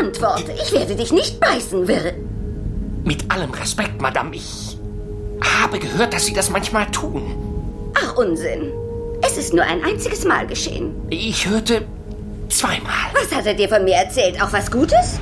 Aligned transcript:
Antworte. 0.00 0.52
Ich 0.62 0.72
werde 0.72 0.94
dich 0.96 1.12
nicht 1.12 1.38
beißen, 1.40 1.86
Wirr. 1.86 2.12
Mit 3.04 3.30
allem 3.30 3.50
Respekt, 3.50 4.00
Madame, 4.00 4.34
ich 4.34 4.76
habe 5.42 5.78
gehört, 5.78 6.12
dass 6.12 6.26
Sie 6.26 6.32
das 6.34 6.50
manchmal 6.50 6.90
tun. 6.90 7.92
Ach, 7.94 8.16
Unsinn. 8.16 8.72
Es 9.22 9.36
ist 9.36 9.52
nur 9.52 9.64
ein 9.64 9.82
einziges 9.84 10.24
Mal 10.24 10.46
geschehen. 10.46 10.94
Ich 11.10 11.46
hörte 11.48 11.82
zweimal. 12.48 13.10
Was 13.14 13.34
hat 13.34 13.46
er 13.46 13.54
dir 13.54 13.68
von 13.68 13.84
mir 13.84 13.94
erzählt? 13.94 14.40
Auch 14.42 14.52
was 14.52 14.70
Gutes? 14.70 15.20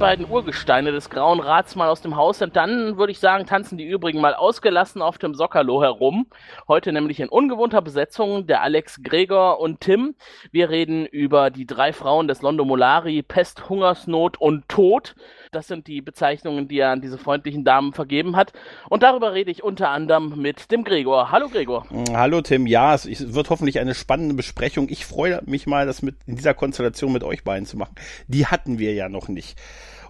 Beiden 0.00 0.30
Urgesteine 0.30 0.92
des 0.92 1.10
Grauen 1.10 1.40
Rats 1.40 1.76
mal 1.76 1.90
aus 1.90 2.00
dem 2.00 2.16
Haus 2.16 2.38
sind, 2.38 2.56
dann 2.56 2.96
würde 2.96 3.12
ich 3.12 3.18
sagen, 3.18 3.44
tanzen 3.44 3.76
die 3.76 3.84
übrigen 3.84 4.18
mal 4.18 4.32
ausgelassen 4.32 5.02
auf 5.02 5.18
dem 5.18 5.34
Sockerlo 5.34 5.82
herum. 5.82 6.26
Heute 6.66 6.90
nämlich 6.90 7.20
in 7.20 7.28
ungewohnter 7.28 7.82
Besetzung 7.82 8.46
der 8.46 8.62
Alex 8.62 9.02
Gregor 9.02 9.60
und 9.60 9.82
Tim. 9.82 10.14
Wir 10.52 10.70
reden 10.70 11.04
über 11.04 11.50
die 11.50 11.66
drei 11.66 11.92
Frauen 11.92 12.28
des 12.28 12.40
Londo 12.40 12.64
Molari, 12.64 13.22
Pest, 13.22 13.68
Hungersnot 13.68 14.40
und 14.40 14.66
Tod. 14.70 15.14
Das 15.52 15.66
sind 15.66 15.88
die 15.88 16.00
Bezeichnungen, 16.00 16.68
die 16.68 16.78
er 16.78 16.90
an 16.90 17.00
diese 17.00 17.18
freundlichen 17.18 17.64
Damen 17.64 17.92
vergeben 17.92 18.36
hat. 18.36 18.52
Und 18.88 19.02
darüber 19.02 19.34
rede 19.34 19.50
ich 19.50 19.64
unter 19.64 19.88
anderem 19.88 20.40
mit 20.40 20.70
dem 20.70 20.84
Gregor. 20.84 21.32
Hallo 21.32 21.48
Gregor. 21.48 21.86
Hallo 22.12 22.40
Tim. 22.40 22.68
Ja, 22.68 22.94
es 22.94 23.34
wird 23.34 23.50
hoffentlich 23.50 23.80
eine 23.80 23.96
spannende 23.96 24.36
Besprechung. 24.36 24.88
Ich 24.90 25.04
freue 25.04 25.42
mich 25.46 25.66
mal, 25.66 25.86
das 25.86 26.02
mit 26.02 26.18
in 26.26 26.36
dieser 26.36 26.54
Konstellation 26.54 27.12
mit 27.12 27.24
euch 27.24 27.42
beiden 27.42 27.66
zu 27.66 27.76
machen. 27.76 27.96
Die 28.28 28.46
hatten 28.46 28.78
wir 28.78 28.94
ja 28.94 29.08
noch 29.08 29.26
nicht. 29.26 29.58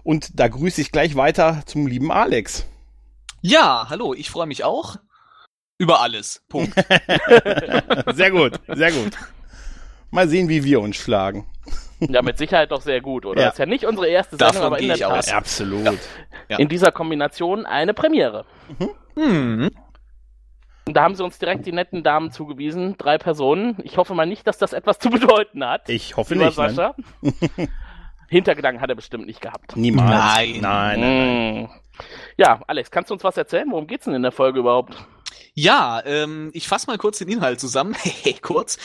Und 0.03 0.39
da 0.39 0.47
grüße 0.47 0.79
ich 0.79 0.91
gleich 0.91 1.15
weiter 1.15 1.63
zum 1.65 1.87
lieben 1.87 2.11
Alex. 2.11 2.67
Ja, 3.41 3.87
hallo, 3.89 4.13
ich 4.13 4.29
freue 4.29 4.45
mich 4.45 4.63
auch. 4.63 4.97
Über 5.79 6.01
alles. 6.01 6.43
Punkt. 6.49 6.75
sehr 8.13 8.29
gut, 8.29 8.59
sehr 8.67 8.91
gut. 8.91 9.17
Mal 10.11 10.27
sehen, 10.27 10.49
wie 10.49 10.63
wir 10.63 10.81
uns 10.81 10.97
schlagen. 10.97 11.45
Ja, 11.99 12.21
mit 12.21 12.37
Sicherheit 12.37 12.71
doch 12.71 12.81
sehr 12.81 12.99
gut, 12.99 13.25
oder? 13.25 13.39
Ja. 13.39 13.45
Das 13.47 13.55
ist 13.55 13.59
ja 13.59 13.65
nicht 13.65 13.85
unsere 13.85 14.07
erste 14.07 14.35
Sendung, 14.35 14.53
Davon 14.53 14.67
aber 14.67 14.79
in 14.79 14.87
der 14.87 14.97
Tat. 14.97 15.19
Aus. 15.19 15.29
Absolut. 15.29 15.99
Ja. 16.49 16.57
In 16.57 16.67
dieser 16.67 16.91
Kombination 16.91 17.65
eine 17.65 17.93
Premiere. 17.93 18.45
Mhm. 18.79 18.89
Mhm. 19.15 19.71
Und 20.85 20.97
da 20.97 21.03
haben 21.03 21.15
sie 21.15 21.23
uns 21.23 21.37
direkt 21.37 21.65
die 21.65 21.71
netten 21.71 22.03
Damen 22.03 22.31
zugewiesen, 22.31 22.95
drei 22.97 23.17
Personen. 23.17 23.77
Ich 23.83 23.97
hoffe 23.97 24.15
mal 24.15 24.25
nicht, 24.25 24.47
dass 24.47 24.57
das 24.57 24.73
etwas 24.73 24.97
zu 24.99 25.09
bedeuten 25.09 25.63
hat. 25.63 25.87
Ich 25.89 26.17
hoffe 26.17 26.35
nicht. 26.35 26.55
Sascha. 26.55 26.95
Hintergedanken 28.29 28.81
hat 28.81 28.89
er 28.89 28.95
bestimmt 28.95 29.27
nicht 29.27 29.41
gehabt. 29.41 29.75
Niemals. 29.75 30.09
Nein. 30.09 30.59
Nein, 30.61 30.99
nein, 30.99 31.53
nein. 31.53 31.69
Ja, 32.37 32.61
Alex, 32.67 32.91
kannst 32.91 33.09
du 33.09 33.13
uns 33.13 33.23
was 33.23 33.37
erzählen? 33.37 33.67
Worum 33.69 33.87
geht's 33.87 34.05
denn 34.05 34.13
in 34.13 34.23
der 34.23 34.31
Folge 34.31 34.59
überhaupt? 34.59 34.95
Ja, 35.53 36.01
ähm, 36.05 36.49
ich 36.53 36.67
fasse 36.67 36.87
mal 36.87 36.97
kurz 36.97 37.17
den 37.17 37.27
Inhalt 37.27 37.59
zusammen. 37.59 37.95
kurz. 38.41 38.77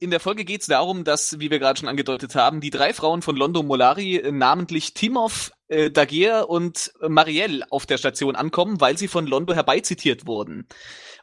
In 0.00 0.10
der 0.10 0.18
Folge 0.18 0.44
geht 0.44 0.62
es 0.62 0.66
darum, 0.66 1.04
dass, 1.04 1.38
wie 1.38 1.50
wir 1.50 1.60
gerade 1.60 1.78
schon 1.78 1.88
angedeutet 1.88 2.34
haben, 2.34 2.60
die 2.60 2.70
drei 2.70 2.92
Frauen 2.92 3.22
von 3.22 3.36
Londo 3.36 3.62
Molari, 3.62 4.16
äh, 4.16 4.32
namentlich 4.32 4.94
Timov, 4.94 5.52
äh, 5.68 5.90
Dagier 5.90 6.46
und 6.48 6.92
Marielle, 7.00 7.64
auf 7.70 7.86
der 7.86 7.98
Station 7.98 8.34
ankommen, 8.34 8.80
weil 8.80 8.98
sie 8.98 9.08
von 9.08 9.26
Londo 9.26 9.54
herbeizitiert 9.54 10.26
wurden. 10.26 10.66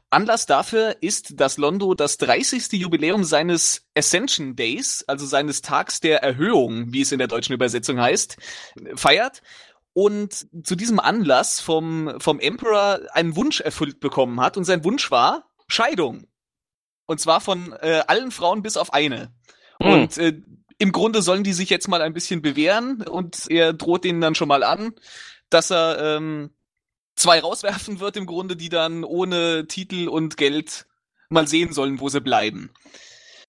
Anlass 0.09 0.45
dafür 0.45 0.95
ist, 1.01 1.41
dass 1.41 1.57
Londo 1.57 1.93
das 1.93 2.17
30. 2.17 2.71
Jubiläum 2.79 3.25
seines 3.25 3.87
Ascension 3.93 4.55
Days, 4.55 5.03
also 5.05 5.25
seines 5.25 5.61
Tags 5.61 5.99
der 5.99 6.23
Erhöhung, 6.23 6.93
wie 6.93 7.01
es 7.01 7.11
in 7.11 7.19
der 7.19 7.27
deutschen 7.27 7.51
Übersetzung 7.51 7.99
heißt, 7.99 8.37
feiert 8.95 9.41
und 9.97 10.47
zu 10.63 10.75
diesem 10.75 10.99
Anlass 10.99 11.59
vom, 11.59 12.19
vom 12.19 12.39
Emperor 12.39 12.99
einen 13.13 13.35
Wunsch 13.35 13.61
erfüllt 13.61 13.99
bekommen 13.99 14.39
hat 14.39 14.55
und 14.55 14.63
sein 14.63 14.83
Wunsch 14.83 15.09
war 15.09 15.49
Scheidung. 15.67 16.27
Und 17.07 17.19
zwar 17.19 17.41
von 17.41 17.73
äh, 17.81 18.03
allen 18.05 18.29
Frauen 18.29 18.61
bis 18.61 18.77
auf 18.77 18.93
eine. 18.93 19.33
Hm. 19.81 19.91
Und 19.91 20.17
äh, 20.19 20.39
im 20.77 20.91
Grunde 20.91 21.23
sollen 21.23 21.43
die 21.43 21.53
sich 21.53 21.71
jetzt 21.71 21.87
mal 21.87 22.03
ein 22.03 22.13
bisschen 22.13 22.43
bewähren 22.43 23.01
und 23.07 23.49
er 23.49 23.73
droht 23.73 24.03
denen 24.03 24.21
dann 24.21 24.35
schon 24.35 24.49
mal 24.49 24.61
an, 24.61 24.93
dass 25.49 25.71
er 25.71 26.17
ähm, 26.17 26.51
zwei 27.15 27.39
rauswerfen 27.39 27.99
wird 27.99 28.17
im 28.17 28.27
Grunde, 28.27 28.55
die 28.55 28.69
dann 28.69 29.03
ohne 29.03 29.65
Titel 29.65 30.09
und 30.09 30.37
Geld 30.37 30.85
mal 31.29 31.47
sehen 31.47 31.73
sollen, 31.73 31.99
wo 31.99 32.07
sie 32.07 32.21
bleiben. 32.21 32.69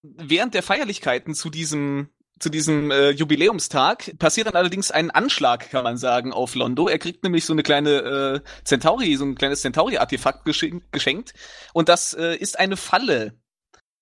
Während 0.01 0.55
der 0.55 0.63
Feierlichkeiten 0.63 1.35
zu 1.35 1.51
diesem 1.51 2.09
zu 2.39 2.49
diesem 2.51 2.91
äh, 2.91 3.11
Jubiläumstag 3.11 4.19
passiert 4.19 4.47
dann 4.47 4.57
allerdings 4.57 4.91
ein 4.91 5.11
Anschlag, 5.11 5.71
kann 5.71 5.85
man 5.85 5.97
sagen, 5.97 6.33
auf 6.33 6.55
Londo. 6.55 6.89
Er 6.89 6.99
kriegt 6.99 7.25
nämlich 7.25 7.45
so 7.45 7.53
eine 7.53 7.63
kleine 7.63 7.91
äh, 7.91 8.41
Centauri, 8.65 9.17
so 9.17 9.25
ein 9.25 9.35
kleines 9.35 9.63
Centauri-Artefakt 9.63 10.45
geschenkt, 10.45 11.35
und 11.73 11.89
das 11.89 12.15
äh, 12.15 12.37
ist 12.37 12.59
eine 12.59 12.77
Falle. 12.77 13.39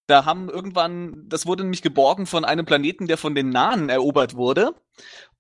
Da 0.07 0.25
haben 0.25 0.49
irgendwann, 0.49 1.25
das 1.29 1.47
wurde 1.47 1.65
nämlich 1.65 1.83
geborgen 1.83 2.27
von 2.27 2.45
einem 2.45 2.65
Planeten, 2.65 3.09
der 3.09 3.19
von 3.19 3.35
den 3.35 3.51
Nahen 3.51 3.89
erobert 3.89 4.37
wurde. 4.37 4.75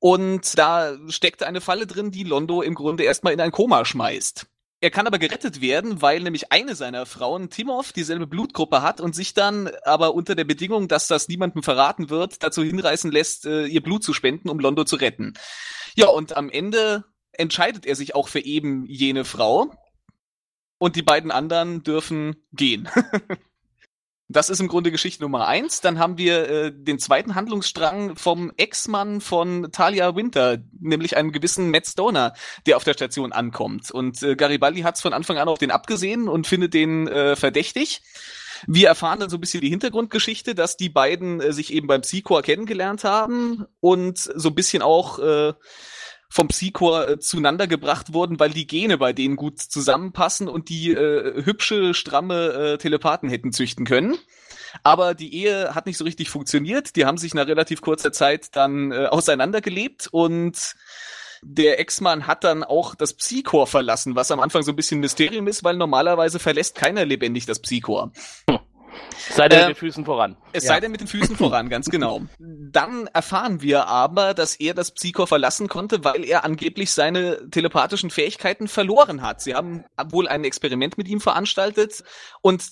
Und 0.00 0.58
da 0.58 0.96
steckt 1.08 1.44
eine 1.44 1.60
Falle 1.60 1.86
drin, 1.86 2.10
die 2.10 2.24
Londo 2.24 2.62
im 2.62 2.74
Grunde 2.74 3.04
erstmal 3.04 3.32
in 3.32 3.40
ein 3.40 3.52
Koma 3.52 3.84
schmeißt. 3.84 4.46
Er 4.80 4.90
kann 4.90 5.06
aber 5.06 5.18
gerettet 5.18 5.62
werden, 5.62 6.02
weil 6.02 6.20
nämlich 6.20 6.52
eine 6.52 6.74
seiner 6.74 7.06
Frauen, 7.06 7.48
Timov, 7.48 7.92
dieselbe 7.92 8.26
Blutgruppe 8.26 8.82
hat 8.82 9.00
und 9.00 9.14
sich 9.14 9.32
dann 9.32 9.70
aber 9.84 10.14
unter 10.14 10.34
der 10.34 10.44
Bedingung, 10.44 10.86
dass 10.86 11.08
das 11.08 11.28
niemandem 11.28 11.62
verraten 11.62 12.10
wird, 12.10 12.42
dazu 12.42 12.62
hinreißen 12.62 13.10
lässt, 13.10 13.46
äh, 13.46 13.64
ihr 13.66 13.82
Blut 13.82 14.04
zu 14.04 14.12
spenden, 14.12 14.50
um 14.50 14.60
Londo 14.60 14.84
zu 14.84 14.96
retten. 14.96 15.32
Ja, 15.94 16.08
und 16.08 16.36
am 16.36 16.50
Ende 16.50 17.04
entscheidet 17.32 17.86
er 17.86 17.96
sich 17.96 18.14
auch 18.14 18.28
für 18.28 18.40
eben 18.40 18.84
jene 18.86 19.24
Frau. 19.24 19.72
Und 20.78 20.94
die 20.96 21.02
beiden 21.02 21.30
anderen 21.30 21.82
dürfen 21.82 22.36
gehen. 22.52 22.86
Das 24.28 24.50
ist 24.50 24.60
im 24.60 24.66
Grunde 24.66 24.90
Geschichte 24.90 25.22
Nummer 25.22 25.46
eins. 25.46 25.80
Dann 25.80 26.00
haben 26.00 26.18
wir 26.18 26.50
äh, 26.50 26.72
den 26.74 26.98
zweiten 26.98 27.36
Handlungsstrang 27.36 28.16
vom 28.16 28.52
Ex-Mann 28.56 29.20
von 29.20 29.68
Talia 29.70 30.16
Winter, 30.16 30.58
nämlich 30.80 31.16
einem 31.16 31.30
gewissen 31.30 31.70
Matt 31.70 31.86
Stoner, 31.86 32.34
der 32.66 32.76
auf 32.76 32.82
der 32.82 32.94
Station 32.94 33.32
ankommt. 33.32 33.92
Und 33.92 34.22
äh, 34.24 34.34
Garibaldi 34.34 34.80
hat 34.80 34.96
es 34.96 35.00
von 35.00 35.12
Anfang 35.12 35.38
an 35.38 35.48
auf 35.48 35.58
den 35.58 35.70
abgesehen 35.70 36.28
und 36.28 36.48
findet 36.48 36.74
den 36.74 37.06
äh, 37.06 37.36
verdächtig. 37.36 38.02
Wir 38.66 38.88
erfahren 38.88 39.20
dann 39.20 39.30
so 39.30 39.36
ein 39.36 39.40
bisschen 39.40 39.60
die 39.60 39.68
Hintergrundgeschichte, 39.68 40.56
dass 40.56 40.76
die 40.76 40.88
beiden 40.88 41.40
äh, 41.40 41.52
sich 41.52 41.72
eben 41.72 41.86
beim 41.86 42.00
Psychor 42.00 42.42
kennengelernt 42.42 43.04
haben 43.04 43.64
und 43.78 44.18
so 44.18 44.48
ein 44.48 44.54
bisschen 44.56 44.82
auch 44.82 45.20
äh, 45.20 45.52
vom 46.36 46.48
Psychor 46.48 47.08
äh, 47.08 47.18
zueinander 47.18 47.66
gebracht 47.66 48.12
wurden, 48.12 48.38
weil 48.38 48.50
die 48.50 48.66
Gene 48.66 48.98
bei 48.98 49.14
denen 49.14 49.36
gut 49.36 49.58
zusammenpassen 49.58 50.48
und 50.48 50.68
die 50.68 50.92
äh, 50.92 51.42
hübsche, 51.44 51.94
stramme 51.94 52.74
äh, 52.74 52.78
Telepathen 52.78 53.30
hätten 53.30 53.52
züchten 53.52 53.86
können. 53.86 54.16
Aber 54.82 55.14
die 55.14 55.34
Ehe 55.34 55.74
hat 55.74 55.86
nicht 55.86 55.96
so 55.96 56.04
richtig 56.04 56.28
funktioniert. 56.28 56.94
Die 56.94 57.06
haben 57.06 57.16
sich 57.16 57.32
nach 57.32 57.46
relativ 57.46 57.80
kurzer 57.80 58.12
Zeit 58.12 58.54
dann 58.54 58.92
äh, 58.92 59.06
auseinandergelebt 59.06 60.08
und 60.12 60.74
der 61.42 61.80
Ex-Mann 61.80 62.26
hat 62.26 62.44
dann 62.44 62.64
auch 62.64 62.94
das 62.94 63.14
Psychor 63.14 63.66
verlassen, 63.66 64.14
was 64.14 64.30
am 64.30 64.40
Anfang 64.40 64.62
so 64.62 64.72
ein 64.72 64.76
bisschen 64.76 65.00
Mysterium 65.00 65.46
ist, 65.48 65.64
weil 65.64 65.76
normalerweise 65.76 66.38
verlässt 66.38 66.74
keiner 66.74 67.06
lebendig 67.06 67.46
das 67.46 67.60
Psychor. 67.60 68.12
Sei 69.30 69.48
denn 69.48 69.58
Äh, 69.58 69.68
mit 69.68 69.76
den 69.76 69.80
Füßen 69.80 70.04
voran. 70.04 70.36
Es 70.52 70.64
Ja. 70.64 70.68
sei 70.74 70.80
denn 70.80 70.90
mit 70.92 71.00
den 71.00 71.06
Füßen 71.08 71.36
voran, 71.36 71.68
ganz 71.68 71.88
genau. 71.90 72.22
Dann 72.38 73.06
erfahren 73.12 73.60
wir 73.62 73.86
aber, 73.88 74.34
dass 74.34 74.56
er 74.56 74.74
das 74.74 74.92
Psychor 74.92 75.26
verlassen 75.26 75.68
konnte, 75.68 76.04
weil 76.04 76.24
er 76.24 76.44
angeblich 76.44 76.92
seine 76.92 77.50
telepathischen 77.50 78.10
Fähigkeiten 78.10 78.68
verloren 78.68 79.22
hat. 79.22 79.40
Sie 79.40 79.54
haben 79.54 79.84
wohl 80.10 80.28
ein 80.28 80.44
Experiment 80.44 80.96
mit 80.98 81.08
ihm 81.08 81.20
veranstaltet 81.20 82.04
und 82.40 82.62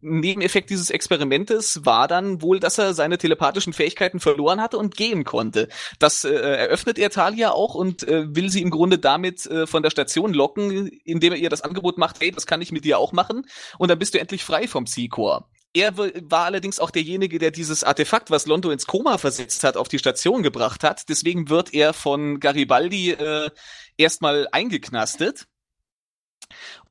Nebeneffekt 0.00 0.70
dieses 0.70 0.90
Experimentes 0.90 1.84
war 1.84 2.08
dann 2.08 2.42
wohl, 2.42 2.60
dass 2.60 2.78
er 2.78 2.94
seine 2.94 3.18
telepathischen 3.18 3.72
Fähigkeiten 3.72 4.20
verloren 4.20 4.60
hatte 4.60 4.78
und 4.78 4.96
gehen 4.96 5.24
konnte. 5.24 5.68
Das 5.98 6.24
äh, 6.24 6.30
eröffnet 6.32 6.98
er 6.98 7.10
Talia 7.10 7.50
auch 7.50 7.74
und 7.74 8.06
äh, 8.06 8.34
will 8.34 8.50
sie 8.50 8.62
im 8.62 8.70
Grunde 8.70 8.98
damit 8.98 9.46
äh, 9.46 9.66
von 9.66 9.82
der 9.82 9.90
Station 9.90 10.32
locken, 10.32 10.88
indem 11.04 11.32
er 11.32 11.38
ihr 11.38 11.50
das 11.50 11.62
Angebot 11.62 11.98
macht, 11.98 12.20
hey, 12.20 12.30
das 12.30 12.46
kann 12.46 12.62
ich 12.62 12.72
mit 12.72 12.84
dir 12.84 12.98
auch 12.98 13.12
machen 13.12 13.46
und 13.78 13.90
dann 13.90 13.98
bist 13.98 14.14
du 14.14 14.20
endlich 14.20 14.44
frei 14.44 14.68
vom 14.68 14.84
Psychor. 14.84 15.48
Er 15.76 15.98
war 15.98 16.44
allerdings 16.44 16.78
auch 16.78 16.92
derjenige, 16.92 17.40
der 17.40 17.50
dieses 17.50 17.82
Artefakt, 17.82 18.30
was 18.30 18.46
Londo 18.46 18.70
ins 18.70 18.86
Koma 18.86 19.18
versetzt 19.18 19.64
hat, 19.64 19.76
auf 19.76 19.88
die 19.88 19.98
Station 19.98 20.44
gebracht 20.44 20.84
hat. 20.84 21.08
Deswegen 21.08 21.48
wird 21.48 21.74
er 21.74 21.92
von 21.92 22.38
Garibaldi 22.38 23.10
äh, 23.10 23.50
erstmal 23.96 24.46
eingeknastet. 24.52 25.46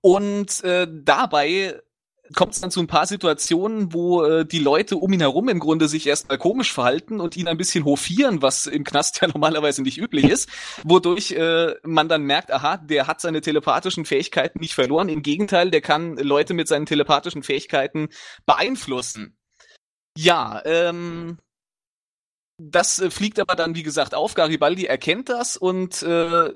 Und 0.02 0.64
äh, 0.66 0.86
dabei 0.92 1.82
kommt 2.34 2.54
es 2.54 2.62
dann 2.62 2.72
zu 2.72 2.80
ein 2.80 2.88
paar 2.88 3.06
Situationen, 3.06 3.94
wo 3.94 4.24
äh, 4.24 4.46
die 4.46 4.60
Leute 4.60 4.96
um 4.96 5.12
ihn 5.12 5.20
herum 5.20 5.50
im 5.50 5.60
Grunde 5.60 5.88
sich 5.88 6.08
erstmal 6.08 6.38
komisch 6.38 6.72
verhalten 6.72 7.20
und 7.20 7.36
ihn 7.36 7.48
ein 7.48 7.58
bisschen 7.58 7.84
hofieren, 7.84 8.42
was 8.42 8.66
im 8.66 8.84
Knast 8.84 9.20
ja 9.22 9.28
normalerweise 9.28 9.82
nicht 9.82 9.98
üblich 9.98 10.26
ist, 10.26 10.50
wodurch 10.84 11.32
äh, 11.32 11.74
man 11.84 12.08
dann 12.08 12.24
merkt, 12.24 12.52
aha, 12.52 12.78
der 12.78 13.08
hat 13.08 13.20
seine 13.20 13.42
telepathischen 13.42 14.06
Fähigkeiten 14.06 14.60
nicht 14.60 14.74
verloren. 14.74 15.10
Im 15.10 15.22
Gegenteil, 15.22 15.70
der 15.70 15.82
kann 15.82 16.16
Leute 16.18 16.54
mit 16.54 16.68
seinen 16.68 16.86
telepathischen 16.86 17.44
Fähigkeiten 17.44 18.10
beeinflussen. 18.46 19.38
Ja, 20.18 20.62
ähm, 20.66 21.40
das 22.58 23.00
äh, 23.00 23.10
fliegt 23.10 23.40
aber 23.40 23.56
dann, 23.56 23.76
wie 23.76 23.84
gesagt, 23.84 24.16
auf. 24.16 24.34
Garibaldi 24.34 24.86
erkennt 24.86 25.30
das 25.30 25.58
und 25.58 26.02
äh, 26.04 26.54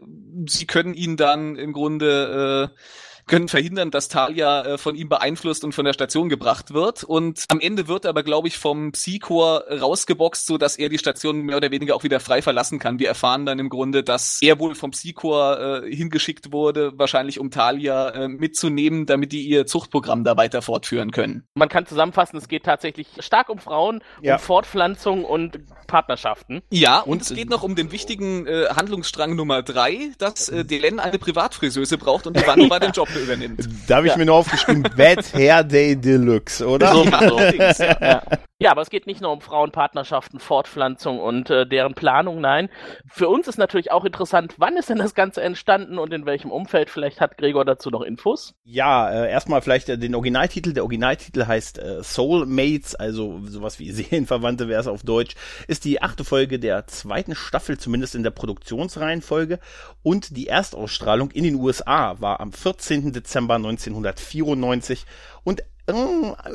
sie 0.48 0.66
können 0.66 0.94
ihn 0.94 1.18
dann 1.18 1.56
im 1.56 1.74
Grunde 1.74 2.72
äh, 2.74 2.80
können 3.28 3.48
verhindern, 3.48 3.92
dass 3.92 4.08
Talia 4.08 4.66
äh, 4.66 4.78
von 4.78 4.96
ihm 4.96 5.10
beeinflusst 5.10 5.64
und 5.64 5.74
von 5.74 5.86
der 5.86 5.94
Station 5.94 6.30
gebracht 6.30 6.74
wird. 6.74 7.04
Und 7.04 7.44
am 7.50 7.60
Ende 7.60 7.88
wird 7.88 8.06
er 8.06 8.10
aber, 8.10 8.24
glaube 8.24 8.48
ich, 8.48 8.58
vom 8.58 8.92
Psychor 8.94 9.64
rausgeboxt, 9.70 10.46
so 10.46 10.58
dass 10.58 10.78
er 10.78 10.90
die 10.90 10.98
Station 10.98 11.42
mehr 11.42 11.58
oder 11.58 11.72
weniger 11.72 11.96
auch 11.96 12.04
wieder 12.04 12.20
frei 12.20 12.42
verlassen 12.42 12.80
kann. 12.80 13.00
Wir 13.00 13.08
erfahren 13.10 13.46
dann 13.46 13.60
im 13.60 13.70
Grunde, 13.70 14.04
dass 14.04 14.40
er 14.42 14.60
wohl 14.60 14.76
vom 14.76 14.92
Psychor 14.92 15.84
äh, 15.84 15.96
hingeschickt 15.96 16.52
wurde, 16.52 16.94
wahrscheinlich 16.98 17.40
um 17.40 17.52
Talia 17.52 18.10
äh, 18.10 18.28
mitzunehmen, 18.28 19.06
damit 19.06 19.32
die 19.32 19.44
ihr 19.44 19.66
Zuchtprogramm 19.66 20.24
da 20.24 20.38
weiter 20.38 20.62
fortführen 20.62 21.12
können. 21.12 21.44
Man 21.56 21.70
kann 21.70 21.86
zusammenfassen, 21.86 22.38
es 22.38 22.48
geht 22.48 22.64
tatsächlich 22.64 23.08
stark 23.20 23.50
um 23.50 23.60
Frauen, 23.60 24.02
Ja. 24.22 24.36
um 24.36 24.40
Fortpflanzung 24.40 25.26
und 25.26 25.60
Partnerschaften. 25.88 26.62
Ja, 26.72 27.00
und, 27.00 27.12
Und, 27.12 27.22
es 27.24 27.34
geht 27.34 27.50
noch 27.50 27.64
um 27.64 27.76
den 27.76 27.92
wichtigen 27.92 28.46
äh, 28.48 28.68
Handlungsstrang 28.76 29.36
Nummer 29.36 29.64
drei, 29.64 30.12
dass 30.18 30.50
äh, 30.50 30.64
Delenn 30.66 31.00
eine 31.00 31.18
Privatfriseuse 31.18 31.98
braucht 31.98 32.28
und 32.28 32.38
Ivanova 32.38 32.80
den 32.80 32.92
Job 32.92 33.08
übernimmt. 33.20 33.68
Da 33.88 33.98
habe 33.98 34.08
ich 34.08 34.14
Ja. 34.14 34.18
mir 34.18 34.26
nur 34.26 34.36
aufgeschrieben, 34.36 34.84
Bad 34.98 35.34
Hair 35.34 35.64
Day 35.64 35.96
Deluxe, 35.96 36.66
oder? 36.68 36.94
So, 36.94 37.04
Ja, 37.06 37.74
so. 37.74 37.84
Ja. 37.84 38.24
ja, 38.60 38.72
aber 38.72 38.82
es 38.82 38.90
geht 38.90 39.08
nicht 39.08 39.22
nur 39.22 39.32
um 39.32 39.42
Frauenpartnerschaften, 39.42 40.40
Fortpflanzung 40.40 41.20
und 41.20 41.50
äh, 41.50 41.66
deren 41.68 41.94
Planung, 41.94 42.42
nein. 42.42 42.70
Für 43.10 43.30
uns 43.30 43.48
ist 43.48 43.58
natürlich 43.58 43.92
auch 43.92 44.06
interessant, 44.06 44.56
wann 44.58 44.78
ist 44.78 44.90
denn 44.90 44.98
das 44.98 45.14
Ganze 45.16 45.42
entstanden 45.42 45.98
und 46.00 46.14
in 46.14 46.26
welchem 46.26 46.52
Umfeld? 46.52 46.90
Vielleicht 46.90 47.20
hat 47.22 47.38
Gregor 47.38 47.66
dazu 47.66 47.90
noch 47.90 48.02
Infos. 48.02 48.54
Ja, 48.64 49.10
äh, 49.10 49.30
erstmal 49.32 49.62
vielleicht 49.62 49.90
äh, 49.90 49.98
den 49.98 50.16
Originaltitel. 50.16 50.74
Der 50.74 50.84
Originaltitel 50.84 51.46
heißt 51.46 51.80
äh, 51.80 52.04
Soulmates, 52.04 52.96
also 52.96 53.40
sowas 53.46 53.80
wie 53.80 53.92
Seelenverwandte 53.98 54.68
wäre 54.68 54.82
es 54.82 54.88
auf 54.88 55.04
Deutsch. 55.04 55.36
Ist 55.68 55.86
die 55.86 56.02
achte 56.02 56.24
Folge 56.24 56.60
der 56.60 56.88
zweiten 56.88 57.36
Staffel, 57.36 57.78
zumindest 57.78 58.16
in 58.16 58.24
der 58.24 58.32
Produktionsreihenfolge. 58.32 59.60
Und 60.04 60.36
die 60.38 60.48
Erstausstrahlung 60.48 61.32
in 61.32 61.44
den 61.44 61.56
USA 61.56 62.20
war 62.20 62.40
am 62.40 62.52
14. 62.54 63.07
Dezember 63.14 63.56
1994 63.56 65.06
und 65.44 65.64
äh, 65.88 65.94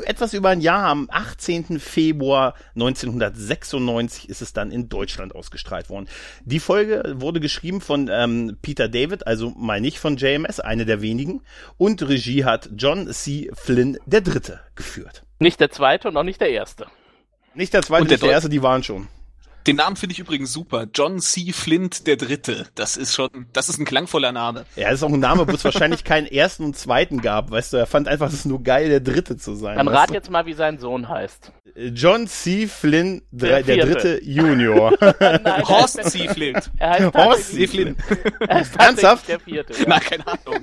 etwas 0.05 0.35
über 0.35 0.51
ein 0.51 0.61
Jahr, 0.61 0.87
am 0.89 1.09
18. 1.11 1.81
Februar 1.81 2.55
1996 2.75 4.29
ist 4.29 4.43
es 4.43 4.53
dann 4.53 4.71
in 4.71 4.91
Deutschland 4.91 5.35
ausgestrahlt 5.35 5.89
worden. 5.89 6.07
Die 6.45 6.61
Folge 6.61 7.15
wurde 7.17 7.41
geschrieben 7.41 7.81
von 7.81 8.11
ähm, 8.13 8.59
Peter 8.61 8.89
David, 8.89 9.27
also 9.27 9.51
mal 9.51 9.81
nicht 9.81 9.99
von 9.99 10.17
JMS, 10.19 10.61
eine 10.61 10.85
der 10.85 11.01
wenigen. 11.01 11.41
Und 11.79 12.07
Regie 12.07 12.45
hat 12.45 12.69
John 12.77 13.11
C. 13.11 13.51
Flynn 13.55 13.99
der 14.05 14.21
Dritte 14.21 14.61
geführt. 14.75 15.25
Nicht 15.39 15.61
der 15.61 15.71
zweite 15.71 16.09
und 16.09 16.17
auch 16.17 16.25
nicht 16.25 16.41
der 16.41 16.51
erste. 16.51 16.87
Nicht 17.55 17.73
der 17.73 17.83
zweite, 17.83 18.03
Und 18.03 18.11
der 18.11 18.19
der 18.19 18.31
erste, 18.31 18.49
die 18.49 18.63
waren 18.63 18.83
schon. 18.83 19.09
Den 19.67 19.77
Namen 19.77 19.97
finde 19.97 20.13
ich 20.15 20.19
übrigens 20.19 20.53
super. 20.53 20.87
John 20.93 21.21
C. 21.21 21.53
Flint 21.53 22.07
der 22.07 22.17
Dritte. 22.17 22.67
Das 22.75 22.97
ist 22.97 23.15
schon, 23.15 23.47
das 23.53 23.69
ist 23.69 23.79
ein 23.79 23.85
klangvoller 23.85 24.33
Name. 24.33 24.65
Ja, 24.77 24.91
das 24.91 25.01
ist 25.01 25.03
auch 25.05 25.13
ein 25.13 25.21
Name, 25.21 25.47
wo 25.47 25.53
es 25.53 25.65
wahrscheinlich 25.65 26.03
keinen 26.05 26.27
ersten 26.27 26.65
und 26.65 26.77
zweiten 26.77 27.21
gab, 27.23 27.51
weißt 27.51 27.73
du. 27.73 27.77
Er 27.77 27.87
fand 27.87 28.09
einfach, 28.09 28.27
es 28.29 28.35
ist 28.35 28.47
nur 28.47 28.63
geil, 28.63 28.89
der 28.89 29.01
Dritte 29.01 29.37
zu 29.37 29.55
sein. 29.55 29.77
Dann 29.77 29.89
rat 29.89 30.11
du? 30.11 30.15
jetzt 30.15 30.31
mal, 30.31 30.47
wie 30.47 30.55
sein 30.55 30.79
Sohn 30.79 31.09
heißt. 31.09 31.53
John 31.95 32.27
C. 32.27 32.67
Flynn, 32.67 33.23
drei, 33.33 33.63
der, 33.63 33.77
Der 33.77 33.87
Dritte 33.87 34.21
Junior. 34.25 34.93
Nein, 35.21 35.63
Horst 35.69 35.97
er 35.99 36.05
heißt- 36.05 36.11
C. 36.11 36.29
Flint. 36.29 36.71
Er 36.79 36.91
heißt 36.91 37.15
Horst 37.15 37.53
C. 37.55 37.67
Flint. 37.69 37.99
Er 38.49 38.61
ist 38.61 38.77
Ernsthaft? 38.77 39.29
der 39.29 39.41
vierte. 39.41 39.73
Na, 39.87 39.95
Ja. 39.97 40.01
keine 40.01 40.27
Ahnung. 40.27 40.61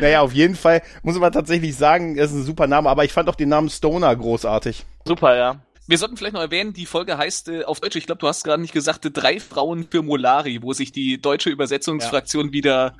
naja, 0.00 0.20
auf 0.20 0.32
jeden 0.32 0.54
Fall 0.56 0.82
muss 1.02 1.18
man 1.18 1.32
tatsächlich 1.32 1.76
sagen, 1.76 2.18
es 2.18 2.30
ist 2.30 2.36
ein 2.38 2.44
super 2.44 2.66
Name, 2.66 2.88
aber 2.88 3.04
ich 3.04 3.12
fand 3.12 3.28
auch 3.28 3.34
den 3.34 3.48
Namen 3.48 3.70
Stoner 3.70 4.14
großartig. 4.14 4.84
Super, 5.06 5.36
ja. 5.36 5.60
Wir 5.88 5.98
sollten 5.98 6.16
vielleicht 6.16 6.34
noch 6.34 6.40
erwähnen, 6.42 6.72
die 6.74 6.86
Folge 6.86 7.18
heißt 7.18 7.48
äh, 7.48 7.64
auf 7.64 7.80
Deutsch, 7.80 7.96
ich 7.96 8.06
glaube, 8.06 8.20
du 8.20 8.28
hast 8.28 8.44
gerade 8.44 8.60
nicht 8.62 8.72
gesagt, 8.74 9.04
äh, 9.06 9.10
Drei 9.10 9.40
Frauen 9.40 9.88
für 9.90 10.02
Molari, 10.02 10.62
wo 10.62 10.72
sich 10.72 10.92
die 10.92 11.20
deutsche 11.20 11.50
Übersetzungsfraktion 11.50 12.52
wieder 12.52 12.94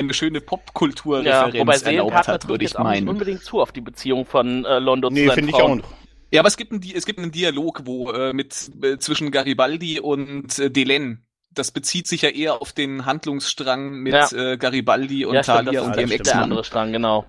eine 0.00 0.14
schöne 0.14 0.38
Ja, 0.38 0.44
Popkulturreferenz 0.46 1.58
wobei 1.58 1.74
erlaubt 1.76 2.28
hat, 2.28 2.48
würde 2.48 2.64
ich 2.64 2.70
jetzt 2.70 2.76
auch 2.78 2.84
nicht 2.84 2.90
meinen. 3.00 3.08
unbedingt 3.08 3.42
zu 3.42 3.60
auf 3.60 3.72
die 3.72 3.80
Beziehung 3.80 4.24
von 4.24 4.64
äh, 4.64 4.78
Londo 4.78 5.10
Nee, 5.10 5.22
zu 5.22 5.26
seinen 5.26 5.34
finde 5.34 5.50
ich 5.50 5.54
auch 5.56 5.60
Frauen. 5.60 5.78
noch. 5.78 5.92
Ja, 6.30 6.40
aber 6.40 6.48
es 6.48 6.56
gibt 6.56 6.70
einen, 6.72 6.80
Di- 6.80 6.94
es 6.94 7.06
gibt 7.06 7.18
einen 7.18 7.32
Dialog, 7.32 7.80
wo 7.84 8.12
äh, 8.12 8.32
mit 8.32 8.70
äh, 8.82 8.98
zwischen 8.98 9.30
Garibaldi 9.32 9.98
und 9.98 10.58
äh, 10.60 10.70
Delenn. 10.70 11.24
Das 11.50 11.72
bezieht 11.72 12.06
sich 12.06 12.22
ja 12.22 12.28
eher 12.28 12.60
auf 12.62 12.72
den 12.72 13.06
Handlungsstrang 13.06 13.94
mit 13.94 14.12
Ja. 14.12 14.28
äh, 14.32 14.56
Garibaldi 14.58 15.24
und 15.24 15.34
ja, 15.34 15.42
stimmt, 15.42 15.56
Talia 15.66 15.72
das 15.80 15.86
und 15.86 15.90
ist 15.92 15.98
ihrem 15.98 16.08
stimmt. 16.08 16.10
der 16.26 16.32
Ex-Mann. 16.32 16.42
andere 16.44 16.64
Strang, 16.64 16.92
genau. 16.92 17.26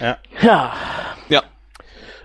Ja. 0.00 0.16
Ja. 0.40 0.74
Ja. 1.28 1.42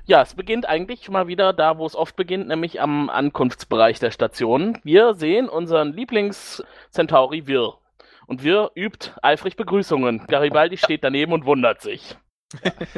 Ja, 0.05 0.21
es 0.21 0.33
beginnt 0.33 0.67
eigentlich 0.67 1.09
mal 1.09 1.27
wieder 1.27 1.53
da, 1.53 1.77
wo 1.77 1.85
es 1.85 1.95
oft 1.95 2.17
beginnt, 2.17 2.49
nämlich 2.49 2.81
am 2.81 3.09
Ankunftsbereich 3.09 3.99
der 3.99 4.11
Station. 4.11 4.77
Wir 4.83 5.13
sehen 5.13 5.47
unseren 5.47 5.93
Lieblings-Centauri 5.93 7.47
Wirr. 7.47 7.77
Und 8.27 8.43
Wirr 8.43 8.71
übt 8.75 9.11
eifrig 9.21 9.55
Begrüßungen. 9.55 10.25
Garibaldi 10.27 10.77
steht 10.77 11.05
daneben 11.05 11.31
und 11.31 11.45
wundert 11.45 11.81
sich. 11.81 12.17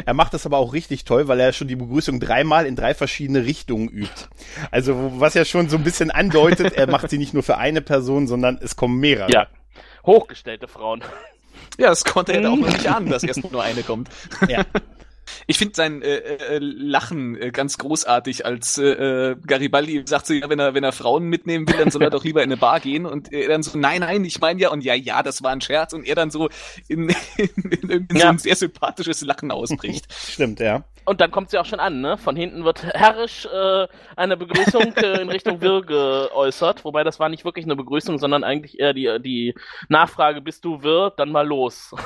Er 0.04 0.14
macht 0.16 0.34
das 0.34 0.46
aber 0.48 0.58
auch 0.58 0.74
richtig 0.74 1.06
toll, 1.06 1.28
weil 1.28 1.40
er 1.40 1.54
schon 1.54 1.68
die 1.68 1.76
Begrüßung 1.76 2.20
dreimal 2.20 2.66
in 2.66 2.76
drei 2.76 2.94
verschiedene 2.94 3.46
Richtungen 3.46 3.88
übt. 3.88 4.28
Also, 4.72 5.14
was 5.20 5.36
ja 5.36 5.46
schon 5.46 5.70
so 5.70 5.78
ein 5.78 5.84
bisschen 5.84 6.12
andeutet, 6.12 6.74
er 6.74 6.88
macht 6.88 7.10
sie 7.10 7.18
nicht 7.18 7.34
nur 7.34 7.44
für 7.44 7.58
eine 7.58 7.82
Person, 7.82 8.28
sondern 8.28 8.60
es 8.62 8.76
kommen 8.76 9.00
mehrere. 9.00 9.32
Ja. 9.32 9.48
Hochgestellte 10.06 10.68
Frauen. 10.68 11.04
Ja, 11.78 11.90
das 11.90 12.04
konnte 12.04 12.34
er 12.34 12.52
auch 12.52 12.58
noch 12.58 12.68
nicht 12.68 12.88
ahnen, 12.88 13.10
dass 13.10 13.24
erst 13.24 13.50
nur 13.52 13.64
eine 13.64 13.84
kommt. 13.84 14.10
Ja. 14.48 14.66
Ich 15.48 15.58
finde 15.58 15.76
sein 15.76 16.02
äh, 16.02 16.16
äh, 16.18 16.60
Lachen 16.60 17.36
äh, 17.40 17.52
ganz 17.52 17.78
großartig, 17.78 18.46
als 18.46 18.78
äh, 18.78 19.32
äh, 19.32 19.36
Garibaldi 19.46 20.04
sagt 20.06 20.28
so, 20.28 20.34
ja, 20.34 20.50
wenn 20.50 20.60
er 20.60 20.74
wenn 20.74 20.84
er 20.84 20.92
Frauen 20.92 21.26
mitnehmen 21.26 21.68
will, 21.68 21.78
dann 21.78 21.92
soll 21.92 22.04
er 22.04 22.10
doch 22.10 22.24
lieber 22.24 22.42
in 22.44 22.50
eine 22.50 22.58
Bar 22.58 22.80
gehen 22.80 23.06
und 23.06 23.32
er 23.32 23.48
dann 23.50 23.64
so, 23.64 23.78
nein, 23.78 24.02
nein, 24.02 24.24
ich 24.26 24.40
meine 24.40 24.60
ja 24.62 24.70
und 24.70 24.84
ja, 24.84 24.94
ja, 24.94 25.24
das 25.24 25.44
war 25.44 25.52
ein 25.52 25.62
Scherz 25.62 25.94
und 25.94 26.06
er 26.06 26.16
dann 26.16 26.32
so 26.32 26.50
in, 26.88 27.10
in, 27.38 27.50
in, 27.72 27.90
in 27.90 28.08
so 28.12 28.18
Ja. 28.18 28.30
ein 28.30 28.38
sehr 28.38 28.56
sympathisches 28.56 29.22
Lachen 29.22 29.52
ausbricht. 29.52 30.06
Stimmt, 30.14 30.60
ja. 30.60 30.84
Und 31.06 31.22
dann 31.22 31.30
kommt 31.30 31.52
sie 31.52 31.60
auch 31.60 31.66
schon 31.66 31.80
an, 31.80 32.02
ne? 32.02 32.18
Von 32.18 32.36
hinten 32.36 32.64
wird 32.66 32.84
herrisch 32.84 33.46
äh, 33.46 33.88
eine 34.16 34.38
Begrüßung 34.38 34.96
äh, 34.96 35.22
in 35.22 35.30
Richtung 35.30 35.62
Wirr 35.62 35.84
geäußert. 35.84 36.84
Wobei 36.84 37.04
das 37.04 37.20
war 37.20 37.30
nicht 37.30 37.46
wirklich 37.46 37.66
eine 37.66 37.76
Begrüßung, 37.76 38.18
sondern 38.18 38.44
eigentlich 38.44 38.80
eher 38.80 38.94
die, 38.94 39.20
die 39.22 39.54
Nachfrage, 39.88 40.42
bist 40.42 40.66
du 40.66 40.82
Wirr? 40.82 41.14
Dann 41.16 41.32
mal 41.32 41.46
los. 41.48 41.94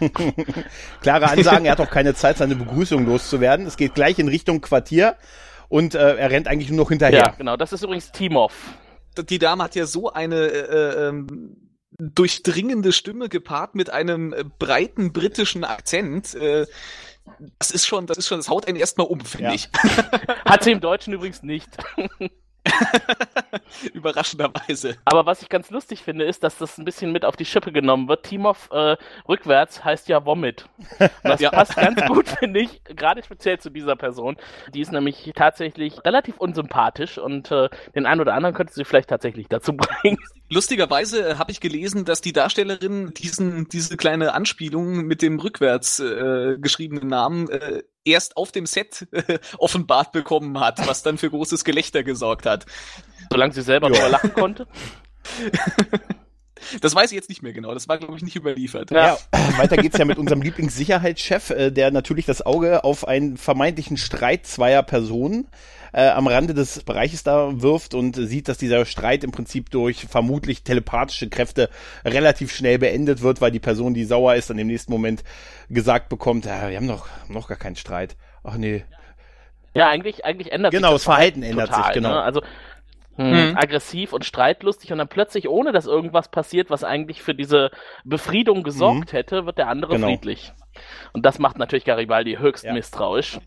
Klare 1.00 1.28
Ansagen, 1.30 1.64
er 1.64 1.72
hat 1.72 1.80
auch 1.80 1.90
keine 1.90 2.14
Zeit, 2.14 2.38
seine 2.38 2.54
Begrüßung 2.56 3.06
loszuwerden. 3.06 3.66
Es 3.66 3.76
geht 3.76 3.94
gleich 3.94 4.18
in 4.18 4.28
Richtung 4.28 4.60
Quartier 4.60 5.16
und 5.68 5.94
äh, 5.94 6.16
er 6.16 6.30
rennt 6.30 6.48
eigentlich 6.48 6.70
nur 6.70 6.78
noch 6.84 6.90
Ja, 6.90 6.94
hinterher. 7.08 7.34
genau. 7.36 7.56
Das 7.56 7.72
ist 7.72 7.82
übrigens 7.82 8.12
Timov. 8.12 8.52
Die 9.18 9.38
Dame 9.38 9.64
hat 9.64 9.74
ja 9.74 9.86
so 9.86 10.12
eine 10.12 10.36
äh, 10.46 11.08
ähm, 11.08 11.56
durchdringende 11.98 12.92
Stimme 12.92 13.28
gepaart 13.28 13.74
mit 13.74 13.90
einem 13.90 14.32
äh, 14.32 14.44
breiten 14.58 15.12
britischen 15.12 15.64
Akzent. 15.64 16.34
Äh, 16.34 16.66
das 17.58 17.70
ist 17.70 17.86
schon, 17.86 18.06
das 18.06 18.18
ist 18.18 18.26
schon, 18.28 18.38
das 18.38 18.48
haut 18.48 18.66
einen 18.66 18.76
erstmal 18.76 19.06
um, 19.06 19.20
finde 19.20 19.48
Ja. 19.48 19.54
ich. 19.54 19.68
Hat 20.44 20.64
sie 20.64 20.72
im 20.72 20.80
Deutschen 20.80 21.12
übrigens 21.12 21.42
nicht. 21.42 21.68
Überraschenderweise. 23.94 24.96
Aber 25.04 25.26
was 25.26 25.42
ich 25.42 25.48
ganz 25.48 25.70
lustig 25.70 26.02
finde, 26.02 26.24
ist, 26.24 26.42
dass 26.42 26.58
das 26.58 26.78
ein 26.78 26.84
bisschen 26.84 27.12
mit 27.12 27.24
auf 27.24 27.36
die 27.36 27.44
Schippe 27.44 27.72
genommen 27.72 28.08
wird. 28.08 28.24
Timov 28.24 28.68
äh, 28.72 28.96
rückwärts 29.28 29.84
heißt 29.84 30.08
ja 30.08 30.24
Vomit. 30.24 30.66
Und 30.98 31.10
das 31.24 31.40
Ja. 31.40 31.50
passt 31.50 31.76
ganz 31.76 32.00
gut, 32.06 32.28
finde 32.28 32.60
ich, 32.60 32.82
gerade 32.84 33.22
speziell 33.22 33.58
zu 33.58 33.70
dieser 33.70 33.96
Person. 33.96 34.36
Die 34.74 34.80
ist 34.80 34.92
nämlich 34.92 35.32
tatsächlich 35.34 36.04
relativ 36.04 36.36
unsympathisch 36.38 37.18
und 37.18 37.50
äh, 37.50 37.68
den 37.94 38.06
einen 38.06 38.20
oder 38.20 38.34
anderen 38.34 38.54
könnte 38.54 38.72
sie 38.72 38.84
vielleicht 38.84 39.08
tatsächlich 39.08 39.48
dazu 39.48 39.72
bringen. 39.76 40.18
Lustigerweise 40.48 41.30
äh, 41.30 41.34
habe 41.36 41.50
ich 41.50 41.60
gelesen, 41.60 42.04
dass 42.04 42.20
die 42.20 42.32
Darstellerin 42.32 43.12
diesen, 43.14 43.68
diese 43.68 43.96
kleine 43.96 44.34
Anspielung 44.34 45.04
mit 45.06 45.22
dem 45.22 45.38
rückwärts 45.40 45.98
äh, 46.00 46.56
geschriebenen 46.58 47.08
Namen 47.08 47.48
äh, 47.48 47.82
erst 48.04 48.36
auf 48.36 48.52
dem 48.52 48.66
Set 48.66 49.06
offenbart 49.58 50.12
bekommen 50.12 50.60
hat, 50.60 50.86
was 50.86 51.02
dann 51.02 51.18
für 51.18 51.30
großes 51.30 51.64
Gelächter 51.64 52.02
gesorgt 52.02 52.46
hat. 52.46 52.66
Solange 53.30 53.52
sie 53.52 53.62
selber 53.62 53.90
drüber 53.90 54.08
lachen 54.08 54.32
konnte. 54.34 54.66
Das 56.80 56.94
weiß 56.94 57.10
ich 57.10 57.16
jetzt 57.16 57.28
nicht 57.28 57.42
mehr 57.42 57.52
genau. 57.52 57.74
Das 57.74 57.88
war, 57.88 57.98
glaube 57.98 58.16
ich, 58.16 58.22
nicht 58.22 58.36
überliefert. 58.36 58.90
Ja, 58.90 59.18
weiter 59.56 59.76
geht's 59.76 59.98
ja 59.98 60.04
mit 60.04 60.18
unserem 60.18 60.42
Lieblingssicherheitschef, 60.42 61.50
äh, 61.50 61.70
der 61.70 61.90
natürlich 61.90 62.26
das 62.26 62.44
Auge 62.44 62.84
auf 62.84 63.06
einen 63.06 63.36
vermeintlichen 63.36 63.96
Streit 63.96 64.46
zweier 64.46 64.82
Personen 64.82 65.48
äh, 65.92 66.08
am 66.08 66.26
Rande 66.26 66.54
des 66.54 66.82
Bereiches 66.84 67.22
da 67.22 67.60
wirft 67.60 67.94
und 67.94 68.16
sieht, 68.16 68.48
dass 68.48 68.58
dieser 68.58 68.84
Streit 68.86 69.24
im 69.24 69.30
Prinzip 69.30 69.70
durch 69.70 70.06
vermutlich 70.06 70.62
telepathische 70.62 71.28
Kräfte 71.28 71.68
relativ 72.04 72.52
schnell 72.54 72.78
beendet 72.78 73.20
wird, 73.20 73.40
weil 73.40 73.50
die 73.50 73.60
Person, 73.60 73.94
die 73.94 74.04
sauer 74.04 74.34
ist, 74.34 74.50
dann 74.50 74.58
im 74.58 74.66
nächsten 74.66 74.92
Moment 74.92 75.22
gesagt 75.68 76.08
bekommt, 76.08 76.46
ja, 76.46 76.68
wir 76.68 76.76
haben 76.76 76.88
doch 76.88 77.08
noch 77.28 77.48
gar 77.48 77.58
keinen 77.58 77.76
Streit. 77.76 78.16
Ach 78.42 78.56
nee. 78.56 78.84
Ja, 79.74 79.88
eigentlich, 79.88 80.24
eigentlich 80.24 80.52
ändert 80.52 80.72
Genau, 80.72 80.88
sich 80.88 80.96
das 80.96 81.04
Verhalten 81.04 81.42
ändert 81.42 81.68
total, 81.68 81.84
sich, 81.84 81.94
genau. 81.94 82.10
Ne? 82.10 82.22
Also 82.22 82.42
Mhm. 83.16 83.56
aggressiv 83.56 84.12
und 84.12 84.24
streitlustig 84.24 84.90
und 84.92 84.98
dann 84.98 85.08
plötzlich, 85.08 85.48
ohne 85.48 85.72
dass 85.72 85.86
irgendwas 85.86 86.28
passiert, 86.28 86.70
was 86.70 86.82
eigentlich 86.82 87.22
für 87.22 87.34
diese 87.34 87.70
Befriedung 88.04 88.62
gesorgt 88.62 89.12
hätte, 89.12 89.44
wird 89.46 89.58
der 89.58 89.68
andere 89.68 89.94
Genau. 89.94 90.06
friedlich. 90.08 90.52
Und 91.12 91.24
das 91.26 91.38
macht 91.38 91.58
natürlich 91.58 91.84
Garibaldi 91.84 92.36
höchst 92.40 92.64
Ja. 92.64 92.72
misstrauisch. 92.72 93.38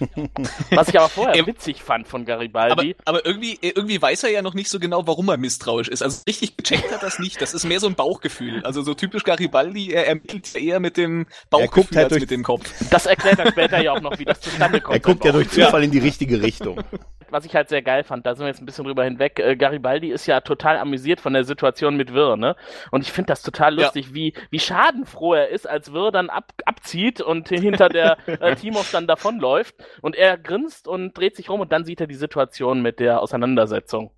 Was 0.70 0.88
ich 0.88 0.98
aber 0.98 1.08
vorher 1.08 1.34
Er- 1.36 1.46
witzig 1.46 1.82
fand 1.82 2.06
von 2.08 2.22
Aber, 2.22 2.26
Garibaldi. 2.26 2.96
aber 3.04 3.24
irgendwie, 3.26 3.58
irgendwie 3.60 4.00
weiß 4.00 4.24
er 4.24 4.30
ja 4.30 4.42
noch 4.42 4.54
nicht 4.54 4.68
so 4.70 4.78
genau, 4.78 5.06
warum 5.06 5.28
er 5.28 5.36
misstrauisch 5.36 5.88
ist. 5.88 6.02
Also 6.02 6.22
richtig 6.26 6.56
gecheckt 6.56 6.92
hat 6.92 7.02
das 7.02 7.18
nicht. 7.18 7.40
Das 7.40 7.54
ist 7.54 7.64
mehr 7.64 7.80
so 7.80 7.86
ein 7.86 7.94
Bauchgefühl. 7.94 8.64
Also 8.64 8.82
so 8.82 8.94
typisch 8.94 9.24
Garibaldi, 9.24 9.92
er 9.92 10.06
ermittelt 10.06 10.52
ja 10.54 10.60
eher 10.60 10.80
mit 10.80 10.96
dem 10.96 11.26
Bauchgefühl 11.50 11.68
guckt 11.84 11.96
halt 11.96 12.04
als 12.04 12.10
durch- 12.12 12.20
mit 12.22 12.30
dem 12.30 12.42
Kopf. 12.42 12.70
Das 12.90 13.06
erklärt 13.06 13.38
dann 13.38 13.48
später 13.50 13.82
ja 13.82 13.92
auch 13.92 14.00
noch, 14.00 14.18
wie 14.18 14.24
das 14.24 14.40
zustande 14.40 14.80
kommt. 14.80 14.96
Er 14.96 15.00
guckt 15.00 15.24
ja 15.24 15.32
durch 15.32 15.50
Zufall 15.50 15.82
in 15.84 15.90
die 15.90 15.98
richtige 15.98 16.42
Richtung. 16.42 16.82
was 17.30 17.44
ich 17.44 17.54
halt 17.56 17.68
sehr 17.68 17.82
geil 17.82 18.04
fand, 18.04 18.24
da 18.26 18.36
sind 18.36 18.44
wir 18.44 18.48
jetzt 18.48 18.62
ein 18.62 18.66
bisschen 18.66 18.84
drüber 18.84 19.02
hinweg. 19.02 19.40
Äh, 19.40 19.56
Garibaldi 19.56 20.10
ist 20.12 20.26
ja 20.26 20.40
total 20.40 20.76
amüsiert 20.78 21.20
von 21.20 21.32
der 21.32 21.42
Situation 21.42 21.96
mit 21.96 22.12
Wirr, 22.12 22.36
ne? 22.36 22.54
Und 22.92 23.00
ich 23.02 23.10
finde 23.10 23.28
das 23.28 23.42
total 23.42 23.76
Ja. 23.76 23.86
lustig, 23.86 24.14
wie, 24.14 24.34
wie 24.50 24.60
schadenfroh 24.60 25.34
er 25.34 25.48
ist, 25.48 25.68
als 25.68 25.92
Wirr 25.92 26.12
dann 26.12 26.30
ab, 26.30 26.52
abzieht 26.74 27.20
und 27.20 27.48
hinter 27.48 27.88
der 27.88 28.18
äh, 28.26 28.56
Timov 28.56 28.90
dann 28.90 29.06
davonläuft. 29.06 29.74
Und 30.02 30.16
er 30.16 30.36
grinst 30.36 30.88
und 30.88 31.16
dreht 31.16 31.36
sich 31.36 31.48
rum 31.48 31.60
und 31.60 31.72
dann 31.72 31.84
sieht 31.84 32.00
er 32.00 32.06
die 32.06 32.14
Situation 32.14 32.82
mit 32.82 32.98
der 33.00 33.20
Auseinandersetzung. 33.20 34.10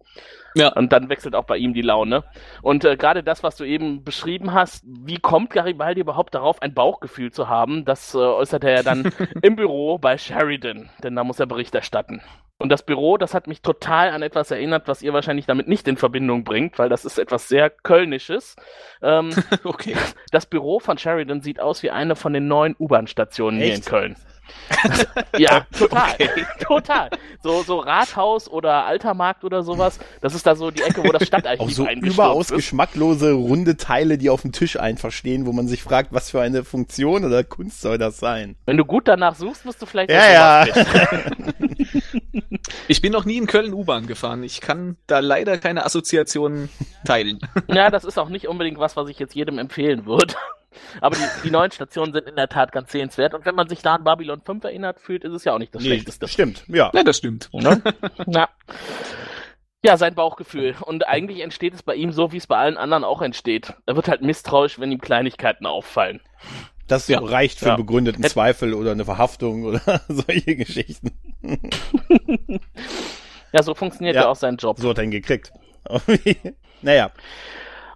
Ja. 0.54 0.72
Und 0.72 0.90
dann 0.92 1.10
wechselt 1.10 1.34
auch 1.34 1.44
bei 1.44 1.58
ihm 1.58 1.74
die 1.74 1.82
Laune. 1.82 2.24
Und 2.62 2.84
äh, 2.84 2.96
gerade 2.96 3.22
das, 3.22 3.42
was 3.42 3.56
du 3.56 3.64
eben 3.64 4.04
beschrieben 4.04 4.54
hast, 4.54 4.84
wie 4.86 5.18
kommt 5.18 5.50
Garibaldi 5.50 6.00
überhaupt 6.00 6.34
darauf, 6.34 6.62
ein 6.62 6.72
Bauchgefühl 6.72 7.30
zu 7.30 7.50
haben, 7.50 7.84
das 7.84 8.14
äh, 8.14 8.18
äußert 8.18 8.64
er 8.64 8.76
ja 8.76 8.82
dann 8.82 9.12
im 9.42 9.56
Büro 9.56 9.98
bei 9.98 10.16
Sheridan, 10.16 10.88
denn 11.02 11.14
da 11.14 11.24
muss 11.24 11.40
er 11.40 11.46
Bericht 11.46 11.74
erstatten. 11.74 12.22
Und 12.58 12.70
das 12.70 12.82
Büro, 12.84 13.18
das 13.18 13.34
hat 13.34 13.46
mich 13.48 13.60
total 13.60 14.10
an 14.10 14.22
etwas 14.22 14.50
erinnert, 14.50 14.88
was 14.88 15.02
ihr 15.02 15.12
wahrscheinlich 15.12 15.44
damit 15.44 15.68
nicht 15.68 15.86
in 15.88 15.98
Verbindung 15.98 16.42
bringt, 16.42 16.78
weil 16.78 16.88
das 16.88 17.04
ist 17.04 17.18
etwas 17.18 17.48
sehr 17.48 17.68
Kölnisches. 17.68 18.56
Ähm, 19.02 19.30
Okay. 19.64 19.94
das 20.30 20.46
Büro 20.46 20.78
von 20.80 20.96
Sheridan 20.96 21.42
sieht 21.42 21.60
aus 21.60 21.82
wie 21.82 21.90
eine 21.90 22.16
von 22.16 22.32
den 22.32 22.48
neuen 22.48 22.74
U-Bahn-Stationen 22.78 23.60
hier 23.60 23.74
in? 23.74 23.82
Köln. 23.84 24.16
ja, 25.38 25.66
total. 25.76 26.14
Total. 26.60 27.10
So, 27.42 27.62
so 27.62 27.78
Rathaus 27.78 28.48
oder 28.48 28.84
Altermarkt 28.84 29.44
oder 29.44 29.62
sowas. 29.62 29.98
Das 30.20 30.34
ist 30.34 30.46
da 30.46 30.56
so 30.56 30.70
die 30.70 30.82
Ecke, 30.82 31.04
wo 31.04 31.12
das 31.12 31.26
Stadtarchiv 31.26 31.60
Auch 31.60 31.70
so 31.70 31.88
überaus 31.88 32.50
ist. 32.50 32.56
geschmacklose, 32.56 33.32
runde 33.32 33.76
Teile, 33.76 34.18
die 34.18 34.30
auf 34.30 34.42
dem 34.42 34.52
Tisch 34.52 34.78
einfach 34.78 35.12
stehen, 35.12 35.46
wo 35.46 35.52
man 35.52 35.68
sich 35.68 35.82
fragt, 35.82 36.12
was 36.12 36.30
für 36.30 36.40
eine 36.40 36.64
Funktion 36.64 37.24
oder 37.24 37.44
Kunst 37.44 37.80
soll 37.80 37.98
das 37.98 38.18
sein? 38.18 38.56
Wenn 38.66 38.76
du 38.76 38.84
gut 38.84 39.06
danach 39.08 39.34
suchst, 39.36 39.64
musst 39.64 39.80
du 39.80 39.86
vielleicht 39.86 40.10
Ja, 40.10 40.66
finden. 40.66 41.54
Ich 42.88 43.00
bin 43.00 43.12
noch 43.12 43.24
nie 43.24 43.36
in 43.36 43.46
Köln 43.46 43.72
U-Bahn 43.72 44.06
gefahren. 44.06 44.42
Ich 44.42 44.60
kann 44.60 44.96
da 45.06 45.20
leider 45.20 45.58
keine 45.58 45.84
Assoziationen 45.84 46.68
teilen. 47.04 47.40
Ja, 47.68 47.90
das 47.90 48.04
ist 48.04 48.18
auch 48.18 48.28
nicht 48.28 48.48
unbedingt 48.48 48.78
was, 48.78 48.96
was 48.96 49.08
ich 49.08 49.18
jetzt 49.18 49.34
jedem 49.34 49.58
empfehlen 49.58 50.06
würde. 50.06 50.34
Aber 51.00 51.16
die, 51.16 51.22
die 51.44 51.50
neuen 51.50 51.70
Stationen 51.70 52.12
sind 52.12 52.26
in 52.28 52.36
der 52.36 52.48
Tat 52.48 52.72
ganz 52.72 52.92
sehenswert. 52.92 53.34
Und 53.34 53.44
wenn 53.46 53.54
man 53.54 53.68
sich 53.68 53.82
da 53.82 53.94
an 53.96 54.04
Babylon 54.04 54.40
5 54.44 54.64
erinnert 54.64 55.00
fühlt, 55.00 55.24
ist 55.24 55.32
es 55.32 55.44
ja 55.44 55.54
auch 55.54 55.58
nicht 55.58 55.74
das 55.74 55.82
Nee, 55.82 55.88
Schlechteste. 55.88 56.28
stimmt, 56.28 56.64
ja. 56.68 56.90
Ja, 56.94 57.02
das 57.02 57.16
stimmt. 57.18 57.48
Ne? 57.52 57.82
ja. 58.26 58.48
ja, 59.84 59.96
sein 59.96 60.14
Bauchgefühl. 60.14 60.74
Und 60.80 61.06
eigentlich 61.06 61.40
entsteht 61.40 61.74
es 61.74 61.82
bei 61.82 61.94
ihm 61.94 62.12
so, 62.12 62.32
wie 62.32 62.36
es 62.38 62.46
bei 62.46 62.56
allen 62.56 62.76
anderen 62.76 63.04
auch 63.04 63.22
entsteht. 63.22 63.74
Er 63.86 63.96
wird 63.96 64.08
halt 64.08 64.22
misstrauisch, 64.22 64.78
wenn 64.78 64.90
ihm 64.92 65.00
Kleinigkeiten 65.00 65.66
auffallen. 65.66 66.20
Das 66.88 67.08
Ja. 67.08 67.18
reicht 67.18 67.58
für 67.58 67.66
Ja. 67.66 67.74
einen 67.74 67.84
begründeten 67.84 68.22
Hätt- 68.22 68.32
Zweifel 68.32 68.72
oder 68.74 68.92
eine 68.92 69.04
Verhaftung 69.04 69.64
oder 69.64 69.80
solche 70.08 70.56
Geschichten. 70.56 71.10
Ja, 73.52 73.62
so 73.62 73.74
funktioniert 73.74 74.16
Ja. 74.16 74.22
ja, 74.22 74.28
auch 74.28 74.36
sein 74.36 74.56
Job. 74.56 74.78
So 74.78 74.90
hat 74.90 74.98
er 74.98 75.04
ihn 75.04 75.10
gekriegt. 75.12 75.52
naja, 76.82 77.10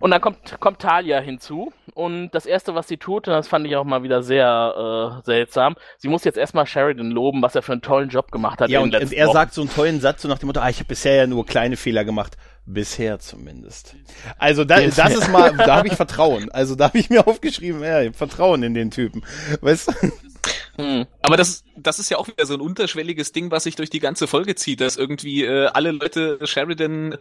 Und 0.01 0.11
dann 0.11 0.21
kommt, 0.21 0.59
kommt 0.61 0.81
Talia 0.81 1.21
hinzu. 1.21 1.73
Und 1.95 2.31
das 2.31 2.47
Erste, 2.47 2.75
was 2.75 2.89
sie 2.89 2.97
tut, 2.97 3.29
und 3.29 3.35
das 3.35 3.49
fand 3.49 3.67
ich 3.67 3.77
auch 3.77 3.85
mal 3.85 4.03
wieder 4.03 4.23
sehr 4.23 5.21
äh, 5.21 5.25
seltsam, 5.25 5.77
sie 5.99 6.09
muss 6.09 6.25
jetzt 6.25 6.39
erstmal 6.39 6.67
Sheridan 6.67 7.11
loben, 7.11 7.43
was 7.43 7.55
er 7.55 7.63
für 7.63 7.73
einen 7.73 7.83
tollen 7.83 8.09
Job 8.09 8.33
gemacht 8.33 8.61
hat. 8.61 8.71
ja, 8.71 8.81
und, 8.81 8.95
und 8.95 9.13
er 9.13 9.27
Wochen. 9.27 9.35
sagt 9.35 9.55
so 9.55 9.61
einen 9.61 9.71
tollen 9.71 10.01
Satz 10.01 10.23
so 10.23 10.29
nach 10.29 10.39
dem 10.39 10.47
Motto, 10.47 10.61
ah, 10.61 10.71
ich 10.71 10.79
habe 10.79 10.89
bisher 10.89 11.15
ja 11.15 11.27
nur 11.27 11.45
kleine 11.47 11.77
Fehler 11.77 12.05
gemacht. 12.05 12.37
Bisher 12.67 13.19
zumindest. 13.19 13.97
Also 14.39 14.65
da, 14.65 14.81
das 14.81 15.15
ist 15.15 15.31
mal, 15.31 15.57
da 15.57 15.77
habe 15.77 15.89
ich 15.89 15.95
Vertrauen. 15.95 16.51
Also 16.53 16.77
da 16.77 16.85
habe 16.85 16.99
ich 16.99 17.11
mir 17.11 17.27
aufgeschrieben, 17.27 17.83
ja, 17.83 18.13
Vertrauen 18.13 18.63
in 18.63 18.75
den 18.75 18.91
Typen. 18.91 19.23
Weißt 19.61 19.89
du? 19.89 19.93
Hm. 20.81 21.07
Aber 21.23 21.37
das, 21.37 21.65
das 21.77 21.99
ist 21.99 22.11
ja 22.11 22.19
auch 22.19 22.29
wieder 22.29 22.47
so 22.47 22.55
ein 22.55 22.61
unterschwelliges 22.61 23.33
Ding, 23.33 23.51
was 23.51 23.65
sich 23.65 23.77
durch 23.77 23.91
die 23.91 24.01
ganze 24.01 24.27
Folge 24.27 24.55
zieht, 24.55 24.81
dass 24.81 24.97
irgendwie 24.97 25.45
äh, 25.45 25.67
alle 25.67 25.93
Leute 25.93 26.39
Sheridan 26.47 27.17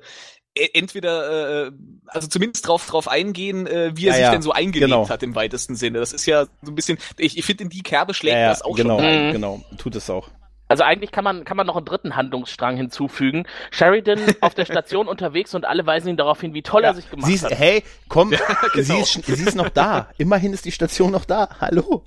äh, 0.55 0.69
entweder, 0.73 1.67
äh, 1.67 1.71
also 2.07 2.27
zumindest 2.27 2.67
drauf, 2.67 2.85
drauf 2.87 3.07
eingehen, 3.07 3.67
äh, 3.67 3.91
wie 3.95 4.07
er 4.07 4.09
Ja, 4.09 4.13
sich 4.13 4.21
ja, 4.23 4.31
denn 4.31 4.41
so 4.41 4.51
eingelebt 4.51 4.89
genau. 4.91 5.09
hat 5.09 5.23
im 5.23 5.35
weitesten 5.35 5.75
Sinne. 5.75 5.99
Das 5.99 6.11
ist 6.13 6.25
ja 6.25 6.45
so 6.61 6.71
ein 6.71 6.75
bisschen, 6.75 6.97
ich, 7.17 7.37
ich 7.37 7.45
finde, 7.45 7.65
in 7.65 7.69
die 7.69 7.83
Kerbe 7.83 8.13
schlägt 8.13 8.35
Ja, 8.35 8.49
das 8.49 8.61
auch 8.61 8.75
genau, 8.75 8.97
schon 8.97 9.05
rein. 9.05 9.31
Genau, 9.31 9.63
tut 9.77 9.95
es 9.95 10.09
auch. 10.09 10.29
Also 10.69 10.83
eigentlich 10.83 11.11
kann 11.11 11.23
man, 11.23 11.45
kann 11.45 11.57
man 11.57 11.65
noch 11.65 11.75
einen 11.75 11.85
dritten 11.85 12.15
Handlungsstrang 12.15 12.77
hinzufügen. 12.77 13.47
Sheridan 13.71 14.19
auf 14.41 14.53
der 14.53 14.65
Station 14.65 15.07
unterwegs 15.07 15.55
und 15.55 15.65
alle 15.65 15.83
weisen 15.85 16.09
ihn 16.09 16.17
darauf 16.17 16.39
hin, 16.41 16.53
wie 16.53 16.61
toll 16.61 16.83
er 16.83 16.93
sich 16.93 17.09
gemacht 17.09 17.25
Sie 17.25 17.33
ist, 17.33 17.43
hat. 17.43 17.57
hey, 17.57 17.83
komm, 18.07 18.29
genau. 18.73 18.83
sie, 18.83 18.99
ist, 18.99 19.25
sie 19.25 19.43
ist 19.43 19.55
noch 19.55 19.69
da. 19.69 20.09
Immerhin 20.19 20.53
ist 20.53 20.65
die 20.65 20.71
Station 20.71 21.11
noch 21.11 21.25
da. 21.25 21.49
Hallo. 21.59 22.03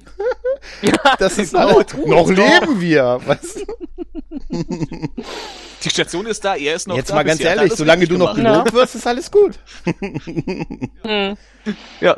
das 1.18 1.38
ist 1.38 1.54
genau, 1.54 1.78
alles. 1.78 1.92
Noch 2.06 2.30
leben 2.30 2.80
wir. 2.80 3.20
Weißt 3.26 3.66
du? 3.66 5.08
Die 5.82 5.90
Station 5.90 6.26
ist 6.26 6.44
da, 6.44 6.54
er 6.54 6.76
ist 6.76 6.86
noch 6.86 6.94
Jetzt 6.96 7.10
da. 7.10 7.16
mal 7.16 7.24
ganz 7.24 7.40
ehrlich, 7.40 7.72
solange 7.74 8.06
du 8.06 8.16
noch 8.16 8.36
gemacht. 8.36 8.66
gelobt 8.66 8.72
wirst, 8.74 8.94
ist 8.94 9.06
alles 9.08 9.28
gut. 9.28 9.58
Hm. 11.02 11.36
Ja. 12.00 12.16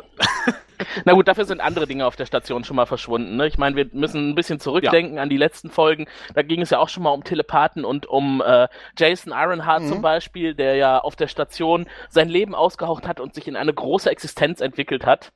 Na 1.05 1.13
gut, 1.13 1.27
dafür 1.27 1.45
sind 1.45 1.61
andere 1.61 1.87
Dinge 1.87 2.05
auf 2.05 2.15
der 2.15 2.25
Station 2.25 2.63
schon 2.63 2.75
mal 2.75 2.85
verschwunden. 2.85 3.35
Ne? 3.37 3.47
Ich 3.47 3.57
meine, 3.57 3.75
wir 3.75 3.87
müssen 3.93 4.29
ein 4.29 4.35
bisschen 4.35 4.59
zurückdenken 4.59 5.19
an 5.19 5.29
die 5.29 5.37
letzten 5.37 5.69
Folgen. 5.69 6.07
Da 6.33 6.41
ging 6.41 6.61
es 6.61 6.69
ja 6.69 6.79
auch 6.79 6.89
schon 6.89 7.03
mal 7.03 7.11
um 7.11 7.23
Telepathen 7.23 7.85
und 7.85 8.05
um 8.05 8.41
äh, 8.45 8.67
Jason 8.97 9.33
Ironheart 9.35 9.83
Mhm. 9.83 9.87
zum 9.89 10.01
Beispiel, 10.01 10.55
der 10.55 10.75
ja 10.75 10.99
auf 10.99 11.15
der 11.15 11.27
Station 11.27 11.85
sein 12.09 12.29
Leben 12.29 12.55
ausgehaucht 12.55 13.07
hat 13.07 13.19
und 13.19 13.33
sich 13.33 13.47
in 13.47 13.55
eine 13.55 13.73
große 13.73 14.09
Existenz 14.09 14.61
entwickelt 14.61 15.05
hat. 15.05 15.31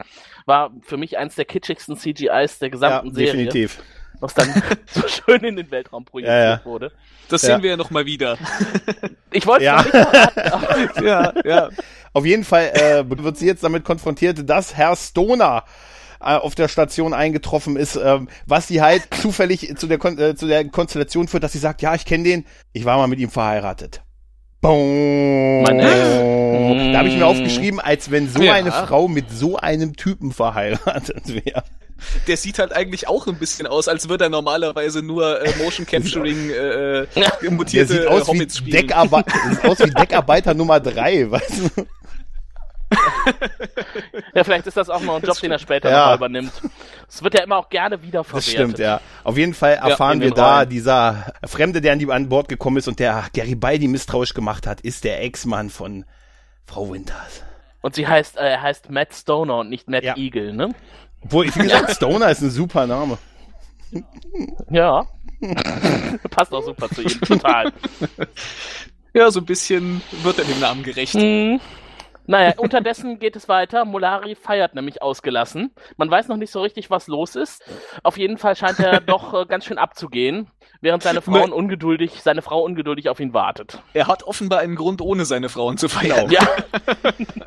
War 0.46 0.72
für 0.82 0.98
mich 0.98 1.18
eins 1.18 1.36
der 1.36 1.46
kitschigsten 1.46 1.96
CGIs 1.98 2.60
der 2.60 2.68
Ja, 2.68 2.72
gesamten 2.72 3.14
Serie, 3.14 3.32
definitiv. 3.46 3.82
was 4.20 4.34
dann 4.34 4.48
so 4.88 5.08
schön 5.08 5.44
in 5.44 5.56
den 5.56 5.70
Weltraum 5.72 6.06
projiziert 6.06 6.36
Ja, 6.36 6.50
ja. 6.56 6.66
wurde. 6.66 6.92
Das 7.30 7.42
Ja. 7.44 7.56
sehen 7.56 7.64
wir 7.64 7.70
ja 7.72 7.78
noch 7.78 7.92
mal 7.92 8.06
wieder. 8.06 8.38
Ich 9.32 9.46
wollte 9.46 9.66
Ja. 9.66 9.78
noch 9.78 9.84
nicht 9.84 9.92
verraten, 9.92 11.06
ja, 11.06 11.34
ja. 11.46 11.70
Auf 12.14 12.26
jeden 12.26 12.44
Fall 12.44 12.72
äh, 12.74 13.04
wird 13.24 13.38
sie 13.38 13.46
jetzt 13.46 13.64
damit 13.64 13.84
konfrontiert, 13.84 14.50
dass 14.50 14.76
Herr 14.76 14.96
Stoner 14.96 15.64
äh, 16.22 16.36
auf 16.36 16.56
der 16.56 16.68
Station 16.68 17.14
eingetroffen 17.14 17.76
ist, 17.78 17.96
ähm, 17.96 18.28
was 18.46 18.68
sie 18.68 18.82
halt 18.82 19.04
zufällig 19.22 19.74
zu 19.78 19.88
der, 19.88 19.98
Kon 19.98 20.18
äh, 20.18 20.36
zu 20.36 20.48
der 20.48 20.66
Konstellation 20.68 21.28
führt, 21.28 21.44
dass 21.44 21.54
sie 21.54 21.60
sagt, 21.60 21.82
ja, 21.82 21.96
ich 21.96 22.06
kenne 22.06 22.24
den, 22.24 22.46
ich 22.74 22.86
war 22.86 22.98
mal 22.98 23.08
mit 23.08 23.20
ihm 23.20 23.30
verheiratet. 23.30 24.02
Boom. 24.62 25.64
Da 25.66 26.98
habe 27.00 27.08
ich 27.08 27.16
mir 27.16 27.26
aufgeschrieben, 27.26 27.80
als 27.80 28.12
wenn 28.12 28.30
so 28.30 28.42
Ja. 28.42 28.54
eine 28.54 28.72
Frau 28.74 29.08
mit 29.08 29.32
so 29.32 29.56
einem 29.58 29.96
Typen 29.96 30.34
verheiratet 30.34 31.34
wäre. 31.34 31.64
Der 32.28 32.38
sieht 32.38 32.60
halt 32.60 32.74
eigentlich 32.74 33.08
auch 33.08 33.28
ein 33.28 33.36
bisschen 33.36 33.68
aus, 33.68 33.88
als 33.88 34.08
würde 34.10 34.26
er 34.26 34.30
normalerweise 34.30 35.02
nur 35.02 35.42
äh, 35.42 35.52
Motion 35.64 35.86
Capturing 35.90 36.50
äh, 36.50 37.00
äh, 37.02 37.08
Der 37.42 37.52
mutierte 37.52 37.94
sieht 37.94 38.04
äh, 38.04 38.08
aus 38.08 38.28
wie, 38.28 38.32
Hobbits 38.32 38.58
spielen. 38.58 38.88
Deckarbe 38.88 39.24
sieht 39.50 39.66
aus 39.66 39.80
wie 39.80 39.92
Deckarbeiter 39.92 40.54
Nummer 40.54 40.80
drei, 40.80 41.30
weißt 41.30 41.62
du? 41.76 41.86
ja, 44.34 44.44
vielleicht 44.44 44.68
ist 44.68 44.78
das 44.78 44.90
auch 44.90 45.02
noch 45.02 45.18
ein 45.18 45.22
Job, 45.24 45.40
den 45.40 45.52
er 45.52 45.60
später 45.60 45.90
Ja. 45.90 46.00
noch 46.00 46.06
mal 46.08 46.16
übernimmt. 46.16 46.52
Es 47.08 47.24
wird 47.24 47.34
ja 47.36 47.44
immer 47.44 47.58
auch 47.58 47.70
gerne 47.70 48.02
wiederverwertet. 48.02 48.48
Das 48.48 48.52
stimmt, 48.54 48.80
ja. 48.80 49.02
Auf 49.24 49.38
jeden 49.38 49.54
Fall 49.54 49.74
erfahren 49.74 50.18
in 50.22 50.30
wir 50.30 50.32
da, 50.32 50.58
Rollen. 50.58 50.70
dieser 50.70 51.34
Fremde, 51.46 51.82
der 51.82 51.94
an, 51.94 52.00
die, 52.00 52.12
an 52.12 52.30
Bord 52.30 52.50
gekommen 52.50 52.78
ist 52.78 52.88
und 52.88 53.00
der 53.00 53.26
Garibaldi 53.36 53.88
misstrauisch 53.88 54.34
gemacht 54.34 54.66
hat, 54.68 54.82
ist 54.82 55.04
der 55.04 55.22
Ex-Mann 55.24 55.70
von 55.70 56.06
Frau 56.66 56.92
Winters. 56.92 57.44
Und 57.82 57.96
sie 57.96 58.08
heißt, 58.08 58.38
äh, 58.38 58.50
er 58.52 58.62
heißt 58.62 58.90
Matt 58.90 59.14
Stoner 59.14 59.58
und 59.60 59.70
nicht 59.70 59.90
Matt 59.90 60.04
Ja. 60.04 60.16
Eagle, 60.18 60.54
ne? 60.54 60.70
Obwohl, 61.24 61.46
wie 61.54 61.60
gesagt, 61.60 61.92
Stoner 61.96 62.30
ist 62.30 62.42
ein 62.42 62.50
super 62.50 62.86
Name. 62.88 63.18
Ja. 64.70 65.06
Passt 66.30 66.54
auch 66.54 66.64
super 66.64 66.90
zu 66.90 67.02
ihm, 67.02 67.22
total. 67.22 67.72
Ja, 69.14 69.32
so 69.32 69.40
ein 69.40 69.46
bisschen 69.46 70.02
wird 70.22 70.38
er 70.40 70.46
dem 70.46 70.60
Namen 70.60 70.84
gerecht. 70.84 71.14
Hm. 71.14 71.60
Naja, 72.30 72.54
unterdessen 72.58 73.18
geht 73.18 73.36
es 73.36 73.50
weiter. 73.50 73.86
Molari 73.86 74.36
feiert 74.36 74.76
nämlich 74.76 75.02
ausgelassen. 75.02 75.72
Man 75.98 76.12
weiß 76.12 76.28
noch 76.28 76.38
nicht 76.38 76.52
so 76.52 76.62
richtig, 76.62 76.92
was 76.92 77.08
los 77.08 77.36
ist. 77.36 77.64
Auf 78.04 78.20
jeden 78.20 78.38
Fall 78.38 78.56
scheint 78.56 78.78
er 78.80 79.00
doch 79.02 79.34
äh, 79.34 79.46
ganz 79.48 79.66
schön 79.66 79.80
abzugehen, 79.80 80.48
während 80.80 81.02
seine 81.02 81.24
Frau 81.24 81.48
Ne- 81.48 81.54
ungeduldig, 81.56 82.22
seine 82.22 82.44
Frau 82.44 82.62
ungeduldig 82.62 83.10
auf 83.10 83.20
ihn 83.20 83.34
wartet. 83.34 83.82
Er 83.94 84.06
hat 84.06 84.22
offenbar 84.22 84.60
einen 84.60 84.76
Grund, 84.76 85.02
ohne 85.02 85.26
seine 85.26 85.50
Frauen 85.50 85.78
zu 85.80 85.90
feiern. 85.90 86.30
Ja, 86.30 86.48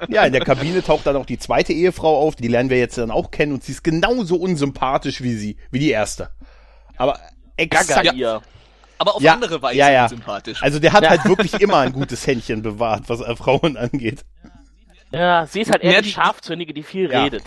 Ja, 0.08 0.24
in 0.24 0.32
der 0.32 0.44
Kabine 0.44 0.82
taucht 0.82 1.06
dann 1.06 1.14
auch 1.14 1.26
die 1.26 1.38
zweite 1.38 1.72
Ehefrau 1.72 2.18
auf, 2.18 2.34
die 2.34 2.48
lernen 2.48 2.68
wir 2.68 2.78
jetzt 2.78 2.98
dann 2.98 3.12
auch 3.12 3.30
kennen 3.30 3.52
und 3.52 3.62
sie 3.62 3.70
ist 3.72 3.84
genauso 3.84 4.34
unsympathisch 4.34 5.22
wie 5.22 5.34
sie, 5.34 5.58
wie 5.70 5.78
die 5.78 5.90
erste. 5.90 6.30
Aber 6.96 7.20
exakt. 7.56 8.04
Ja. 8.04 8.12
ihr. 8.12 8.42
Aber 8.98 9.16
auf 9.16 9.22
Ja, 9.22 9.34
andere 9.34 9.60
Weise 9.62 9.78
ja, 9.78 9.90
ja. 9.90 10.08
sympathisch. 10.08 10.62
Also 10.62 10.78
der 10.78 10.92
hat 10.92 11.02
Ja. 11.02 11.10
halt 11.10 11.24
wirklich 11.24 11.54
immer 11.60 11.78
ein 11.78 11.92
gutes 11.92 12.24
Händchen 12.26 12.62
bewahrt, 12.62 13.04
was 13.08 13.20
äh, 13.20 13.34
Frauen 13.36 13.76
angeht. 13.76 14.24
Ja, 15.12 15.46
sie 15.46 15.60
ist 15.60 15.70
halt 15.70 15.82
eher 15.82 15.92
Ja, 15.92 15.98
die 16.00 16.08
die- 16.08 16.12
Scharfzüngige, 16.14 16.72
die 16.74 16.82
viel 16.82 17.10
Ja. 17.10 17.24
redet. 17.24 17.44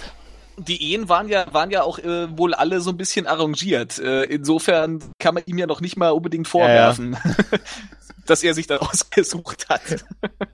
die 0.58 0.94
Ehen 0.94 1.10
waren 1.10 1.28
ja, 1.28 1.46
waren 1.54 1.70
ja 1.72 1.84
auch 1.84 2.00
äh, 2.00 2.38
wohl 2.38 2.54
alle 2.54 2.80
so 2.80 2.90
ein 2.92 2.98
bisschen 2.98 3.28
arrangiert. 3.28 4.00
Äh, 4.00 4.24
insofern 4.24 5.04
kann 5.20 5.34
man 5.34 5.44
ihm 5.48 5.58
ja 5.58 5.68
noch 5.68 5.82
nicht 5.82 5.98
mal 5.98 6.12
unbedingt 6.12 6.48
vorwerfen, 6.48 7.18
dass 8.26 8.42
er 8.44 8.54
sich 8.54 8.66
da 8.68 8.78
ausgesucht 8.80 9.68
hat. 9.70 9.82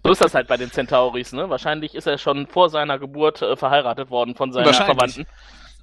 So 0.04 0.12
ist 0.12 0.22
das 0.22 0.34
halt 0.34 0.48
bei 0.48 0.58
den 0.58 0.72
Centauris, 0.72 1.34
ne? 1.34 1.50
Wahrscheinlich 1.50 1.94
ist 1.96 2.08
er 2.08 2.18
schon 2.18 2.48
vor 2.48 2.70
seiner 2.70 2.98
Geburt 2.98 3.42
äh, 3.44 3.56
verheiratet 3.56 4.10
worden 4.10 4.34
von 4.36 4.54
Wahrscheinlich. 4.54 4.78
Verwandten. 4.86 5.28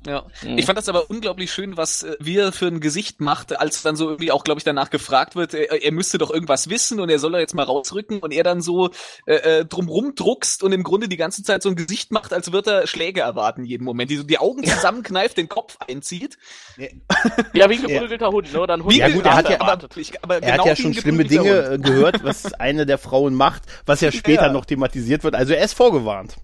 Ja. 0.07 0.25
Mhm. 0.43 0.59
Ich 0.59 0.67
fand 0.67 0.79
das 0.79 0.89
aber 0.89 1.11
unglaublich 1.11 1.53
schön, 1.53 1.77
was 1.77 2.03
äh, 2.05 2.17
wir 2.21 2.53
für 2.53 2.67
ein 2.67 2.81
Gesicht 2.81 3.21
macht, 3.21 3.59
als 3.59 3.83
dann 3.83 3.97
so 3.97 4.07
irgendwie 4.09 4.31
auch, 4.33 4.45
glaube 4.45 4.59
ich, 4.59 4.65
danach 4.65 4.91
gefragt 4.91 5.35
wird, 5.37 5.55
er, 5.55 5.83
er 5.83 5.93
müsste 5.93 6.19
doch 6.19 6.31
irgendwas 6.31 6.71
wissen 6.71 7.01
und 7.01 7.09
er 7.11 7.19
soll 7.19 7.33
da 7.33 7.39
jetzt 7.41 7.55
mal 7.55 7.65
rausrücken 7.65 8.21
und 8.21 8.33
er 8.33 8.45
dann 8.45 8.61
so 8.63 8.91
äh, 9.27 9.35
äh, 9.35 9.65
drumrum 9.65 10.15
druckst 10.15 10.63
und 10.63 10.73
im 10.73 10.83
Grunde 10.85 11.09
die 11.09 11.17
ganze 11.17 11.43
Zeit 11.43 11.63
so 11.63 11.69
ein 11.69 11.77
Gesicht 11.77 12.13
macht, 12.13 12.33
als 12.33 12.53
würde 12.53 12.71
er 12.73 12.87
Schläge 12.87 13.21
erwarten 13.23 13.65
jeden 13.65 13.85
Moment, 13.85 14.11
die 14.11 14.17
so 14.17 14.23
die 14.23 14.39
Augen 14.39 14.65
zusammenkneift, 14.65 15.37
den 15.37 15.49
Kopf 15.49 15.77
einzieht. 15.89 16.39
Ja, 17.53 17.69
wie 17.69 17.75
ein 17.75 17.83
geprügelter 17.83 18.29
Hund, 18.29 18.53
ne? 18.53 18.61
Oder 18.61 18.75
ein 18.75 18.85
Hund, 18.85 18.95
Ja, 18.95 19.09
gut, 19.09 19.25
er 19.25 19.35
hat 19.35 19.51
ja- 19.51 19.61
aber, 19.61 19.79
ich, 19.97 20.13
aber 20.23 20.35
Er 20.37 20.41
genau 20.53 20.59
hat 20.63 20.67
ja 20.67 20.77
schon 20.77 20.95
schlimme 20.95 21.25
Dinge 21.25 21.71
Hund. 21.71 21.87
äh, 21.87 21.91
gehört, 21.91 22.23
was 22.25 22.53
eine 22.55 22.87
der 22.87 22.99
Frauen 22.99 23.35
macht, 23.35 23.63
was 23.85 24.01
ja 24.01 24.13
später 24.13 24.47
Ja. 24.47 24.53
noch 24.53 24.65
thematisiert 24.65 25.25
wird. 25.25 25.35
Also 25.35 25.55
er 25.55 25.65
ist 25.65 25.75
vorgewarnt. 25.75 26.37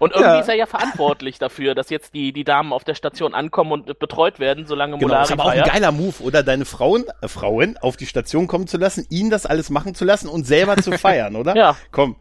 Und 0.00 0.12
irgendwie 0.12 0.30
Ja. 0.30 0.40
ist 0.40 0.48
er 0.48 0.54
ja 0.56 0.66
verantwortlich 0.66 1.38
dafür, 1.38 1.74
dass 1.74 1.90
jetzt 1.90 2.14
die, 2.14 2.32
die 2.32 2.44
Damen 2.44 2.72
auf 2.72 2.84
der 2.84 2.94
Station 2.94 3.34
ankommen 3.34 3.72
und 3.72 3.98
betreut 3.98 4.38
werden, 4.40 4.66
solange 4.66 4.94
Genau, 4.98 5.08
Molari 5.08 5.24
ist 5.24 5.32
aber 5.32 5.44
auch 5.44 5.48
ein 5.48 5.62
geiler 5.62 5.92
Move, 5.92 6.22
oder? 6.22 6.42
Deine 6.42 6.64
Frauen, 6.64 7.04
äh, 7.20 7.28
Frauen 7.28 7.76
auf 7.78 7.96
die 7.96 8.06
Station 8.06 8.46
kommen 8.46 8.66
zu 8.66 8.76
lassen, 8.78 9.06
ihnen 9.10 9.30
das 9.30 9.46
alles 9.46 9.70
machen 9.70 9.94
zu 9.94 10.04
lassen 10.04 10.28
und 10.28 10.46
selber 10.46 10.76
zu 10.78 10.92
feiern, 10.98 11.36
oder? 11.36 11.54
Ja. 11.56 11.76
Komm, 11.92 12.16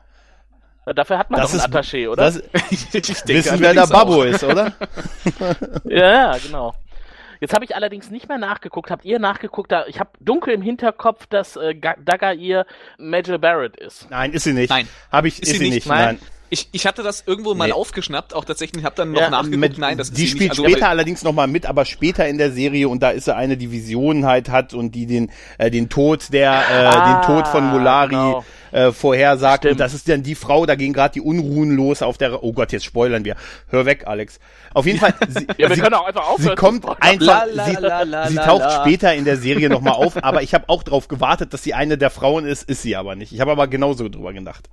Dafür 0.85 1.17
hat 1.17 1.29
man 1.31 1.41
das 1.41 1.51
doch 1.51 1.57
ist, 1.57 1.65
einen 1.65 1.73
Attaché, 1.73 2.09
oder? 2.09 2.23
das, 2.23 2.37
Ich 2.71 2.89
denke 2.89 3.09
wissen, 3.09 3.59
wer 3.59 3.73
der. 3.73 3.87
Babbo 3.87 4.23
ist, 4.23 4.43
oder? 4.43 4.73
Ja, 5.85 6.11
ja, 6.33 6.37
genau. 6.37 6.73
Jetzt 7.39 7.53
habe 7.53 7.65
ich 7.65 7.75
allerdings 7.75 8.09
nicht 8.09 8.29
mehr 8.29 8.37
nachgeguckt. 8.37 8.89
Habt 8.89 9.03
ihr 9.05 9.19
nachgeguckt? 9.19 9.71
Da, 9.71 9.85
ich 9.87 9.99
habe 9.99 10.09
dunkel 10.21 10.53
im 10.53 10.61
Hinterkopf, 10.61 11.27
dass 11.27 11.55
äh, 11.55 11.75
Ga- 11.75 11.97
Dagger 12.03 12.33
Major 12.97 13.37
Barrett 13.37 13.75
ist. 13.77 14.09
Nein, 14.09 14.31
ist 14.33 14.45
sie 14.45 14.53
nicht. 14.53 14.69
Nein. 14.69 14.87
Habe 15.11 15.27
ich, 15.27 15.41
ist, 15.43 15.49
sie 15.59 15.69
nicht. 15.69 15.85
Nein. 15.87 16.05
Nein. 16.05 16.19
Ich, 16.49 16.69
ich 16.71 16.87
hatte 16.87 17.03
das 17.03 17.23
irgendwo 17.27 17.53
mal 17.55 17.67
Nee. 17.67 17.73
aufgeschnappt, 17.73 18.33
auch 18.33 18.45
tatsächlich, 18.45 18.83
habe 18.85 18.95
dann 18.95 19.11
noch 19.11 19.19
Ja, 19.19 19.29
nachgeguckt. 19.29 19.57
Mit, 19.59 19.77
Nein, 19.77 19.97
das 19.97 20.09
ist 20.09 20.17
die 20.17 20.21
sie 20.21 20.27
spielt 20.27 20.41
nicht. 20.41 20.51
Also, 20.51 20.63
später 20.63 20.77
aber- 20.83 20.89
allerdings 20.91 21.23
nochmal 21.23 21.47
mit, 21.47 21.65
aber 21.65 21.83
später 21.83 22.27
in 22.27 22.37
der 22.37 22.51
Serie 22.51 22.87
und 22.87 23.03
da 23.03 23.09
ist 23.09 23.25
sie 23.25 23.35
eine, 23.35 23.57
die 23.57 23.71
Visionen 23.71 24.25
halt 24.25 24.49
hat 24.49 24.73
und 24.73 24.95
die 24.95 25.05
den, 25.07 25.29
äh, 25.57 25.69
den 25.69 25.89
Tod 25.89 26.31
der, 26.31 26.51
äh, 26.53 26.73
Ah, 26.85 27.21
den 27.21 27.25
Tod 27.35 27.47
von 27.49 27.65
Molari 27.65 28.09
genau. 28.11 28.45
äh, 28.71 28.91
vorhersagt. 28.93 29.63
Stimmt. 29.63 29.73
Und 29.73 29.79
das 29.81 29.93
ist 29.93 30.07
dann 30.07 30.23
die 30.23 30.35
Frau, 30.35 30.65
da 30.65 30.75
gehen 30.75 30.93
gerade 30.93 31.13
die 31.15 31.21
Unruhen 31.21 31.75
los 31.75 32.01
auf 32.01 32.17
der, 32.17 32.41
oh 32.43 32.53
Gott, 32.53 32.71
jetzt 32.71 32.85
spoilern 32.85 33.25
wir. 33.25 33.35
Hör 33.67 33.85
weg, 33.85 34.03
Alex. 34.07 34.39
Auf 34.73 34.85
jeden 34.85 34.99
Fall, 34.99 35.13
sie, 35.27 35.47
Ja, 35.57 35.67
wir 35.69 35.75
sie, 35.75 35.81
können 35.81 35.95
auch 35.95 36.05
einfach 36.07 36.29
aufhören. 36.29 36.49
sie 36.51 36.55
kommt 36.55 36.85
einfach, 37.01 37.19
La, 37.19 37.43
la, 37.51 37.65
sie, 37.65 37.75
la, 37.79 38.01
la, 38.03 38.27
sie 38.29 38.35
la, 38.35 38.45
taucht 38.45 38.61
la. 38.61 38.81
später 38.81 39.13
in 39.13 39.25
der 39.25 39.35
Serie 39.37 39.67
nochmal 39.69 39.93
auf, 39.93 40.23
aber 40.23 40.43
ich 40.43 40.53
habe 40.53 40.69
auch 40.69 40.83
drauf 40.83 41.07
gewartet, 41.09 41.53
dass 41.53 41.63
sie 41.63 41.73
eine 41.73 41.97
der 41.97 42.09
Frauen 42.09 42.45
ist, 42.45 42.63
ist 42.69 42.83
sie 42.83 42.95
aber 42.95 43.15
nicht. 43.15 43.33
Ich 43.33 43.41
habe 43.41 43.51
aber 43.51 43.67
genauso 43.67 44.07
drüber 44.07 44.31
gedacht. 44.31 44.69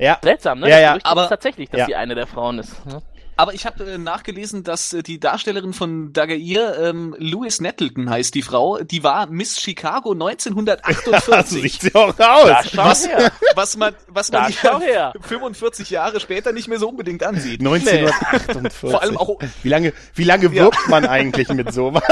Ja, 0.00 0.18
Seltsam, 0.22 0.60
ne? 0.60 0.68
Ja, 0.70 0.94
Das 0.94 1.02
ja. 1.04 1.10
Aber- 1.10 1.28
tatsächlich, 1.28 1.68
dass 1.70 1.80
Ja. 1.80 1.86
sie 1.86 1.94
eine 1.96 2.14
der 2.14 2.26
Frauen 2.26 2.58
ist. 2.58 2.84
ne? 2.86 3.00
Aber 3.40 3.54
ich 3.54 3.64
habe 3.64 3.90
äh, 3.90 3.96
nachgelesen, 3.96 4.64
dass 4.64 4.92
äh, 4.92 5.02
die 5.02 5.18
Darstellerin 5.18 5.72
von 5.72 6.12
Dagair, 6.12 6.78
ähm, 6.78 7.16
Louis 7.18 7.58
Nettleton 7.62 8.10
heißt 8.10 8.34
die 8.34 8.42
Frau, 8.42 8.80
die 8.82 9.02
war 9.02 9.28
Miss 9.28 9.58
Chicago 9.58 10.10
so 10.18 10.26
1948. 10.26 11.62
sieht 11.72 11.80
sie 11.80 11.94
auch 11.94 12.08
aus. 12.18 12.76
was, 12.76 13.08
her. 13.08 13.32
was 13.54 13.78
man, 13.78 13.94
was 14.08 14.30
man 14.30 14.52
schau 14.52 14.78
her. 14.80 15.14
45 15.22 15.88
Jahre 15.88 16.20
später 16.20 16.52
nicht 16.52 16.68
mehr 16.68 16.78
so 16.78 16.90
unbedingt 16.90 17.22
ansieht. 17.22 17.60
1948. 17.60 18.72
Vor 18.90 19.00
allem 19.00 19.16
auch- 19.16 19.38
Wie 19.62 19.70
lange, 19.70 19.94
wie 20.14 20.24
lange 20.24 20.44
Ja. 20.48 20.64
wirkt 20.64 20.88
man 20.90 21.06
eigentlich 21.06 21.48
mit 21.48 21.72
sowas? 21.72 22.02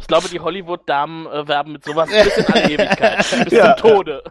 Ich 0.00 0.06
glaube, 0.06 0.28
die 0.28 0.40
Hollywood-Damen 0.40 1.26
äh, 1.26 1.48
werben 1.48 1.72
mit 1.72 1.84
sowas 1.84 2.08
bis 2.08 2.36
in 2.38 2.46
alle 2.46 2.70
Ewigkeit. 2.70 3.18
Bis 3.44 3.52
Ja. 3.52 3.76
zum 3.76 3.90
Tode. 3.90 4.22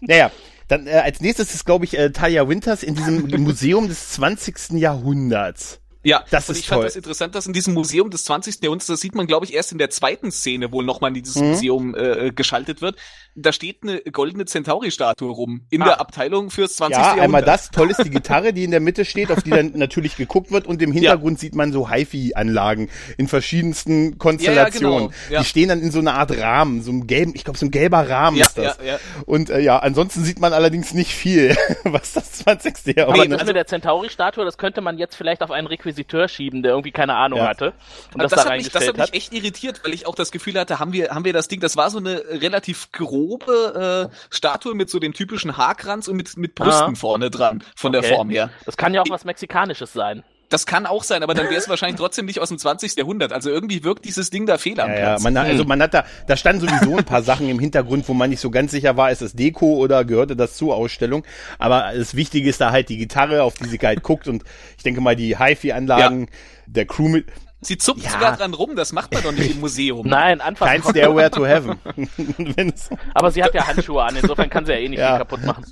naja, 0.00 0.30
dann 0.68 0.86
äh, 0.86 0.92
als 0.92 1.20
nächstes 1.20 1.54
ist, 1.54 1.64
glaube 1.64 1.84
ich, 1.84 1.98
äh, 1.98 2.10
Talia 2.10 2.48
Winters 2.48 2.82
in 2.82 2.94
diesem 2.94 3.28
Museum 3.42 3.88
des 3.88 4.10
20. 4.10 4.70
Jahrhunderts. 4.72 5.80
Ja, 6.06 6.24
Das 6.30 6.48
und 6.48 6.54
ist 6.54 6.60
ich 6.60 6.68
fand 6.68 6.78
toll. 6.80 6.84
das 6.86 6.96
interessant, 6.96 7.34
dass 7.34 7.46
in 7.46 7.52
diesem 7.52 7.74
Museum 7.74 8.10
des 8.10 8.24
20. 8.24 8.62
Jahrhunderts, 8.62 8.86
das 8.86 9.00
sieht 9.00 9.14
man, 9.14 9.26
glaube 9.26 9.44
ich, 9.44 9.54
erst 9.54 9.72
in 9.72 9.78
der 9.78 9.90
zweiten 9.90 10.30
Szene 10.30 10.70
wohl 10.72 10.84
nochmal 10.84 11.08
in 11.10 11.14
dieses 11.14 11.36
Mhm. 11.36 11.48
Museum 11.48 11.94
äh, 11.94 12.30
geschaltet 12.34 12.80
wird. 12.80 12.96
Da 13.34 13.52
steht 13.52 13.82
eine 13.82 14.00
goldene 14.00 14.46
Centauri-Statue 14.46 15.30
rum 15.30 15.66
in 15.68 15.82
Ah. 15.82 15.86
der 15.86 16.00
Abteilung 16.00 16.50
fürs 16.50 16.76
20. 16.76 16.96
Ja, 16.96 17.02
Jahrhundert. 17.02 17.24
einmal 17.24 17.42
das. 17.42 17.70
Toll 17.70 17.90
ist 17.90 18.02
die 18.04 18.08
Gitarre, 18.10 18.52
die 18.54 18.64
in 18.64 18.70
der 18.70 18.80
Mitte 18.80 19.04
steht, 19.04 19.30
auf 19.30 19.42
die 19.42 19.50
dann 19.50 19.72
natürlich 19.74 20.16
geguckt 20.16 20.50
wird. 20.52 20.66
Und 20.66 20.80
im 20.80 20.92
Hintergrund 20.92 21.38
sieht 21.38 21.54
man 21.54 21.72
so 21.72 21.90
HiFi-Anlagen 21.90 22.88
in 23.18 23.28
verschiedensten 23.28 24.16
Konstellationen. 24.18 25.08
genau, 25.08 25.12
ja. 25.30 25.40
Die 25.40 25.44
stehen 25.44 25.68
dann 25.68 25.80
in 25.80 25.90
so 25.90 25.98
einer 25.98 26.14
Art 26.14 26.30
Rahmen, 26.38 26.82
so 26.82 26.90
einem 26.90 27.06
gelben, 27.06 27.32
ich 27.34 27.44
glaube, 27.44 27.58
so 27.58 27.66
ein 27.66 27.70
gelber 27.70 28.08
Rahmen 28.08 28.36
Ja, 28.38 28.46
ist 28.46 28.56
das. 28.58 28.78
ja, 28.78 28.92
ja. 28.92 28.98
Und 29.26 29.50
äh, 29.50 29.60
ja, 29.60 29.78
ansonsten 29.80 30.24
sieht 30.24 30.38
man 30.40 30.52
allerdings 30.52 30.94
nicht 30.94 31.12
viel, 31.12 31.56
was 31.84 32.12
das 32.14 32.32
20. 32.32 32.74
Aber 32.76 32.96
Jahrhundert 33.16 33.32
das 33.32 33.40
also- 33.40 33.46
mit 33.50 33.56
der 33.56 33.66
Centauri-Statue, 33.66 34.44
das 34.44 34.56
könnte 34.56 34.80
man 34.80 34.98
jetzt 34.98 35.14
vielleicht 35.16 35.42
auf 35.42 35.50
einen 35.50 35.66
Requisiteur 35.96 36.28
schieben, 36.28 36.62
der 36.62 36.72
irgendwie 36.72 36.90
keine 36.92 37.14
Ahnung 37.14 37.38
Ja. 37.40 37.48
hatte 37.48 37.72
und 38.12 38.22
Das, 38.22 38.30
das, 38.32 38.44
da 38.44 38.50
hat 38.50 38.56
mich, 38.58 38.70
das 38.70 38.86
hat 38.86 38.96
mich 38.96 39.02
hat. 39.02 39.14
echt 39.14 39.32
irritiert, 39.32 39.80
weil 39.84 39.94
ich 39.94 40.06
auch 40.06 40.14
das 40.14 40.30
Gefühl 40.30 40.58
hatte, 40.58 40.78
haben 40.78 40.92
wir, 40.92 41.10
haben 41.10 41.24
wir 41.24 41.32
das 41.32 41.48
Ding, 41.48 41.60
das 41.60 41.76
war 41.76 41.90
so 41.90 41.98
eine 41.98 42.22
relativ 42.28 42.92
grobe 42.92 44.10
äh, 44.12 44.16
Statue 44.34 44.74
mit 44.74 44.90
so 44.90 44.98
dem 44.98 45.12
typischen 45.14 45.56
Haarkranz 45.56 46.08
und 46.08 46.16
mit, 46.16 46.36
mit 46.36 46.54
Brüsten 46.54 46.92
Ah. 46.94 46.96
vorne 46.96 47.30
dran, 47.30 47.62
von 47.74 47.94
Okay. 47.94 48.06
der 48.06 48.16
Form 48.16 48.30
her. 48.30 48.50
Das 48.64 48.76
kann 48.76 48.92
ja 48.94 49.02
auch 49.02 49.10
was 49.10 49.24
Mexikanisches 49.24 49.92
sein. 49.92 50.22
Das 50.48 50.64
kann 50.64 50.86
auch 50.86 51.02
sein, 51.02 51.22
aber 51.24 51.34
dann 51.34 51.46
wäre 51.46 51.56
es 51.56 51.68
wahrscheinlich 51.68 51.98
trotzdem 51.98 52.26
nicht 52.26 52.38
aus 52.40 52.48
dem 52.50 52.58
20. 52.58 52.96
Jahrhundert. 52.96 53.32
Also 53.32 53.50
irgendwie 53.50 53.82
wirkt 53.82 54.04
dieses 54.04 54.30
Ding 54.30 54.46
da 54.46 54.58
fehl 54.58 54.80
am 54.80 54.90
Ja, 54.90 54.96
ja, 54.96 55.04
Platz. 55.06 55.22
man, 55.24 55.38
hat- 55.38 55.46
also 55.46 55.64
man 55.64 55.82
hat 55.82 55.92
da, 55.94 56.04
da 56.28 56.36
standen 56.36 56.68
sowieso 56.68 56.96
ein 56.96 57.04
paar 57.04 57.22
Sachen 57.22 57.48
im 57.48 57.58
Hintergrund, 57.58 58.08
wo 58.08 58.14
man 58.14 58.30
nicht 58.30 58.40
so 58.40 58.50
ganz 58.50 58.70
sicher 58.70 58.96
war, 58.96 59.10
ist 59.10 59.22
es 59.22 59.32
Deko 59.32 59.74
oder 59.76 60.04
gehörte 60.04 60.36
das 60.36 60.56
zur 60.56 60.74
Ausstellung. 60.76 61.24
Aber 61.58 61.90
das 61.96 62.14
Wichtige 62.14 62.48
ist 62.48 62.60
da 62.60 62.70
halt 62.70 62.88
die 62.88 62.96
Gitarre, 62.96 63.42
auf 63.42 63.54
die 63.54 63.66
sie 63.68 63.78
halt 63.78 64.02
guckt 64.02 64.28
und 64.28 64.44
ich 64.76 64.82
denke 64.84 65.00
mal 65.00 65.16
die 65.16 65.36
HiFi-Anlagen, 65.38 66.28
der 66.66 66.86
Crew 66.86 67.08
mit, 67.08 67.26
Sie 67.62 67.78
zupft 67.78 68.04
Ja. 68.04 68.10
sogar 68.10 68.36
dran 68.36 68.52
rum, 68.54 68.76
das 68.76 68.92
macht 68.92 69.12
man 69.14 69.22
doch 69.24 69.32
nicht 69.32 69.50
im 69.52 69.60
Museum. 69.60 70.06
Nein, 70.06 70.40
anfassen. 70.40 70.82
kein 70.82 70.90
Stairway 70.90 71.30
to 71.30 71.44
Heaven. 71.46 71.78
Aber 73.14 73.30
sie 73.30 73.42
hat 73.42 73.54
ja 73.54 73.66
Handschuhe 73.66 74.02
an, 74.04 74.14
insofern 74.14 74.50
kann 74.50 74.66
sie 74.66 74.72
ja 74.72 74.78
eh 74.78 74.88
nicht 74.88 74.98
Ja. 75.00 75.10
viel 75.10 75.18
kaputt 75.18 75.44
machen. 75.44 75.64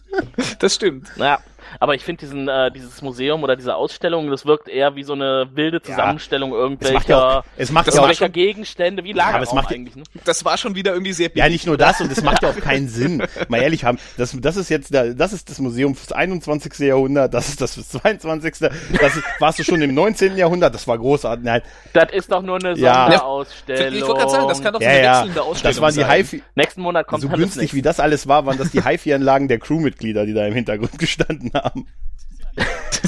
Das 0.58 0.74
stimmt. 0.74 1.08
Naja, 1.16 1.38
aber 1.80 1.94
ich 1.94 2.02
finde 2.04 2.20
diesen, 2.20 2.48
äh, 2.48 2.70
dieses 2.70 3.02
Museum 3.02 3.42
oder 3.42 3.56
diese 3.56 3.74
Ausstellung, 3.76 4.30
das 4.30 4.46
wirkt 4.46 4.68
eher 4.68 4.94
wie 4.96 5.02
so 5.04 5.12
eine 5.14 5.48
wilde 5.54 5.80
Zusammenstellung 5.82 6.50
es 6.52 6.56
irgendwelcher, 6.58 6.94
macht 6.94 7.08
ja 7.08 7.38
auch, 7.38 7.44
es 7.56 7.70
macht 7.72 7.86
ja 8.20 8.28
Gegenstände, 8.28 9.04
wie 9.04 9.12
Lagerraum 9.12 9.34
aber 9.36 9.44
es 9.44 9.52
macht- 9.52 9.72
eigentlich. 9.72 9.96
Ne? 9.96 10.04
Das 10.24 10.44
war 10.44 10.56
schon 10.58 10.74
wieder 10.74 10.92
irgendwie 10.92 11.12
sehr 11.12 11.30
ja 11.34 11.48
nicht 11.48 11.66
nur 11.66 11.76
das 11.76 12.00
und 12.00 12.10
es 12.10 12.22
macht 12.22 12.42
ja 12.42 12.50
auch 12.50 12.56
keinen 12.60 12.88
Sinn. 12.88 13.22
Mal 13.48 13.62
ehrlich 13.62 13.84
haben, 13.84 13.98
das, 14.16 14.36
das 14.40 14.56
ist 14.56 14.68
jetzt, 14.68 14.92
das 14.94 15.32
ist 15.32 15.50
das 15.50 15.58
Museum 15.58 15.94
fürs 15.94 16.12
21. 16.12 16.78
Jahrhundert, 16.80 17.32
das 17.34 17.48
ist 17.48 17.60
das 17.60 17.74
fürs 17.74 17.88
22. 17.90 18.54
Das 19.00 19.16
ist, 19.16 19.24
warst 19.38 19.58
du 19.58 19.64
schon 19.64 19.80
im 19.82 19.94
19. 19.94 20.36
Jahrhundert, 20.36 20.74
das 20.74 20.86
war 20.88 20.98
großartig. 20.98 21.44
Nein, 21.44 21.62
Das 21.92 22.12
ist 22.12 22.30
doch 22.30 22.42
nur 22.42 22.56
eine 22.56 22.76
Ja. 22.78 23.04
Sonderausstellung. 23.04 23.94
Ich 23.94 24.02
wollte 24.02 24.14
gerade 24.20 24.30
sagen, 24.30 24.48
das 24.48 24.62
kann 24.62 24.72
doch 24.74 24.80
ja, 24.80 24.88
eine 24.88 25.02
ja, 25.02 25.18
wechselnde 25.18 25.42
Ausstellung 25.42 25.74
das 25.74 25.80
waren 25.80 25.94
die 25.94 26.00
sein. 26.00 26.10
HiFi, 26.18 26.42
Nächsten 26.54 26.80
Monat 26.82 27.06
kommt 27.06 27.22
so 27.22 27.28
günstig 27.28 27.74
wie 27.74 27.82
das 27.82 28.00
alles 28.00 28.26
war, 28.28 28.46
waren 28.46 28.58
das 28.58 28.70
die 28.70 28.82
HiFi-Anlagen 28.82 29.48
der 29.48 29.58
Crewmitglieder, 29.58 30.26
die 30.26 30.34
da 30.34 30.46
im 30.46 30.54
Hintergrund 30.54 30.98
gestanden 30.98 31.50
haben. 31.54 31.63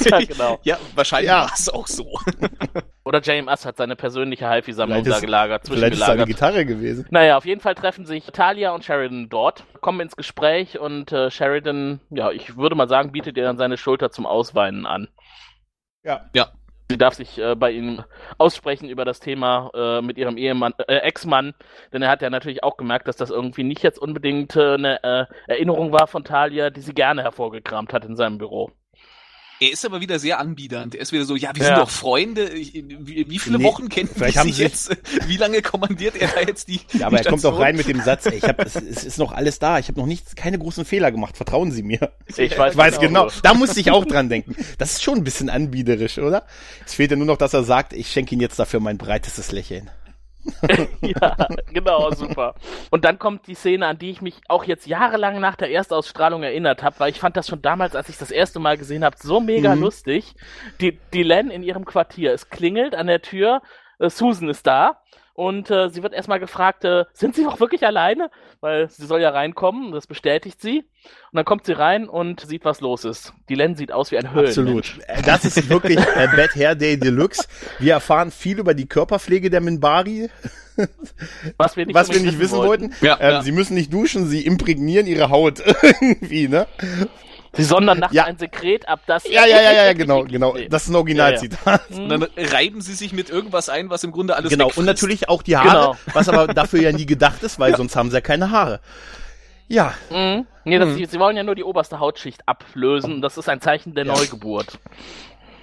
Ja, 0.09 0.19
genau. 0.19 0.59
Ja, 0.63 0.77
wahrscheinlich 0.93 1.29
Ja. 1.29 1.45
war 1.45 1.51
es 1.53 1.69
auch 1.69 1.87
so. 1.87 2.19
Oder 3.03 3.21
James 3.21 3.65
hat 3.65 3.77
seine 3.77 3.95
persönliche 3.95 4.47
Vielleicht 4.95 5.07
da 5.11 5.15
ist- 5.15 5.21
gelagert, 5.21 5.63
Vielleicht 5.65 5.93
ist 5.93 6.01
es 6.01 6.03
eine 6.07 6.17
zwischengelagert. 6.25 6.27
Gitarre 6.27 6.65
gewesen. 6.65 7.07
Naja, 7.09 7.37
auf 7.37 7.45
jeden 7.45 7.61
Fall 7.61 7.73
treffen 7.75 8.05
sich 8.05 8.25
Talia 8.25 8.71
und 8.71 8.83
Sheridan 8.85 9.29
dort, 9.29 9.63
kommen 9.81 10.01
ins 10.01 10.15
Gespräch 10.15 10.77
und 10.79 11.11
äh, 11.11 11.31
Sheridan, 11.31 11.99
ja, 12.09 12.31
ich 12.31 12.57
würde 12.57 12.75
mal 12.75 12.87
sagen, 12.89 13.11
bietet 13.11 13.37
ihr 13.37 13.43
dann 13.43 13.57
seine 13.57 13.77
Schulter 13.77 14.11
zum 14.11 14.25
Ausweinen 14.25 14.85
an. 14.85 15.07
Ja. 16.03 16.29
Ja. 16.33 16.51
Sie 16.89 16.97
darf 16.97 17.15
sich 17.15 17.37
äh, 17.37 17.55
bei 17.55 17.71
ihm 17.71 18.03
aussprechen 18.37 18.87
über 18.89 19.03
das 19.03 19.19
Thema 19.19 19.71
äh, 19.73 20.01
mit 20.01 20.17
ihrem 20.17 20.37
Ehemann, 20.37 20.73
äh, 20.87 20.97
Ex-Mann, 20.97 21.53
denn 21.91 22.01
er 22.01 22.09
hat 22.09 22.21
ja 22.21 22.29
natürlich 22.29 22.63
auch 22.63 22.77
gemerkt, 22.77 23.09
dass 23.09 23.17
das 23.17 23.29
irgendwie 23.29 23.63
nicht 23.63 23.83
jetzt 23.83 23.99
unbedingt 23.99 24.55
äh, 24.55 24.75
eine 24.75 25.03
äh, 25.03 25.25
Erinnerung 25.47 25.91
war 25.91 26.07
von 26.07 26.23
Talia, 26.23 26.69
die 26.69 26.81
sie 26.81 26.93
gerne 26.93 27.23
hervorgekramt 27.23 27.91
hat 27.91 28.05
in 28.05 28.15
seinem 28.15 28.37
Büro. 28.37 28.71
Er 29.59 29.71
ist 29.71 29.83
aber 29.85 30.01
wieder 30.01 30.19
sehr 30.19 30.39
anbiedernd. 30.39 30.93
Er 30.93 31.01
ist 31.01 31.11
wieder 31.11 31.25
so, 31.25 31.35
ja, 31.35 31.51
wir 31.55 31.63
Ja. 31.63 31.69
sind 31.69 31.77
doch 31.77 31.89
Freunde. 31.89 32.53
Wie, 32.53 33.25
wie 33.27 33.39
viele 33.39 33.57
Nee, 33.57 33.63
Wochen 33.63 33.89
kennen 33.89 34.09
haben 34.19 34.49
sich 34.49 34.57
jetzt? 34.59 34.95
Wie 35.25 35.37
lange 35.37 35.61
kommandiert 35.61 36.15
er 36.15 36.27
da 36.27 36.41
jetzt 36.41 36.67
die 36.67 36.79
Ja, 36.93 37.07
aber 37.07 37.17
die 37.17 37.23
er 37.25 37.29
kommt 37.31 37.43
auch 37.45 37.59
rein 37.59 37.75
mit 37.75 37.87
dem 37.87 38.01
Satz, 38.01 38.27
ey, 38.27 38.35
ich 38.35 38.43
hab, 38.43 38.63
es, 38.63 38.75
es 38.75 39.03
ist 39.03 39.17
noch 39.17 39.31
alles 39.31 39.57
da, 39.59 39.79
ich 39.79 39.87
habe 39.87 39.99
noch 39.99 40.05
nichts, 40.05 40.35
keine 40.35 40.59
großen 40.59 40.85
Fehler 40.85 41.11
gemacht, 41.11 41.37
vertrauen 41.37 41.71
Sie 41.71 41.83
mir. 41.83 42.11
Ich 42.27 42.37
Ich 42.37 42.57
weiß 42.57 42.99
genau, 42.99 43.29
da 43.41 43.53
musste 43.53 43.79
ich 43.79 43.89
auch 43.91 44.05
dran 44.05 44.29
denken. 44.29 44.55
Das 44.77 44.93
ist 44.93 45.03
schon 45.03 45.17
ein 45.17 45.23
bisschen 45.23 45.49
anbiederisch, 45.49 46.17
oder? 46.19 46.45
Es 46.85 46.93
fehlt 46.93 47.11
ja 47.11 47.17
nur 47.17 47.25
noch, 47.27 47.37
dass 47.37 47.53
er 47.53 47.63
sagt, 47.63 47.93
ich 47.93 48.11
schenke 48.11 48.33
Ihnen 48.35 48.41
jetzt 48.41 48.59
dafür 48.59 48.79
mein 48.79 48.97
breitestes 48.97 49.51
Lächeln. 49.51 49.89
ja, 51.01 51.35
genau, 51.73 52.11
super. 52.11 52.55
Und 52.89 53.05
dann 53.05 53.19
kommt 53.19 53.47
die 53.47 53.55
Szene, 53.55 53.87
an 53.87 53.97
die 53.97 54.09
ich 54.11 54.21
mich 54.21 54.35
auch 54.47 54.63
jetzt 54.63 54.87
jahrelang 54.87 55.39
nach 55.39 55.55
der 55.55 55.71
Erstausstrahlung 55.71 56.43
erinnert 56.43 56.83
habe, 56.83 56.99
weil 56.99 57.11
ich 57.11 57.19
fand 57.19 57.37
das 57.37 57.47
schon 57.47 57.61
damals, 57.61 57.95
als 57.95 58.09
ich 58.09 58.17
das 58.17 58.31
erste 58.31 58.59
Mal 58.59 58.77
gesehen 58.77 59.03
habe, 59.03 59.15
so 59.19 59.39
mega 59.39 59.75
Mhm. 59.75 59.81
lustig. 59.81 60.35
Die, 60.81 60.99
die 61.13 61.23
Len 61.23 61.49
in 61.51 61.63
ihrem 61.63 61.85
Quartier, 61.85 62.33
es 62.33 62.49
klingelt 62.49 62.95
an 62.95 63.07
der 63.07 63.21
Tür, 63.21 63.61
äh, 63.99 64.09
Susan 64.09 64.49
ist 64.49 64.65
da. 64.67 65.01
Und 65.37 65.69
äh, 65.69 65.89
sie 65.91 66.01
wird 66.01 66.15
erstmal 66.15 66.39
gefragt, 66.39 66.83
äh, 66.83 67.05
sind 67.13 67.35
Sie 67.35 67.45
auch 67.45 67.59
wirklich 67.59 67.85
alleine? 67.85 68.31
Weil 68.59 68.89
sie 68.89 69.05
soll 69.05 69.21
ja 69.21 69.29
reinkommen, 69.29 69.91
das 69.91 70.07
bestätigt 70.07 70.59
sie. 70.59 70.79
Und 70.79 71.35
dann 71.35 71.45
kommt 71.45 71.63
sie 71.67 71.73
rein 71.73 72.09
und 72.09 72.39
sieht, 72.41 72.65
was 72.65 72.81
los 72.81 73.05
ist. 73.05 73.33
Die 73.47 73.53
Len 73.53 73.75
sieht 73.75 73.91
aus 73.91 74.09
wie 74.09 74.17
ein 74.17 74.33
Höhlenmensch. 74.33 74.97
Absolut. 74.97 74.99
Äh, 75.07 75.21
Das 75.21 75.45
ist 75.45 75.69
wirklich 75.69 75.99
äh, 75.99 76.27
Bad 76.35 76.55
Hair 76.55 76.73
Day 76.73 76.97
Deluxe. 76.97 77.47
Wir 77.77 77.93
erfahren 77.93 78.31
viel 78.31 78.57
über 78.57 78.73
die 78.73 78.87
Körperpflege 78.87 79.51
der 79.51 79.61
Minbari, 79.61 80.27
Was 81.57 81.77
wir 81.77 81.85
nicht, 81.85 81.93
was 81.93 82.09
wir 82.11 82.19
nicht 82.19 82.39
wissen 82.39 82.57
wollten. 82.57 82.95
Ja, 83.01 83.17
ähm, 83.19 83.29
ja. 83.29 83.41
Sie 83.43 83.51
müssen 83.51 83.75
nicht 83.75 83.93
duschen, 83.93 84.25
sie 84.25 84.43
imprägnieren 84.43 85.05
ihre 85.05 85.29
Haut 85.29 85.61
irgendwie, 86.01 86.47
ne? 86.47 86.65
Sie 87.57 87.63
sondern 87.63 87.99
nachts 87.99 88.15
Ja. 88.15 88.25
ein 88.25 88.37
Sekret 88.37 88.87
ab, 88.87 89.01
das... 89.07 89.27
Ja, 89.27 89.45
ja, 89.45 89.59
ja, 89.61 89.71
ja, 89.85 89.93
genau, 89.93 90.23
genau. 90.23 90.55
Das 90.69 90.83
ist 90.83 90.89
ein 90.89 90.95
Originalzitat. 90.95 91.81
Und 91.91 92.09
dann 92.09 92.23
reiben 92.37 92.81
sie 92.81 92.93
sich 92.93 93.11
mit 93.13 93.29
irgendwas 93.29 93.67
ein, 93.69 93.89
was 93.89 94.03
im 94.03 94.11
Grunde 94.11 94.35
alles 94.35 94.49
Genau, 94.49 94.65
wegfrisst. 94.65 94.77
und 94.79 94.85
natürlich 94.85 95.27
auch 95.29 95.41
die 95.41 95.57
Haare, 95.57 95.67
Genau. 95.69 95.97
was 96.13 96.29
aber 96.29 96.47
dafür 96.53 96.81
ja 96.81 96.91
nie 96.91 97.05
gedacht 97.05 97.43
ist, 97.43 97.59
weil 97.59 97.75
sonst 97.75 97.95
haben 97.95 98.09
sie 98.09 98.15
ja 98.17 98.21
keine 98.21 98.51
Haare. 98.51 98.79
Ja, 99.67 99.93
Mhm. 100.09 100.45
Nee, 100.63 100.79
das, 100.79 100.89
Hm. 100.89 100.95
sie, 100.97 101.05
sie 101.05 101.19
wollen 101.19 101.35
ja 101.37 101.43
nur 101.43 101.55
die 101.55 101.63
oberste 101.63 101.99
Hautschicht 101.99 102.41
ablösen 102.47 103.21
das 103.21 103.37
ist 103.37 103.49
ein 103.49 103.59
Zeichen 103.61 103.95
der 103.95 104.05
Ja. 104.05 104.13
Neugeburt. 104.13 104.79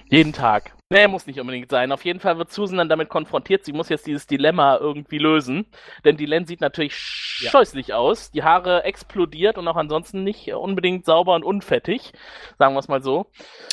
Jeden 0.09 0.33
Tag. 0.33 0.71
Nee, 0.91 1.07
muss 1.07 1.25
nicht 1.25 1.39
unbedingt 1.39 1.71
sein. 1.71 1.91
Auf 1.91 2.05
jeden 2.05 2.19
Fall 2.19 2.37
wird 2.37 2.51
Susan 2.53 2.77
dann 2.77 2.89
damit 2.89 3.09
konfrontiert. 3.09 3.65
Sie 3.65 3.73
muss 3.73 3.89
jetzt 3.89 4.05
dieses 4.05 4.27
Dilemma 4.27 4.77
irgendwie 4.77 5.17
lösen. 5.17 5.65
Denn 6.03 6.15
die 6.15 6.27
Len 6.27 6.45
sieht 6.45 6.61
natürlich 6.61 6.93
Ja. 7.41 7.49
scheußlich 7.49 7.95
aus. 7.95 8.29
Die 8.29 8.43
Haare 8.43 8.83
explodiert 8.83 9.57
und 9.57 9.67
auch 9.67 9.77
ansonsten 9.77 10.23
nicht 10.23 10.53
unbedingt 10.53 11.03
sauber 11.05 11.33
und 11.33 11.43
unfettig. 11.43 12.13
Sagen 12.59 12.75
wir 12.75 12.79
es 12.81 12.87
mal 12.87 13.01
so. 13.01 13.25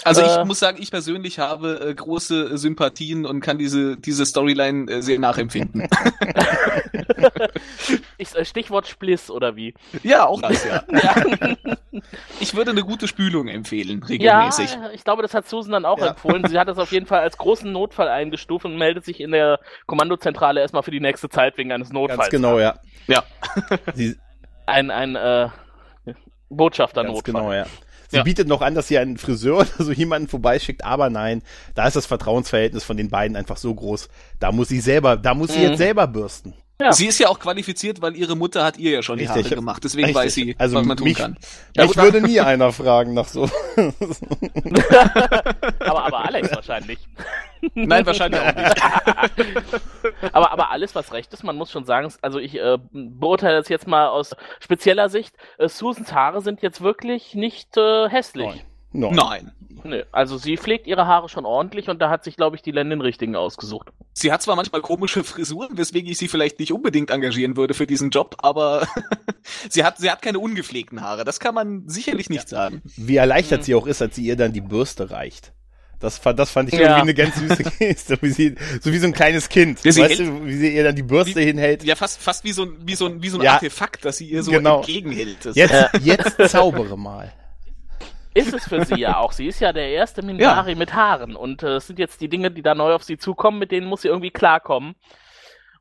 Also 0.04 0.22
ich 0.22 0.28
Äh, 0.38 0.44
muss 0.46 0.58
sagen, 0.58 0.78
ich 0.80 0.90
persönlich 0.90 1.38
habe 1.38 1.80
äh, 1.90 1.94
große 1.94 2.56
Sympathien 2.56 3.26
und 3.26 3.40
kann 3.40 3.58
diese, 3.58 3.98
diese 3.98 4.24
Storyline 4.24 4.90
äh, 4.90 5.02
sehr 5.02 5.18
nachempfinden. 5.18 5.86
Ich, 8.18 8.34
äh, 8.34 8.44
Stichwort 8.44 8.86
Spliss 8.86 9.30
oder 9.30 9.56
wie? 9.56 9.74
ja, 10.02 10.26
auch 10.26 10.40
das, 10.40 10.64
ja. 10.64 10.82
Ja, 10.92 11.14
Ich 12.40 12.54
würde 12.54 12.70
eine 12.70 12.82
gute 12.82 13.08
Spülung 13.08 13.48
empfehlen, 13.48 14.00
ja, 14.08 14.38
regelmäßig. 14.38 14.78
ich 14.94 15.04
glaube, 15.04 15.22
das 15.22 15.34
hat 15.34 15.48
Susan 15.48 15.72
dann 15.72 15.84
auch 15.84 15.98
Ja. 15.98 16.08
empfohlen. 16.08 16.46
Sie 16.46 16.58
hat 16.58 16.68
das 16.68 16.78
auf 16.78 16.92
jeden 16.92 17.01
Fall 17.06 17.20
als 17.20 17.36
großen 17.38 17.70
Notfall 17.70 18.08
eingestuft 18.08 18.64
und 18.64 18.76
meldet 18.76 19.04
sich 19.04 19.20
in 19.20 19.32
der 19.32 19.60
Kommandozentrale 19.86 20.60
erstmal 20.60 20.82
für 20.82 20.90
die 20.90 21.00
nächste 21.00 21.28
Zeit 21.28 21.56
wegen 21.58 21.72
eines 21.72 21.90
Notfalls. 21.92 22.20
ganz 22.20 22.30
genau, 22.30 22.58
ja. 22.58 22.74
Ja. 23.08 23.22
Sie, 23.94 24.16
Ein, 24.66 24.90
ein 24.90 25.16
äh, 25.16 25.48
Botschafter 26.48 27.02
ganz 27.04 27.14
Notfall. 27.16 27.34
genau, 27.34 27.52
ja. 27.52 27.66
Sie 28.08 28.18
Ja. 28.18 28.22
bietet 28.24 28.46
noch 28.46 28.60
an, 28.60 28.74
dass 28.74 28.88
sie 28.88 28.98
einen 28.98 29.16
Friseur 29.16 29.56
oder 29.60 29.84
so 29.84 29.90
jemanden 29.92 30.28
vorbeischickt, 30.28 30.84
aber 30.84 31.08
nein, 31.08 31.42
da 31.74 31.86
ist 31.86 31.96
das 31.96 32.04
Vertrauensverhältnis 32.04 32.84
von 32.84 32.96
den 32.98 33.08
beiden 33.08 33.36
einfach 33.36 33.56
so 33.56 33.74
groß. 33.74 34.08
Da 34.38 34.52
muss 34.52 34.68
sie 34.68 34.80
selber, 34.80 35.16
da 35.16 35.32
muss 35.34 35.52
sie 35.52 35.60
Mhm. 35.60 35.64
jetzt 35.64 35.78
selber 35.78 36.06
bürsten. 36.06 36.52
Ja. 36.82 36.92
Sie 36.92 37.06
ist 37.06 37.18
ja 37.18 37.28
auch 37.28 37.38
qualifiziert, 37.38 38.02
weil 38.02 38.16
ihre 38.16 38.34
Mutter 38.36 38.64
hat 38.64 38.76
ihr 38.76 38.90
ja 38.90 39.02
schon 39.02 39.18
die 39.18 39.24
Richtig. 39.24 39.44
Haare 39.46 39.54
gemacht. 39.56 39.84
Deswegen 39.84 40.06
Richtig. 40.06 40.24
weiß 40.24 40.34
sie, 40.34 40.56
Also 40.58 40.76
was 40.76 40.84
man 40.86 40.96
tun 40.96 41.06
mich- 41.08 41.16
kann. 41.16 41.36
Ja, 41.76 41.86
Mich 41.86 41.96
würde 41.96 42.20
nie 42.20 42.40
einer 42.40 42.72
fragen 42.72 43.14
nach 43.14 43.28
so. 43.28 43.48
aber, 45.80 46.04
aber 46.04 46.24
Alex 46.24 46.54
wahrscheinlich. 46.54 46.98
Nein, 47.74 48.04
wahrscheinlich 48.06 48.40
auch 48.40 48.54
nicht. 48.54 48.82
aber, 50.32 50.50
aber 50.52 50.70
alles, 50.70 50.94
was 50.94 51.12
recht 51.12 51.32
ist, 51.32 51.44
man 51.44 51.56
muss 51.56 51.70
schon 51.70 51.84
sagen, 51.84 52.12
also 52.22 52.38
ich 52.38 52.56
äh, 52.56 52.78
beurteile 52.92 53.58
das 53.58 53.68
jetzt 53.68 53.86
mal 53.86 54.08
aus 54.08 54.34
spezieller 54.60 55.08
Sicht. 55.08 55.34
Äh, 55.58 55.68
Susans 55.68 56.12
Haare 56.12 56.40
sind 56.42 56.62
jetzt 56.62 56.80
wirklich 56.80 57.34
nicht 57.34 57.76
äh, 57.76 58.08
hässlich. 58.08 58.46
Nein. 58.48 58.60
Nein. 58.92 59.52
Nö, 59.84 60.04
also 60.12 60.38
sie 60.38 60.56
pflegt 60.56 60.86
ihre 60.86 61.06
Haare 61.08 61.28
schon 61.28 61.44
ordentlich 61.44 61.88
und 61.88 62.00
da 62.00 62.08
hat 62.08 62.22
sich, 62.22 62.36
glaube 62.36 62.54
ich, 62.54 62.62
die 62.62 62.70
Len 62.70 62.88
den 62.90 63.00
richtigen 63.00 63.34
ausgesucht. 63.34 63.88
Sie 64.12 64.30
hat 64.32 64.40
zwar 64.40 64.54
manchmal 64.54 64.80
komische 64.80 65.24
Frisuren, 65.24 65.76
weswegen 65.76 66.08
ich 66.08 66.18
sie 66.18 66.28
vielleicht 66.28 66.60
nicht 66.60 66.72
unbedingt 66.72 67.10
engagieren 67.10 67.56
würde 67.56 67.74
für 67.74 67.86
diesen 67.88 68.10
Job, 68.10 68.36
aber 68.38 68.86
sie 69.68 69.82
hat, 69.82 69.98
sie 69.98 70.08
hat 70.08 70.22
keine 70.22 70.38
ungepflegten 70.38 71.00
Haare. 71.00 71.24
Das 71.24 71.40
kann 71.40 71.54
man 71.56 71.88
sicherlich 71.88 72.30
nicht 72.30 72.48
sagen. 72.48 72.80
Wie 72.96 73.16
erleichtert 73.16 73.64
sie 73.64 73.74
auch 73.74 73.88
ist, 73.88 74.00
als 74.02 74.14
sie 74.14 74.22
ihr 74.24 74.36
dann 74.36 74.52
die 74.52 74.60
Bürste 74.60 75.10
reicht. 75.10 75.52
Das 75.98 76.18
fand, 76.18 76.38
das 76.38 76.50
fand 76.50 76.72
ich 76.72 76.78
Ja. 76.78 76.98
irgendwie 76.98 77.00
eine 77.00 77.14
ganz 77.14 77.36
süße 77.36 77.62
Geste, 77.78 78.18
wie 78.22 78.30
sie, 78.30 78.54
so 78.80 78.92
wie 78.92 78.98
so 78.98 79.06
ein 79.06 79.12
kleines 79.12 79.48
Kind. 79.48 79.82
Ja, 79.84 79.90
sie 79.90 80.00
weißt 80.02 80.20
hält- 80.20 80.28
du, 80.28 80.44
wie 80.46 80.56
sie 80.56 80.74
ihr 80.76 80.84
dann 80.84 80.94
die 80.94 81.02
Bürste 81.02 81.40
hinhält. 81.40 81.82
Ja, 81.82 81.96
fast, 81.96 82.20
fast 82.20 82.44
wie 82.44 82.52
so 82.52 82.64
ein, 82.64 82.76
wie 82.84 82.94
so 82.94 83.06
ein, 83.06 83.20
wie 83.22 83.28
so 83.28 83.38
ein 83.38 83.44
Ja. 83.44 83.54
Artefakt, 83.54 84.04
das 84.04 84.18
sie 84.18 84.28
ihr 84.28 84.44
so 84.44 84.52
Genau. 84.52 84.78
entgegenhält. 84.78 85.44
Jetzt, 85.54 85.74
jetzt 86.02 86.36
zaubere 86.50 86.96
mal. 86.96 87.32
Ist 88.34 88.54
es 88.54 88.68
für 88.68 88.84
sie 88.84 89.00
ja 89.00 89.16
auch. 89.18 89.32
Sie 89.32 89.46
ist 89.46 89.60
ja 89.60 89.72
der 89.72 89.88
erste 89.88 90.22
Minari 90.22 90.74
mit 90.74 90.94
Haaren. 90.94 91.36
Und 91.36 91.62
äh, 91.62 91.76
es 91.76 91.86
sind 91.86 91.98
jetzt 91.98 92.20
die 92.20 92.28
Dinge, 92.28 92.50
die 92.50 92.62
da 92.62 92.74
neu 92.74 92.94
auf 92.94 93.04
sie 93.04 93.18
zukommen, 93.18 93.58
mit 93.58 93.70
denen 93.72 93.86
muss 93.86 94.02
sie 94.02 94.08
irgendwie 94.08 94.30
klarkommen. 94.30 94.94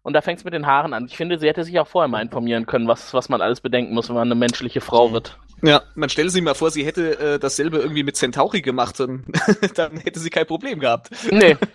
Und 0.04 0.14
da 0.14 0.22
fängt 0.22 0.40
es 0.40 0.46
mit 0.46 0.54
den 0.54 0.66
Haaren 0.66 0.94
an. 0.94 1.06
Ich 1.06 1.16
finde, 1.16 1.38
sie 1.38 1.48
hätte 1.48 1.64
sich 1.64 1.80
auch 1.80 1.88
vorher 1.88 2.08
mal 2.08 2.22
informieren 2.22 2.66
können, 2.66 2.88
was, 2.88 3.14
was 3.14 3.30
man 3.30 3.40
alles 3.42 3.62
bedenken 3.62 3.94
muss, 3.94 4.10
wenn 4.10 4.16
man 4.16 4.28
eine 4.28 4.36
menschliche 4.36 4.82
Frau 4.82 5.12
wird. 5.12 5.38
Ja, 5.64 5.84
man 5.94 6.10
stelle 6.10 6.32
sich 6.32 6.42
mal 6.42 6.56
vor, 6.56 6.72
sie 6.72 6.84
hätte 6.84 7.20
äh, 7.20 7.40
dasselbe 7.40 7.78
irgendwie 7.78 8.02
mit 8.02 8.16
Centauri 8.16 8.64
gemacht, 8.64 9.00
dann, 9.00 9.26
dann 9.76 9.98
hätte 9.98 10.20
sie 10.20 10.32
kein 10.32 10.48
Problem 10.48 10.80
gehabt. 10.80 11.10
Nee. 11.32 11.56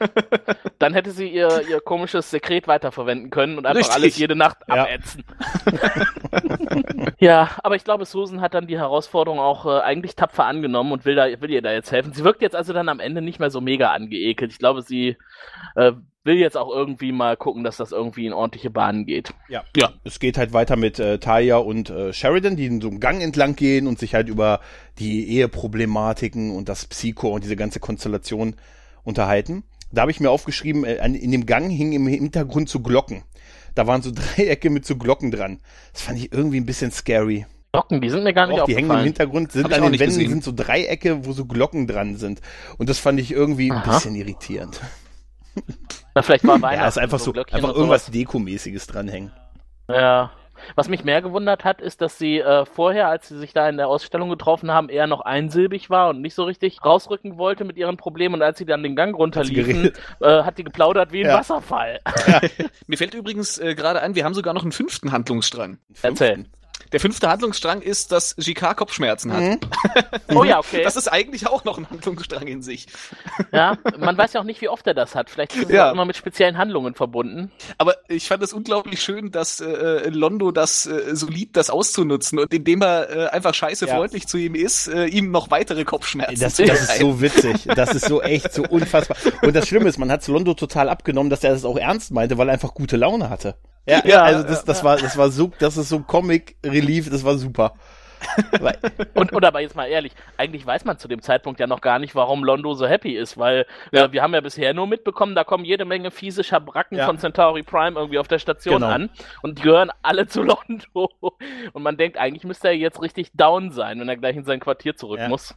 Dann 0.79 0.93
hätte 0.93 1.11
sie 1.11 1.29
ihr, 1.29 1.63
ihr 1.71 1.81
komisches 1.81 2.31
Sekret 2.31 2.69
weiterverwenden 2.69 3.31
können 3.31 3.57
und 3.57 3.65
einfach 3.65 3.81
Richtig. 3.81 3.95
alles 3.95 4.19
jede 4.19 4.37
Nacht 4.37 4.59
Ja. 4.69 4.83
abätzen. 4.85 5.25
ja, 7.19 7.51
aber 7.63 7.77
ich 7.77 7.85
glaube, 7.85 8.05
Susan 8.05 8.43
hat 8.43 8.53
dann 8.53 8.67
die 8.67 8.77
Herausforderung 8.79 9.39
auch 9.41 9.65
äh, 9.65 9.81
eigentlich 9.81 10.17
tapfer 10.17 10.45
angenommen 10.45 10.93
und 10.93 11.07
will, 11.07 11.15
da, 11.15 11.25
will 11.41 11.51
ihr 11.51 11.63
da 11.63 11.73
jetzt 11.73 11.93
helfen. 11.93 12.13
Sie 12.13 12.25
wirkt 12.25 12.43
jetzt 12.43 12.55
also 12.55 12.75
dann 12.75 12.91
am 12.91 13.01
Ende 13.01 13.23
nicht 13.23 13.39
mehr 13.41 13.49
so 13.51 13.63
mega 13.63 13.93
angeekelt. 13.93 14.53
Ich 14.53 14.59
glaube, 14.59 14.83
sie 14.83 15.17
äh, 15.77 15.93
will 16.27 16.37
jetzt 16.37 16.57
auch 16.57 16.71
irgendwie 16.75 17.13
mal 17.13 17.37
gucken, 17.37 17.65
dass 17.65 17.77
das 17.77 17.93
irgendwie 17.93 18.27
in 18.27 18.33
ordentliche 18.33 18.71
Bahnen 18.71 19.07
geht. 19.07 19.33
Ja. 19.49 19.65
Ja. 19.77 19.93
Es 20.05 20.21
geht 20.21 20.37
halt 20.37 20.53
weiter 20.53 20.77
mit 20.77 20.99
äh, 20.99 21.19
Talia 21.19 21.57
und 21.57 21.89
äh, 21.89 22.13
Sheridan, 22.13 22.57
die 22.57 22.67
in 22.67 22.81
so 22.81 22.89
einem 22.89 23.01
Gang 23.01 23.23
entlang 23.23 23.57
gehen 23.57 23.87
und 23.87 23.99
sich 23.99 24.15
halt 24.15 24.29
über 24.29 24.61
die 24.99 25.29
Eheproblematiken 25.29 26.51
und 26.55 26.69
das 26.69 26.87
Psycho 26.87 27.29
und 27.29 27.45
diese 27.45 27.57
ganze 27.57 27.81
Konstellation 27.81 28.57
unterhalten. 29.05 29.63
Da 29.93 30.03
habe 30.03 30.11
ich 30.11 30.21
mir 30.21 30.31
aufgeschrieben, 30.31 30.85
äh, 30.85 30.97
in 31.07 31.31
dem 31.31 31.47
Gang 31.47 31.71
hingen 31.71 31.93
im 31.93 32.07
Hintergrund 32.07 32.69
so 32.69 32.81
Glocken. 32.81 33.23
Da 33.75 33.87
waren 33.87 34.03
so 34.03 34.11
Dreiecke 34.37 34.69
mit 34.71 34.85
so 34.85 34.97
Glocken 34.97 35.31
dran. 35.31 35.61
Das 35.93 36.03
fand 36.03 36.19
ich 36.19 36.33
irgendwie 36.33 36.61
ein 36.61 36.67
bisschen 36.67 36.91
scary. 36.91 37.47
Glocken, 37.73 38.01
die 38.01 38.09
sind 38.09 38.25
mir 38.25 38.33
gar 38.33 38.47
nicht 38.47 38.61
Auch 38.61 38.67
die 38.67 38.75
hängen 38.75 38.91
im. 38.91 39.05
Hintergrund, 39.05 39.53
sind 39.53 39.67
an 39.67 39.83
den 39.83 39.93
Wänden 39.93 40.07
gesehen. 40.07 40.31
sind 40.31 40.45
so 40.45 40.53
Dreiecke, 40.53 41.27
wo 41.27 41.33
so 41.33 41.45
Glocken 41.45 41.87
dran 41.87 42.17
sind. 42.17 42.41
Und 42.79 42.89
das 42.89 42.99
fand 42.99 43.21
ich 43.21 43.33
irgendwie 43.33 43.71
ein 43.71 43.77
Aha. 43.77 43.95
bisschen 43.95 44.15
irritierend. 44.15 44.81
Na, 46.15 46.23
vielleicht 46.23 46.47
war 46.47 46.55
Weihnachten. 46.63 46.83
Ja, 46.83 46.89
ist 46.89 46.99
einfach 46.99 47.19
so, 47.19 47.33
Glöckchen 47.33 47.57
einfach 47.57 47.75
irgendwas 47.75 48.07
sowas. 48.07 48.13
Dekomäßiges 48.13 48.87
dranhängen. 48.87 49.33
Ja. 49.89 50.31
Was 50.75 50.89
mich 50.89 51.05
mehr 51.05 51.21
gewundert 51.21 51.65
hat, 51.65 51.83
ist, 51.83 52.01
dass 52.01 52.17
sie 52.17 52.39
äh, 52.39 52.65
vorher, 52.65 53.09
als 53.09 53.29
sie 53.29 53.39
sich 53.39 53.53
da 53.53 53.69
in 53.69 53.77
der 53.77 53.89
Ausstellung 53.89 54.31
getroffen 54.31 54.71
haben, 54.71 54.89
eher 54.89 55.07
noch 55.07 55.21
einsilbig 55.21 55.91
war 55.91 56.09
und 56.09 56.23
nicht 56.23 56.35
so 56.35 56.45
richtig 56.45 56.83
rausrücken 56.83 57.37
wollte 57.37 57.65
mit 57.65 57.77
ihren 57.77 57.99
Problemen. 57.99 58.37
Und 58.37 58.43
als 58.43 58.57
sie 58.57 58.65
dann 58.65 58.83
den 58.83 58.97
Gang 58.97 59.15
runterliefen, 59.15 59.93
äh, 60.23 60.43
hat 60.43 60.57
die 60.57 60.65
geplaudert 60.65 61.13
wie 61.13 61.21
ein 61.21 61.27
Ja. 61.29 61.39
Wasserfall. 61.39 62.01
Mir 62.87 62.97
fällt 62.97 63.13
übrigens 63.13 63.59
äh, 63.59 63.75
gerade 63.75 64.01
ein, 64.01 64.15
wir 64.15 64.25
haben 64.25 64.33
sogar 64.33 64.55
noch 64.55 64.63
einen 64.63 64.73
fünften 64.73 65.13
Handlungsstrang. 65.13 65.79
Erzähl. 66.01 66.47
Der 66.93 67.01
fünfte 67.01 67.29
Handlungsstrang 67.29 67.83
ist, 67.83 68.13
dass 68.13 68.35
JK 68.39 68.77
Kopfschmerzen 68.77 69.33
hat. 69.33 69.41
Mhm. 69.43 69.59
Oh 70.35 70.45
ja, 70.45 70.59
okay. 70.59 70.83
Das 70.83 70.97
ist 70.97 71.09
eigentlich 71.09 71.47
auch 71.47 71.65
noch 71.65 71.79
ein 71.79 71.89
Handlungsstrang 71.89 72.47
in 72.47 72.63
sich. 72.63 72.87
ja, 73.53 73.79
man 73.99 74.17
weiß 74.19 74.33
ja 74.35 74.41
auch 74.41 74.45
nicht, 74.45 74.61
wie 74.61 74.69
oft 74.69 74.87
er 74.87 74.95
das 74.95 75.15
hat. 75.15 75.31
Vielleicht 75.31 75.55
ist 75.57 75.65
es 75.67 75.71
Ja. 75.71 75.89
auch 75.89 75.93
immer 75.93 76.05
mit 76.05 76.17
speziellen 76.17 76.59
Handlungen 76.59 76.95
verbunden. 76.95 77.51
Aber 77.79 77.95
ich 78.09 78.29
fand 78.29 78.43
es 78.43 78.53
unglaublich 78.53 79.01
schön, 79.03 79.31
dass 79.31 79.61
äh, 79.61 80.09
Londo 80.11 80.51
das 80.53 80.87
äh, 80.87 81.15
so 81.17 81.27
liebt, 81.29 81.57
das 81.57 81.71
auszunutzen 81.71 82.39
und 82.39 82.53
indem 82.53 82.83
er 82.83 83.11
äh, 83.11 83.27
einfach 83.29 83.55
scheiße 83.55 83.87
Ja. 83.87 83.97
freundlich 83.97 84.27
zu 84.27 84.37
ihm 84.37 84.55
ist, 84.55 84.89
äh, 84.89 85.07
ihm 85.07 85.31
noch 85.31 85.51
weitere 85.51 85.85
Kopfschmerzen 85.85 86.41
Das, 86.41 86.57
das 86.57 86.81
ist 86.83 86.99
so 86.99 87.21
witzig. 87.21 87.67
Das 87.75 87.95
ist 87.95 88.07
so 88.07 88.21
echt 88.23 88.53
so 88.53 88.63
unfassbar. 88.65 89.17
Und 89.43 89.55
das 89.57 89.67
Schlimme 89.69 89.89
ist, 89.89 89.99
man 89.99 90.11
hat 90.11 90.27
Londo 90.27 90.55
total 90.55 90.89
abgenommen, 90.89 91.31
dass 91.31 91.43
er 91.45 91.53
das 91.53 91.65
auch 91.65 91.77
ernst 91.79 92.11
meinte, 92.13 92.37
weil 92.39 92.49
er 92.49 92.53
einfach 92.55 92.75
gute 92.75 92.97
Laune 92.97 93.31
hatte. 93.31 93.57
Ja, 93.87 94.03
Ja, 94.05 94.23
also 94.25 94.43
das, 94.43 94.65
das 94.65 94.83
war, 94.85 94.97
das 94.97 95.17
war 95.17 95.31
so, 95.31 95.51
das 95.59 95.77
ist 95.77 95.89
so 95.89 96.01
Comic 96.01 96.57
Relief, 96.65 97.09
das 97.11 97.25
war 97.25 97.37
super. 97.37 97.75
Und, 99.15 99.33
und 99.33 99.45
aber 99.45 99.61
jetzt 99.61 99.77
mal 99.77 99.87
ehrlich, 99.87 100.13
eigentlich 100.37 100.67
weiß 100.67 100.85
man 100.85 100.99
zu 100.99 101.07
dem 101.07 101.21
Zeitpunkt 101.21 101.61
ja 101.61 101.67
noch 101.67 101.81
gar 101.83 101.99
nicht, 101.99 102.15
warum 102.15 102.45
Londo 102.45 102.75
so 102.75 102.87
happy 102.87 103.15
ist, 103.15 103.37
weil 103.39 103.67
äh, 103.93 104.11
wir 104.11 104.23
haben 104.23 104.33
ja 104.35 104.41
bisher 104.41 104.73
nur 104.75 104.87
mitbekommen, 104.87 105.35
da 105.35 105.45
kommen 105.45 105.65
jede 105.65 105.85
Menge 105.85 106.11
fiese 106.11 106.43
Schabracken 106.43 106.99
Ja. 106.99 107.07
von 107.07 107.19
Centauri 107.19 107.63
Prime 107.63 107.99
irgendwie 107.99 108.19
auf 108.19 108.27
der 108.29 108.39
Station 108.39 108.77
Genau. 108.77 108.87
an 108.89 109.11
und 109.43 109.59
die 109.59 109.63
gehören 109.63 109.91
alle 110.03 110.27
zu 110.27 110.43
Londo. 110.43 111.11
Und 111.73 111.83
man 111.83 111.97
denkt, 111.97 112.17
eigentlich 112.19 112.45
müsste 112.45 112.69
er 112.69 112.75
jetzt 112.75 113.01
richtig 113.03 113.33
down 113.35 113.71
sein, 113.71 114.01
wenn 114.01 114.09
er 114.09 114.17
gleich 114.17 114.37
in 114.37 114.45
sein 114.45 114.61
Quartier 114.61 114.97
zurück 114.97 115.21
Ja. 115.21 115.29
muss. 115.29 115.55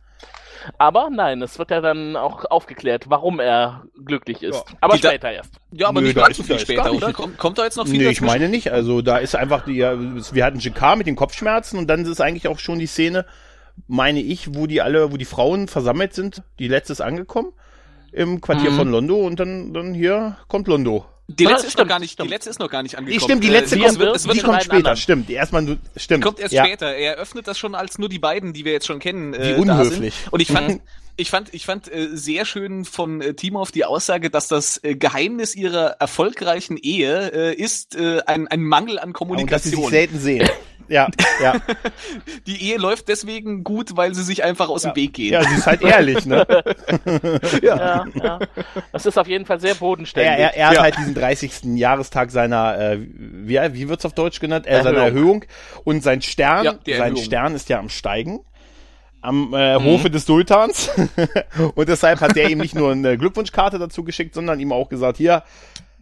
Aber 0.77 1.09
nein, 1.09 1.41
es 1.41 1.57
wird 1.59 1.71
ja 1.71 1.81
dann 1.81 2.15
auch 2.15 2.45
aufgeklärt, 2.45 3.05
warum 3.09 3.39
er 3.39 3.83
glücklich 4.05 4.43
ist. 4.43 4.55
Ja. 4.55 4.77
Aber 4.81 4.95
Die 4.95 5.01
da- 5.01 5.09
später 5.09 5.31
erst. 5.31 5.53
Ja, 5.71 5.87
aber 5.89 6.01
Nö, 6.01 6.07
nicht 6.07 6.17
da 6.17 6.23
ganz 6.25 6.37
so 6.37 6.43
viel 6.43 6.55
da 6.55 6.61
später, 6.61 6.91
nicht- 6.91 7.03
oder? 7.03 7.13
Kommt, 7.13 7.37
kommt 7.37 7.57
da 7.57 7.63
jetzt 7.63 7.77
noch 7.77 7.85
viel 7.85 7.93
nee, 7.97 8.03
ich 8.09 8.17
dazwischen? 8.19 8.25
meine 8.25 8.49
nicht. 8.49 8.71
Also 8.71 9.01
da 9.01 9.17
ist 9.17 9.35
einfach 9.35 9.65
die, 9.65 9.73
ja, 9.77 9.93
wir 9.97 10.45
hatten 10.45 10.59
JK 10.59 10.95
mit 10.97 11.07
den 11.07 11.15
Kopfschmerzen 11.15 11.77
und 11.77 11.87
dann 11.87 12.05
ist 12.05 12.21
eigentlich 12.21 12.47
auch 12.47 12.59
schon 12.59 12.79
die 12.79 12.87
Szene, 12.87 13.25
meine 13.87 14.19
ich, 14.21 14.55
wo 14.55 14.67
die 14.67 14.81
alle, 14.81 15.11
wo 15.11 15.17
die 15.17 15.25
Frauen 15.25 15.67
versammelt 15.67 16.13
sind, 16.13 16.43
die 16.59 16.67
letztes 16.67 17.01
angekommen 17.01 17.53
im 18.11 18.41
Quartier 18.41 18.71
Mhm. 18.71 18.75
von 18.75 18.91
Londo 18.91 19.15
und 19.25 19.39
dann, 19.39 19.73
dann 19.73 19.93
hier 19.93 20.35
kommt 20.47 20.67
Londo. 20.67 21.05
Die 21.31 21.45
letzte 21.45 21.57
ist 21.57 21.63
noch 21.65 21.71
stimmt, 21.81 21.89
gar 21.89 21.99
nicht, 21.99 22.19
die 22.21 22.27
letzte 22.27 22.49
ist 22.49 22.59
noch 22.59 22.69
gar 22.71 22.81
nicht 22.83 22.97
angekommen. 22.97 23.19
Die 23.19 23.23
stimmt, 23.23 23.43
die 23.43 23.47
Äh, 23.49 23.51
letzte 23.51 23.75
sie 23.75 23.81
kommt- 23.81 23.91
es 23.93 23.99
wird, 23.99 24.15
es 24.15 24.25
wird 24.27 24.37
die 24.37 24.41
kommt 24.41 24.63
später, 24.63 24.95
stimmt. 24.95 25.29
Die 25.29 25.33
erstmal 25.33 25.77
stimmt. 25.95 26.23
kommt 26.23 26.39
erst 26.39 26.53
ja. 26.53 26.65
später. 26.65 26.95
Er 26.95 27.15
öffnet 27.17 27.47
das 27.47 27.59
schon 27.59 27.75
als 27.75 27.99
nur 27.99 28.09
die 28.09 28.17
beiden, 28.19 28.51
die 28.53 28.65
wir 28.65 28.71
jetzt 28.71 28.87
schon 28.87 28.99
kennen. 28.99 29.33
Äh, 29.35 29.53
da 29.53 29.61
unhöflich. 29.61 30.15
sind. 30.15 30.33
Und 30.33 30.39
ich 30.39 30.47
fand, 30.47 30.81
ich 31.17 31.29
fand, 31.29 31.53
ich 31.53 31.65
fand 31.65 31.91
äh, 31.91 32.07
sehr 32.13 32.45
schön 32.45 32.83
von 32.85 33.21
äh, 33.21 33.33
Timov 33.35 33.71
die 33.71 33.85
Aussage, 33.85 34.29
dass 34.29 34.47
das 34.47 34.79
äh, 34.83 34.95
Geheimnis 34.95 35.55
ihrer 35.55 35.97
erfolgreichen 35.99 36.77
Ehe 36.77 37.31
äh, 37.31 37.53
ist 37.53 37.95
äh, 37.95 38.21
ein, 38.25 38.47
ein 38.47 38.61
Mangel 38.63 38.97
an 38.97 39.09
Und 39.13 39.51
dass 39.51 39.63
sie 39.63 39.69
sich 39.69 39.77
Kommunikation. 39.77 39.89
selten 39.91 40.19
sehen. 40.19 40.49
Ja, 40.89 41.07
ja. 41.41 41.55
Die 42.47 42.69
Ehe 42.69 42.77
läuft 42.77 43.07
deswegen 43.07 43.63
gut, 43.63 43.95
weil 43.95 44.13
sie 44.15 44.23
sich 44.23 44.43
einfach 44.43 44.69
aus 44.69 44.81
dem 44.81 44.95
Weg 44.95 45.13
gehen. 45.13 45.33
Ja, 45.33 45.43
sie 45.43 45.55
ist 45.55 45.67
halt 45.67 45.81
ehrlich, 45.81 46.25
ne? 46.25 46.45
Ja, 47.61 48.05
ja. 48.15 48.39
Das 48.91 49.05
ist 49.05 49.17
auf 49.17 49.27
jeden 49.27 49.45
Fall 49.45 49.59
sehr 49.59 49.71
Er, 49.71 49.75
bodenständig. 49.75 50.31
er, 50.31 50.55
er 50.55 50.67
hat 50.67 50.75
Ja. 50.75 50.81
halt 50.81 50.97
diesen 50.97 51.13
30. 51.13 51.77
Jahrestag 51.77 52.31
seiner, 52.31 52.77
äh, 52.77 52.99
wie, 52.99 53.59
wie 53.73 53.89
wird's 53.89 54.05
auf 54.05 54.13
Deutsch 54.13 54.39
genannt? 54.39 54.65
Äh, 54.67 54.81
seiner 54.83 54.99
Erhöhung. 54.99 55.19
Erhöhung. 55.19 55.45
Und 55.83 56.03
sein 56.03 56.21
Stern, 56.21 56.65
Ja, 56.65 56.97
sein. 56.97 57.17
Stern 57.17 57.55
ist 57.55 57.69
ja 57.69 57.79
am 57.79 57.89
Steigen. 57.89 58.39
Am 59.21 59.53
äh, 59.53 59.75
Hofe 59.75 60.09
des 60.09 60.25
Sultans. 60.25 60.89
und 61.75 61.89
deshalb 61.89 62.21
hat 62.21 62.35
der 62.35 62.49
ihm 62.49 62.59
nicht 62.59 62.73
nur 62.73 62.91
eine 62.91 63.17
Glückwunschkarte 63.17 63.77
dazu 63.77 64.03
geschickt, 64.03 64.33
sondern 64.33 64.59
ihm 64.59 64.71
auch 64.71 64.87
gesagt, 64.89 65.17
hier, 65.17 65.43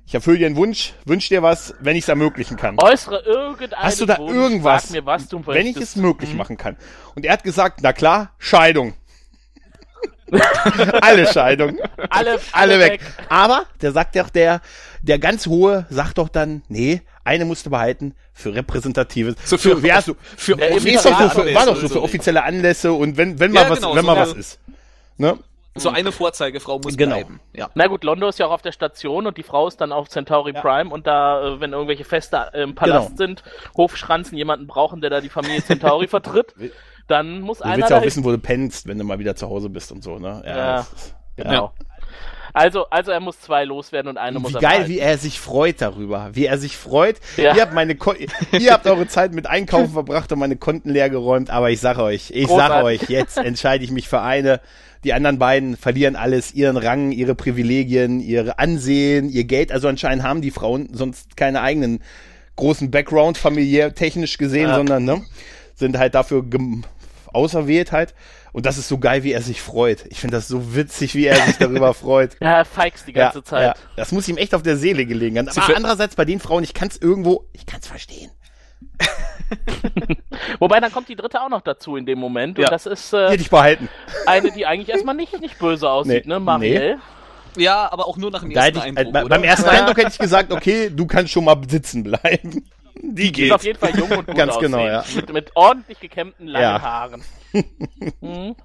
ich 0.08 0.14
erfülle 0.16 0.38
dir 0.38 0.46
einen 0.46 0.56
Wunsch, 0.56 0.94
wünsch 1.04 1.28
dir 1.28 1.44
was, 1.44 1.74
wenn 1.82 1.98
ich 1.98 2.04
es 2.04 2.08
ermöglichen 2.10 2.56
kann. 2.56 2.78
Äußere 2.80 3.24
irgendeinen 3.26 3.84
Hast 3.84 4.00
du 4.00 4.06
da 4.06 4.18
Wunsch, 4.18 4.34
irgendwas, 4.34 4.84
Sag 4.84 4.92
mir, 4.92 5.06
was 5.06 5.28
du 5.28 5.46
wenn 5.46 5.68
ich 5.68 5.76
es 5.76 5.98
möglich 5.98 6.34
machen 6.34 6.56
kann? 6.56 6.78
Und 7.16 7.26
er 7.26 7.34
hat 7.34 7.44
gesagt, 7.44 7.80
na 7.84 7.92
klar, 7.92 8.32
Scheidung. 8.38 8.94
alle 11.02 11.28
Scheidungen. 11.28 11.80
alle, 12.10 12.40
alle 12.54 12.80
weg. 12.80 13.02
Aber, 13.28 13.66
der 13.82 13.92
sagt 13.92 14.16
doch, 14.16 14.30
der, 14.30 14.62
der 15.02 15.20
ganz 15.20 15.46
hohe 15.46 15.86
sagt 15.90 16.18
doch 16.20 16.30
dann, 16.30 16.62
nee, 16.70 17.02
eine 17.26 17.44
musst 17.44 17.66
du 17.66 17.70
behalten 17.70 18.14
für 18.34 18.56
repräsentatives. 18.56 19.36
So 19.44 19.58
für- 19.58 19.84
wer 19.84 19.96
hast 19.96 20.08
du? 20.08 20.16
für 20.38 20.54
Äh, 20.54 20.72
offizielle 20.74 20.94
nee, 20.94 20.98
so, 20.98 21.10
für, 21.10 21.16
Anlässe 21.42 21.56
war 21.56 21.66
doch 21.66 21.76
so 21.76 21.88
für 21.90 21.94
so. 21.96 22.04
offizielle 22.04 22.44
Anlässe 22.44 22.94
und 22.94 23.18
wenn, 23.18 23.40
wenn 23.40 23.54
Ja, 23.54 23.64
mal 23.64 23.70
was, 23.72 23.80
genau, 23.80 23.96
wenn 23.96 24.02
so 24.02 24.08
mal 24.08 24.18
was 24.18 24.34
ist. 24.34 24.60
Ne? 25.18 25.38
So 25.80 25.90
eine 25.90 26.12
Vorzeigefrau 26.12 26.80
muss 26.80 26.98
Genau. 26.98 27.16
bleiben. 27.16 27.40
Ja. 27.54 27.70
Na 27.76 27.88
gut, 27.88 28.04
Londo 28.04 28.28
ist 28.28 28.40
ja 28.40 28.48
auch 28.48 28.52
auf 28.52 28.62
der 28.62 28.72
Station 28.72 29.28
und 29.28 29.38
die 29.38 29.44
Frau 29.44 29.68
ist 29.68 29.80
dann 29.82 29.92
auf 29.92 30.10
Centauri 30.10 30.54
Prime 30.54 30.90
und 30.90 31.08
da, 31.08 31.56
äh, 31.56 31.60
wenn 31.60 31.74
irgendwelche 31.74 32.04
Feste 32.04 32.50
äh, 32.54 32.64
im 32.64 32.76
Palast 32.76 33.10
Genau. 33.10 33.18
sind, 33.18 33.44
Hofschranzen 33.76 34.38
jemanden 34.38 34.68
brauchen, 34.68 35.02
der 35.02 35.10
da 35.10 35.22
die 35.22 35.30
Familie 35.30 35.64
Centauri 35.64 36.08
vertritt, 36.08 36.54
dann 37.08 37.42
muss 37.42 37.60
Du 37.60 37.64
einer 37.66 37.78
willst 37.78 37.90
ja 37.90 37.98
auch 38.00 38.04
wissen, 38.04 38.24
wo 38.24 38.32
du 38.32 38.38
pennst, 38.38 38.88
wenn 38.88 38.98
du 38.98 39.04
mal 39.04 39.20
wieder 39.20 39.36
zu 39.36 39.48
Hause 39.50 39.70
bist 39.70 39.92
und 39.92 40.04
so, 40.04 40.18
ne? 40.20 40.42
Ja. 40.46 40.76
das 40.78 40.94
ist- 40.94 41.16
Genau. 41.38 41.72
Also, 42.54 42.90
also 42.90 43.12
er 43.12 43.20
muss 43.20 43.40
zwei 43.40 43.66
loswerden 43.66 44.10
und 44.10 44.18
eine 44.18 44.40
muss 44.40 44.52
Wie 44.54 44.56
er 44.56 44.62
geil, 44.62 44.88
wie 44.88 44.98
er 45.00 45.20
sich 45.20 45.40
freut 45.40 45.80
darüber. 45.80 46.30
Wie 46.34 46.48
er 46.48 46.58
sich 46.58 46.76
freut. 46.76 47.18
Ja. 47.36 47.54
Ihr 47.56 47.62
habt 47.62 47.74
meine 47.74 47.96
Ko 47.96 48.14
ihr 48.52 48.74
habt 48.74 48.88
eure 48.88 49.06
Zeit 49.08 49.32
mit 49.34 49.46
Einkaufen 49.46 49.92
verbracht 49.94 50.32
und 50.32 50.40
meine 50.40 50.56
Konten 50.56 50.90
leer 50.90 51.12
geräumt, 51.12 51.52
aber 51.52 51.70
ich 51.70 51.80
sag 51.80 52.00
euch, 52.00 52.32
ich 52.32 52.48
sag 52.48 52.70
Großartig. 52.72 53.02
euch, 53.04 53.10
jetzt 53.10 53.38
entscheide 53.38 53.84
ich 53.84 53.92
mich 53.92 54.08
für 54.10 54.22
eine. 54.22 54.60
Die 55.04 55.14
anderen 55.14 55.40
beiden 55.40 55.78
verlieren 55.78 56.16
alles, 56.16 56.54
ihren 56.54 56.78
Rang, 56.78 57.12
ihre 57.12 57.36
Privilegien, 57.36 58.20
ihre 58.20 58.60
Ansehen, 58.60 59.30
ihr 59.30 59.44
Geld. 59.44 59.72
Also 59.72 59.88
anscheinend 59.88 60.24
haben 60.24 60.42
die 60.42 60.52
Frauen 60.52 60.90
sonst 60.92 61.38
keine 61.38 61.62
eigenen 61.62 62.02
großen 62.56 62.90
Background, 62.92 63.38
familiär, 63.38 63.94
technisch 63.94 64.38
gesehen, 64.38 64.70
Ja. 64.70 64.76
sondern 64.76 65.06
ne, 65.06 65.22
sind 65.76 65.98
halt 65.98 66.16
dafür 66.16 66.44
auserwählt 67.32 67.92
halt. 67.92 68.16
Und 68.54 68.66
das 68.66 68.80
ist 68.80 68.88
so 68.88 68.98
geil, 68.98 69.24
wie 69.24 69.34
er 69.34 69.42
sich 69.44 69.62
freut. 69.62 70.06
Ich 70.10 70.20
finde 70.20 70.38
das 70.38 70.48
so 70.48 70.76
witzig, 70.76 71.14
wie 71.14 71.28
er 71.28 71.36
sich 71.46 71.58
darüber 71.60 71.94
freut. 71.94 72.36
Ja, 72.42 72.58
er 72.58 72.66
feigst 72.66 73.08
die 73.08 73.14
ganze 73.14 73.44
Zeit. 73.44 73.64
Ja, 73.78 73.84
das 73.96 74.12
muss 74.12 74.28
ihm 74.28 74.38
echt 74.38 74.56
auf 74.56 74.64
der 74.64 74.78
Seele 74.78 75.06
gelegen 75.06 75.38
Aber 75.48 75.76
andererseits 75.76 76.16
bei 76.16 76.26
den 76.26 76.40
Frauen, 76.40 76.64
ich 76.64 76.74
kann 76.74 76.88
es 76.88 76.98
irgendwo, 76.98 77.46
ich 77.54 77.68
kann 77.68 77.80
es 77.82 77.88
verstehen. 77.88 78.32
Wobei 80.60 80.80
dann 80.80 80.92
kommt 80.92 81.08
die 81.10 81.16
dritte 81.16 81.42
auch 81.42 81.50
noch 81.50 81.62
dazu 81.62 81.96
in 81.96 82.06
dem 82.06 82.20
Moment 82.20 82.58
Ja. 82.58 82.66
und 82.66 82.72
das 82.72 82.86
ist 82.86 83.12
Die 83.14 83.18
äh, 83.18 83.30
hätte 83.30 83.42
ich 83.42 83.50
behalten. 83.50 83.90
eine, 84.26 84.52
die 84.52 84.66
eigentlich 84.66 84.90
erstmal 84.90 85.16
nicht, 85.16 85.40
nicht 85.40 85.58
böse 85.60 85.90
aussieht, 85.90 86.26
Nee. 86.26 86.34
ne? 86.34 86.40
Marielle. 86.40 86.98
ja, 87.56 87.92
aber 87.92 88.08
auch 88.08 88.18
nur 88.18 88.32
nach 88.32 88.42
dem 88.42 88.52
Da 88.54 88.66
ersten 88.66 88.80
hätte 88.82 88.90
ich, 88.90 88.98
Eindruck, 88.98 89.16
äh, 89.16 89.20
oder? 89.26 89.30
beim 89.30 89.44
ersten. 89.44 89.70
Eindruck 89.70 89.98
hätte 89.98 90.10
ich 90.12 90.18
gesagt, 90.20 90.52
okay, 90.52 90.90
du 90.94 91.06
kannst 91.08 91.32
schon 91.32 91.46
mal 91.46 91.58
sitzen 91.68 92.04
bleiben. 92.04 92.66
Die 93.02 93.32
Die 93.32 93.44
ist 93.46 93.52
auf 93.52 93.62
geht. 93.62 93.68
jeden 93.68 93.80
Fall 93.80 93.98
jung 93.98 94.10
und 94.12 94.26
gut 94.28 94.36
Ganz 94.36 94.54
aussehen. 94.56 94.72
genau, 94.72 94.86
ja. 94.86 95.04
Mit, 95.16 95.32
mit 95.32 95.52
ordentlich 95.56 96.00
gekämmten 96.00 96.48
langen 96.48 96.64
Ja. 96.64 96.82
Haaren. 96.82 97.24
Mhm. 98.22 98.56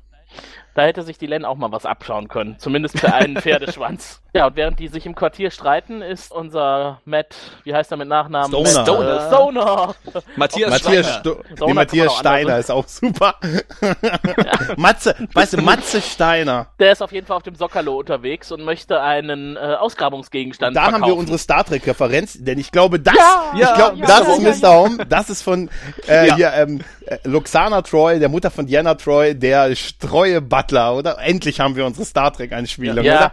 Da 0.74 0.82
hätte 0.82 1.02
sich 1.02 1.18
die 1.18 1.26
Len 1.26 1.44
auch 1.44 1.56
mal 1.56 1.70
was 1.72 1.84
abschauen 1.86 2.28
können. 2.28 2.56
Zumindest 2.58 2.98
für 2.98 3.12
einen 3.12 3.36
Pferdeschwanz. 3.40 4.20
Ja, 4.34 4.46
und 4.46 4.56
während 4.56 4.78
die 4.78 4.88
sich 4.88 5.04
im 5.04 5.14
Quartier 5.14 5.50
streiten, 5.50 6.00
ist 6.00 6.32
unser 6.32 7.00
Matt, 7.04 7.34
wie 7.64 7.74
heißt 7.74 7.90
er 7.90 7.98
mit 7.98 8.08
Nachnamen? 8.08 8.48
Stoner. 8.48 8.72
Matt, 8.72 8.82
Stoner. 8.86 9.16
Äh, 9.16 9.26
Stoner. 9.28 9.94
Matthias, 10.36 10.70
Matthias, 10.70 11.06
Steiner. 11.06 11.20
Sto 11.20 11.36
Stoner 11.54 11.66
nee, 11.66 11.74
Matthias 11.74 12.16
Steiner 12.16 12.58
ist 12.58 12.70
auch 12.70 12.88
super. 12.88 13.34
Matze, 14.76 15.14
weißt 15.34 15.52
du, 15.54 15.62
Matze 15.62 16.00
Steiner. 16.00 16.68
Der 16.78 16.92
ist 16.92 17.02
auf 17.02 17.12
jeden 17.12 17.26
Fall 17.26 17.36
auf 17.36 17.42
dem 17.42 17.54
Sockerlo 17.54 17.98
unterwegs 17.98 18.50
und 18.52 18.64
möchte 18.64 19.00
einen 19.00 19.56
äh, 19.56 19.60
Ausgrabungsgegenstand 19.60 20.76
Da 20.76 20.82
verkaufen. 20.82 21.02
haben 21.04 21.10
wir 21.10 21.16
unsere 21.16 21.38
Star 21.38 21.64
Trek 21.64 21.86
Referenz, 21.86 22.38
denn 22.40 22.58
ich 22.58 22.70
glaube, 22.72 22.98
das, 23.00 23.14
Ja, 23.14 23.50
ich 23.54 23.60
ja, 23.60 23.74
glaube, 23.74 23.98
ja, 23.98 24.06
das 24.06 24.26
ja, 24.26 24.48
ist 24.50 24.62
ja, 24.62 24.68
Mr. 24.70 24.74
Home, 24.78 25.06
das 25.06 25.30
ist 25.30 25.42
von 25.42 25.68
äh, 26.08 26.28
Ja. 26.28 26.36
hier 26.36 26.52
ähm, 26.54 26.80
äh, 27.06 27.18
Luxana 27.24 27.82
Troy, 27.82 28.18
der 28.18 28.28
Mutter 28.28 28.50
von 28.50 28.66
Diana 28.66 28.94
Troy, 28.94 29.34
der 29.34 29.74
treue 30.00 30.40
Butler, 30.62 30.94
oder? 30.96 31.18
Endlich 31.18 31.60
haben 31.60 31.76
wir 31.76 31.84
unsere 31.86 32.04
Star 32.06 32.32
Trek 32.32 32.52
Einspielung, 32.52 33.04
Ja. 33.04 33.16
oder? 33.16 33.32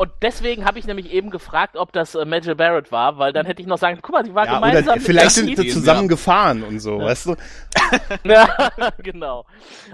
Und 0.00 0.12
deswegen 0.22 0.64
habe 0.64 0.78
ich 0.78 0.86
nämlich 0.86 1.10
eben 1.12 1.28
gefragt, 1.30 1.74
ob 1.76 1.92
das 1.92 2.14
äh, 2.14 2.24
Major 2.24 2.54
Barrett 2.54 2.92
war, 2.92 3.18
weil 3.18 3.32
dann 3.32 3.46
hätte 3.46 3.60
ich 3.62 3.66
noch 3.66 3.78
sagen, 3.78 3.98
guck 4.00 4.12
mal, 4.12 4.22
die 4.22 4.32
war 4.32 4.46
Ja, 4.46 4.54
gemeinsam 4.54 4.84
oder 4.84 4.94
mit 4.94 5.02
vielleicht 5.02 5.30
sind 5.32 5.56
sie 5.58 5.66
zusammen 5.70 6.02
ja. 6.02 6.06
gefahren 6.06 6.62
und 6.62 6.78
so, 6.78 7.00
weißt 7.00 7.26
du? 7.26 7.34
Ja, 8.24 8.70
genau. 8.98 9.44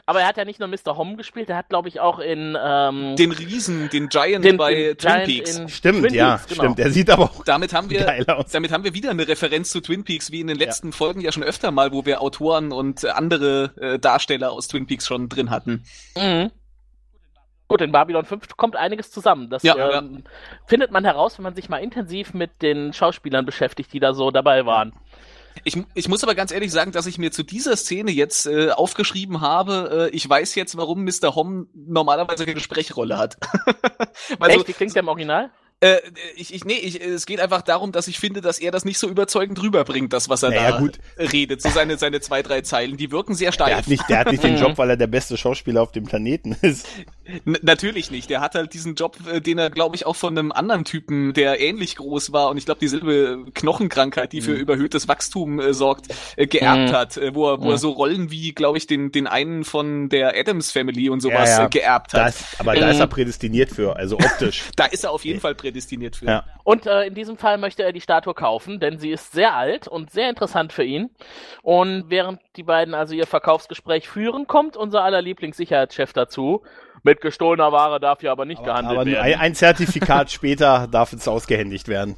Aber 0.04 0.20
er 0.20 0.26
hat 0.26 0.36
ja 0.36 0.44
nicht 0.44 0.58
nur 0.60 0.68
Mr. 0.68 0.98
Hom 0.98 1.16
gespielt, 1.16 1.48
er 1.48 1.56
hat, 1.56 1.70
glaube 1.70 1.88
ich, 1.88 2.00
auch 2.00 2.18
in 2.18 2.54
ähm, 2.62 3.16
Den 3.16 3.32
Riesen, 3.32 3.88
den 3.88 4.08
Giant 4.10 4.44
den, 4.44 4.58
bei 4.58 4.74
den 4.74 4.98
Twin 4.98 5.10
Giant 5.12 5.24
Peaks. 5.26 5.56
in 5.58 5.68
Stimmt, 5.70 6.00
Twin 6.02 6.12
ja, 6.14 6.36
Peaks, 6.36 6.48
genau. 6.48 6.62
stimmt. 6.64 6.78
Der 6.80 6.90
sieht 6.90 7.08
aber 7.08 7.22
auch 7.24 7.44
Damit 7.44 7.72
haben 7.72 7.88
wir, 7.88 8.04
geil 8.04 8.26
aus. 8.28 8.50
damit 8.50 8.72
haben 8.72 8.84
wir 8.84 8.92
wieder 8.92 9.08
eine 9.10 9.26
Referenz 9.26 9.70
zu 9.70 9.80
Twin 9.80 10.04
Peaks, 10.04 10.30
wie 10.30 10.40
in 10.40 10.48
den 10.48 10.58
letzten 10.58 10.92
Folgen 10.92 11.22
ja 11.22 11.32
schon 11.32 11.44
öfter 11.44 11.70
mal, 11.70 11.92
wo 11.92 12.04
wir 12.04 12.20
Autoren 12.20 12.72
und 12.72 13.04
äh, 13.04 13.08
andere 13.08 13.72
äh, 13.80 13.98
Darsteller 13.98 14.52
aus 14.52 14.68
Twin 14.68 14.86
Peaks 14.86 15.06
schon 15.06 15.30
drin 15.30 15.48
hatten. 15.48 15.84
Mhm. 16.14 16.50
Gut, 17.68 17.80
in 17.80 17.92
Babylon 17.92 18.24
5 18.24 18.56
kommt 18.56 18.76
einiges 18.76 19.10
zusammen. 19.10 19.48
Das 19.48 19.62
Ja, 19.62 19.98
ähm, 19.98 20.24
findet 20.66 20.90
man 20.90 21.04
heraus, 21.04 21.38
wenn 21.38 21.44
man 21.44 21.54
sich 21.54 21.68
mal 21.68 21.78
intensiv 21.78 22.34
mit 22.34 22.62
den 22.62 22.92
Schauspielern 22.92 23.46
beschäftigt, 23.46 23.92
die 23.92 24.00
da 24.00 24.12
so 24.12 24.30
dabei 24.30 24.66
waren. 24.66 24.92
Ich, 25.62 25.78
ich 25.94 26.08
muss 26.08 26.22
aber 26.22 26.34
ganz 26.34 26.50
ehrlich 26.50 26.72
sagen, 26.72 26.92
dass 26.92 27.06
ich 27.06 27.16
mir 27.18 27.30
zu 27.30 27.42
dieser 27.42 27.76
Szene 27.76 28.10
jetzt 28.10 28.46
äh, 28.46 28.70
aufgeschrieben 28.70 29.40
habe, 29.40 30.08
äh, 30.12 30.14
ich 30.14 30.28
weiß 30.28 30.56
jetzt, 30.56 30.76
warum 30.76 31.04
Mr. 31.04 31.34
Hom 31.34 31.68
normalerweise 31.74 32.44
keine 32.44 32.60
Sprechrolle 32.60 33.16
hat. 33.16 33.36
Weil 34.38 34.50
so, 34.52 34.58
Echt? 34.58 34.68
Wie 34.68 34.72
klingt 34.72 34.94
der 34.94 35.02
im 35.02 35.08
Original? 35.08 35.50
Äh, 35.84 36.00
ich, 36.36 36.54
ich, 36.54 36.64
nee, 36.64 36.78
ich, 36.78 37.02
es 37.02 37.26
geht 37.26 37.40
einfach 37.40 37.60
darum, 37.60 37.92
dass 37.92 38.08
ich 38.08 38.18
finde, 38.18 38.40
dass 38.40 38.58
er 38.58 38.70
das 38.70 38.84
nicht 38.86 38.98
so 38.98 39.06
überzeugend 39.08 39.62
rüberbringt, 39.62 40.12
das, 40.14 40.30
was 40.30 40.42
er 40.42 40.50
Naja, 40.50 40.70
da 40.72 40.78
gut. 40.78 40.98
redet. 41.18 41.60
So 41.60 41.68
seine, 41.68 41.98
seine 41.98 42.20
zwei, 42.20 42.42
drei 42.42 42.62
Zeilen, 42.62 42.96
die 42.96 43.10
wirken 43.12 43.34
sehr 43.34 43.48
Der 43.50 43.52
steif. 43.52 43.76
hat 43.76 43.88
nicht, 43.88 44.08
der 44.08 44.18
hat 44.20 44.30
nicht 44.30 44.42
den 44.42 44.56
Job, 44.60 44.78
weil 44.78 44.88
er 44.90 44.96
der 44.96 45.08
beste 45.08 45.36
Schauspieler 45.36 45.82
auf 45.82 45.92
dem 45.92 46.04
Planeten 46.04 46.56
ist. 46.62 46.86
N 47.44 47.58
natürlich 47.62 48.10
nicht. 48.10 48.30
Der 48.30 48.40
hat 48.40 48.54
halt 48.54 48.72
diesen 48.72 48.94
Job, 48.94 49.18
äh, 49.30 49.40
den 49.42 49.58
er, 49.58 49.68
glaube 49.70 49.94
ich, 49.96 50.06
auch 50.06 50.16
von 50.16 50.38
einem 50.38 50.52
anderen 50.52 50.84
Typen, 50.84 51.34
der 51.34 51.60
ähnlich 51.60 51.96
groß 51.96 52.32
war 52.32 52.48
und 52.48 52.56
ich 52.56 52.64
glaube 52.64 52.80
dieselbe 52.80 53.44
Knochenkrankheit, 53.54 54.32
die 54.32 54.40
für 54.40 54.52
überhöhtes 54.52 55.06
Wachstum 55.08 55.60
äh, 55.60 55.74
sorgt, 55.74 56.06
äh, 56.36 56.46
geerbt 56.46 56.74
Mhm. 56.90 56.92
hat, 56.92 57.16
äh, 57.18 57.34
wo 57.34 57.50
er, 57.52 57.60
wo 57.60 57.70
er 57.72 57.78
so 57.78 57.90
Rollen 57.90 58.30
wie, 58.30 58.52
glaube 58.52 58.78
ich, 58.78 58.86
den, 58.86 59.12
den 59.12 59.26
einen 59.26 59.64
von 59.64 60.08
der 60.08 60.34
Adams 60.38 60.70
Family 60.70 61.08
und 61.10 61.20
sowas 61.20 61.50
Ja, 61.50 61.58
ja. 61.60 61.66
Äh, 61.66 61.68
geerbt 61.70 62.14
Da 62.14 62.24
hat. 62.24 62.34
ist, 62.34 62.44
aber 62.58 62.74
da 62.74 62.90
ist 62.90 63.00
er 63.00 63.06
prädestiniert 63.06 63.70
für, 63.70 63.96
also 63.96 64.16
optisch. 64.16 64.62
Da 64.76 64.86
ist 64.86 65.04
er 65.04 65.10
auf 65.10 65.24
jeden 65.24 65.40
Fall 65.40 65.54
prädestiniert 65.54 65.73
für. 65.80 66.26
Ja. 66.26 66.44
Und 66.62 66.86
äh, 66.86 67.06
in 67.06 67.14
diesem 67.14 67.36
Fall 67.36 67.58
möchte 67.58 67.82
er 67.82 67.92
die 67.92 68.00
Statue 68.00 68.34
kaufen, 68.34 68.80
denn 68.80 68.98
sie 68.98 69.10
ist 69.10 69.32
sehr 69.32 69.54
alt 69.54 69.88
und 69.88 70.10
sehr 70.10 70.30
interessant 70.30 70.72
für 70.72 70.84
ihn. 70.84 71.10
Und 71.62 72.04
während 72.08 72.40
die 72.56 72.62
beiden 72.62 72.94
also 72.94 73.14
ihr 73.14 73.26
Verkaufsgespräch 73.26 74.08
führen, 74.08 74.46
kommt 74.46 74.76
unser 74.76 75.02
aller 75.02 75.22
Lieblingssicherheitschef 75.22 76.12
dazu. 76.12 76.62
Mit 77.02 77.20
gestohlener 77.20 77.70
Ware 77.70 78.00
darf 78.00 78.20
hier 78.20 78.32
aber 78.32 78.46
nicht 78.46 78.64
gehandelt 78.64 78.98
Aber 78.98 79.06
werden. 79.06 79.22
ein, 79.22 79.38
ein 79.38 79.54
Zertifikat 79.54 80.30
später 80.32 80.88
darf 80.90 81.12
es 81.12 81.28
ausgehändigt 81.28 81.88
werden. 81.88 82.16